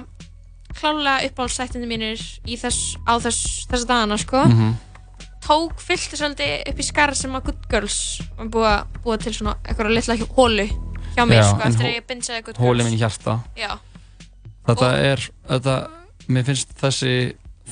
klálega 0.73 1.27
uppáhaldsþættinni 1.27 1.87
mínir 1.89 2.21
þess, 2.47 2.95
á 3.03 3.13
þess, 3.19 3.67
þessa 3.69 3.87
dagana, 3.89 4.17
sko. 4.17 4.45
Mhm. 4.47 4.73
Tók 5.43 5.81
fyllti 5.83 6.19
svolítið 6.19 6.53
upp 6.71 6.79
í 6.79 6.85
skarð 6.87 7.17
sem 7.19 7.35
að 7.37 7.45
Good 7.49 7.65
Girls 7.71 7.97
var 8.37 8.49
búið 8.53 8.69
að 8.71 8.99
búa 9.03 9.17
til 9.23 9.33
svona 9.37 9.55
eitthvað 9.63 9.91
litla 9.97 10.17
hólu 10.37 10.67
hjá 11.13 11.25
mér, 11.29 11.41
Já, 11.41 11.43
sko, 11.49 11.67
eftir 11.67 11.87
að 11.89 11.95
ég 11.97 12.07
binsaði 12.09 12.43
Good 12.47 12.55
Girls. 12.57 12.63
hólið 12.67 12.87
minn 12.87 12.95
í 12.97 13.01
hjarta. 13.01 13.35
Já, 13.59 13.71
þetta 14.69 14.89
er 15.11 15.25
þetta, 15.51 15.75
mér 16.33 16.47
finnst 16.47 16.73
þessi 16.79 17.13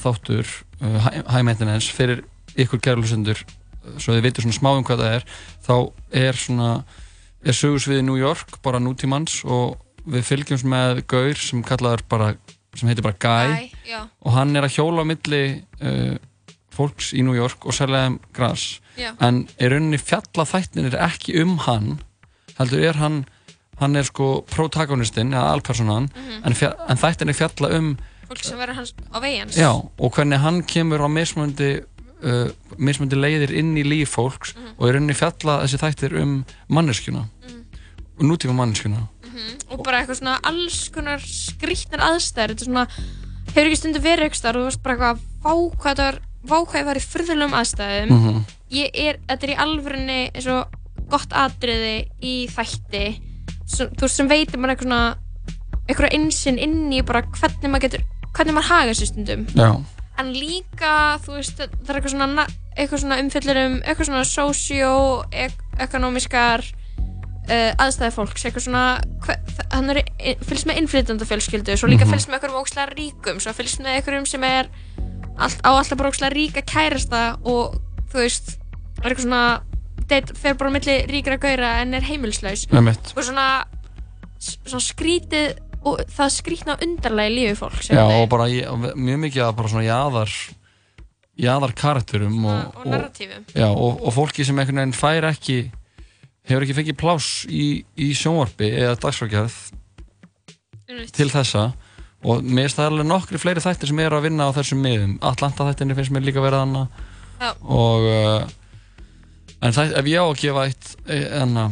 þáttur 0.02 0.46
uh, 0.82 1.08
High- 1.08 1.46
Maintenance 1.48 1.92
fyrir 1.96 2.24
ykkur 2.60 2.82
gerlusendur 2.84 3.42
svo 3.98 4.14
þið 4.14 4.26
veitir 4.28 4.46
svona 4.46 4.58
smá 4.60 4.70
um 4.78 4.84
hvað 4.86 5.02
það 5.02 5.16
er 5.18 5.24
þá 5.66 5.76
er 6.22 6.38
svona 6.38 6.72
er 7.42 7.58
sögursviði 7.58 8.04
New 8.06 8.20
York, 8.20 8.60
bara 8.62 8.78
nútímans 8.84 9.40
og 9.48 9.80
við 10.06 10.26
fylgjumst 10.28 10.68
með 10.70 11.02
gaur 11.10 11.38
sem 11.42 11.64
kallaður 11.66 12.04
bara, 12.10 12.28
sem 12.78 12.90
heitir 12.92 13.06
bara 13.06 13.18
Guy, 13.18 13.72
Guy, 13.88 14.02
og 14.22 14.36
hann 14.36 14.54
er 14.58 14.68
að 14.68 14.76
hjóla 14.78 15.02
á 15.02 15.10
milli 15.10 15.42
uh, 15.82 16.20
fólks 16.72 17.12
í 17.14 17.22
New 17.26 17.36
York 17.36 17.66
og 17.68 17.74
selja 17.76 18.06
þeim 18.06 18.20
gras 18.34 18.80
Já. 18.98 19.12
en 19.20 19.44
í 19.60 19.68
rauninni 19.72 20.00
fjalla 20.00 20.46
þættinir 20.48 20.96
ekki 21.00 21.36
um 21.44 21.58
hann 21.68 22.00
heldur 22.60 22.84
er 22.90 23.00
hann 23.02 23.26
hann 23.82 23.96
er 23.98 24.04
sko 24.06 24.42
protagonistinn 24.52 25.34
eða 25.34 25.52
alpersonan 25.56 26.10
Mhm. 26.16 26.42
en, 26.46 26.54
fjall, 26.54 26.76
en 26.90 26.98
þættinir 26.98 27.36
fjalla 27.36 27.72
um 27.78 27.98
fólk 28.30 28.44
sem 28.46 28.58
verður 28.60 28.76
hans 28.76 28.94
á 29.12 29.18
vegi 29.20 29.40
hans 29.40 29.56
já, 29.58 29.72
og 30.00 30.12
hvernig 30.16 30.40
hann 30.40 30.62
kemur 30.64 31.02
á 31.04 31.08
mismöndi 31.12 31.84
uh, 32.24 32.48
mismöndi 32.78 33.18
leiðir 33.18 33.52
inn 33.58 33.76
í 33.76 33.84
líf 33.84 34.14
fólks 34.16 34.54
Mhm. 34.56 34.76
og 34.78 34.88
í 34.90 34.92
rauninni 34.94 35.14
fjalla 35.18 35.64
þessi 35.66 35.80
þættir 35.82 36.22
um 36.22 36.46
manneskjuna 36.70 37.26
nútíma 38.22 38.54
mannskuna 38.54 39.08
og 39.72 39.84
bara 39.84 40.02
eitthvað 40.04 40.20
svona 40.20 40.38
alls 40.46 40.90
konar 40.94 41.20
skrýtnar 41.24 42.04
aðstæður 42.06 42.52
þetta 42.54 42.62
er 42.62 42.68
svona, 42.68 42.84
hefur 43.50 43.70
ekki 43.70 43.80
stundu 43.80 44.02
verið 44.04 44.28
eitthvað 44.28 44.56
og 44.60 44.62
þú 44.62 44.66
veist 44.70 44.84
bara 44.84 44.96
eitthvað 44.96 45.20
vá 45.42 45.54
það 46.48 46.86
var 46.86 46.96
í 46.98 47.00
fyrðulegum 47.06 47.54
aðstæðum. 47.60 48.10
Mhm. 48.10 48.44
ég 48.72 48.90
er, 48.94 49.18
þetta 49.28 49.44
er 49.44 49.50
í 49.54 49.58
alvörunni 49.60 50.20
eins 50.34 50.48
og 50.48 50.66
gott 51.12 51.32
atriði 51.36 52.08
í 52.24 52.48
þætti. 52.48 53.22
Sem, 53.68 53.88
þú 53.90 54.02
veist 54.02 54.16
sem 54.16 54.28
veitir 54.30 54.58
maður 54.60 54.72
eitthvað 54.76 54.88
svona 54.88 55.16
eitthvað 55.90 56.14
einsinn 56.16 56.60
inn 56.60 56.92
í 56.94 57.02
bara 57.04 57.22
hvernig 57.22 57.70
maður 57.70 57.82
getur 57.90 58.02
hvernig 58.34 58.54
maður 58.56 58.70
hagar 58.72 58.94
sér 58.96 59.08
stundum. 59.12 59.46
Já, 59.56 59.70
en 60.20 60.34
líka, 60.34 61.20
þú 61.26 61.32
veist, 61.36 61.58
það 61.58 61.90
er 61.90 61.96
eitthvað 62.00 62.12
svona, 62.16 62.28
na- 62.36 62.48
eitthvað 62.78 63.00
svona 63.04 63.20
umfyllir 63.20 63.58
um 63.66 63.82
eitthvað 63.82 64.06
svona 64.08 64.24
socio-ekonomískar 65.32 66.64
uh, 66.64 67.72
aðstæði 67.82 68.14
fólks, 68.16 68.46
eitthvað 68.48 68.66
svona 68.68 68.84
hann 69.74 69.90
er 69.94 70.02
fylgst 70.48 70.68
með 70.70 70.78
innflytjanda 70.82 71.26
fjölskyldu 71.28 71.76
svo 71.78 71.88
líka 71.92 72.06
Mhm. 72.06 72.14
fylgst 72.14 72.30
með 72.30 72.36
einhverjum 72.40 72.62
ókslega 72.62 72.94
ríkum 72.96 73.40
svo 73.44 73.52
fylgst 73.54 73.80
með 73.84 73.96
einhverjum 74.00 74.28
sem 74.28 74.44
er 74.44 74.66
allt, 75.38 75.60
á 75.64 75.70
alltaf 75.72 75.98
bara 76.00 76.12
ókslega 76.12 76.34
ríka 76.36 76.64
kærasta 76.68 77.24
og 77.44 77.78
þú 78.12 78.22
veist, 78.24 78.56
er 79.02 79.10
eitthvað 79.12 79.26
svona 79.26 79.44
date, 80.12 80.36
fer 80.38 80.56
bara 80.60 80.72
á 80.72 80.76
milli 80.76 80.96
ríkra 81.12 81.38
gaura 81.42 81.74
en 81.82 81.94
er 81.98 82.08
heimilslaus 82.08 82.68
Einmitt. 82.72 83.14
og 83.16 83.24
svona, 83.28 83.50
svona 84.42 84.84
skrítið 84.84 85.60
og 85.88 86.02
það 86.14 86.34
skrítna 86.36 86.76
undarlega 86.84 87.32
í 87.32 87.36
lífi 87.38 87.60
fólks 87.62 87.90
Já, 87.90 88.04
og 88.06 88.28
bara 88.30 88.50
ég, 88.52 88.68
mjög 88.96 89.22
mikið 89.26 89.46
að 89.48 89.56
bara 89.58 89.72
svona 89.72 89.88
jaðar 89.88 90.34
jaðar 91.42 91.74
karakterum 91.74 92.44
og, 92.46 92.76
og 92.82 92.90
narratífum. 92.92 93.46
já, 93.56 93.70
og, 93.72 94.02
og 94.04 94.14
fólki 94.14 94.46
sem 94.46 94.60
einhvern 94.60 94.84
veginn 94.84 94.98
fær 94.98 95.30
ekki 95.32 95.62
hefur 96.50 96.66
ekki 96.66 96.76
fengið 96.78 96.98
pláss 97.00 97.46
í, 97.50 97.82
í 97.98 98.12
sjónvarpi 98.18 98.70
eða 98.76 99.00
dagsfrákjörð 99.02 99.58
til 101.16 101.30
þessa 101.32 101.72
og 102.22 102.42
mér 102.46 102.68
finnst 102.68 102.78
það 102.78 102.90
alveg 102.92 103.08
nokkri 103.10 103.40
fleiri 103.42 103.64
þættir 103.64 103.90
sem 103.90 104.02
eru 104.04 104.18
að 104.20 104.28
vinna 104.28 104.50
á 104.50 104.56
þessum 104.56 104.82
miðum. 104.84 105.14
Atlanta 105.26 105.66
þættinni 105.66 105.98
finnst 105.98 106.14
mér 106.14 106.26
líka 106.28 106.44
verið 106.44 106.64
hana 106.64 106.84
Já. 107.42 107.54
og 107.66 108.06
uh, 108.06 108.44
en 109.66 109.74
það, 109.74 109.96
ef 109.98 110.10
ég 110.12 110.22
á 110.22 110.26
að 110.28 110.42
gefa 110.44 110.66
eitt 110.70 110.92
enna, 111.10 111.66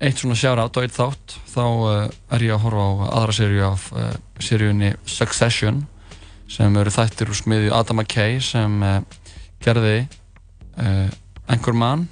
eitt 0.00 0.22
svona 0.22 0.38
shoutout 0.40 0.80
og 0.80 0.86
eitt 0.86 0.96
þátt 0.96 1.36
þá 1.52 1.64
uh, 1.64 1.90
er 2.32 2.46
ég 2.46 2.56
að 2.56 2.64
horfa 2.64 2.86
á 2.88 2.92
aðra 3.20 3.36
seríu 3.36 3.66
af 3.68 3.90
uh, 3.92 4.08
seríunni 4.40 4.94
Succession 5.04 5.84
sem 6.54 6.80
eru 6.80 6.92
þættir 6.92 7.32
úr 7.32 7.40
smiðju 7.40 7.74
Adam 7.76 8.00
McKay 8.00 8.40
sem 8.44 8.74
gerði 9.64 10.04
Anchorman 11.48 12.04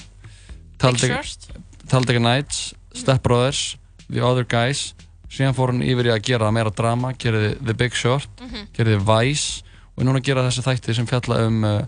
Talladega 0.80 2.22
Nights 2.24 2.72
Step 2.96 3.22
Brothers 3.22 3.76
The 4.08 4.24
Other 4.24 4.44
Guys 4.48 4.94
síðan 5.32 5.54
fór 5.56 5.72
hann 5.72 5.84
yfir 5.84 6.10
í 6.10 6.12
að 6.12 6.24
gera 6.28 6.50
meira 6.52 6.72
drama 6.76 7.12
gerði 7.18 7.54
The 7.64 7.74
Big 7.78 7.94
Short 7.96 8.28
Mhm. 8.42 8.66
gerði 8.76 8.98
Vice 9.08 9.62
og 9.96 10.04
núna 10.04 10.20
að 10.20 10.26
gera 10.28 10.44
þessi 10.48 10.64
þætti 10.66 10.94
sem 10.96 11.08
fjalla 11.08 11.38
um 11.46 11.64
uh, 11.64 11.80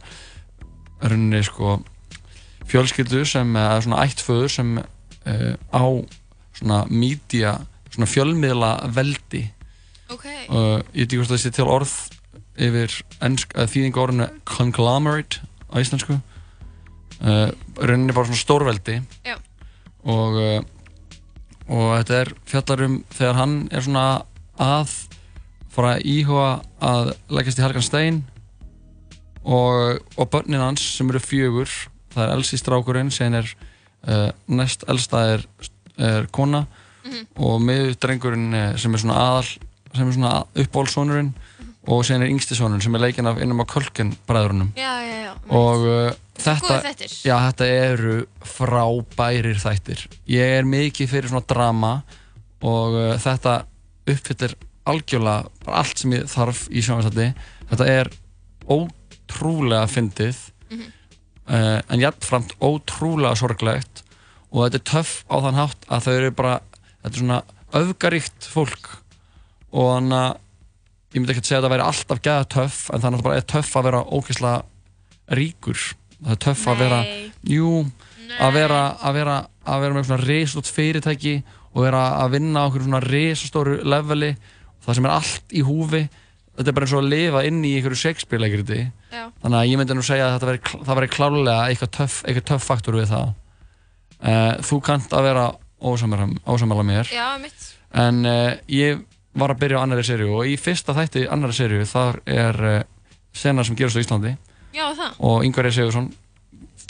rauninni 1.04 1.42
sko 1.44 1.78
fjölskyldu 2.68 3.24
sem 3.28 3.56
uh, 3.56 3.76
svona 3.84 4.02
ættföður 4.04 4.50
sem 4.52 4.78
uh, 4.78 5.54
á 5.72 5.84
svona 6.54 6.84
media 6.88 7.58
svona 7.92 8.08
fjölmiðla 8.10 8.72
veldi 8.94 9.44
okay. 10.10 10.46
uh, 10.48 10.80
ég 10.94 11.08
hvort 11.12 11.32
það 11.32 11.42
sé 11.44 11.52
til 11.54 11.68
orð 11.68 11.92
yfir 12.54 12.92
ensk, 13.24 13.52
uh, 13.56 13.66
þýðing 13.68 13.98
orðinu 13.98 14.28
conglomerate 14.48 15.42
á 15.72 15.76
íslensku 15.82 16.20
rauninni 17.24 18.12
bara 18.12 18.26
svona 18.26 18.40
stórveldi 18.40 18.98
Já. 19.24 19.36
og 20.04 20.34
og 21.68 21.96
þetta 21.98 22.20
er 22.20 22.32
fjallar 22.50 22.84
um 22.86 22.96
þegar 23.14 23.38
hann 23.40 23.56
er 23.72 23.84
svona 23.86 24.06
að 24.60 24.94
fara 25.74 25.96
að 25.96 26.06
íhuga 26.06 26.48
að 26.84 27.12
leggjast 27.34 27.60
í 27.60 27.64
Helgan 27.64 27.86
Stein 27.86 28.22
og, 29.44 30.00
og 30.16 30.30
börnin 30.32 30.62
hans 30.62 30.84
sem 30.96 31.08
eru 31.10 31.22
fjögur 31.22 31.70
það 32.14 32.24
er 32.26 32.34
Elsie 32.36 32.60
strákurinn 32.60 33.10
sem 33.12 33.34
er 33.34 33.48
uh, 34.08 34.30
næst 34.46 34.84
elsta 34.88 35.24
er, 35.34 35.46
er 35.98 36.28
kona 36.32 36.64
og 37.36 37.58
miðdrengurinn 37.60 38.54
eh, 38.56 38.76
sem 38.80 38.94
er 38.96 39.02
svona 39.02 39.16
aðal 39.20 39.48
sem 39.94 40.06
er 40.08 40.14
svona 40.14 40.30
uppbólsónurinn 40.62 41.34
og 41.92 42.00
sen 42.08 42.22
er 42.24 42.30
yngsti 42.32 42.56
sonurinn 42.56 42.80
sem 42.80 42.94
er 42.96 43.02
leikinn 43.02 43.28
af 43.28 43.42
innum 43.44 43.60
á 43.60 43.68
Kölken 43.68 44.14
bræðurunum 44.28 44.70
Já, 44.78 44.94
já, 45.04 45.18
já. 45.26 45.32
og 45.52 45.84
uh, 45.84 46.14
þetta, 46.38 46.68
Góðir 46.68 46.86
þættir. 46.88 47.14
já, 47.28 47.34
þetta 47.48 47.66
eru 47.70 48.14
frábærir 48.54 49.58
þættir 49.62 50.04
ég 50.34 50.54
er 50.58 50.68
mikið 50.68 51.10
fyrir 51.12 51.30
svona 51.32 51.46
drama 51.50 51.92
og 52.64 52.96
uh, 52.98 53.14
þetta 53.22 53.58
uppfyllir 54.10 54.56
algjörlega 54.84 55.48
allt 55.80 56.00
sem 56.02 56.12
ég 56.18 56.26
þarf 56.28 56.66
í 56.68 56.82
sjónvarsætti 56.84 57.30
þetta 57.70 57.86
er 57.88 58.10
ótrúlega 58.68 59.86
fyndið 59.90 60.36
Mhm. 60.70 60.86
uh, 61.48 61.80
en 61.92 62.00
jættframt 62.00 62.54
ótrúlega 62.64 63.36
sorglegt 63.36 64.02
og 64.50 64.64
þetta 64.64 64.78
er 64.80 64.84
töff 64.90 65.12
á 65.28 65.36
þann 65.44 65.58
hátt 65.60 65.84
að 65.92 66.06
þau 66.06 66.12
eru 66.16 66.30
bara 66.32 66.54
þetta 67.02 67.12
er 67.14 67.20
svona 67.20 67.40
öfgaríkt 67.74 68.48
fólk 68.48 68.88
og 69.74 69.90
þannig 69.98 70.18
að 70.18 70.38
ég 71.14 71.20
myndi 71.20 71.34
ekki 71.34 71.42
að 71.44 71.48
segja 71.50 71.58
að 71.60 71.66
það 71.66 71.74
væri 71.74 71.86
alltaf 71.88 72.22
gæða 72.24 72.48
töff 72.56 72.78
en 72.90 73.02
þannig 73.04 73.18
að 73.18 73.20
það 73.20 73.28
bara 73.28 73.36
er 73.42 73.48
töff 73.54 73.76
að 73.76 73.84
vera 73.88 74.00
ógeðslega 74.18 74.64
ríkur 75.38 75.82
það 76.24 76.34
er 76.34 76.42
töff 76.46 76.66
að 76.72 76.82
vera 76.82 77.00
jú, 77.54 77.70
að 78.40 78.58
vera 78.58 78.82
að 79.04 79.20
vera, 79.20 79.38
að 79.64 79.84
vera 79.84 79.96
með 79.96 80.08
svona 80.08 80.24
risastórt 80.24 80.72
fyrirtæki 80.74 81.36
og 81.74 81.86
vera 81.86 82.02
að 82.22 82.36
vinna 82.38 82.64
á 82.64 82.66
okkur 82.68 82.86
svona 82.86 83.02
risastóru 83.04 83.78
leveli 83.84 84.34
það 84.84 84.98
sem 84.98 85.08
er 85.08 85.14
allt 85.14 85.54
í 85.54 85.64
húfi 85.66 86.04
þetta 86.54 86.70
er 86.70 86.76
bara 86.76 86.86
eins 86.86 86.94
og 86.94 87.02
að 87.02 87.10
lifa 87.12 87.42
inn 87.48 87.62
í 87.66 87.72
einhverju 87.78 88.00
Shakespeare-leikriti 88.02 88.80
þannig 89.42 89.58
að 89.58 89.70
ég 89.70 89.80
myndi 89.80 89.96
nú 89.96 90.04
segja 90.06 90.28
að 90.28 90.36
þetta 90.36 90.50
veri, 90.50 90.60
það 90.86 91.00
veri 91.00 91.10
klálega 91.12 91.56
eitthvað 91.68 91.92
töff, 91.98 92.20
eitthvað 92.24 92.46
töff 92.50 92.68
faktor 92.68 92.98
við 92.98 93.10
það. 93.10 93.32
Uh, 94.24 94.52
þú 94.64 94.78
kannt 94.86 95.14
að 95.16 95.26
vera 95.28 95.44
ósamæla 95.84 96.86
mér. 96.86 97.10
Já, 97.12 97.26
en 98.04 98.22
uh, 98.24 98.54
ég 98.70 99.02
var 99.34 99.52
að 99.52 99.60
byrja 99.64 99.82
á 99.82 99.84
annari 99.84 100.06
serju 100.06 100.30
og 100.38 100.48
í 100.48 100.54
fyrsta 100.60 100.94
þætti 100.96 101.26
annari 101.30 101.56
serju 101.56 101.86
þar 101.90 102.20
er 102.30 102.60
uh, 102.70 102.80
sena 103.34 103.66
sem 103.66 103.76
gerast 103.78 103.98
á 103.98 104.02
Íslandi 104.04 104.34
Já, 104.74 104.84
það. 104.98 105.16
og 105.20 105.44
Yngvar 105.46 105.68
E. 105.70 105.72
Sigursson 105.76 106.10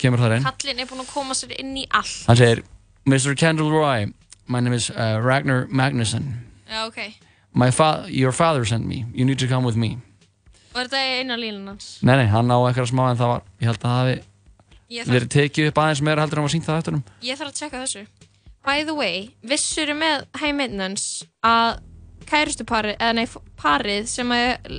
kemur 0.01 0.19
þar 0.23 0.37
inn 0.39 0.47
Kallinn 0.49 0.81
er 0.83 0.89
búinn 0.91 1.05
að 1.05 1.13
koma 1.13 1.35
sér 1.39 1.53
inn 1.61 1.75
í 1.77 1.85
allt. 1.91 2.25
hann 2.29 2.37
segir 2.41 2.65
Mr. 3.07 3.35
Kendall 3.37 3.71
Roy 3.73 4.09
my 4.49 4.61
name 4.61 4.75
is 4.77 4.91
uh, 4.91 5.21
Ragnar 5.23 5.67
Magnusson 5.71 6.31
Já, 6.71 6.87
ok. 6.89 7.01
my 7.53 7.71
fa 7.71 8.07
your 8.09 8.33
father 8.33 8.65
sent 8.65 8.87
me 8.87 9.05
you 9.15 9.25
need 9.25 9.39
to 9.39 9.47
come 9.49 9.65
with 9.65 9.77
me 9.77 9.99
er 10.75 10.89
þetta 10.89 11.03
eina 11.21 11.37
línan 11.39 11.69
hans? 11.75 11.99
nei 12.03 12.17
nei 12.19 12.27
hann 12.33 12.51
á 12.51 12.59
eitthvað 12.67 12.91
smá 12.91 13.05
en 13.13 13.21
það 13.21 13.29
var 13.37 13.43
ég 13.61 13.69
held 13.71 13.79
að 13.79 13.85
það 13.85 13.99
hafi 14.01 14.17
þarf, 14.95 15.11
verið 15.15 15.29
tekið 15.37 15.69
upp 15.71 15.79
aðeins 15.85 16.03
meira 16.09 16.25
heldur 16.25 16.39
en 16.41 16.43
hann 16.43 16.49
var 16.49 16.55
sínt 16.57 16.67
það 16.67 16.81
eftir 16.83 16.97
ég 17.29 17.39
þarf 17.39 17.53
að 17.53 17.59
tjekka 17.61 17.83
þessu. 17.85 18.07
By 18.65 18.83
the 18.89 18.95
way, 18.97 19.29
vissur 19.45 19.91
með 19.95 20.23
High 20.41 20.55
Maintenance 20.57 21.27
að 21.45 21.81
kærustuparið, 22.31 22.95
eða 22.97 23.13
nei, 23.19 23.27
parið 23.61 24.07
sem 24.09 24.31
að 24.33 24.79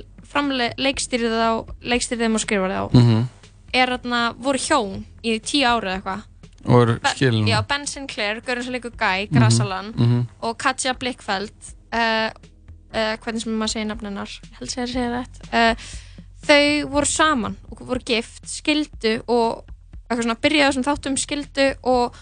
leikstýrið 0.78 1.34
á, 1.36 1.52
leikstýrið 1.82 2.24
þeim 2.26 2.34
og 2.38 2.42
skrifarið 2.44 2.78
á, 2.80 2.84
Mhm. 2.94 3.28
er 3.74 3.88
þarna, 3.96 4.20
voru 4.38 4.58
hjón 4.58 5.04
í 5.24 5.40
tíu 5.40 5.64
ára 5.66 5.96
eða 5.96 6.02
eitthvað. 6.02 6.22
og 6.66 7.00
Be- 7.00 7.08
skilin 7.14 7.46
Já, 7.46 7.62
Ben 7.68 7.86
Sinclair, 7.86 8.40
Görn 8.42 8.62
sem 8.64 8.72
leikur 8.72 8.90
Guy, 8.96 9.26
Grasalan 9.30 9.92
mhm. 9.94 10.26
og 10.42 10.58
Katja 10.58 10.94
Blikkfeld 10.94 11.52
uh, 11.94 12.30
uh, 12.94 13.16
hvernig 13.22 13.42
sem 13.42 13.52
maður 13.56 13.72
segir 13.72 13.86
nafn 13.86 14.06
hennar 14.06 14.28
held 14.58 14.70
sér 14.70 14.82
að 14.82 14.92
segja 14.92 15.12
rétt 15.14 15.36
uh, 15.52 15.74
þau 16.46 16.88
voru 16.90 17.06
saman 17.06 17.56
og 17.70 17.86
voru 17.86 18.00
gift, 18.04 18.48
skildu 18.48 19.22
og 19.28 19.62
byrjaði 20.10 20.72
þessum 20.72 20.86
þáttum 20.86 21.16
skildu 21.18 21.68
og 21.84 22.14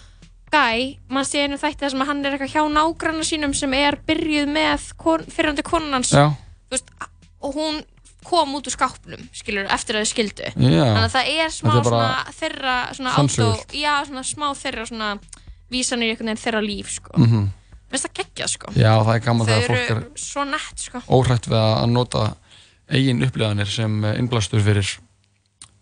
Guy, 0.51 0.99
mann 1.09 1.25
sé 1.25 1.41
einu 1.43 1.57
þætti 1.57 1.89
sem 1.89 1.99
að 2.01 2.05
hann 2.05 2.25
er 2.25 2.37
eitthvað 2.37 2.53
hjá 2.53 2.63
nágranna 2.71 3.25
sínum 3.25 3.53
sem 3.57 3.73
er 3.73 3.97
byrjuð 4.07 4.47
með 4.47 4.85
kon, 4.97 5.25
fyrrandi 5.25 5.63
konunans 5.65 6.13
og 6.13 7.53
hún 7.55 7.81
kom 8.25 8.55
út 8.57 8.67
úr 8.69 8.73
skápnum 8.75 9.21
skilur, 9.35 9.67
eftir 9.73 9.97
að 9.99 10.05
þau 10.05 10.11
skildu 10.11 10.47
Já. 10.49 10.53
þannig 10.55 11.03
að 11.05 11.13
það 11.15 11.29
er 11.35 11.53
smá 11.53 11.69
Þetta 11.71 11.81
er 11.81 11.89
bara 11.89 11.99
svona 11.99 12.35
þeirra 12.39 12.75
svona 12.97 13.13
sannsögur. 13.19 13.59
auto, 13.59 13.77
já, 13.81 13.93
svona 14.09 14.23
smá 14.31 14.47
þeirra 14.61 14.85
svona 14.89 15.09
vísanir 15.71 16.09
í 16.09 16.13
einhvern 16.15 16.31
veginn 16.31 16.43
þeirra 16.45 16.61
líf 16.65 16.89
sko. 16.95 17.13
Mhm. 17.21 17.45
Mér 17.85 17.99
finnst 17.99 18.07
það 18.09 18.17
geggja 18.19 18.47
sko. 18.49 18.71
Já, 18.75 18.91
það 19.05 19.13
er 19.15 19.23
gaman 19.25 19.47
þegar 19.47 19.67
fólk 19.69 19.89
eru 19.89 20.01
er 20.01 20.09
svo 20.25 20.43
nett 20.49 20.81
sko. 20.81 21.01
óhrætt 21.07 21.47
við 21.47 21.61
að 21.61 21.89
nota 21.93 22.23
eigin 22.89 23.23
upplifanir 23.25 23.69
sem 23.71 24.03
eh, 24.05 24.19
innblástur 24.19 24.61
fyrir, 24.65 24.89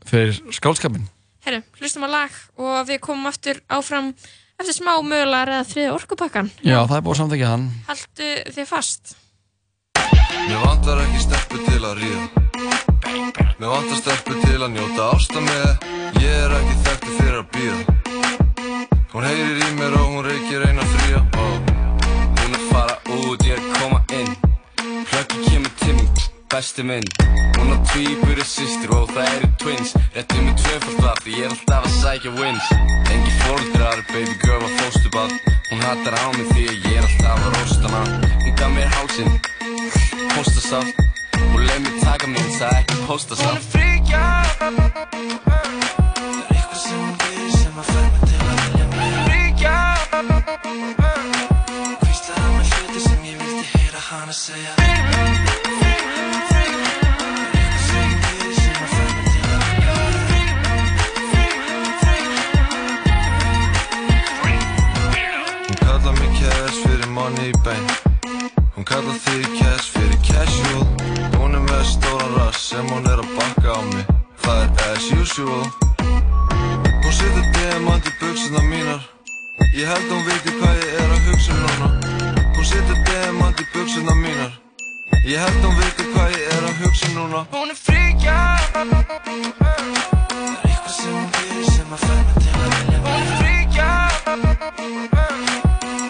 fyrir 0.08 0.40
skálskapin 0.56 1.08
Herru, 1.44 1.60
hlustum 1.80 2.06
á 2.08 2.10
lag 2.12 2.32
og 2.56 2.88
við 2.88 3.02
komum 3.04 3.28
aftur 3.28 3.60
áfram 3.68 4.14
eftir 4.60 4.78
smá 4.78 4.94
mögulega 5.04 5.58
eða 5.60 5.66
þriði 5.68 5.90
orkupakkan. 5.92 6.52
Já, 6.64 6.78
það 6.88 6.96
er 6.96 7.04
búið 7.04 7.16
að 7.16 7.20
samþykja 7.24 7.50
hann 7.52 7.66
Haldu 7.90 8.30
þið 8.56 8.68
fast. 8.70 9.16
Mér 10.48 10.60
vantar 10.66 11.02
ekki 11.06 11.24
steppu 11.24 11.60
til 11.66 11.82
að 11.84 12.00
ríða. 12.02 12.26
Mér 13.60 13.70
vantar 13.72 14.00
steppu 14.02 14.38
til 14.44 14.60
að 14.62 14.72
njóta 14.76 15.10
ásta 15.16 15.44
með. 15.44 15.90
Ég 16.24 16.40
er 16.46 16.56
ekki 16.60 16.80
þekkti 16.86 17.18
fyrir 17.18 17.40
að 17.42 17.50
býða 17.58 17.94
Hún 19.14 19.26
heyrir 19.28 19.60
í 19.62 19.68
mér 19.78 19.94
og 19.94 20.08
hún 20.10 20.26
reykir 20.26 20.64
eina 20.66 20.86
fría. 20.96 21.20
Oh. 21.38 21.58
Hún 22.40 22.56
er 22.58 22.64
fara 22.72 22.96
út, 23.14 23.44
ég 23.46 23.60
er 23.60 23.68
koma 23.78 24.00
inn. 24.18 24.32
Plökkur 25.10 25.44
kemur 25.46 25.76
til 25.84 25.94
mér, 26.00 26.24
besti 26.50 26.86
minn. 26.90 27.06
Hún 27.60 27.76
á 27.76 27.78
tvíbur 27.92 28.42
er 28.42 28.50
sýstir 28.50 28.96
og 28.98 29.14
það 29.14 29.30
eru 29.36 29.52
twins. 29.62 29.94
Réttið 30.18 30.48
mér 30.48 30.58
tvöfald 30.64 31.10
af 31.12 31.22
því 31.22 31.38
ég 31.38 31.46
er 31.46 31.54
alltaf 31.54 31.86
að 31.86 31.98
sækja 32.02 32.36
wins. 32.40 32.74
Engi 33.14 33.34
fóröldrar, 33.44 34.02
baby 34.10 34.38
girl 34.42 34.66
og 34.66 34.74
fóstuball 34.80 35.34
Hún 35.70 35.82
hattar 35.86 36.18
á 36.18 36.26
mig 36.34 36.50
því 36.54 36.66
ég 36.72 36.98
er 36.98 37.06
alltaf 37.06 37.46
að 37.46 37.60
rosta 37.60 37.94
hana 37.94 38.32
Hún 38.42 38.56
gaf 38.58 38.74
mér 38.74 38.90
hálsinn 38.98 39.63
postasátt 40.36 40.96
Og 41.54 41.60
leið 41.62 41.80
mér 41.86 41.96
taka 42.04 42.28
mig, 42.28 42.48
það 42.60 42.74
ekki 42.80 42.96
postasátt 43.08 43.48
Hún 43.50 43.58
er 43.58 43.66
fríkja 43.74 44.24
Það 44.60 44.74
er 44.74 46.50
eitthvað 46.54 46.80
sem 46.84 47.00
hún 47.04 47.14
gerir 47.24 47.52
sem 47.58 47.76
að 47.82 47.86
fær 47.92 48.08
mig 48.14 48.22
til 48.30 48.42
að 48.44 48.56
vilja 48.64 48.86
mér 48.94 49.14
Fríkja 49.28 49.76
Hvíslaði 52.04 52.44
á 52.44 52.50
mig 52.58 52.68
hluti 52.74 53.00
sem 53.08 53.20
ég 53.32 53.36
vildi 53.42 53.66
heyra 53.74 54.02
hana 54.10 54.36
segja 54.44 54.74
Hún 65.68 65.78
kallar 65.86 66.14
mig 66.20 66.32
cash 66.40 66.80
fyrir 66.84 67.10
money 67.18 67.50
í 67.50 67.54
bein 67.66 67.86
Hún 68.76 68.86
kallar 68.86 69.18
þig 69.26 69.48
cash 69.60 69.73
sem 72.74 72.88
hún 72.90 73.06
er 73.06 73.20
að 73.22 73.30
bakka 73.38 73.70
á 73.78 73.82
mig. 73.94 74.06
Það 74.42 74.62
er 74.66 74.70
as 74.98 75.06
usual. 75.22 75.66
Hún 77.04 77.14
setur 77.14 77.46
demant 77.54 78.08
í 78.10 78.14
buksuna 78.20 78.62
mínar. 78.66 79.02
Ég 79.78 79.86
held 79.92 80.08
hún 80.10 80.24
viti 80.26 80.54
hvað 80.58 80.80
ég 80.82 80.96
er 81.02 81.10
að 81.14 81.28
hugsa 81.28 81.52
um 81.54 81.60
núna. 81.66 81.88
Hún 82.56 82.66
setur 82.72 83.04
demant 83.10 83.62
í 83.62 83.66
buksuna 83.76 84.16
mínar. 84.24 84.52
Ég 85.22 85.38
held 85.44 85.60
hún 85.68 85.76
viti 85.82 86.08
hvað 86.16 86.34
ég 86.34 86.50
er 86.56 86.64
að 86.72 86.82
hugsa 86.82 87.12
núna. 87.14 87.44
Hún 87.54 87.76
er 87.76 87.80
fríkja. 87.84 88.40
Það 88.74 88.86
er 88.90 89.06
eitthvað 90.72 90.96
sem 90.98 91.14
hún 91.14 91.30
gerir 91.38 91.70
sem 91.78 91.94
að 91.94 92.10
mig 92.10 92.36
til 92.42 92.58
að 92.58 92.70
vilja 92.74 93.00
Hún 93.06 93.22
er 93.22 93.38
fríkja. 93.44 93.92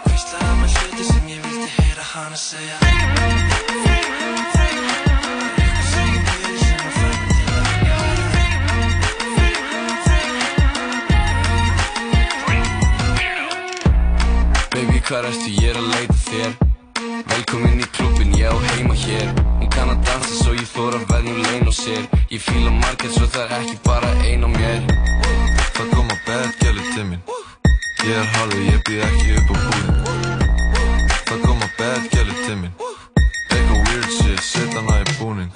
Hvíslaði 0.08 0.48
á 0.48 0.56
mig 0.64 0.80
hluti 0.80 1.12
sem 1.12 1.30
ég 1.36 1.44
vildi 1.44 1.70
heyra 1.76 2.10
hana 2.14 2.40
segja 2.48 2.83
Hvað 15.04 15.26
ertu, 15.28 15.50
ég 15.60 15.66
er 15.68 15.78
að 15.82 15.88
leita 15.92 16.14
þér. 16.24 16.54
Velkomin 17.28 17.82
í 17.84 17.88
klubin, 17.92 18.36
ég 18.40 18.48
á 18.48 18.58
heima 18.72 18.96
hér. 18.96 19.34
Hún 19.60 19.70
kann 19.74 19.92
að 19.92 20.06
dansa 20.08 20.38
svo 20.38 20.54
ég 20.56 20.70
þóra 20.72 21.02
verðnum 21.10 21.42
lein 21.44 21.68
og 21.68 21.76
sér. 21.76 22.06
Ég 22.32 22.40
fíla 22.40 22.72
margir 22.72 23.12
svo 23.12 23.28
það 23.34 23.52
er 23.52 23.56
ekki 23.58 23.76
bara 23.84 24.12
ein 24.24 24.48
á 24.48 24.50
mér. 24.54 24.86
Það 25.76 25.92
koma 25.92 26.16
bad 26.28 26.56
gæli 26.62 26.86
til 26.94 27.06
mín. 27.10 27.20
Ég 28.04 28.16
er 28.16 28.32
halvur, 28.38 28.64
ég 28.70 28.80
býð 28.88 29.04
ekki 29.10 29.36
upp 29.42 29.52
á 29.52 29.56
búðin 29.64 30.00
Það 31.28 31.44
koma 31.50 31.68
bad 31.78 32.08
gæli 32.16 32.40
til 32.46 32.58
mín. 32.62 32.74
Eitthvað 33.52 33.84
weird 33.90 34.10
shit, 34.12 34.42
set 34.44 34.76
hana 34.76 34.98
í 35.04 35.18
búnin 35.20 35.52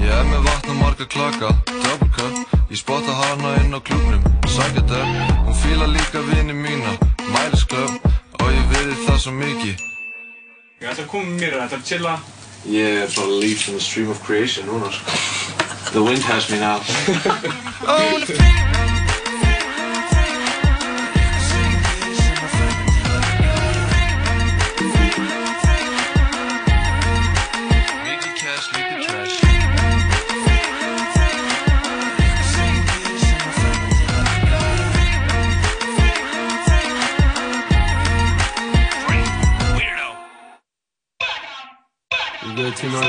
Ég 0.00 0.12
er 0.12 0.28
með 0.32 0.48
vatn 0.48 0.72
og 0.74 0.80
marga 0.82 1.08
klaka 1.08 1.52
Double 1.70 2.08
cup, 2.16 2.56
ég 2.68 2.80
spotta 2.80 3.20
hana 3.20 3.54
inn 3.62 3.72
á 3.72 3.80
klubnum 3.80 4.24
Sækja 4.48 5.04
hún 5.44 5.56
fíla 5.60 5.88
líka 5.92 6.24
vini 6.28 6.56
mína. 6.56 6.96
Club, 7.68 8.00
og 8.48 8.54
ég 8.56 8.68
veiði 8.72 8.94
það 9.04 9.18
svo 9.22 9.32
mikið. 9.36 9.82
Ég 10.78 10.90
ætla 10.92 11.04
að 11.04 11.10
koma 11.12 11.34
mér, 11.34 11.56
ég 11.56 11.64
ætla 11.66 11.80
að 11.80 11.88
chilla. 11.90 12.14
Ég 12.72 13.00
er 13.02 13.10
bara 13.16 13.40
leaf 13.42 13.68
in 13.68 13.76
the 13.76 13.82
stream 13.84 14.10
of 14.14 14.22
creation 14.24 14.66
núna 14.70 14.92
sko. 14.94 15.18
The 15.92 16.02
wind 16.02 16.22
has 16.24 16.50
me 16.50 16.58
now 16.60 16.80
You 42.58 42.74
T-Noise? 42.74 43.06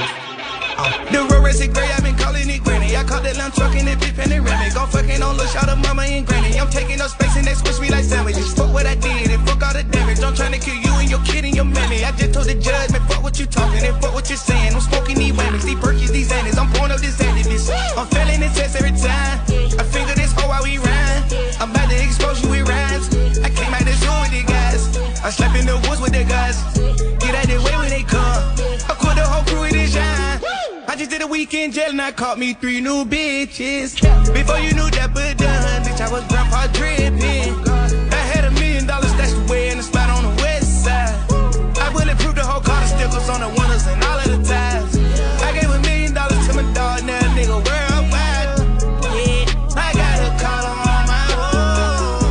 Uh, 0.77 0.93
the 1.09 1.25
road 1.25 1.41
racing 1.41 1.73
gray, 1.73 1.89
I've 1.89 2.05
been 2.05 2.13
calling 2.13 2.45
it 2.45 2.61
granny. 2.61 2.93
I 2.93 3.01
caught 3.01 3.25
that 3.25 3.33
lamb 3.33 3.49
truck 3.49 3.73
in 3.73 3.89
that 3.89 3.97
big 3.97 4.13
panoramic. 4.13 4.77
Gon' 4.77 4.85
fucking 4.93 5.25
on 5.25 5.41
look 5.41 5.49
out 5.57 5.65
of 5.73 5.81
mama 5.81 6.05
and 6.05 6.21
granny. 6.21 6.53
I'm 6.61 6.69
taking 6.69 7.01
up 7.01 7.09
space 7.09 7.33
and 7.33 7.49
they 7.49 7.57
squish 7.57 7.81
me 7.81 7.89
like 7.89 8.05
sandwiches. 8.05 8.53
Fuck 8.53 8.69
what 8.69 8.85
I 8.85 8.93
did 8.93 9.33
and 9.33 9.41
fuck 9.49 9.57
all 9.65 9.73
the 9.73 9.81
damage. 9.89 10.21
I'm 10.21 10.37
trying 10.37 10.53
to 10.53 10.61
kill 10.61 10.77
you 10.77 10.93
and 11.01 11.09
your 11.09 11.17
kid 11.25 11.49
and 11.49 11.55
your 11.57 11.65
mammy. 11.65 12.05
I 12.05 12.13
just 12.13 12.29
told 12.29 12.45
the 12.45 12.61
judge, 12.61 12.93
man, 12.93 13.01
fuck 13.09 13.25
what 13.25 13.41
you 13.41 13.49
talking 13.49 13.81
and 13.81 13.97
fuck 13.97 14.13
what 14.13 14.29
you're 14.29 14.37
saying. 14.37 14.77
I'm 14.77 14.85
smoking 14.85 15.17
these 15.17 15.33
whammies, 15.33 15.65
these 15.65 15.81
perkies, 15.81 16.13
these 16.13 16.29
annies. 16.29 16.61
I'm 16.61 16.69
pouring 16.77 16.93
up 16.93 17.01
this 17.01 17.17
activist. 17.17 17.73
I'm 17.97 18.05
failing 18.13 18.45
the 18.45 18.53
test 18.53 18.77
every 18.77 18.93
time. 18.93 19.41
I 19.49 19.83
finger 19.89 20.13
this 20.13 20.29
hoe 20.37 20.45
while 20.45 20.61
we 20.61 20.77
rhyme. 20.77 21.25
I'm 21.57 21.73
about 21.73 21.89
to 21.89 21.97
expose 21.97 22.37
you 22.45 22.53
with 22.53 22.69
rhymes. 22.69 23.09
I 23.41 23.49
came 23.49 23.73
out 23.73 23.81
the 23.81 23.97
zoo 23.97 24.13
with 24.21 24.29
the 24.29 24.45
guys. 24.45 24.93
I 25.25 25.33
slept 25.33 25.57
in 25.57 25.65
the 25.65 25.81
woods 25.89 25.97
with 25.97 26.13
the 26.13 26.21
guys. 26.21 26.61
Get 27.17 27.33
out 27.33 27.49
the 27.49 27.57
way 27.65 27.73
when 27.81 27.89
they 27.89 28.05
come. 28.05 28.69
Just 30.99 31.11
did 31.11 31.21
a 31.21 31.27
weekend 31.27 31.71
jail 31.71 31.91
and 31.91 32.01
I 32.01 32.11
caught 32.11 32.37
me 32.37 32.51
three 32.53 32.81
new 32.81 33.05
bitches. 33.05 33.95
Before 34.33 34.59
you 34.59 34.73
knew 34.73 34.89
that 34.99 35.13
but 35.13 35.37
done, 35.37 35.83
bitch, 35.83 36.01
I 36.01 36.11
was 36.11 36.27
grandpa 36.27 36.67
dripping. 36.75 37.55
I 38.11 38.19
had 38.27 38.43
a 38.43 38.51
million 38.51 38.85
dollars 38.85 39.11
stashed 39.11 39.37
away 39.47 39.69
in 39.69 39.77
the 39.77 39.83
spot 39.83 40.09
on 40.09 40.23
the 40.27 40.35
west 40.43 40.83
side. 40.83 41.15
I 41.79 41.89
bulletproof 41.93 42.35
the 42.35 42.43
whole 42.43 42.59
car, 42.59 42.81
the 42.83 42.87
stickers 42.87 43.29
on 43.29 43.39
the 43.39 43.47
windows 43.47 43.87
and 43.87 44.03
all 44.03 44.19
of 44.19 44.27
the 44.27 44.43
ties. 44.43 44.91
I 45.39 45.55
gave 45.55 45.69
a 45.71 45.79
million 45.87 46.13
dollars 46.13 46.45
to 46.47 46.53
my 46.53 46.67
dog, 46.75 47.05
now 47.07 47.15
a 47.15 47.31
nigga 47.31 47.55
worldwide. 47.63 48.59
Yeah, 49.15 49.79
I 49.79 49.95
got 49.95 50.19
a 50.19 50.35
collar 50.35 50.75
on 50.83 51.03
my 51.07 51.25
wall. 51.39 52.27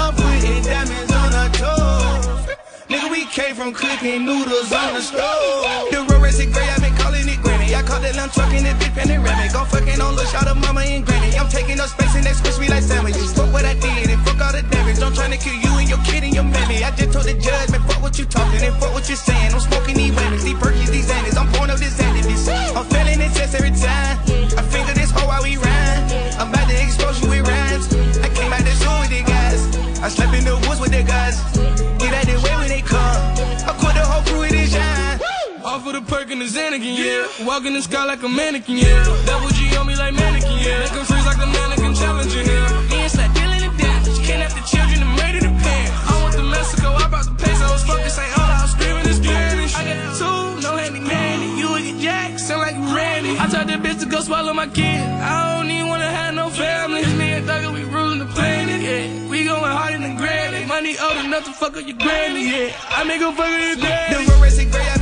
I'm 0.00 0.16
putting 0.16 0.64
diamonds 0.64 1.12
on 1.12 1.28
her 1.36 1.50
toes. 1.60 2.56
Nigga, 2.88 3.12
we 3.12 3.28
came 3.28 3.54
from 3.54 3.74
cooking 3.74 4.24
noodles 4.24 4.72
on 4.72 4.94
the 4.94 5.02
stove. 5.02 5.69
Granny. 8.28 8.28
I 8.28 8.28
caught 8.28 8.28
that 8.28 8.28
lamb 8.28 8.30
truck 8.30 8.52
in 8.54 8.64
that 8.64 8.78
big 8.78 8.92
panoramic. 8.94 9.52
Gon' 9.52 9.66
fucking 9.66 10.00
on 10.00 10.14
look 10.16 10.34
out 10.34 10.48
of 10.48 10.56
mama 10.56 10.80
and 10.80 11.04
granny. 11.06 11.36
I'm 11.38 11.48
taking 11.48 11.80
up 11.80 11.88
space 11.88 12.14
and 12.14 12.24
they 12.24 12.32
squish 12.32 12.58
me 12.58 12.68
like 12.68 12.82
sandwiches. 12.82 13.32
Fuck 13.32 13.52
what 13.52 13.64
I 13.64 13.74
did 13.74 14.10
and 14.10 14.20
fuck 14.22 14.40
all 14.40 14.52
the 14.52 14.62
damage. 14.62 15.00
I'm 15.00 15.14
trying 15.14 15.32
to 15.32 15.38
kill 15.38 15.54
you 15.54 15.72
and 15.78 15.88
your 15.88 15.98
kid 16.04 16.24
and 16.24 16.34
your 16.34 16.44
mammy. 16.44 16.84
I 16.84 16.90
just 16.96 17.12
told 17.12 17.26
the 17.26 17.34
judge, 17.34 17.70
man, 17.70 17.82
fuck 17.88 18.02
what 18.02 18.18
you 18.18 18.24
talking 18.24 18.62
and 18.62 18.74
fuck 18.76 18.92
what 18.92 19.08
you're 19.08 19.16
saying. 19.16 19.52
I'm 19.54 19.60
smoking 19.60 19.96
these 19.96 20.12
whammies, 20.12 20.44
these 20.44 20.58
perkies, 20.58 20.90
these 20.90 21.10
annies. 21.10 21.36
I'm 21.36 21.48
pouring 21.52 21.70
up 21.70 21.78
this 21.78 21.96
activist. 22.00 22.48
I'm 22.76 22.86
failing 22.86 23.18
the 23.18 23.28
test 23.32 23.54
every 23.54 23.74
time. 23.74 24.18
I 24.56 24.62
finger 24.68 24.92
this 24.94 25.10
hoe 25.10 25.26
while 25.26 25.42
we 25.42 25.56
rhyme. 25.56 26.02
I'm 26.38 26.48
about 26.50 26.68
to 26.68 26.76
expose 26.76 27.22
you 27.22 27.28
with 27.30 27.46
rhymes. 27.46 27.86
I 28.20 28.28
came 28.34 28.52
out 28.52 28.64
the 28.64 28.74
zoo 28.76 28.92
with 29.00 29.10
the 29.10 29.22
guys. 29.24 29.60
I 30.00 30.08
slept 30.08 30.34
in 30.34 30.44
the 30.44 30.56
woods 30.68 30.80
with 30.80 30.92
the 30.92 31.02
guys. 31.02 31.89
Of 36.10 36.28
the 36.28 36.44
Xanakin, 36.44 36.96
yeah. 36.98 37.46
Walk 37.46 37.64
in 37.64 37.72
the 37.72 37.82
sky 37.82 38.04
like 38.04 38.22
a 38.22 38.28
mannequin, 38.28 38.76
yeah. 38.76 39.04
Double 39.26 39.48
G 39.48 39.74
on 39.76 39.86
me 39.86 39.96
like 39.96 40.12
mannequin, 40.12 40.58
yeah. 40.58 40.80
Make 40.80 41.06
freeze 41.06 41.24
like 41.24 41.38
the 41.38 41.46
mannequin 41.46 41.94
challenger, 41.94 42.42
yeah. 42.42 42.90
Me 42.90 43.02
and 43.02 43.10
Slack 43.10 43.32
dealing 43.34 43.62
in 43.62 43.72
damage. 43.78 44.18
Can't 44.26 44.42
have 44.42 44.54
the 44.54 44.62
children 44.66 45.02
and 45.02 45.16
made 45.16 45.36
it 45.38 45.44
a 45.46 45.52
parent. 45.62 45.92
I 46.10 46.22
went 46.22 46.34
to 46.36 46.42
Mexico, 46.42 46.88
I 46.94 47.08
brought 47.08 47.24
the 47.24 47.34
pesos. 47.34 47.82
Fucking 47.84 48.10
say, 48.10 48.26
oh, 48.36 48.42
I 48.42 48.62
was 48.62 48.72
screaming 48.72 49.06
in 49.06 49.14
Spanish. 49.14 49.74
I 49.74 49.82
got 49.86 50.18
two, 50.18 50.60
no 50.62 50.76
handy 50.76 51.00
manny. 51.00 51.58
You 51.58 51.70
would 51.72 51.82
get 51.82 51.98
jacked, 51.98 52.40
sound 52.40 52.62
like 52.62 52.78
Randy. 52.94 53.38
I 53.38 53.46
told 53.46 53.68
that 53.68 53.80
bitch 53.82 54.00
to 54.00 54.06
go 54.06 54.20
swallow 54.20 54.52
my 54.52 54.68
kid. 54.68 55.00
I 55.00 55.56
don't 55.56 55.70
even 55.70 55.88
wanna 55.88 56.10
have 56.10 56.34
no 56.34 56.50
family. 56.50 57.00
It's 57.00 57.14
me 57.14 57.38
and 57.38 57.46
Thugger, 57.48 57.72
we 57.72 57.84
ruling 57.84 58.18
the 58.18 58.26
planet, 58.26 58.82
yeah. 58.82 59.30
We 59.30 59.44
going 59.44 59.62
harder 59.62 59.98
than 59.98 60.16
granny. 60.16 60.66
Money 60.66 60.98
old 60.98 61.24
enough 61.24 61.44
to 61.46 61.52
fuck 61.52 61.76
up 61.78 61.86
your 61.86 61.96
granny, 61.96 62.44
yeah. 62.50 62.98
I 62.98 63.04
make 63.04 63.22
'em 63.22 63.34
fuck 63.34 63.46
up 63.46 63.58
your 63.58 63.76
granny. 63.76 64.26
The 64.26 64.38
gray, 64.38 64.99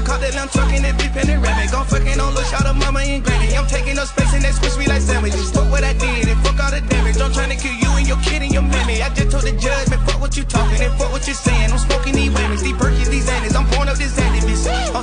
I 0.00 0.02
caught 0.02 0.24
that 0.24 0.32
truck 0.32 0.72
in 0.72 0.80
that 0.80 0.96
big 0.96 1.12
panoramic. 1.12 1.68
Gon' 1.68 1.84
fucking 1.84 2.16
on 2.16 2.32
look 2.32 2.48
out 2.56 2.64
of 2.64 2.72
mama 2.72 3.04
and 3.04 3.20
granny. 3.20 3.52
I'm 3.52 3.68
taking 3.68 4.00
up 4.00 4.08
space 4.08 4.32
and 4.32 4.40
they 4.40 4.48
squish 4.48 4.72
me 4.80 4.88
like 4.88 5.04
sandwiches. 5.04 5.52
Fuck 5.52 5.68
what 5.68 5.84
I 5.84 5.92
did 5.92 6.24
and 6.24 6.40
fuck 6.40 6.56
all 6.56 6.72
the 6.72 6.80
damage. 6.80 7.20
I'm 7.20 7.28
trying 7.36 7.52
to 7.52 7.58
kill 7.60 7.76
you 7.76 7.90
and 8.00 8.08
your 8.08 8.16
kid 8.24 8.40
and 8.40 8.48
your 8.48 8.64
mammy. 8.64 9.04
I 9.04 9.12
just 9.12 9.28
told 9.28 9.44
the 9.44 9.52
judge, 9.60 9.92
man, 9.92 10.00
fuck 10.08 10.16
what 10.16 10.32
you 10.40 10.44
talking 10.48 10.80
and 10.80 10.88
fuck 10.96 11.12
what 11.12 11.28
you're 11.28 11.36
saying. 11.36 11.68
I'm 11.68 11.76
smoking 11.76 12.16
these 12.16 12.32
whammies, 12.32 12.64
these 12.64 12.78
perkies, 12.80 13.12
these 13.12 13.28
annies. 13.28 13.52
I'm 13.52 13.68
pouring 13.76 13.92
up 13.92 14.00
this 14.00 14.16
activist. 14.16 14.72
I'm 14.96 14.99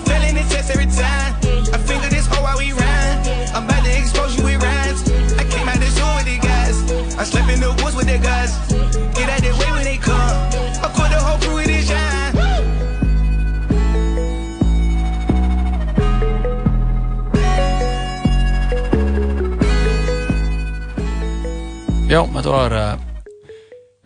Já, 22.07 22.21
þetta 22.23 22.51
var 22.53 22.71
uh, 22.71 22.99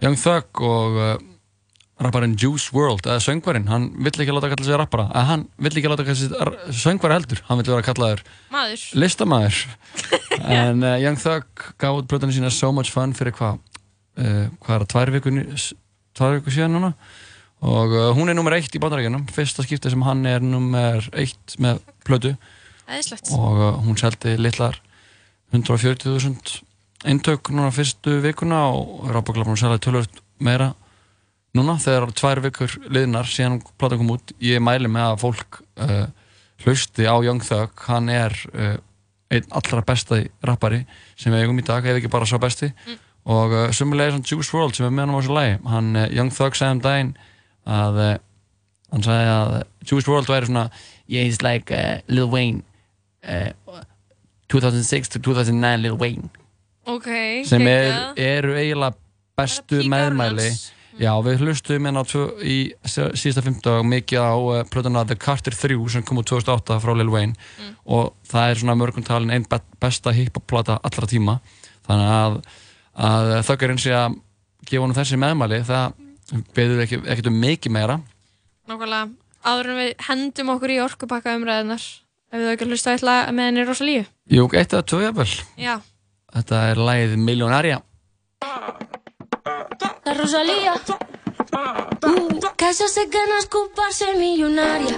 Young 0.01 0.15
Thug 0.17 0.61
og 0.65 0.95
uh, 0.97 1.09
rapparinn 2.01 2.33
Juice 2.39 2.71
WRLD, 2.73 3.05
eða 3.05 3.21
söngvarinn, 3.21 3.67
hann 3.69 3.83
vill 4.01 4.23
ekki 4.23 4.33
láta 4.33 4.49
kalla 4.49 4.65
sig 4.65 4.79
rappara, 4.81 5.03
eða 5.11 5.27
hann 5.27 5.43
vill 5.61 5.75
ekki 5.77 5.91
láta 5.91 6.05
kalla 6.07 6.17
sig 6.17 6.79
söngvari 6.81 7.17
heldur, 7.19 7.43
hann 7.45 7.59
vill 7.61 7.69
vera 7.69 7.85
kallaður 7.85 8.23
Maður. 8.53 8.85
listamæður 9.03 9.59
en 10.61 10.81
uh, 10.81 10.95
Young 11.03 11.19
Thug 11.21 11.67
gaf 11.83 11.99
út 11.99 12.09
blöðunni 12.09 12.39
sína 12.39 12.49
So 12.55 12.71
Much 12.73 12.89
Fun 12.93 13.13
fyrir 13.17 13.37
hvað 13.37 13.61
hvað 14.17 14.73
er 14.75 14.81
það, 14.83 14.87
tvær 14.91 15.11
vikur 15.15 15.37
tvær 16.17 16.33
vikur 16.35 16.53
síðan 16.57 16.73
núna 16.75 16.89
og 17.63 17.93
hún 18.17 18.27
er 18.29 18.35
nummer 18.35 18.53
eitt 18.57 18.73
í 18.75 18.81
bandarækjunum 18.81 19.23
fyrsta 19.31 19.63
skipti 19.63 19.89
sem 19.93 20.03
hann 20.03 20.25
er 20.27 20.43
nummer 20.43 21.05
eitt 21.15 21.55
með 21.63 21.79
blödu 22.05 22.33
Æðislegt. 22.91 23.31
og 23.37 23.79
hún 23.85 23.95
seldi 24.01 24.35
litlar 24.41 24.81
140.000 25.55 26.59
eintök 27.07 27.49
núna 27.53 27.71
fyrstu 27.73 28.19
vikuna 28.23 28.61
og 28.71 29.09
Rappaklappan 29.11 29.59
selði 29.59 29.81
tölvöld 29.85 30.21
meira 30.43 30.71
núna 31.57 31.75
þegar 31.81 31.83
það 31.83 32.01
eru 32.01 32.17
tvær 32.19 32.41
vikur 32.45 32.75
liðnar 32.93 33.29
síðan 33.29 33.59
platan 33.79 34.01
kom 34.01 34.13
út. 34.15 34.33
Ég 34.43 34.61
mæli 34.63 34.91
með 34.91 35.09
að 35.09 35.21
fólk 35.25 35.61
uh, 35.83 36.07
hlusti 36.63 37.07
á 37.09 37.15
Young 37.25 37.43
Thug. 37.43 37.85
Hann 37.89 38.09
er 38.13 38.35
uh, 38.53 38.75
einn 39.31 39.47
allra 39.57 39.83
besta 39.87 40.21
rappari 40.47 40.83
sem 41.19 41.33
við 41.33 41.45
eigum 41.45 41.59
í 41.59 41.67
dag 41.67 41.85
ef 41.85 41.99
ekki 41.99 42.11
bara 42.11 42.29
svo 42.29 42.39
besti. 42.41 42.71
Mm. 42.71 42.99
og 43.31 43.53
uh, 43.53 43.67
sumulega 43.75 44.15
svona 44.15 44.31
Juice 44.31 44.49
WRLD 44.55 44.77
sem 44.79 44.87
er 44.87 44.93
með 44.95 45.05
hann 45.05 45.13
á 45.13 45.19
þessu 45.19 45.37
lagi. 45.37 45.55
Hann, 45.69 45.93
Young 46.09 46.33
Thug 46.33 46.57
sagði 46.57 46.77
um 46.77 46.83
daginn 46.85 47.13
að 47.69 48.01
hann 48.91 49.05
sagði 49.05 49.31
að 49.35 49.55
Juice 49.85 50.09
WRLD 50.09 50.31
væri 50.33 50.49
svona 50.49 50.67
yeah 51.11 51.27
he's 51.27 51.41
like 51.43 51.71
Lil 52.07 52.29
Wayne 52.31 52.63
uh, 53.27 53.51
2006 54.49 55.13
to 55.13 55.19
2009 55.19 55.83
Lil 55.83 55.99
Wayne 55.99 56.29
Ok, 56.89 57.07
sem 57.45 57.65
er, 57.69 58.13
eru 58.17 58.55
eiginlega 58.57 58.95
bestu 59.37 59.83
meðmæli. 59.89 60.47
já 60.99 61.11
við 61.23 61.43
hlustum 61.45 61.85
hérna 61.87 62.01
í 62.41 62.55
sí- 62.85 63.11
síðasta 63.21 63.43
fymtudag 63.45 63.85
mikið 63.85 64.19
á 64.21 64.33
uh, 64.35 64.63
plötuna 64.69 65.05
The 65.07 65.15
Carter 65.15 65.53
3 65.53 65.77
sem 65.93 66.03
kom 66.03 66.17
úr 66.17 66.25
2008 66.27 66.79
frá 66.81 66.93
Lil 66.97 67.09
Wayne. 67.13 67.33
Og 67.85 68.13
það 68.27 68.49
er 68.49 68.59
svona 68.61 68.75
mörgum 68.75 69.05
talin 69.05 69.31
einn 69.31 69.45
be 69.49 69.59
besta 69.81 70.11
hip-hop-plata 70.11 70.79
allra 70.83 71.07
tíma. 71.07 71.39
Þannig 71.87 72.11
að, 72.17 72.37
að 72.97 73.31
þökkurinn 73.47 73.81
sé 73.81 73.93
að 73.95 74.17
gefa 74.67 74.83
honum 74.83 74.97
þessi 74.97 75.17
meðmæli. 75.21 75.61
Það 75.65 76.43
beður 76.55 76.83
ekki, 76.85 76.99
ekkert 77.05 77.29
um 77.31 77.39
mikið 77.41 77.73
meira. 77.77 77.99
Nákvæmlega, 78.69 79.09
áður 79.45 79.71
en 79.73 79.79
við 79.81 79.93
hendum 80.07 80.51
okkur 80.53 80.71
í 80.75 80.81
orkupakka 80.83 81.33
umræðinar 81.39 81.81
ef 82.31 82.37
við 82.39 82.45
þau 82.47 82.53
ekki 82.55 82.67
hlusta 82.69 82.93
eitthvað 82.93 83.31
með 83.35 83.47
henni 83.49 83.63
Rosalíu 83.67 84.03
Jú, 84.31 84.45
eitt 84.55 84.71
eða 84.71 84.85
tvö 84.87 85.01
jafnvel. 85.03 85.31
Já, 85.59 85.73
Þetta 86.31 86.59
er 86.71 87.17
Millionærja 87.17 87.81
La 90.05 90.13
Rosalía. 90.13 90.73
Uh, 92.03 92.39
que 92.57 92.65
això 92.65 92.87
sé 92.89 93.03
que 93.13 93.21
no 93.29 93.37
és 93.41 93.47
culpa 93.53 93.89
ser 93.93 94.15
milionària. 94.17 94.97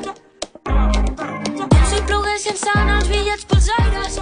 Com 0.64 1.84
si 1.92 2.00
plogués 2.08 2.48
llançant 2.48 2.94
els 2.96 3.12
bitllets 3.12 3.46
pels 3.52 3.70
aires. 3.80 4.20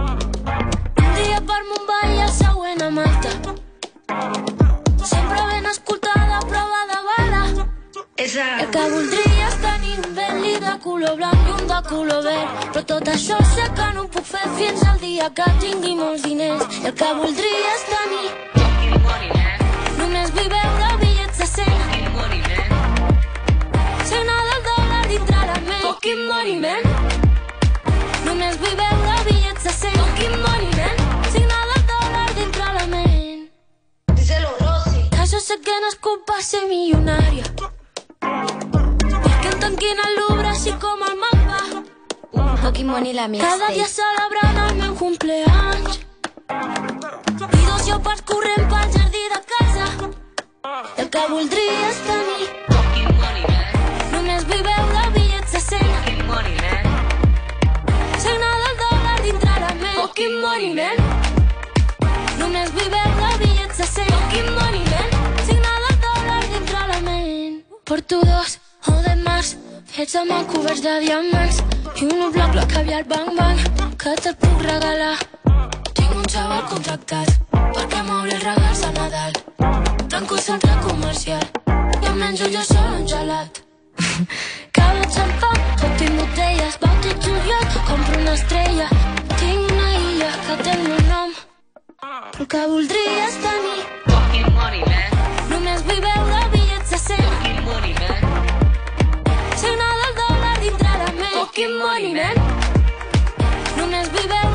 Un 0.00 1.12
dia 1.20 1.40
per 1.50 1.60
Mumbai 1.68 2.16
i 2.16 2.24
el 2.26 2.34
següent 2.40 2.84
a 2.88 2.90
Malta. 2.98 3.54
Sempre 5.12 5.46
ben 5.52 5.72
escoltada, 5.74 6.42
prova 6.50 6.84
de 6.92 7.02
bala. 7.10 7.42
El 8.26 8.70
que 8.70 8.90
voldria 8.96 9.35
Bentley 10.56 10.72
de 10.72 10.78
color 10.82 11.16
blanc 11.16 11.48
i 11.48 11.52
un 11.52 11.66
de 11.66 11.80
color 11.88 12.22
verd. 12.22 12.48
Però 12.72 12.82
tot 12.84 13.08
això 13.08 13.36
sé 13.54 13.64
que 13.76 13.86
no 13.94 14.02
ho 14.04 14.08
puc 14.08 14.24
fer 14.24 14.48
fins 14.56 14.82
al 14.88 14.98
dia 15.00 15.28
que 15.30 15.44
tingui 15.60 15.94
molts 15.96 16.22
diners. 16.22 16.62
El 16.84 16.94
que 16.94 17.14
voldria 17.20 17.72
és 17.74 17.84
tenir 17.90 18.28
Només 19.98 20.30
vull 20.36 20.48
veure 20.52 20.88
bitllets 21.00 21.38
de 21.38 21.46
100 21.46 21.66
Signa 24.10 24.36
del 24.48 24.62
dòlar 24.68 25.04
dintre 25.08 25.40
la 25.50 25.58
ment. 25.68 25.82
Fucking 25.82 26.22
money, 26.30 26.56
man. 26.64 26.82
Només 28.24 28.58
vull 28.62 28.76
veure 28.80 29.18
bitllets 29.28 29.64
de 29.68 29.74
100 29.80 29.98
Fucking 30.00 30.36
money, 30.46 30.70
man. 30.78 30.96
Signa 31.34 31.60
del 31.72 31.82
dòlar 31.92 32.28
dintre 32.38 32.70
la 32.78 32.86
ment. 32.94 33.48
Díselo, 34.14 34.54
Rosy. 34.62 35.08
Que 35.10 35.24
això 35.26 35.42
sé 35.48 35.60
que 35.68 35.80
no 35.82 35.92
és 35.92 36.00
culpa 36.08 36.40
ser 36.52 36.64
milionària. 36.70 37.44
Perquè 38.22 39.52
em 39.52 39.60
tanquin 39.66 40.06
al 40.06 40.16
así 40.56 40.72
como 40.72 41.04
el 41.04 41.16
mapa. 41.16 41.58
Pokémon 42.62 43.04
y 43.04 43.12
la 43.12 43.28
mía. 43.28 43.42
Cada 43.42 43.68
día 43.68 43.86
celebrant-me 43.86 44.88
un 44.88 44.96
cumpleaños. 44.96 46.00
I 47.58 47.62
dos 47.68 47.82
jo 47.88 48.00
pas 48.02 48.22
corrent 48.22 48.64
pel 48.70 48.88
jardí 48.94 49.24
de 49.34 49.40
casa. 49.52 49.86
I 50.96 51.00
el 51.02 51.10
que 51.10 51.22
voldries 51.28 51.98
tenir. 52.08 52.48
Només 54.12 54.46
vull 54.48 54.62
veure 54.70 55.02
bitllets 55.16 55.52
de 55.52 55.60
cent. 55.60 55.92
Signa 58.22 58.50
del 58.62 58.74
dòlar 58.82 59.18
dintre 59.26 59.54
la 59.64 59.72
ment. 59.82 59.98
Pokémon 60.00 60.60
i 60.68 60.72
ment. 60.80 61.00
Només 62.40 62.72
vull 62.72 62.90
veure 62.96 63.30
bitllets 63.44 63.76
de 63.82 63.86
cent. 63.92 64.12
Pokémon 64.16 64.74
y 64.74 64.76
la 64.80 64.80
i 64.80 64.84
ment. 64.94 65.12
Signa 65.44 65.72
del 65.84 65.96
dòlar 66.08 66.42
dintre 66.54 66.88
la 66.94 67.00
ment. 67.10 67.62
Por 67.84 68.00
tu 68.00 68.24
dos 68.24 68.58
o 68.86 68.98
de 69.02 69.16
más. 69.16 69.56
Fets 69.96 70.14
amb 70.20 70.32
el 70.36 70.42
coberts 70.50 70.82
de 70.84 70.92
diamants 71.00 71.58
i 72.02 72.04
un 72.04 72.32
bloc 72.32 72.50
bloc 72.52 72.72
caviar 72.72 73.04
bang 73.08 73.28
bang 73.36 73.60
que 74.02 74.10
te'l 74.24 74.34
puc 74.42 74.64
regalar 74.66 75.14
tinc 75.96 76.10
un 76.16 76.26
xaval 76.32 76.66
contractat 76.72 77.30
perquè 77.76 78.02
m'obri 78.08 78.34
els 78.34 78.44
regals 78.44 78.82
a 78.88 78.90
Nadal. 78.96 79.38
Tanco 80.12 80.36
centre 80.46 80.74
comercial 80.84 81.46
i 82.02 82.10
em 82.10 82.18
menjo 82.22 82.50
jo 82.56 82.64
sol 82.68 82.90
un 82.98 83.06
gelat. 83.12 83.62
Cada 84.78 85.06
xampà, 85.16 85.52
tot 85.80 85.96
tinc 86.02 86.20
botelles, 86.20 86.76
bauti 86.82 87.14
juliol, 87.28 87.64
compro 87.88 88.20
una 88.20 88.34
estrella. 88.40 88.90
Tinc 89.38 89.72
una 89.78 89.88
illa 90.02 90.34
que 90.42 90.58
té 90.60 90.74
el 90.74 90.84
meu 90.90 91.00
nom. 91.08 91.32
El 92.40 92.52
que 92.56 92.66
voldria 92.74 93.16
és 93.30 93.40
tenir 93.46 93.80
Fucking 94.10 94.52
money, 94.60 94.84
man. 94.92 95.24
Només 95.54 95.88
vull 95.88 96.04
veure 96.10 96.55
Fucking 101.56 101.78
money, 101.78 102.12
man 102.12 102.36
Només 103.78 104.12
vull 104.12 104.45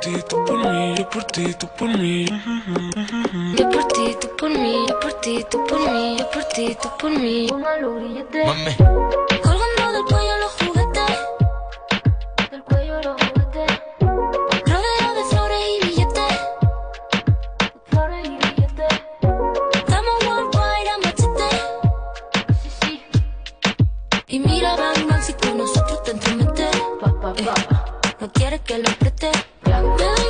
ti, 0.00 0.12
tú 0.28 0.44
por 0.44 0.58
mí, 0.58 0.94
yo 0.96 1.08
por 1.08 1.24
ti, 1.24 1.54
tú 1.54 1.68
por 1.78 1.88
mí. 1.88 2.26
Yo 3.56 3.70
por 3.70 3.84
ti, 3.88 4.16
tú 4.20 4.28
por 4.36 4.50
mí, 4.50 4.86
yo 4.88 5.00
por 5.00 5.12
ti, 5.20 5.44
tú 5.50 5.64
por 5.66 5.90
mí, 5.90 6.16
yo 6.18 6.30
por 6.30 6.44
ti, 6.44 6.76
tú 6.80 6.88
por 6.98 7.10
mí. 7.10 7.46
Mami. 7.50 8.74
Colgando 9.42 9.92
del 9.92 10.04
cuello 10.04 10.36
los 10.42 10.52
juguetes. 10.60 11.18
Del 12.50 12.62
cuello 12.64 13.00
los 13.02 13.16
juguetes. 13.22 13.80
Rodeo 14.66 15.14
de 15.14 15.24
flores 15.30 15.60
y 15.68 15.86
billetes. 15.86 16.34
Flores 17.86 18.26
y 18.26 18.28
billetes. 18.30 19.00
Estamos 19.72 20.26
worldwide 20.26 20.90
a 20.90 20.98
machete. 20.98 21.50
Sí, 22.62 22.70
sí. 22.80 23.02
Y 24.28 24.38
mira, 24.40 24.76
bang, 24.76 25.06
bang, 25.08 25.22
si 25.22 25.32
con 25.34 25.58
nosotros 25.58 26.02
te 26.02 26.10
entremetes. 26.12 26.76
Eh, 27.38 27.44
no 28.20 28.32
quieres 28.32 28.60
que 28.62 28.78
lo 28.78 28.90
preste. 28.98 29.30
Me 29.76 30.25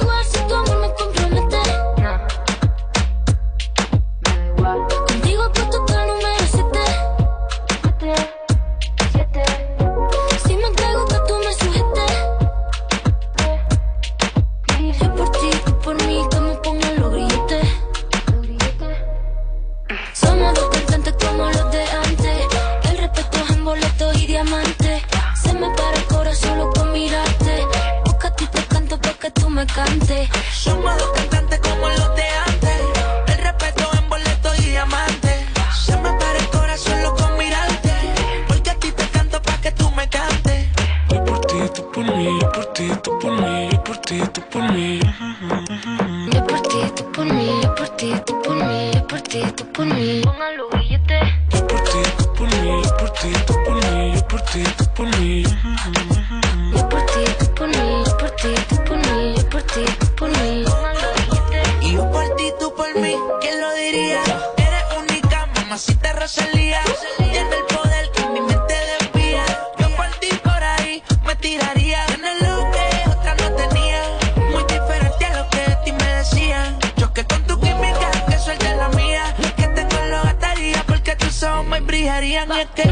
Y 82.36 82.38
es 82.38 82.66
que, 82.74 82.82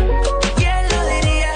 ¿quién 0.57 0.89
lo 0.89 1.07
diría? 1.07 1.53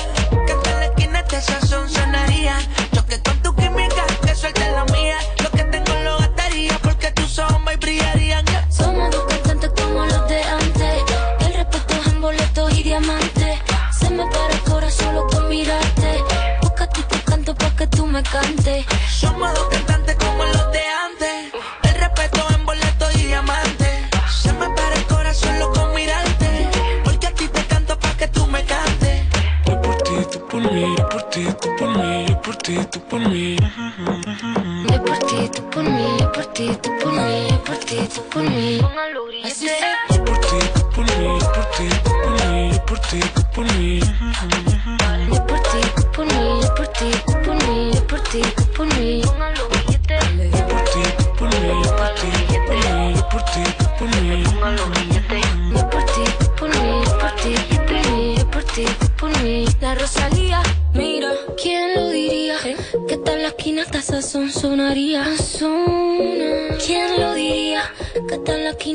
Que 0.47 0.53
hasta 0.53 0.71
en 0.73 0.79
la 0.79 0.85
esquina 0.85 1.21
este 1.21 1.41
sazón 1.41 1.89
sonaría. 1.89 2.59
Choque 2.93 3.19
con 3.23 3.41
tu 3.41 3.57
química, 3.57 4.05
que 4.27 4.35
suelte 4.35 4.71
la 4.73 4.85
mía. 4.93 5.17
Lo 5.43 5.51
que 5.51 5.65
tengo 5.65 5.95
lo 6.05 6.19
gastaría 6.19 6.79
porque 6.83 7.11
tus 7.13 7.39
ojos 7.39 7.63
me 7.63 7.77
brillarían. 7.77 8.45
Somos 8.71 9.11
dos 9.11 9.25
cantantes 9.25 9.71
como 9.83 10.05
los 10.05 10.29
de 10.29 10.43
antes. 10.43 11.03
El 11.41 11.55
respeto 11.55 11.95
es 11.95 12.07
en 12.09 12.21
boletos 12.21 12.79
y 12.79 12.83
diamantes. 12.83 13.59
Se 13.99 14.11
me 14.11 14.27
para 14.27 14.53
el 14.53 14.61
corazón 14.65 15.07
solo 15.07 15.27
con 15.29 15.49
mirarte. 15.49 16.23
Busca 16.61 16.85
a 16.85 16.91
ti 16.91 17.03
te 17.09 17.21
canto 17.23 17.55
pa' 17.55 17.71
que 17.71 17.87
tú 17.87 18.05
me 18.05 18.23
cantes. 18.23 18.85
Somos 19.19 19.55
dos 19.55 19.78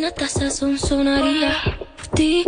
esquina 0.04 0.26
hasta 0.26 0.40
sazón 0.40 0.78
sonaría. 0.78 1.54
Por 1.96 2.08
ti, 2.08 2.44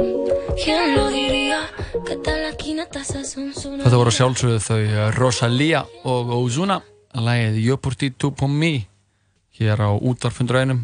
¿quién 0.64 0.96
lo 0.96 1.10
diría? 1.10 1.62
Que 2.06 2.18
tal 2.18 2.42
la 2.42 2.50
esquina 2.50 2.84
hasta 2.84 3.04
sazón 3.04 3.54
sonaría. 3.54 3.86
Þetta 3.86 4.00
voru 4.00 4.12
að 4.12 4.18
sjálfsögðu 4.18 4.60
þau 4.66 4.80
eh, 4.82 5.12
Rosalía 5.16 5.86
og 6.04 6.34
Ozuna 6.36 6.82
Lægið 7.16 7.62
Jöpurti 7.64 8.12
Tupumi 8.12 8.88
hér 9.56 9.80
á 9.80 9.90
útvarfundraunum 9.96 10.84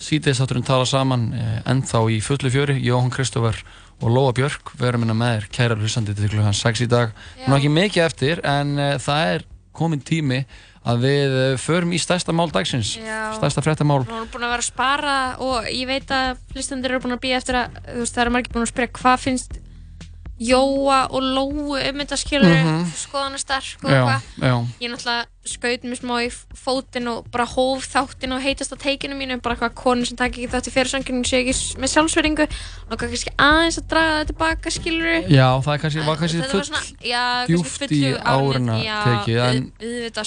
Sýtis 0.00 0.40
þátturinn 0.40 0.66
tala 0.66 0.84
saman 0.88 1.30
eh, 1.32 1.62
ennþá 1.70 2.02
í 2.12 2.20
fullu 2.24 2.52
fjöri 2.52 2.76
Jóhann 2.84 3.12
Kristófer 3.12 3.56
og 4.00 4.12
Lóa 4.12 4.34
Björk 4.36 4.74
erum 4.80 5.06
hérna 5.06 5.16
með 5.16 5.38
þér 5.38 5.48
kæra 5.56 5.78
hlustandi 5.80 6.16
til 6.16 6.28
klukkan 6.32 6.56
6 6.56 6.84
í 6.84 6.88
dag 6.90 7.16
Nú 7.46 7.56
ekki 7.56 7.72
mikið 7.72 8.04
eftir 8.04 8.44
en 8.44 8.76
uh, 8.76 8.96
það 9.00 9.34
er 9.34 9.46
komin 9.76 10.00
tími 10.04 10.44
að 10.86 11.02
við 11.04 11.34
uh, 11.36 11.56
förum 11.60 11.90
í 11.92 11.98
stærsta 12.00 12.32
mál 12.32 12.48
dagsins 12.54 12.94
Já. 12.96 13.32
stærsta 13.36 13.60
fréttamál 13.60 14.00
Hún 14.08 14.22
er 14.22 14.30
búin 14.32 14.46
að 14.46 14.54
vera 14.54 14.62
að 14.64 14.68
spara 14.70 15.16
og 15.44 15.66
ég 15.68 15.86
veit 15.90 16.08
að 16.16 16.38
hlustendur 16.54 16.94
eru 16.94 17.02
búin 17.04 17.16
að 17.18 17.24
býja 17.26 17.36
eftir 17.42 17.58
að 17.60 17.74
þú 17.84 17.98
veist, 18.00 18.14
það 18.16 18.22
eru 18.24 18.32
margir 18.38 18.54
búin 18.54 18.64
að 18.64 18.72
spyrja 18.72 18.94
hvað 19.00 19.18
finnst 19.26 19.58
Jóa 20.40 21.02
og 21.12 21.20
Lóu 21.20 21.76
um 21.76 21.98
þetta 22.00 22.16
skilur 22.16 22.48
Mhm. 22.64 22.86
skoðanastark 22.96 23.84
og 23.84 23.90
Já, 23.92 23.96
eitthvað 24.00 24.22
já. 24.40 24.54
ég 24.80 24.88
náttúrulega 24.94 25.26
skaut 25.50 25.84
mér 25.86 25.98
smá 25.98 26.14
í 26.24 26.28
fótinn 26.30 27.10
og 27.10 27.26
bara 27.32 27.46
hóf 27.48 27.86
þáttinn 27.90 28.34
og 28.36 28.42
heitast 28.44 28.74
á 28.74 28.76
teikinu 28.80 29.16
mínu 29.18 29.40
bara 29.42 29.56
eitthvað 29.56 29.74
konu 29.78 30.06
sem 30.08 30.18
takk 30.18 30.36
ekki 30.38 30.50
þátt 30.52 30.70
í 30.70 30.74
fyrirsanginu 30.74 31.26
sé 31.26 31.42
ekki 31.42 31.54
með 31.82 31.92
sjálfsveringu 31.94 32.46
og 32.46 32.96
kannski 33.00 33.34
aðeins 33.34 33.80
að 33.80 33.88
draga 33.92 34.14
það 34.20 34.30
tilbaka 34.30 34.72
skilur 34.74 35.28
Já, 35.30 35.46
það 35.66 35.72
er 35.74 35.82
kannski, 35.84 36.06
var 36.06 36.20
kannski 36.22 36.40
Þetta 36.40 36.52
full 36.52 36.62
var 36.62 36.70
svona, 36.70 36.84
já, 37.10 37.24
djúpt 37.50 37.76
kannski 37.82 38.00
í 38.00 38.86
já, 38.86 38.96
tekið 39.08 39.42
en, 39.44 39.68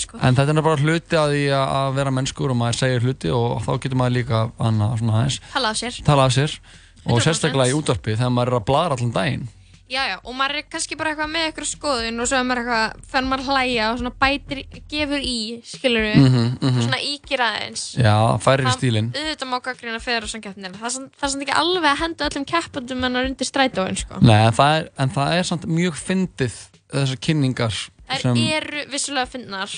sko. 0.03 0.21
en 0.21 0.39
þetta 0.39 0.57
er 0.57 0.67
bara 0.69 0.83
hluti 0.83 1.19
að 1.23 1.35
því 1.35 1.43
að 1.63 1.97
vera 1.97 2.15
mennskur 2.19 2.53
og 2.53 2.59
maður 2.59 2.79
segir 2.83 3.07
hluti 3.07 3.33
og 3.33 3.59
þá 3.65 3.73
getur 3.77 3.99
maður 4.03 4.17
líka 4.19 4.45
annað 4.59 4.95
svona 5.01 5.19
aðeins 5.21 5.41
tala 5.53 5.73
af 5.73 5.81
sér. 5.81 5.99
tala 6.07 6.29
af 6.29 6.37
sér. 6.37 6.55
Og 7.03 7.19
100%. 7.19 7.25
sérstaklega 7.25 7.73
í 7.73 7.75
útvarpi 7.75 8.15
þegar 8.15 8.31
maður 8.31 8.53
er 8.53 8.57
að 8.61 8.65
bladra 8.69 8.97
allan 8.97 9.15
daginn 9.15 9.47
Já, 9.93 10.01
já, 10.09 10.15
og 10.25 10.33
maður 10.37 10.57
er 10.61 10.65
kannski 10.73 10.97
bara 10.97 11.11
eitthvað 11.13 11.29
með 11.29 11.43
eitthvað 11.47 11.69
skoðun 11.69 12.23
og 12.23 12.29
svo 12.29 12.39
er 12.39 12.47
maður 12.49 12.61
eitthvað, 12.63 13.03
fann 13.13 13.27
maður 13.29 13.43
að 13.43 13.49
hlæja 13.53 13.87
og 13.91 13.99
svona 14.01 14.13
bætir, 14.23 14.61
gefur 14.89 15.21
í, 15.29 15.37
skilur 15.69 16.05
við, 16.07 16.15
Mhm, 16.23 16.45
mhm. 16.57 16.69
og 16.71 16.83
svona 16.87 17.01
íkir 17.05 17.43
aðeins. 17.45 17.83
Já, 18.01 18.15
færir 18.41 18.65
í 18.65 18.73
stílinn. 18.73 19.11
Auðvitað 19.13 19.51
má 19.53 19.57
gaggrina 19.61 19.99
fyrir 20.01 20.25
þessum 20.25 20.41
keppnir. 20.41 20.71
Það 20.79 20.89
er 20.89 20.95
samt- 20.97 21.17
það 21.21 21.41
ekki 21.45 21.57
alveg 21.61 21.89
að 21.93 22.01
henda 22.03 22.29
öllum 22.29 22.45
keppandum 22.53 23.03
en 23.05 23.13
að 23.21 23.29
undir 23.29 23.47
strætóin, 23.51 23.97
sko. 24.01 24.21
Nei, 24.21 24.39
en 24.47 24.53
það 24.53 24.79
er, 24.79 24.89
en 24.97 25.09
það 25.09 25.37
er 25.37 25.43
samt 25.43 25.65
mjög 25.69 25.93
fyndið 26.07 26.55
þessar 26.93 27.19
kynningar 27.19 27.89
Það 28.09 28.21
sem, 28.21 28.37
eru 28.37 28.81
vissulega 28.91 29.27
finnar, 29.31 29.71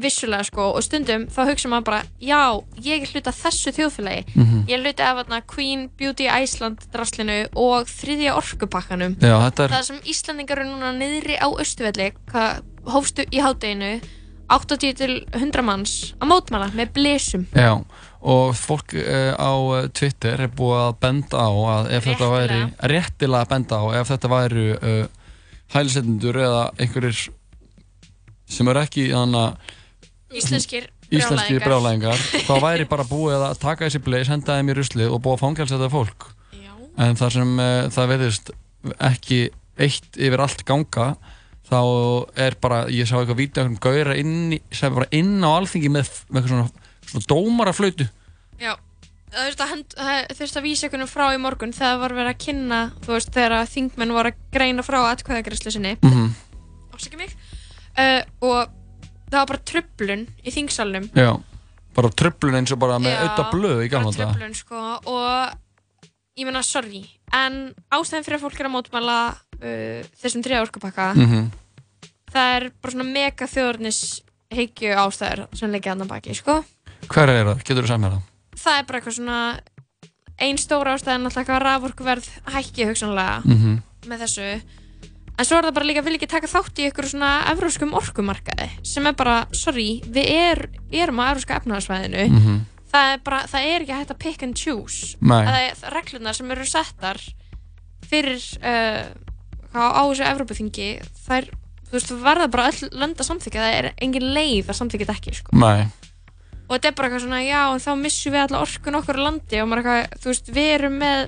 vissulega 0.00 0.44
sko, 0.48 0.70
og 0.76 0.82
stundum 0.84 1.26
þá 1.28 1.40
hugsa 1.50 1.68
maður 1.68 1.84
bara, 1.90 2.02
já, 2.22 2.38
ég 2.80 3.02
er 3.04 3.10
hluti 3.12 3.28
af 3.28 3.40
þessu 3.42 3.72
þjóðfélagi. 3.76 4.22
Mhm. 4.34 4.62
Ég 4.70 4.78
er 4.78 4.84
hluti 4.86 5.04
af 5.04 5.18
þarna, 5.20 5.40
Queen 5.46 5.88
Beauty 5.98 6.28
Iceland 6.32 6.78
draslinu 6.92 7.46
og 7.54 7.86
þriðja 7.92 8.36
orkupakkanum. 8.38 9.16
Já, 9.20 9.36
er- 9.46 9.68
Það 9.68 9.82
sem 9.84 10.00
Íslandingar 10.04 10.58
eru 10.58 10.70
núna 10.70 10.92
niðri 10.96 11.36
á 11.36 11.48
Östuvelli, 11.60 12.12
hófstu 12.86 13.26
í 13.30 13.40
hádeginu, 13.44 14.00
80 14.48 14.94
til 14.96 15.12
100 15.32 15.62
manns 15.64 16.14
að 16.20 16.28
mótmæla 16.28 16.70
með 16.74 16.92
blesum. 16.92 17.46
já, 17.54 17.84
og 18.22 18.54
fólk 18.54 18.94
uh, 18.94 19.34
á 19.36 19.52
eh, 19.84 19.88
Twitter 19.88 20.40
er 20.40 20.48
búið 20.48 20.80
að 20.88 20.98
benda 21.00 21.36
á 21.36 21.48
að 21.52 21.90
ef 21.96 22.04
þetta 22.04 22.28
væri, 22.30 22.58
réttilega 22.82 23.42
að 23.44 23.48
benda 23.48 23.76
á 23.80 23.84
ef 24.00 24.08
þetta 24.12 24.28
væru 24.28 24.66
uh, 24.76 25.06
hælisettendur 25.74 26.36
eða 26.36 26.70
einhverjir 26.78 27.28
sem 28.48 28.68
eru 28.68 28.82
ekki 28.84 29.08
þannig 29.12 29.40
að 29.40 29.56
Íslenskir 30.38 30.88
íslenski 31.12 31.58
brjálæðingar. 31.60 31.66
brjálæðingar 31.66 32.22
þá 32.48 32.54
væri 32.64 32.86
bara 32.88 33.06
búið 33.08 33.44
að 33.48 33.58
taka 33.62 33.86
þessi 33.88 34.02
bleis, 34.04 34.30
henda 34.32 34.56
þeim 34.58 34.72
í 34.72 34.76
ruslið 34.78 35.12
og 35.12 35.20
búið 35.24 35.36
að 35.36 35.42
fangelsa 35.44 35.76
þetta 35.76 35.90
fólk 35.92 36.28
Já. 36.56 36.72
en 37.06 37.20
þar 37.20 37.36
sem 37.36 37.52
uh, 37.60 37.72
það 37.92 38.12
veðist 38.14 38.52
ekki 39.10 39.40
eitt 39.82 40.18
yfir 40.20 40.44
allt 40.44 40.64
ganga 40.68 41.10
þá 41.68 41.80
er 42.44 42.56
bara, 42.60 42.84
ég 42.92 43.08
sá 43.08 43.16
eitthvað 43.20 43.38
vídeo 43.38 43.66
um 43.68 43.76
gauðra 43.80 44.16
inn, 44.20 44.56
inn 45.14 45.36
á 45.44 45.50
alþingi 45.52 45.92
með, 45.92 46.10
með 46.28 46.42
eitthvað 46.42 46.56
svona, 46.56 46.88
svona 47.12 47.28
dómaraflautu 47.30 48.08
Já, 48.62 48.74
það 49.32 49.48
þurfti 49.48 50.02
að, 50.04 50.26
þurfti 50.36 50.60
að 50.60 50.66
vísa 50.66 50.86
einhvern 50.88 51.10
frá 51.10 51.24
í 51.32 51.40
morgun 51.40 51.72
þegar 51.76 51.94
það 51.94 52.02
var 52.02 52.14
verið 52.18 52.32
að 52.32 52.42
kynna, 52.44 52.80
þú 53.04 53.14
veist, 53.16 53.32
þegar 53.34 53.56
að 53.56 53.72
þingmenn 53.72 54.14
voru 54.16 54.32
að 54.32 54.44
greina 54.54 54.84
frá 54.86 54.98
atkvæðagræslu 55.08 55.72
sinni. 55.74 55.94
Mhm. 56.04 56.28
Afsaka 56.92 57.18
mig. 57.18 57.32
Uh, 57.96 58.20
og 58.44 58.76
það 59.32 59.40
var 59.40 59.50
bara 59.52 59.64
tröflun 59.72 60.26
í 60.44 60.52
þingsalnum. 60.54 61.08
Já, 61.16 61.32
bara 61.96 62.10
tröflun 62.22 62.58
eins 62.60 62.72
og 62.74 62.78
bara 62.82 62.98
með 63.02 63.14
Já, 63.16 63.20
auðvitað 63.24 63.50
blöð 63.56 63.82
í 63.86 63.88
gamla 63.92 64.12
þetta 64.12 64.28
tröflun, 64.36 64.54
sko, 64.54 64.82
og 65.08 66.10
ég 66.38 66.48
meina, 66.48 66.62
sorry, 66.64 67.02
en 67.32 67.58
ástæðin 67.92 68.24
fyrir 68.28 68.38
að 68.38 68.44
fólk 68.46 68.60
er 68.60 68.68
að 68.70 68.74
mótmæla 68.76 69.16
uh, 69.32 70.12
þessum 70.22 70.44
þriða 70.46 70.62
orkupakka, 70.68 71.08
Mhm. 71.16 71.50
það 72.32 72.54
er 72.56 72.70
bara 72.80 72.92
svona 72.94 73.08
mega 73.12 73.46
þjóðurnis 73.46 74.02
heikju 74.52 74.94
ástæður 74.96 75.46
sem 75.56 75.72
leikja 75.72 75.92
annan 75.92 76.08
baki, 76.08 76.34
sko. 76.36 76.62
Hver 77.08 77.28
er 77.28 77.44
það? 77.50 77.64
Getur 77.64 77.84
þú 77.88 77.98
mér 77.98 78.16
það? 78.16 78.22
það 78.62 78.78
er 78.78 78.84
bara 78.88 78.98
eitthvað 79.00 79.16
svona 79.18 79.60
ein 80.38 80.56
stóra 80.58 80.94
ástæð 80.96 81.14
en 81.16 81.26
alltaf 81.26 81.42
eitthvað 81.42 81.62
raforkuverð 81.66 82.28
hækki 82.54 82.86
hugsanlega 82.88 83.42
Mhm. 83.44 83.82
með 84.06 84.18
þessu 84.24 84.62
en 85.38 85.46
svo 85.48 85.56
er 85.58 85.64
það 85.68 85.74
bara 85.78 85.88
líka 85.88 86.02
að 86.02 86.08
vilja 86.10 86.20
ekki 86.20 86.30
taka 86.34 86.50
þátt 86.52 86.80
í 86.82 86.88
ykkur 86.90 87.08
svona 87.08 87.30
evróskum 87.52 87.94
orkumarkaði 87.98 88.68
sem 88.86 89.06
er 89.08 89.14
bara, 89.18 89.36
sorry, 89.56 90.00
við 90.04 90.28
er, 90.34 90.60
erum 90.92 91.22
á 91.24 91.30
evróska 91.32 91.56
efnaðarsvæðinu 91.60 92.26
Mhm. 92.30 92.58
það 92.92 93.12
er 93.14 93.22
bara, 93.24 93.40
það 93.48 93.68
er 93.72 93.80
ekki 93.86 93.96
hægt 93.96 94.10
að 94.12 94.18
pick 94.26 94.42
and 94.44 94.56
choose 94.60 95.16
Nei. 95.20 95.40
það 95.46 95.58
er 95.62 95.94
reglunar 95.96 96.34
sem 96.36 96.50
eru 96.52 96.66
settar 96.68 97.20
fyrir 98.12 98.42
uh, 98.60 99.08
á 99.72 100.02
þessu 100.04 100.26
Evrópuþingi 100.28 100.88
það 101.24 101.36
er, 101.38 101.46
þú 101.88 101.92
veist, 101.96 102.10
það 102.12 102.24
verða 102.26 102.50
bara 102.52 102.66
öll 102.68 102.90
lönd 103.00 103.16
að 103.16 103.28
samþykja 103.30 103.62
það 103.64 103.76
er 103.78 103.88
engin 104.04 104.28
leið 104.36 104.68
að 104.68 104.76
samþykja 104.82 105.06
þetta 105.08 105.16
ekki, 105.16 105.36
sko 105.40 105.56
Nei 105.56 105.88
og 106.68 106.76
þetta 106.78 106.88
er 106.88 106.94
bara 106.96 107.08
eitthvað 107.08 107.24
svona, 107.26 107.40
já, 107.44 107.62
þá 107.84 107.90
missum 108.00 108.32
við 108.32 108.42
alla 108.46 108.60
orkun 108.64 108.94
okkur 109.00 109.18
á 109.20 109.24
landi 109.26 109.58
og 109.60 109.66
maður 109.68 109.80
eitthvað, 109.82 110.20
þú 110.22 110.28
veist, 110.30 110.46
við 110.56 110.68
erum 110.76 110.94
með 111.02 111.18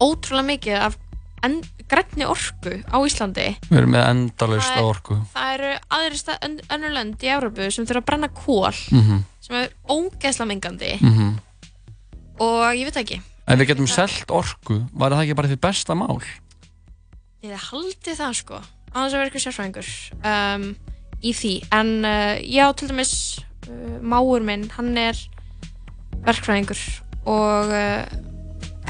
ótrúlega 0.00 0.46
mikið 0.48 0.76
af 0.86 0.96
en, 1.44 1.56
grænni 1.92 2.26
orku 2.28 2.72
á 2.88 2.96
Íslandi. 3.04 3.46
Við 3.68 3.78
erum 3.82 3.92
með 3.94 4.06
endalaust 4.10 4.72
Það 4.72 4.80
á 4.80 4.84
orku. 4.88 5.18
það 5.34 5.54
eru 5.58 5.72
aðri 5.98 6.20
önnur 6.76 6.94
lönd 6.96 7.22
í 7.26 7.32
Európu 7.36 7.68
sem 7.72 7.86
þurfa 7.88 8.02
að 8.02 8.08
brenna 8.10 8.28
kól 8.32 8.72
Mhm. 8.92 9.24
sem 9.40 9.56
er 9.60 9.68
ógeðslega 9.88 10.48
mengandi. 10.52 10.92
Mhm. 11.00 11.32
og 12.40 12.74
ég 12.74 12.88
veit 12.88 12.96
ekki. 13.04 13.20
Ef 13.46 13.58
við 13.58 13.66
getum 13.68 13.86
selt 13.90 14.30
orku, 14.30 14.80
var 14.94 15.10
það 15.12 15.22
ekki 15.26 15.34
bara 15.36 15.48
því 15.48 15.58
besta 15.60 15.94
mál? 15.94 16.20
ég 17.42 17.58
haldi 17.58 18.14
það 18.14 18.34
sko. 18.38 18.54
Á 18.94 18.96
þess 19.02 19.14
að 19.14 19.18
vera 19.18 19.30
eitthvað 19.30 19.44
sérfræðingur 19.46 19.88
um, 20.30 20.76
í 21.22 21.32
því. 21.34 21.52
En 21.72 22.04
uh, 22.04 22.36
já, 22.38 22.72
til 22.76 22.88
dæmis 22.88 23.12
uh, 23.68 23.98
máur 24.02 24.42
minn, 24.46 24.68
hann 24.76 24.96
er 24.98 25.18
verkfræðingur 26.22 26.78
og 27.26 27.72
uh, 27.72 28.04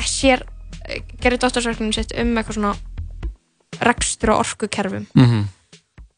sér 0.05 0.43
uh, 0.45 0.99
gerir 1.23 1.39
dóttarsverknum 1.41 1.93
sitt 1.97 2.12
um 2.19 2.35
eitthvað 2.37 2.59
svona 2.59 2.74
rekstur 3.81 4.31
og 4.35 4.44
orkukerfum. 4.44 5.07
Mhm. 5.15 5.49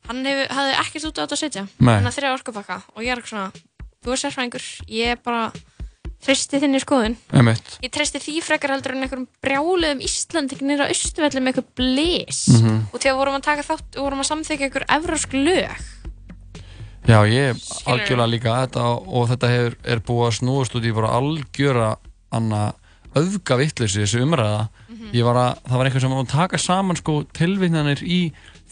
hann 0.09 0.24
hefur, 0.26 0.48
hafði 0.52 0.74
ekkert 0.82 1.05
út 1.09 1.16
á 1.16 1.22
þetta 1.24 1.32
að 1.36 1.40
setja 1.44 1.62
hann 1.81 2.05
hafði 2.05 2.18
þrjá 2.20 2.32
orkupakka 2.39 2.82
og 2.94 3.02
ég 3.02 3.12
er 3.16 3.22
svona 3.24 3.52
þú 4.05 4.12
er 4.12 4.20
sérfræðingur, 4.20 4.66
ég 4.89 5.06
er 5.14 5.16
bara 5.24 5.52
treysti 6.24 6.56
þinni 6.60 6.81
skoðun. 6.81 7.16
Einmitt. 7.32 7.78
ég 7.82 7.90
treysti 7.93 8.18
því 8.20 8.43
frekar 8.44 8.70
heldur 8.72 8.93
en 8.93 9.02
einhverjum 9.05 9.26
brjáluðum 9.44 10.01
Íslandingnir 10.05 10.81
á 10.85 10.89
Östuvelli 10.93 11.40
með 11.40 11.52
eitthvað 11.55 11.72
blís 11.76 12.40
Mhm. 12.48 12.89
og 12.93 13.01
þegar 13.01 13.16
vorum 13.16 13.35
að 13.36 13.43
taka 13.43 13.62
þátt 13.62 13.97
vorum 13.97 14.20
að 14.20 14.31
samþykja 14.31 14.64
einhver 14.68 14.86
evrósk 14.89 15.32
lög. 15.32 15.76
Já, 17.05 17.20
ég 17.28 17.56
algjörlega 17.85 18.31
líka 18.32 18.52
þetta 18.64 18.85
og 19.09 19.28
þetta 19.28 19.48
hefur, 19.52 19.74
er 19.85 19.98
búið 20.01 20.28
að 20.28 20.36
snúast 20.40 20.74
út 20.74 20.85
í 20.89 20.94
bara 20.94 21.12
algjöra 21.20 21.97
anna 22.32 22.72
öfga 23.14 23.59
vittleysi 23.60 24.01
þessi 24.01 24.22
umræða 24.24 24.68
var 25.27 25.41
að, 25.41 25.59
það 25.69 25.77
var 25.81 25.89
eitthvað 25.89 26.05
sem 26.05 26.15
var 26.15 26.23
að 26.25 26.33
taka 26.35 26.59
saman 26.59 27.01
sko 27.01 27.16
tilvinnanir 27.37 28.03
í 28.03 28.21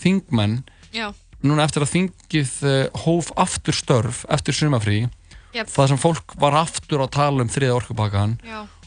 þingmenn. 0.03 0.63
Já. 0.93 1.13
núna 1.43 1.65
eftir 1.65 1.83
að 1.83 1.93
þingið 1.95 2.51
uh, 2.69 3.03
hóf 3.05 3.33
aftur 3.41 3.75
störf 3.75 4.25
eftir 4.31 4.55
sumafrí 4.55 5.09
Jep. 5.53 5.69
það 5.69 5.89
sem 5.89 6.01
fólk 6.01 6.35
var 6.41 6.55
aftur 6.61 7.03
að 7.05 7.15
tala 7.17 7.43
um 7.43 7.51
þriða 7.51 7.79
orkupakkan 7.81 8.37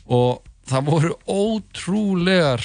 og 0.06 0.42
það 0.70 0.86
voru 0.90 1.12
ótrúlegar 1.26 2.64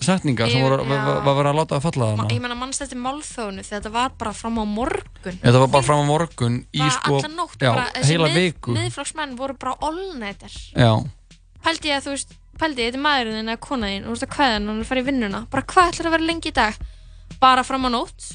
setningar 0.00 0.48
sem 0.48 0.62
voru, 0.64 0.84
var 0.88 1.36
verið 1.36 1.50
að 1.50 1.58
láta 1.58 1.76
að 1.76 1.84
falla 1.84 2.08
þarna. 2.10 2.26
Ég 2.32 2.42
menna 2.42 2.56
mannst 2.56 2.80
þetta 2.80 2.98
málþónu 3.04 3.64
þegar 3.64 3.82
þetta 3.82 3.92
var 3.94 4.12
bara 4.20 4.32
fram 4.36 4.56
á 4.56 4.64
morgun. 4.64 5.38
Þetta 5.42 5.62
var 5.62 5.72
bara 5.74 5.86
fram 5.86 6.00
á 6.00 6.06
morgun 6.08 6.58
í 6.72 6.90
sko, 6.96 7.20
já, 7.60 7.68
bara 7.68 8.04
heila 8.08 8.30
viku. 8.32 8.74
miðflokksmenn 8.76 9.36
voru 9.36 9.56
bara 9.60 9.76
allnættir 9.84 10.56
Já, 10.72 10.92
pældi 11.64 11.92
ég 11.92 12.00
að 12.00 12.06
þú 12.08 12.14
veist, 12.16 12.32
pældi 12.60 12.86
þetta 12.86 12.98
er 13.00 13.04
maðurinn 13.06 13.38
þinn 13.40 13.52
eða 13.54 13.60
kona 13.66 13.90
þín 13.90 14.04
og 14.04 14.10
þú 14.10 14.14
veist 14.16 14.26
að 14.28 14.36
hann 14.40 14.62
og 14.62 14.70
hann 14.70 14.80
er 14.80 14.84
að 14.84 14.90
fara 14.90 15.00
í 15.02 15.06
vinnuna. 15.10 15.40
Bara 15.50 15.66
hvað 15.72 15.90
ætlar 15.94 16.08
að 16.10 16.14
vera 16.16 16.28
lengi 16.30 16.50
í 16.52 16.56
dag? 16.60 16.80
Bara 17.40 17.64
fram 17.64 17.86
á 17.88 17.90
nótt, 17.94 18.26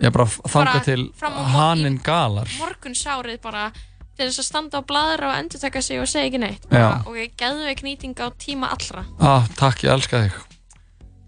ég 0.00 0.12
bara 0.12 0.26
þanga 0.28 0.82
til 0.84 1.02
á 1.24 1.28
haninn 1.56 1.98
galar. 2.04 2.48
Morgun 2.60 2.94
sárið 2.98 3.40
bara 3.44 3.70
til 4.16 4.26
þess 4.28 4.42
að 4.42 4.48
standa 4.50 4.80
á 4.80 4.82
bladra 4.84 5.30
og 5.32 5.38
endur 5.40 5.60
taka 5.62 5.80
sig 5.82 6.00
og 6.00 6.08
segja 6.10 6.28
ekki 6.28 6.40
neitt. 6.42 6.66
Bara, 6.68 6.80
Já. 7.00 7.08
og 7.08 7.14
ég 7.16 7.32
geðu 7.40 7.68
ekki 7.70 7.86
nýting 7.88 8.14
á 8.20 8.28
tíma 8.36 8.68
allra. 8.74 9.04
Ah, 9.18 9.46
Takk, 9.56 9.84
ég 9.86 9.94
elska 9.94 10.20
þig. 10.26 10.36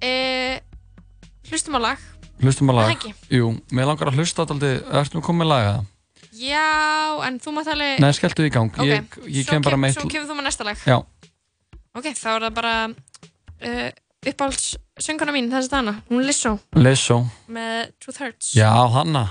E, 0.03 0.61
hlustum 1.49 1.79
á 1.79 1.81
lag. 1.81 1.99
Hlustum 2.43 2.69
Það 2.73 2.75
lag. 2.81 3.05
Jú, 3.31 3.49
mér 3.71 3.87
langar 3.87 4.11
að 4.11 4.19
hlusta 4.19 4.43
alltaf 4.43 4.63
Ertu 4.99 5.15
nú 5.19 5.23
komið 5.25 5.45
með 5.45 5.51
laga? 5.53 5.75
já, 6.33 7.23
en 7.29 7.37
þú 7.39 7.53
mátt 7.55 7.69
alveg 7.71 8.01
Nei, 8.03 8.11
skelltu 8.17 8.45
í 8.49 8.51
gang. 8.51 8.73
Ok, 8.73 8.83
Ég, 8.89 9.05
ég 9.29 9.45
svo 9.47 9.53
kem 9.53 9.63
bara 9.63 9.77
kem- 9.77 9.85
með 9.85 9.95
svo 9.95 10.09
kemur 10.11 10.27
þú 10.31 10.37
með 10.39 10.47
næsta 10.49 10.65
lag. 10.67 10.77
Já, 10.83 10.97
ok, 11.99 12.09
þá 12.17 12.29
er 12.35 12.47
það 12.47 12.57
bara 12.57 12.75
uh, 12.89 13.91
uppáhalds 14.23 14.67
sönguna 15.03 15.35
mín 15.35 15.51
þessi 15.53 15.73
dana, 15.73 15.97
hún 16.11 16.25
Lizzo. 16.27 16.57
Lizzo. 16.79 17.23
Með 17.53 17.93
Truth 18.03 18.23
Hurts 18.23 18.53
Já, 18.57 18.71
hanna 18.97 19.29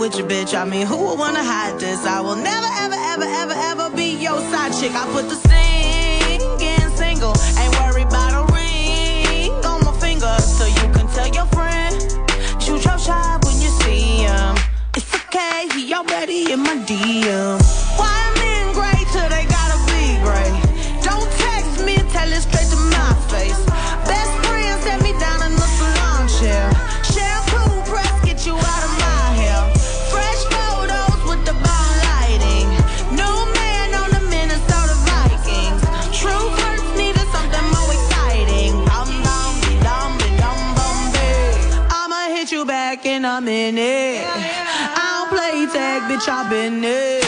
with 0.00 0.16
your 0.16 0.26
bitch. 0.26 0.58
I 0.58 0.64
mean, 0.64 0.86
who 0.86 0.96
would 0.96 1.18
wanna 1.18 1.44
hide 1.44 1.78
this? 1.78 2.06
I 2.06 2.20
will 2.22 2.34
never 2.34 2.70
ever 2.84 2.96
ever 3.12 3.28
ever 3.42 3.54
ever 3.70 3.94
be 3.94 4.16
your 4.16 4.40
side 4.50 4.72
chick. 4.72 4.92
I 4.94 5.04
put 5.12 5.28
the 5.28 5.36
singing 5.48 6.90
single, 6.96 7.34
ain't 7.60 7.74
worried 7.78 8.06
about 8.06 8.32
a 8.40 8.52
ring 8.54 9.52
on 9.70 9.84
my 9.84 9.92
finger, 10.00 10.34
so 10.38 10.64
you 10.64 10.86
can 10.94 11.06
tell 11.08 11.28
your 11.28 11.46
friend. 11.56 11.94
Shoot 12.62 12.82
your 12.82 12.98
shot 12.98 13.44
when 13.44 13.60
you 13.60 13.68
see 13.82 14.24
him. 14.24 14.56
It's 14.96 15.14
okay, 15.14 15.68
he 15.74 15.92
already 15.92 16.50
in 16.50 16.60
my 16.60 16.76
DM. 16.88 17.59
Back 43.30 43.38
in 43.38 43.44
minute. 43.44 44.26
I 44.26 45.06
don't 45.14 45.30
play 45.30 45.66
tag, 45.72 46.02
bitch, 46.10 46.28
I've 46.28 46.50
been 46.50 46.82
it. 46.82 47.24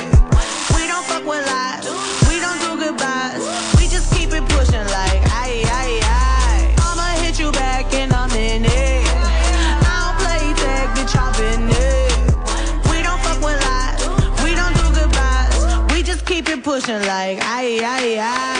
We 0.74 0.87
don't 0.89 1.05
fuck 1.07 1.24
with 1.24 1.47
lies, 1.47 1.87
we 2.29 2.41
don't 2.41 2.59
do 2.61 2.85
goodbyes. 2.85 3.43
We 3.79 3.87
just 3.89 4.12
keep 4.12 4.33
it 4.33 4.45
pushing 4.49 4.87
like 4.99 5.23
aye 5.31 5.62
aye 5.81 6.01
aye. 6.03 6.74
I'ma 6.79 7.07
hit 7.23 7.39
you 7.39 7.53
back 7.53 7.93
in 7.95 8.11
a 8.11 8.27
minute. 8.35 9.07
I 9.87 9.95
don't 10.03 10.19
play 10.23 10.45
tag, 10.62 10.89
bitch, 10.97 11.15
I've 11.15 11.39
it. 11.70 12.12
We 12.91 13.03
don't 13.03 13.20
fuck 13.23 13.39
with 13.47 13.61
lies, 13.66 14.03
we 14.43 14.55
don't 14.55 14.74
do 14.74 14.87
goodbyes. 14.99 15.93
We 15.95 16.03
just 16.03 16.27
keep 16.27 16.49
it 16.49 16.65
pushing 16.65 17.03
like 17.07 17.39
aye 17.43 17.79
aye 17.83 18.19
aye. 18.19 18.52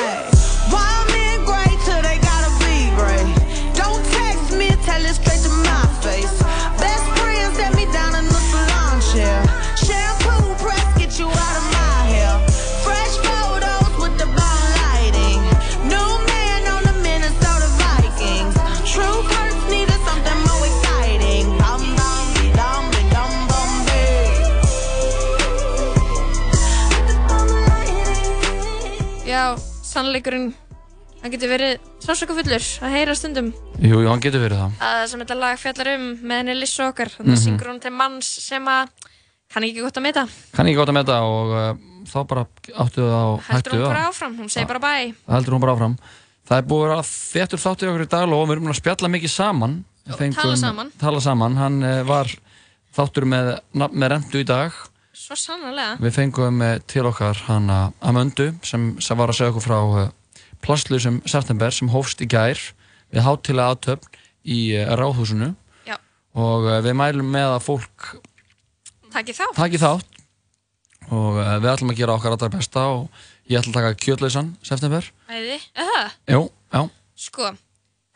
Sannleikurinn 30.03 30.51
hann 31.23 31.31
getur 31.31 31.53
verið 31.53 31.79
sásöka 32.03 32.35
fullur 32.35 32.65
að 32.83 32.95
heyra 32.97 33.15
stundum 33.15 33.53
Jú, 33.79 34.01
jú, 34.03 34.09
hann 34.11 34.21
getur 34.23 34.43
verið 34.43 34.59
það. 34.59 34.73
að 34.83 35.07
sem 35.13 35.21
þetta 35.23 35.37
lag 35.39 35.59
fjallar 35.63 35.91
um 35.95 36.07
með 36.19 36.41
henni 36.43 36.57
Lissu 36.59 36.83
okkar 36.89 37.13
þannig 37.15 37.33
að 37.33 37.39
Mhm. 37.39 37.45
syngur 37.47 37.71
hún 37.71 37.81
til 37.81 37.93
manns 37.95 38.27
sem 38.43 38.65
að 38.67 38.89
kann 39.53 39.63
ekki 39.69 39.83
gott 39.85 39.97
að 40.01 40.03
meta 40.09 40.25
Kann 40.57 40.67
ekki 40.67 40.77
gott 40.81 40.89
að 40.91 40.99
meta 40.99 41.21
og 41.23 41.53
uh, 41.55 41.75
þá 42.11 42.19
bara 42.27 42.45
áttu 42.83 43.05
það 43.07 43.27
og 43.31 43.39
heldur 43.47 43.55
hættu 43.55 43.71
hún 43.71 43.83
það. 43.85 43.93
bara 43.95 44.09
áfram, 44.11 44.37
hún 44.41 44.51
segir 44.51 44.67
bara 44.67 44.81
bæ 44.83 45.15
heldur 45.31 45.55
hún 45.55 45.61
bara 45.63 45.73
áfram. 45.77 45.97
Það 46.49 46.59
er 46.59 46.65
búið 46.73 46.93
að 46.99 47.11
þettur 47.33 47.61
þáttu 47.63 47.87
okkur 47.93 48.03
í 48.03 48.09
dag 48.11 48.33
og 48.35 48.49
við 48.49 48.53
erum 48.57 48.73
að 48.73 48.79
spjalla 48.81 49.09
mikið 49.15 49.31
saman. 49.31 49.77
Fengum- 50.19 50.35
tala 50.43 50.57
saman. 50.59 50.91
Tala 50.99 51.21
saman. 51.23 51.55
Hann 51.57 51.77
uh, 51.87 52.03
var 52.03 52.27
þáttur 52.97 53.25
með, 53.31 53.53
með 53.95 54.09
rendu 54.11 54.41
í 54.43 54.45
dag. 54.45 54.73
Svo 55.17 55.37
sannlega 55.39 55.97
Við 56.03 56.15
fengum 56.17 56.63
uh, 56.65 56.77
til 56.91 57.07
okkar 57.09 57.39
hana 57.49 57.79
Amundu 58.01 58.51
sem, 58.67 58.93
sem 59.03 59.19
var 59.19 59.33
að 59.33 59.39
segja 59.41 59.53
okkur 59.53 59.67
frá 59.67 59.79
uh, 59.81 60.07
plastlusum 60.65 61.21
september 61.29 61.75
sem 61.75 61.91
hófst 61.93 62.23
í 62.25 62.29
gær 62.31 62.61
við 63.13 63.27
hátilega 63.27 63.75
aðtöfn 63.75 64.21
í 64.43 64.61
uh, 64.79 64.95
ráðhúsinu. 64.99 65.53
Já. 65.87 65.99
og 66.39 66.65
við 66.87 66.97
mælum 66.97 67.29
með 67.35 67.59
að 67.59 67.67
fólk 67.67 68.09
takk 69.13 69.35
þá 69.37 69.45
taki 69.59 69.81
þátt. 69.83 70.09
Og 71.13 71.37
við 71.37 71.69
ætlum 71.69 71.91
að 71.93 71.99
gera 71.99 72.15
okkar 72.17 72.37
allra 72.37 72.49
besta 72.55 72.87
og 72.95 73.25
ég 73.51 73.59
ætlum 73.59 73.75
að 73.75 73.81
taka 73.83 73.99
kjötlausan 74.01 74.53
september. 74.65 75.09
Æði, 75.29 75.59
eða 75.77 76.03
Jú, 76.31 76.45
já, 76.73 76.83
Sko, 77.23 77.51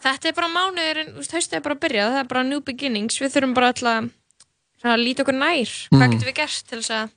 þetta 0.02 0.30
er 0.30 0.36
bara 0.38 0.48
mánuðurinn, 0.50 1.10
þú 1.12 1.20
veist, 1.20 1.34
haustið 1.36 1.58
er 1.58 1.64
bara 1.66 1.76
að 1.76 1.82
byrja, 1.84 2.06
það 2.14 2.22
er 2.22 2.30
bara 2.30 2.46
new 2.46 2.62
beginnings, 2.64 3.18
við 3.20 3.34
þurfum 3.34 3.52
bara 3.58 3.68
alltaf 3.74 4.08
að 4.92 5.04
líta 5.04 5.22
okkur 5.24 5.36
nær. 5.38 5.70
Hvað 5.90 6.02
Mm. 6.06 6.10
getum 6.12 6.28
við 6.28 6.34
gert 6.40 6.62
til 6.68 6.78
þess 6.78 6.90
að 6.96 7.10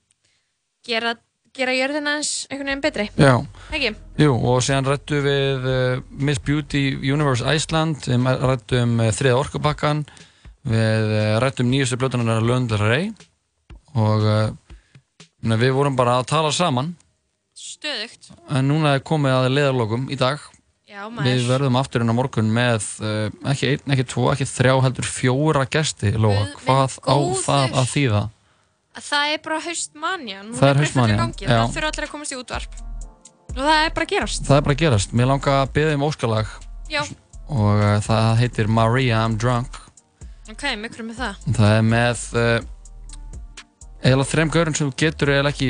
gera, 0.88 1.16
gera 1.54 1.74
jörðina 1.76 2.16
eins 2.18 2.32
einhvern 2.50 2.70
veginn 2.70 2.82
betri? 2.86 3.10
já 3.18 3.34
Ekki? 3.72 3.92
Jú, 4.18 4.34
og 4.36 4.62
síðan 4.66 4.86
rættu 4.90 5.22
við 5.26 5.68
uh, 5.70 6.02
Miss 6.12 6.40
Beauty 6.40 6.84
Universe 7.14 7.44
Iceland 7.56 8.06
við 8.08 8.28
rættu 8.42 8.82
um 8.84 9.00
uh, 9.00 9.10
þriða 9.12 9.40
orkupakkan 9.44 10.06
við 10.70 11.12
uh, 11.16 11.40
rættu 11.44 11.64
um 11.66 11.72
nýjustu 11.72 11.98
blötunar 11.98 12.42
Lundar 12.42 12.80
Rey 12.88 13.12
og 13.96 14.56
við 15.42 15.72
vorum 15.74 15.96
bara 15.96 16.20
að 16.20 16.28
tala 16.30 16.52
saman 16.52 16.96
Stöðugt. 17.56 18.30
en 18.50 18.68
núna 18.70 18.96
er 18.96 19.00
komið 19.04 19.34
að 19.36 19.54
leðarlokum 19.56 20.10
í 20.12 20.16
dag 20.20 20.40
Já, 20.90 21.04
Við 21.22 21.44
verðum 21.46 21.76
afturinn 21.78 22.10
á 22.10 22.16
morgun 22.18 22.48
með 22.50 22.86
uh, 23.06 23.28
ekki 23.52 23.68
einn, 23.76 23.92
ekki 23.94 24.06
tvo, 24.10 24.24
ekki 24.32 24.48
þrjá 24.50 24.72
heldur 24.88 25.06
fjóra 25.06 25.68
gesti, 25.70 26.16
Lóa, 26.18 26.48
hvað 26.64 26.96
á 27.06 27.18
það 27.38 27.76
að 27.78 27.92
þýða? 27.92 28.22
Að 28.98 29.04
Það 29.06 29.34
er 29.36 29.44
bara 29.46 29.60
haustmanja, 29.68 30.40
nú 30.48 30.58
Það 30.58 30.72
er 30.72 30.80
bara 30.80 30.90
fullri 30.90 31.18
gangi, 31.20 31.46
það 31.46 31.76
þurfa 31.76 31.92
allir 31.92 32.08
að 32.08 32.14
komast 32.16 32.34
í 32.34 32.40
útvarp. 32.40 32.80
Og 33.54 33.60
það 33.60 33.84
er 33.84 33.94
bara 34.00 34.08
gerast. 34.10 34.42
Það 34.48 34.58
er 34.58 34.66
bara 34.66 34.78
gerast, 34.82 35.14
mér 35.14 35.30
langar 35.30 35.60
að 35.60 35.76
beða 35.78 35.94
um 36.00 36.08
óskalag. 36.10 36.56
Já, 36.90 37.04
og 37.54 37.84
uh, 37.86 37.94
það 38.10 38.32
heitir 38.42 38.72
Maria 38.80 39.22
I'm 39.28 39.38
Drunk. 39.38 39.78
Ok, 40.50 40.66
miklu 40.82 41.06
með 41.06 41.22
það. 41.22 41.46
Það 41.60 41.76
er 41.76 41.86
með 41.94 42.26
uh, 42.34 42.58
eiginlega 44.02 44.30
þrem 44.34 44.56
gaurinn 44.58 44.82
sem 44.82 44.92
getur 44.98 45.36
eiginlega 45.36 45.54
ekki 45.54 45.70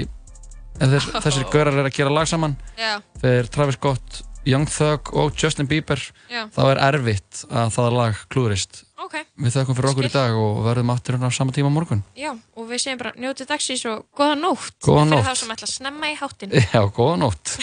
ef 0.79 0.95
þess, 0.95 1.11
þessir 1.27 1.51
gaurar 1.51 1.75
er 1.75 1.91
að 1.91 1.95
gera 1.99 2.15
lag 2.21 2.31
saman. 2.31 2.55
Já. 2.79 2.95
þeir 3.19 3.51
Travis 3.51 3.75
Scott, 3.75 4.21
Young 4.47 4.65
Thug 4.71 5.11
og 5.19 5.33
Justin 5.37 5.67
Bieber 5.69 5.99
Já. 6.31 6.45
þá 6.55 6.61
er 6.71 6.79
erfitt 6.89 7.43
að 7.51 7.73
það 7.75 7.97
lag 7.97 8.21
klúðrist 8.31 8.83
Ok, 8.99 9.15
Við 9.39 9.53
þakkum 9.55 9.77
fyrir 9.77 9.89
okkur 9.93 10.07
í 10.09 10.11
dag 10.13 10.35
og 10.37 10.57
verðum 10.65 10.91
aftur 10.93 11.15
hérna 11.15 11.29
á 11.31 11.33
sama 11.33 11.53
tíma 11.55 11.71
morgun 11.71 12.01
já, 12.19 12.33
og 12.55 12.67
við 12.69 12.83
segjum 12.83 12.99
bara 13.01 13.13
njótið 13.15 13.47
dagsins 13.53 13.85
og 13.89 14.03
góða 14.15 14.35
nótt. 14.41 14.75
Góða 14.83 15.05
Fyrir 15.05 15.13
nótt. 15.15 15.29
þá 15.29 15.35
sem 15.39 15.53
ætla 15.55 15.69
að 15.69 15.73
snemma 15.77 16.11
í 16.11 16.17
háttin. 16.19 16.57
Já, 16.75 16.81
góða 16.91 17.15
nótt 17.23 17.55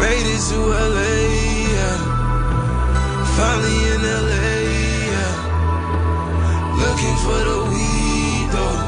Made 0.00 0.26
it 0.34 0.40
to 0.50 0.58
LA, 0.94 1.14
yeah. 1.72 1.98
Finally 3.36 3.78
in 3.94 4.02
LA. 4.02 4.61
Looking 7.02 7.18
for 7.24 7.42
the 7.50 7.58
weed, 7.72 8.46
though. 8.54 8.78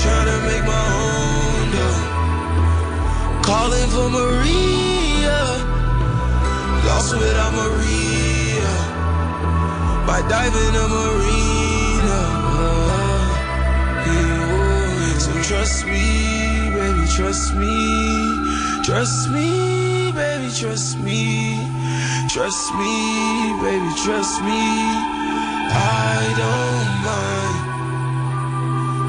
Trying 0.00 0.28
to 0.32 0.38
make 0.48 0.64
my 0.64 0.86
own, 1.04 1.64
though. 1.76 2.00
Calling 3.44 3.88
for 3.90 4.08
Maria. 4.08 5.40
Lost 6.88 7.12
without 7.20 7.52
Maria. 7.52 8.72
By 10.06 10.24
diving 10.26 10.74
a 10.74 10.86
marina. 10.88 12.20
Yeah. 14.08 15.18
So 15.18 15.32
trust 15.42 15.84
me, 15.84 16.70
baby, 16.72 17.06
trust 17.14 17.54
me. 17.56 17.76
Trust 18.86 19.28
me, 19.28 20.12
baby, 20.12 20.50
trust 20.50 20.98
me. 20.98 21.60
Trust 22.30 22.72
me, 22.72 23.52
baby, 23.60 23.92
trust 24.02 24.40
me. 24.40 25.19
I 25.72 26.34
don't 26.42 26.90
mind. 27.06 27.80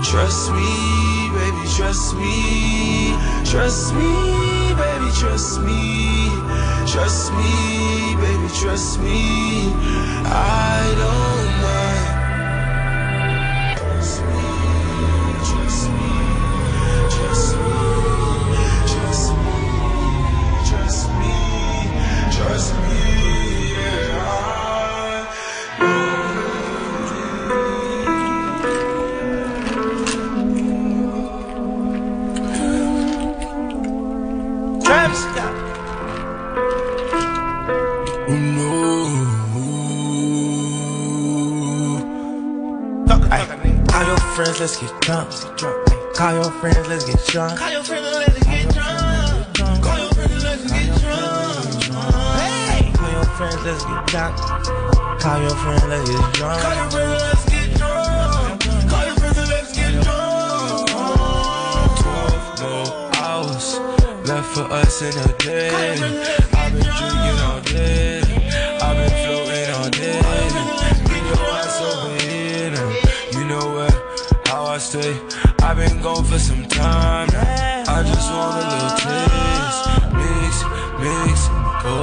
Trust 0.06 0.52
me, 0.52 1.30
baby, 1.38 1.64
trust 1.76 2.16
me. 2.16 3.16
Trust 3.46 3.94
me, 3.96 4.12
baby, 4.76 5.12
trust 5.20 5.62
me. 5.62 6.30
Trust 6.88 7.32
me, 7.34 8.16
baby, 8.18 8.50
trust 8.62 9.00
me. 9.00 9.74
I 10.26 10.94
don't 10.98 11.41
friends, 44.46 44.60
let's 44.60 44.78
get 44.78 45.02
drunk. 45.02 45.30
Call 46.16 46.34
your 46.34 46.52
friends, 46.52 46.88
let's 46.88 47.06
get 47.06 47.24
drunk. 47.28 47.60
Call 47.60 47.72
your 47.72 47.84
friends, 47.84 48.06
let's 48.06 48.44
get 48.44 48.74
drunk. 48.74 49.84
Call 49.84 50.00
your 50.00 50.14
friends, 50.14 50.44
let's 50.44 50.64
get 50.72 51.00
drunk. 51.00 51.94
Hey, 52.40 52.92
call 52.94 53.12
your 53.12 53.26
friends, 53.38 53.64
let's 53.64 53.86
get 53.86 54.08
drunk. 54.08 54.38
Call 55.22 55.42
your 55.42 55.56
friends, 55.56 55.84
let's 55.86 56.10
get 56.10 56.34
drunk. 56.34 56.62
Call 56.62 56.76
your 56.76 56.90
friends, 56.90 57.22
let's 57.22 57.46
get 57.50 57.78
drunk. 57.78 58.62
Call 58.90 59.06
your 59.06 59.16
friends, 59.16 59.50
let's 59.50 59.76
get 59.76 60.04
drunk. 60.04 60.90
Twelve 62.02 62.62
more 62.62 62.90
hours 63.22 63.80
left 64.28 64.48
for 64.56 64.66
us 64.74 65.02
in 65.04 65.14
a 65.18 65.38
day. 65.38 65.70
I've 66.54 66.74
been 66.74 66.82
drinking 66.82 67.40
all 67.46 67.62
day. 67.62 68.21
Stay. 74.92 75.16
I've 75.64 75.78
been 75.78 76.02
gone 76.02 76.26
for 76.26 76.38
some 76.38 76.66
time. 76.66 77.28
now. 77.32 77.84
I 77.88 78.04
just 78.04 78.30
want 78.36 78.58
a 78.60 78.68
little 78.72 78.96
taste. 79.04 79.84
Mix, 80.20 80.54
mix, 81.02 81.38
go. 81.84 81.96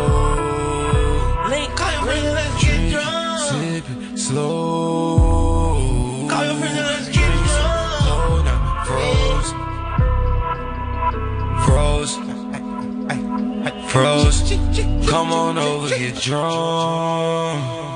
Link, 1.51 1.71
call 1.77 1.93
your 1.93 2.03
friends, 2.07 2.33
let's 2.39 2.55
get 2.65 2.81
drunk. 2.93 3.39
Sip 3.49 3.87
it 3.91 4.19
slow. 4.19 5.75
Call 6.31 6.45
your 6.45 6.57
friends, 6.61 6.79
let's 6.91 7.09
get 7.09 7.33
drunk. 7.53 8.09
Hold 8.09 8.45
now, 8.49 8.85
froze. 8.89 9.51
Froze. 11.65 12.15
Froze. 13.93 14.39
Come 15.11 15.29
on 15.33 15.59
over, 15.59 15.89
get 15.91 16.15
drunk. 16.23 17.88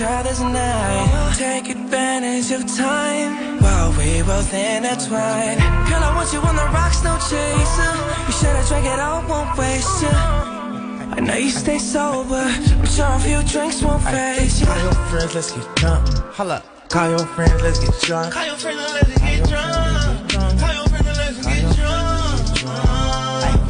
Make 0.00 0.08
each 0.08 0.12
other's 0.18 0.40
night. 0.40 1.34
Take 1.36 1.68
advantage 1.70 2.50
of 2.50 2.66
time 2.76 3.60
while 3.60 3.90
we 3.92 4.22
both 4.22 4.52
intertwine. 4.52 5.58
Girl, 5.88 6.02
I 6.02 6.12
want 6.14 6.32
you 6.32 6.40
on 6.40 6.56
the 6.56 6.64
rocks, 6.72 7.02
no 7.02 7.16
chaser. 7.18 7.92
You 8.26 8.32
should've 8.32 8.68
drank 8.68 8.86
it 8.86 8.98
all, 8.98 9.22
won't 9.28 9.56
waste 9.58 10.02
you. 10.02 10.08
I 10.08 11.20
know 11.20 11.34
you 11.36 11.50
stay 11.50 11.78
sober. 11.78 12.34
I'm 12.34 12.86
sure 12.86 13.06
a 13.06 13.18
few 13.20 13.42
drinks 13.44 13.82
won't 13.82 14.02
phase 14.02 14.60
you. 14.60 14.66
Call 14.66 14.82
your 14.82 14.92
friends, 15.08 15.34
let's 15.34 15.52
get 15.52 15.76
drunk. 15.76 16.08
Holla. 16.34 16.62
Call 16.88 17.10
your 17.10 17.26
friends, 17.34 17.62
let's 17.62 17.78
get 17.78 18.00
drunk. 18.02 18.32
Call 18.32 18.46
your 18.46 18.56
friends 18.56 18.92
let's 18.92 19.20
get 19.20 19.48
drunk. 19.48 20.60
Call 20.60 20.74
your 20.74 20.88
friends 20.88 21.18
let's 21.18 21.46
get 21.46 21.76
drunk. 21.76 22.16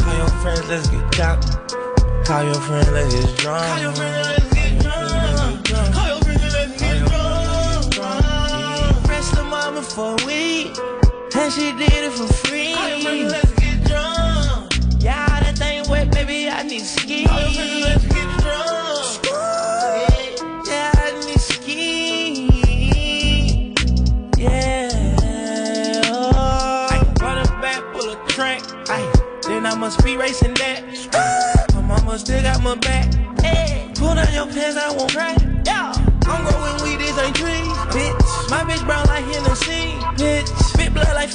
Call 0.01 0.15
your 0.15 0.28
friends, 0.43 0.69
let's 0.69 0.89
get 0.89 1.12
drunk. 1.12 1.47
Call 2.27 2.44
your 2.44 2.59
friends, 2.61 2.89
let's 2.90 2.90
get 2.90 2.90
drunk. 2.90 2.90
Call 2.90 2.90
your 2.90 2.90
friends 2.90 2.90
let's 2.90 3.15
get 3.15 3.39
drunk. 3.39 4.36
The 9.77 9.82
for 9.82 10.12
a 10.12 10.24
week, 10.24 10.73
and 11.36 11.53
she 11.53 11.70
did 11.73 11.93
it 11.93 12.12
for 12.12 12.27
free. 12.32 12.73
Friends 12.73 13.05
and 13.05 13.28
let's 13.28 13.53
get 13.61 13.85
drunk. 13.85 14.73
Yeah, 15.01 15.27
that 15.40 15.59
thing 15.59 15.85
wet, 15.90 16.11
baby, 16.12 16.48
I 16.48 16.62
need 16.62 16.81
ski. 16.81 17.27
Friends 17.27 17.59
and 17.59 17.81
let's 17.82 18.07
get 18.07 18.40
drunk. 18.40 19.27
Yeah, 20.66 20.93
I 20.97 21.12
need 21.27 21.40
ski. 21.40 21.77
Yeah. 24.39 24.89
Oh. 26.11 26.89
Run 27.20 27.39
it 27.39 27.51
back, 27.61 27.82
pull 27.93 28.09
a 28.09 28.16
track. 28.28 28.62
Ay, 28.89 29.05
then 29.43 29.66
I 29.66 29.74
must 29.74 30.03
be 30.03 30.16
racing 30.16 30.55
that. 30.55 30.82
My 31.74 31.82
mama 31.82 32.19
still 32.19 32.40
got 32.43 32.62
my 32.62 32.77
back. 32.77 33.12
Hey, 33.43 33.93
pull 33.94 34.15
down 34.15 34.32
your 34.32 34.47
pants, 34.47 34.78
I 34.78 34.90
won't 34.97 35.12
cry. 35.12 35.36
Yeah. 35.66 35.95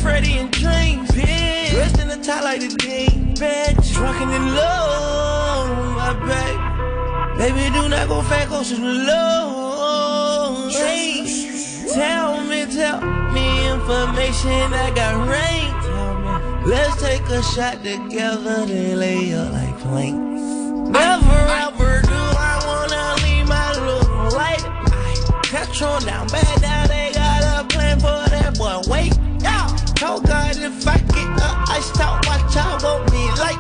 Freddy 0.02 0.40
and 0.40 0.52
Dreams, 0.52 1.10
bitch. 1.12 1.72
Dressed 1.72 2.00
in 2.00 2.08
the 2.08 2.18
tie 2.18 2.42
like 2.42 2.60
the 2.62 2.70
Dean, 2.70 3.36
bitch. 3.36 3.94
Drunken 3.94 4.30
in 4.32 4.56
love, 4.56 5.96
my 5.96 6.14
baby. 6.26 6.72
Baby, 7.38 7.74
do 7.74 7.88
not 7.88 8.08
go 8.08 8.22
fat, 8.24 8.50
go 8.50 8.64
to 8.64 8.78
low. 8.78 10.70
Hey, 10.70 11.24
tell 11.94 12.44
me, 12.44 12.66
tell 12.66 13.02
me 13.32 13.70
information 13.70 14.74
I 14.74 14.92
got 14.96 15.28
rain. 15.28 15.72
Tell 15.84 16.14
me, 16.20 16.72
let's 16.72 17.02
take 17.02 17.22
a 17.30 17.44
shot 17.44 17.84
together, 17.84 18.66
then 18.66 19.00
lay 19.00 19.34
up 19.34 19.52
like 19.54 19.78
planks. 19.80 20.18
Never 20.90 21.40
ever 21.66 22.02
do 22.02 22.14
I 22.14 22.62
wanna 22.66 23.24
leave 23.24 23.48
my 23.48 23.72
little 23.74 24.38
light. 24.38 24.64
Petrol 25.44 26.00
down, 26.00 26.28
bad 26.28 26.44
down, 26.44 26.61
they 26.61 26.61
yeah. 30.02 30.08
Oh 30.14 30.22
God, 30.22 30.58
if 30.58 30.88
I 30.88 30.98
get 30.98 31.42
up, 31.42 31.70
I 31.70 31.80
stop, 31.82 32.26
watch 32.26 32.56
out, 32.58 32.84
won't 32.84 33.12
be 33.12 33.24
like. 33.40 33.58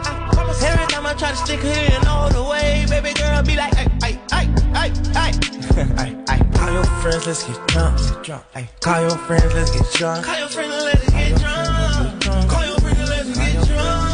Every 0.64 0.86
time 0.88 1.06
I 1.08 1.14
try 1.14 1.32
to 1.32 1.36
stick 1.36 1.60
her 1.62 1.98
in 1.98 2.08
all 2.08 2.30
the 2.30 2.44
way, 2.44 2.86
baby 2.90 3.14
girl 3.14 3.42
be 3.42 3.56
like, 3.56 3.74
ay, 3.78 3.88
ay, 4.04 4.20
ay, 4.32 4.50
ay, 4.76 4.92
ay. 5.16 5.32
ay, 5.98 6.16
ay. 6.28 6.40
Call 6.54 6.72
your 6.74 6.84
friends, 7.02 7.26
let's 7.26 7.44
get 7.44 7.68
drunk. 7.68 7.98
Get 7.98 8.24
drunk. 8.24 8.44
Ay. 8.56 8.70
Call 8.80 9.02
your 9.02 9.18
friends, 9.26 9.54
let's 9.54 9.72
get 9.72 9.92
drunk. 9.94 10.26
Call 10.26 10.38
your 10.40 10.50
friends 10.50 10.84
let's 10.84 11.10
get 11.10 11.40
drunk. 11.40 12.52
Call 12.52 12.66
your 12.66 12.80
friends 12.80 13.10
let's 13.10 13.38
get 13.38 13.68
drunk. 13.68 14.12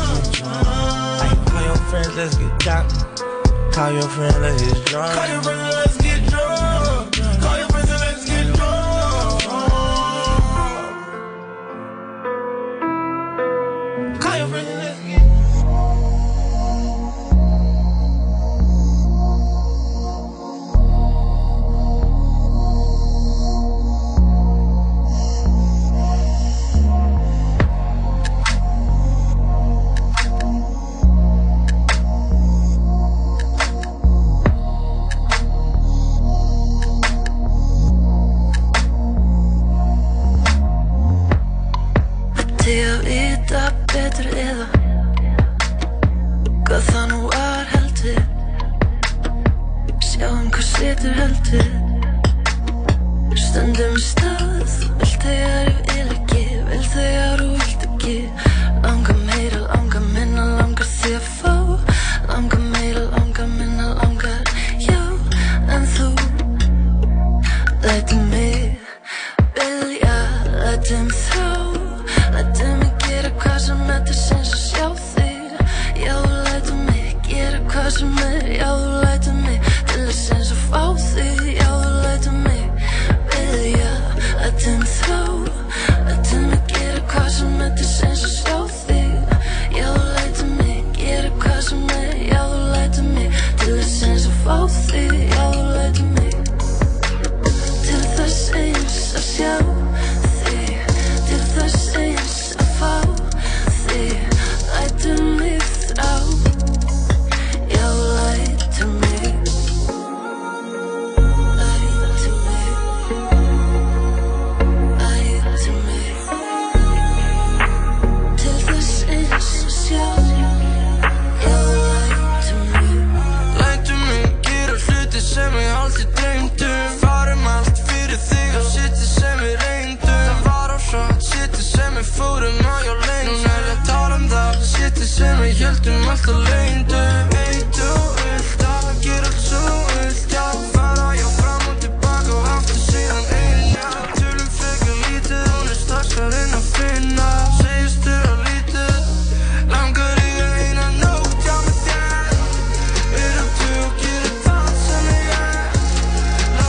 Call 1.47 1.63
your 1.65 1.77
friends, 1.89 2.15
let's 2.15 2.37
get 2.37 2.59
drunk. 2.59 2.89
Call 3.73 3.91
your 3.91 4.09
friends, 4.09 4.37
let's 4.37 4.61
get 4.63 4.85
drunk. 4.85 5.15
Call 5.15 5.27
your 5.27 5.41
friends 5.41 5.65
let's 5.65 5.73
get 5.73 5.83
drunk. 5.83 5.86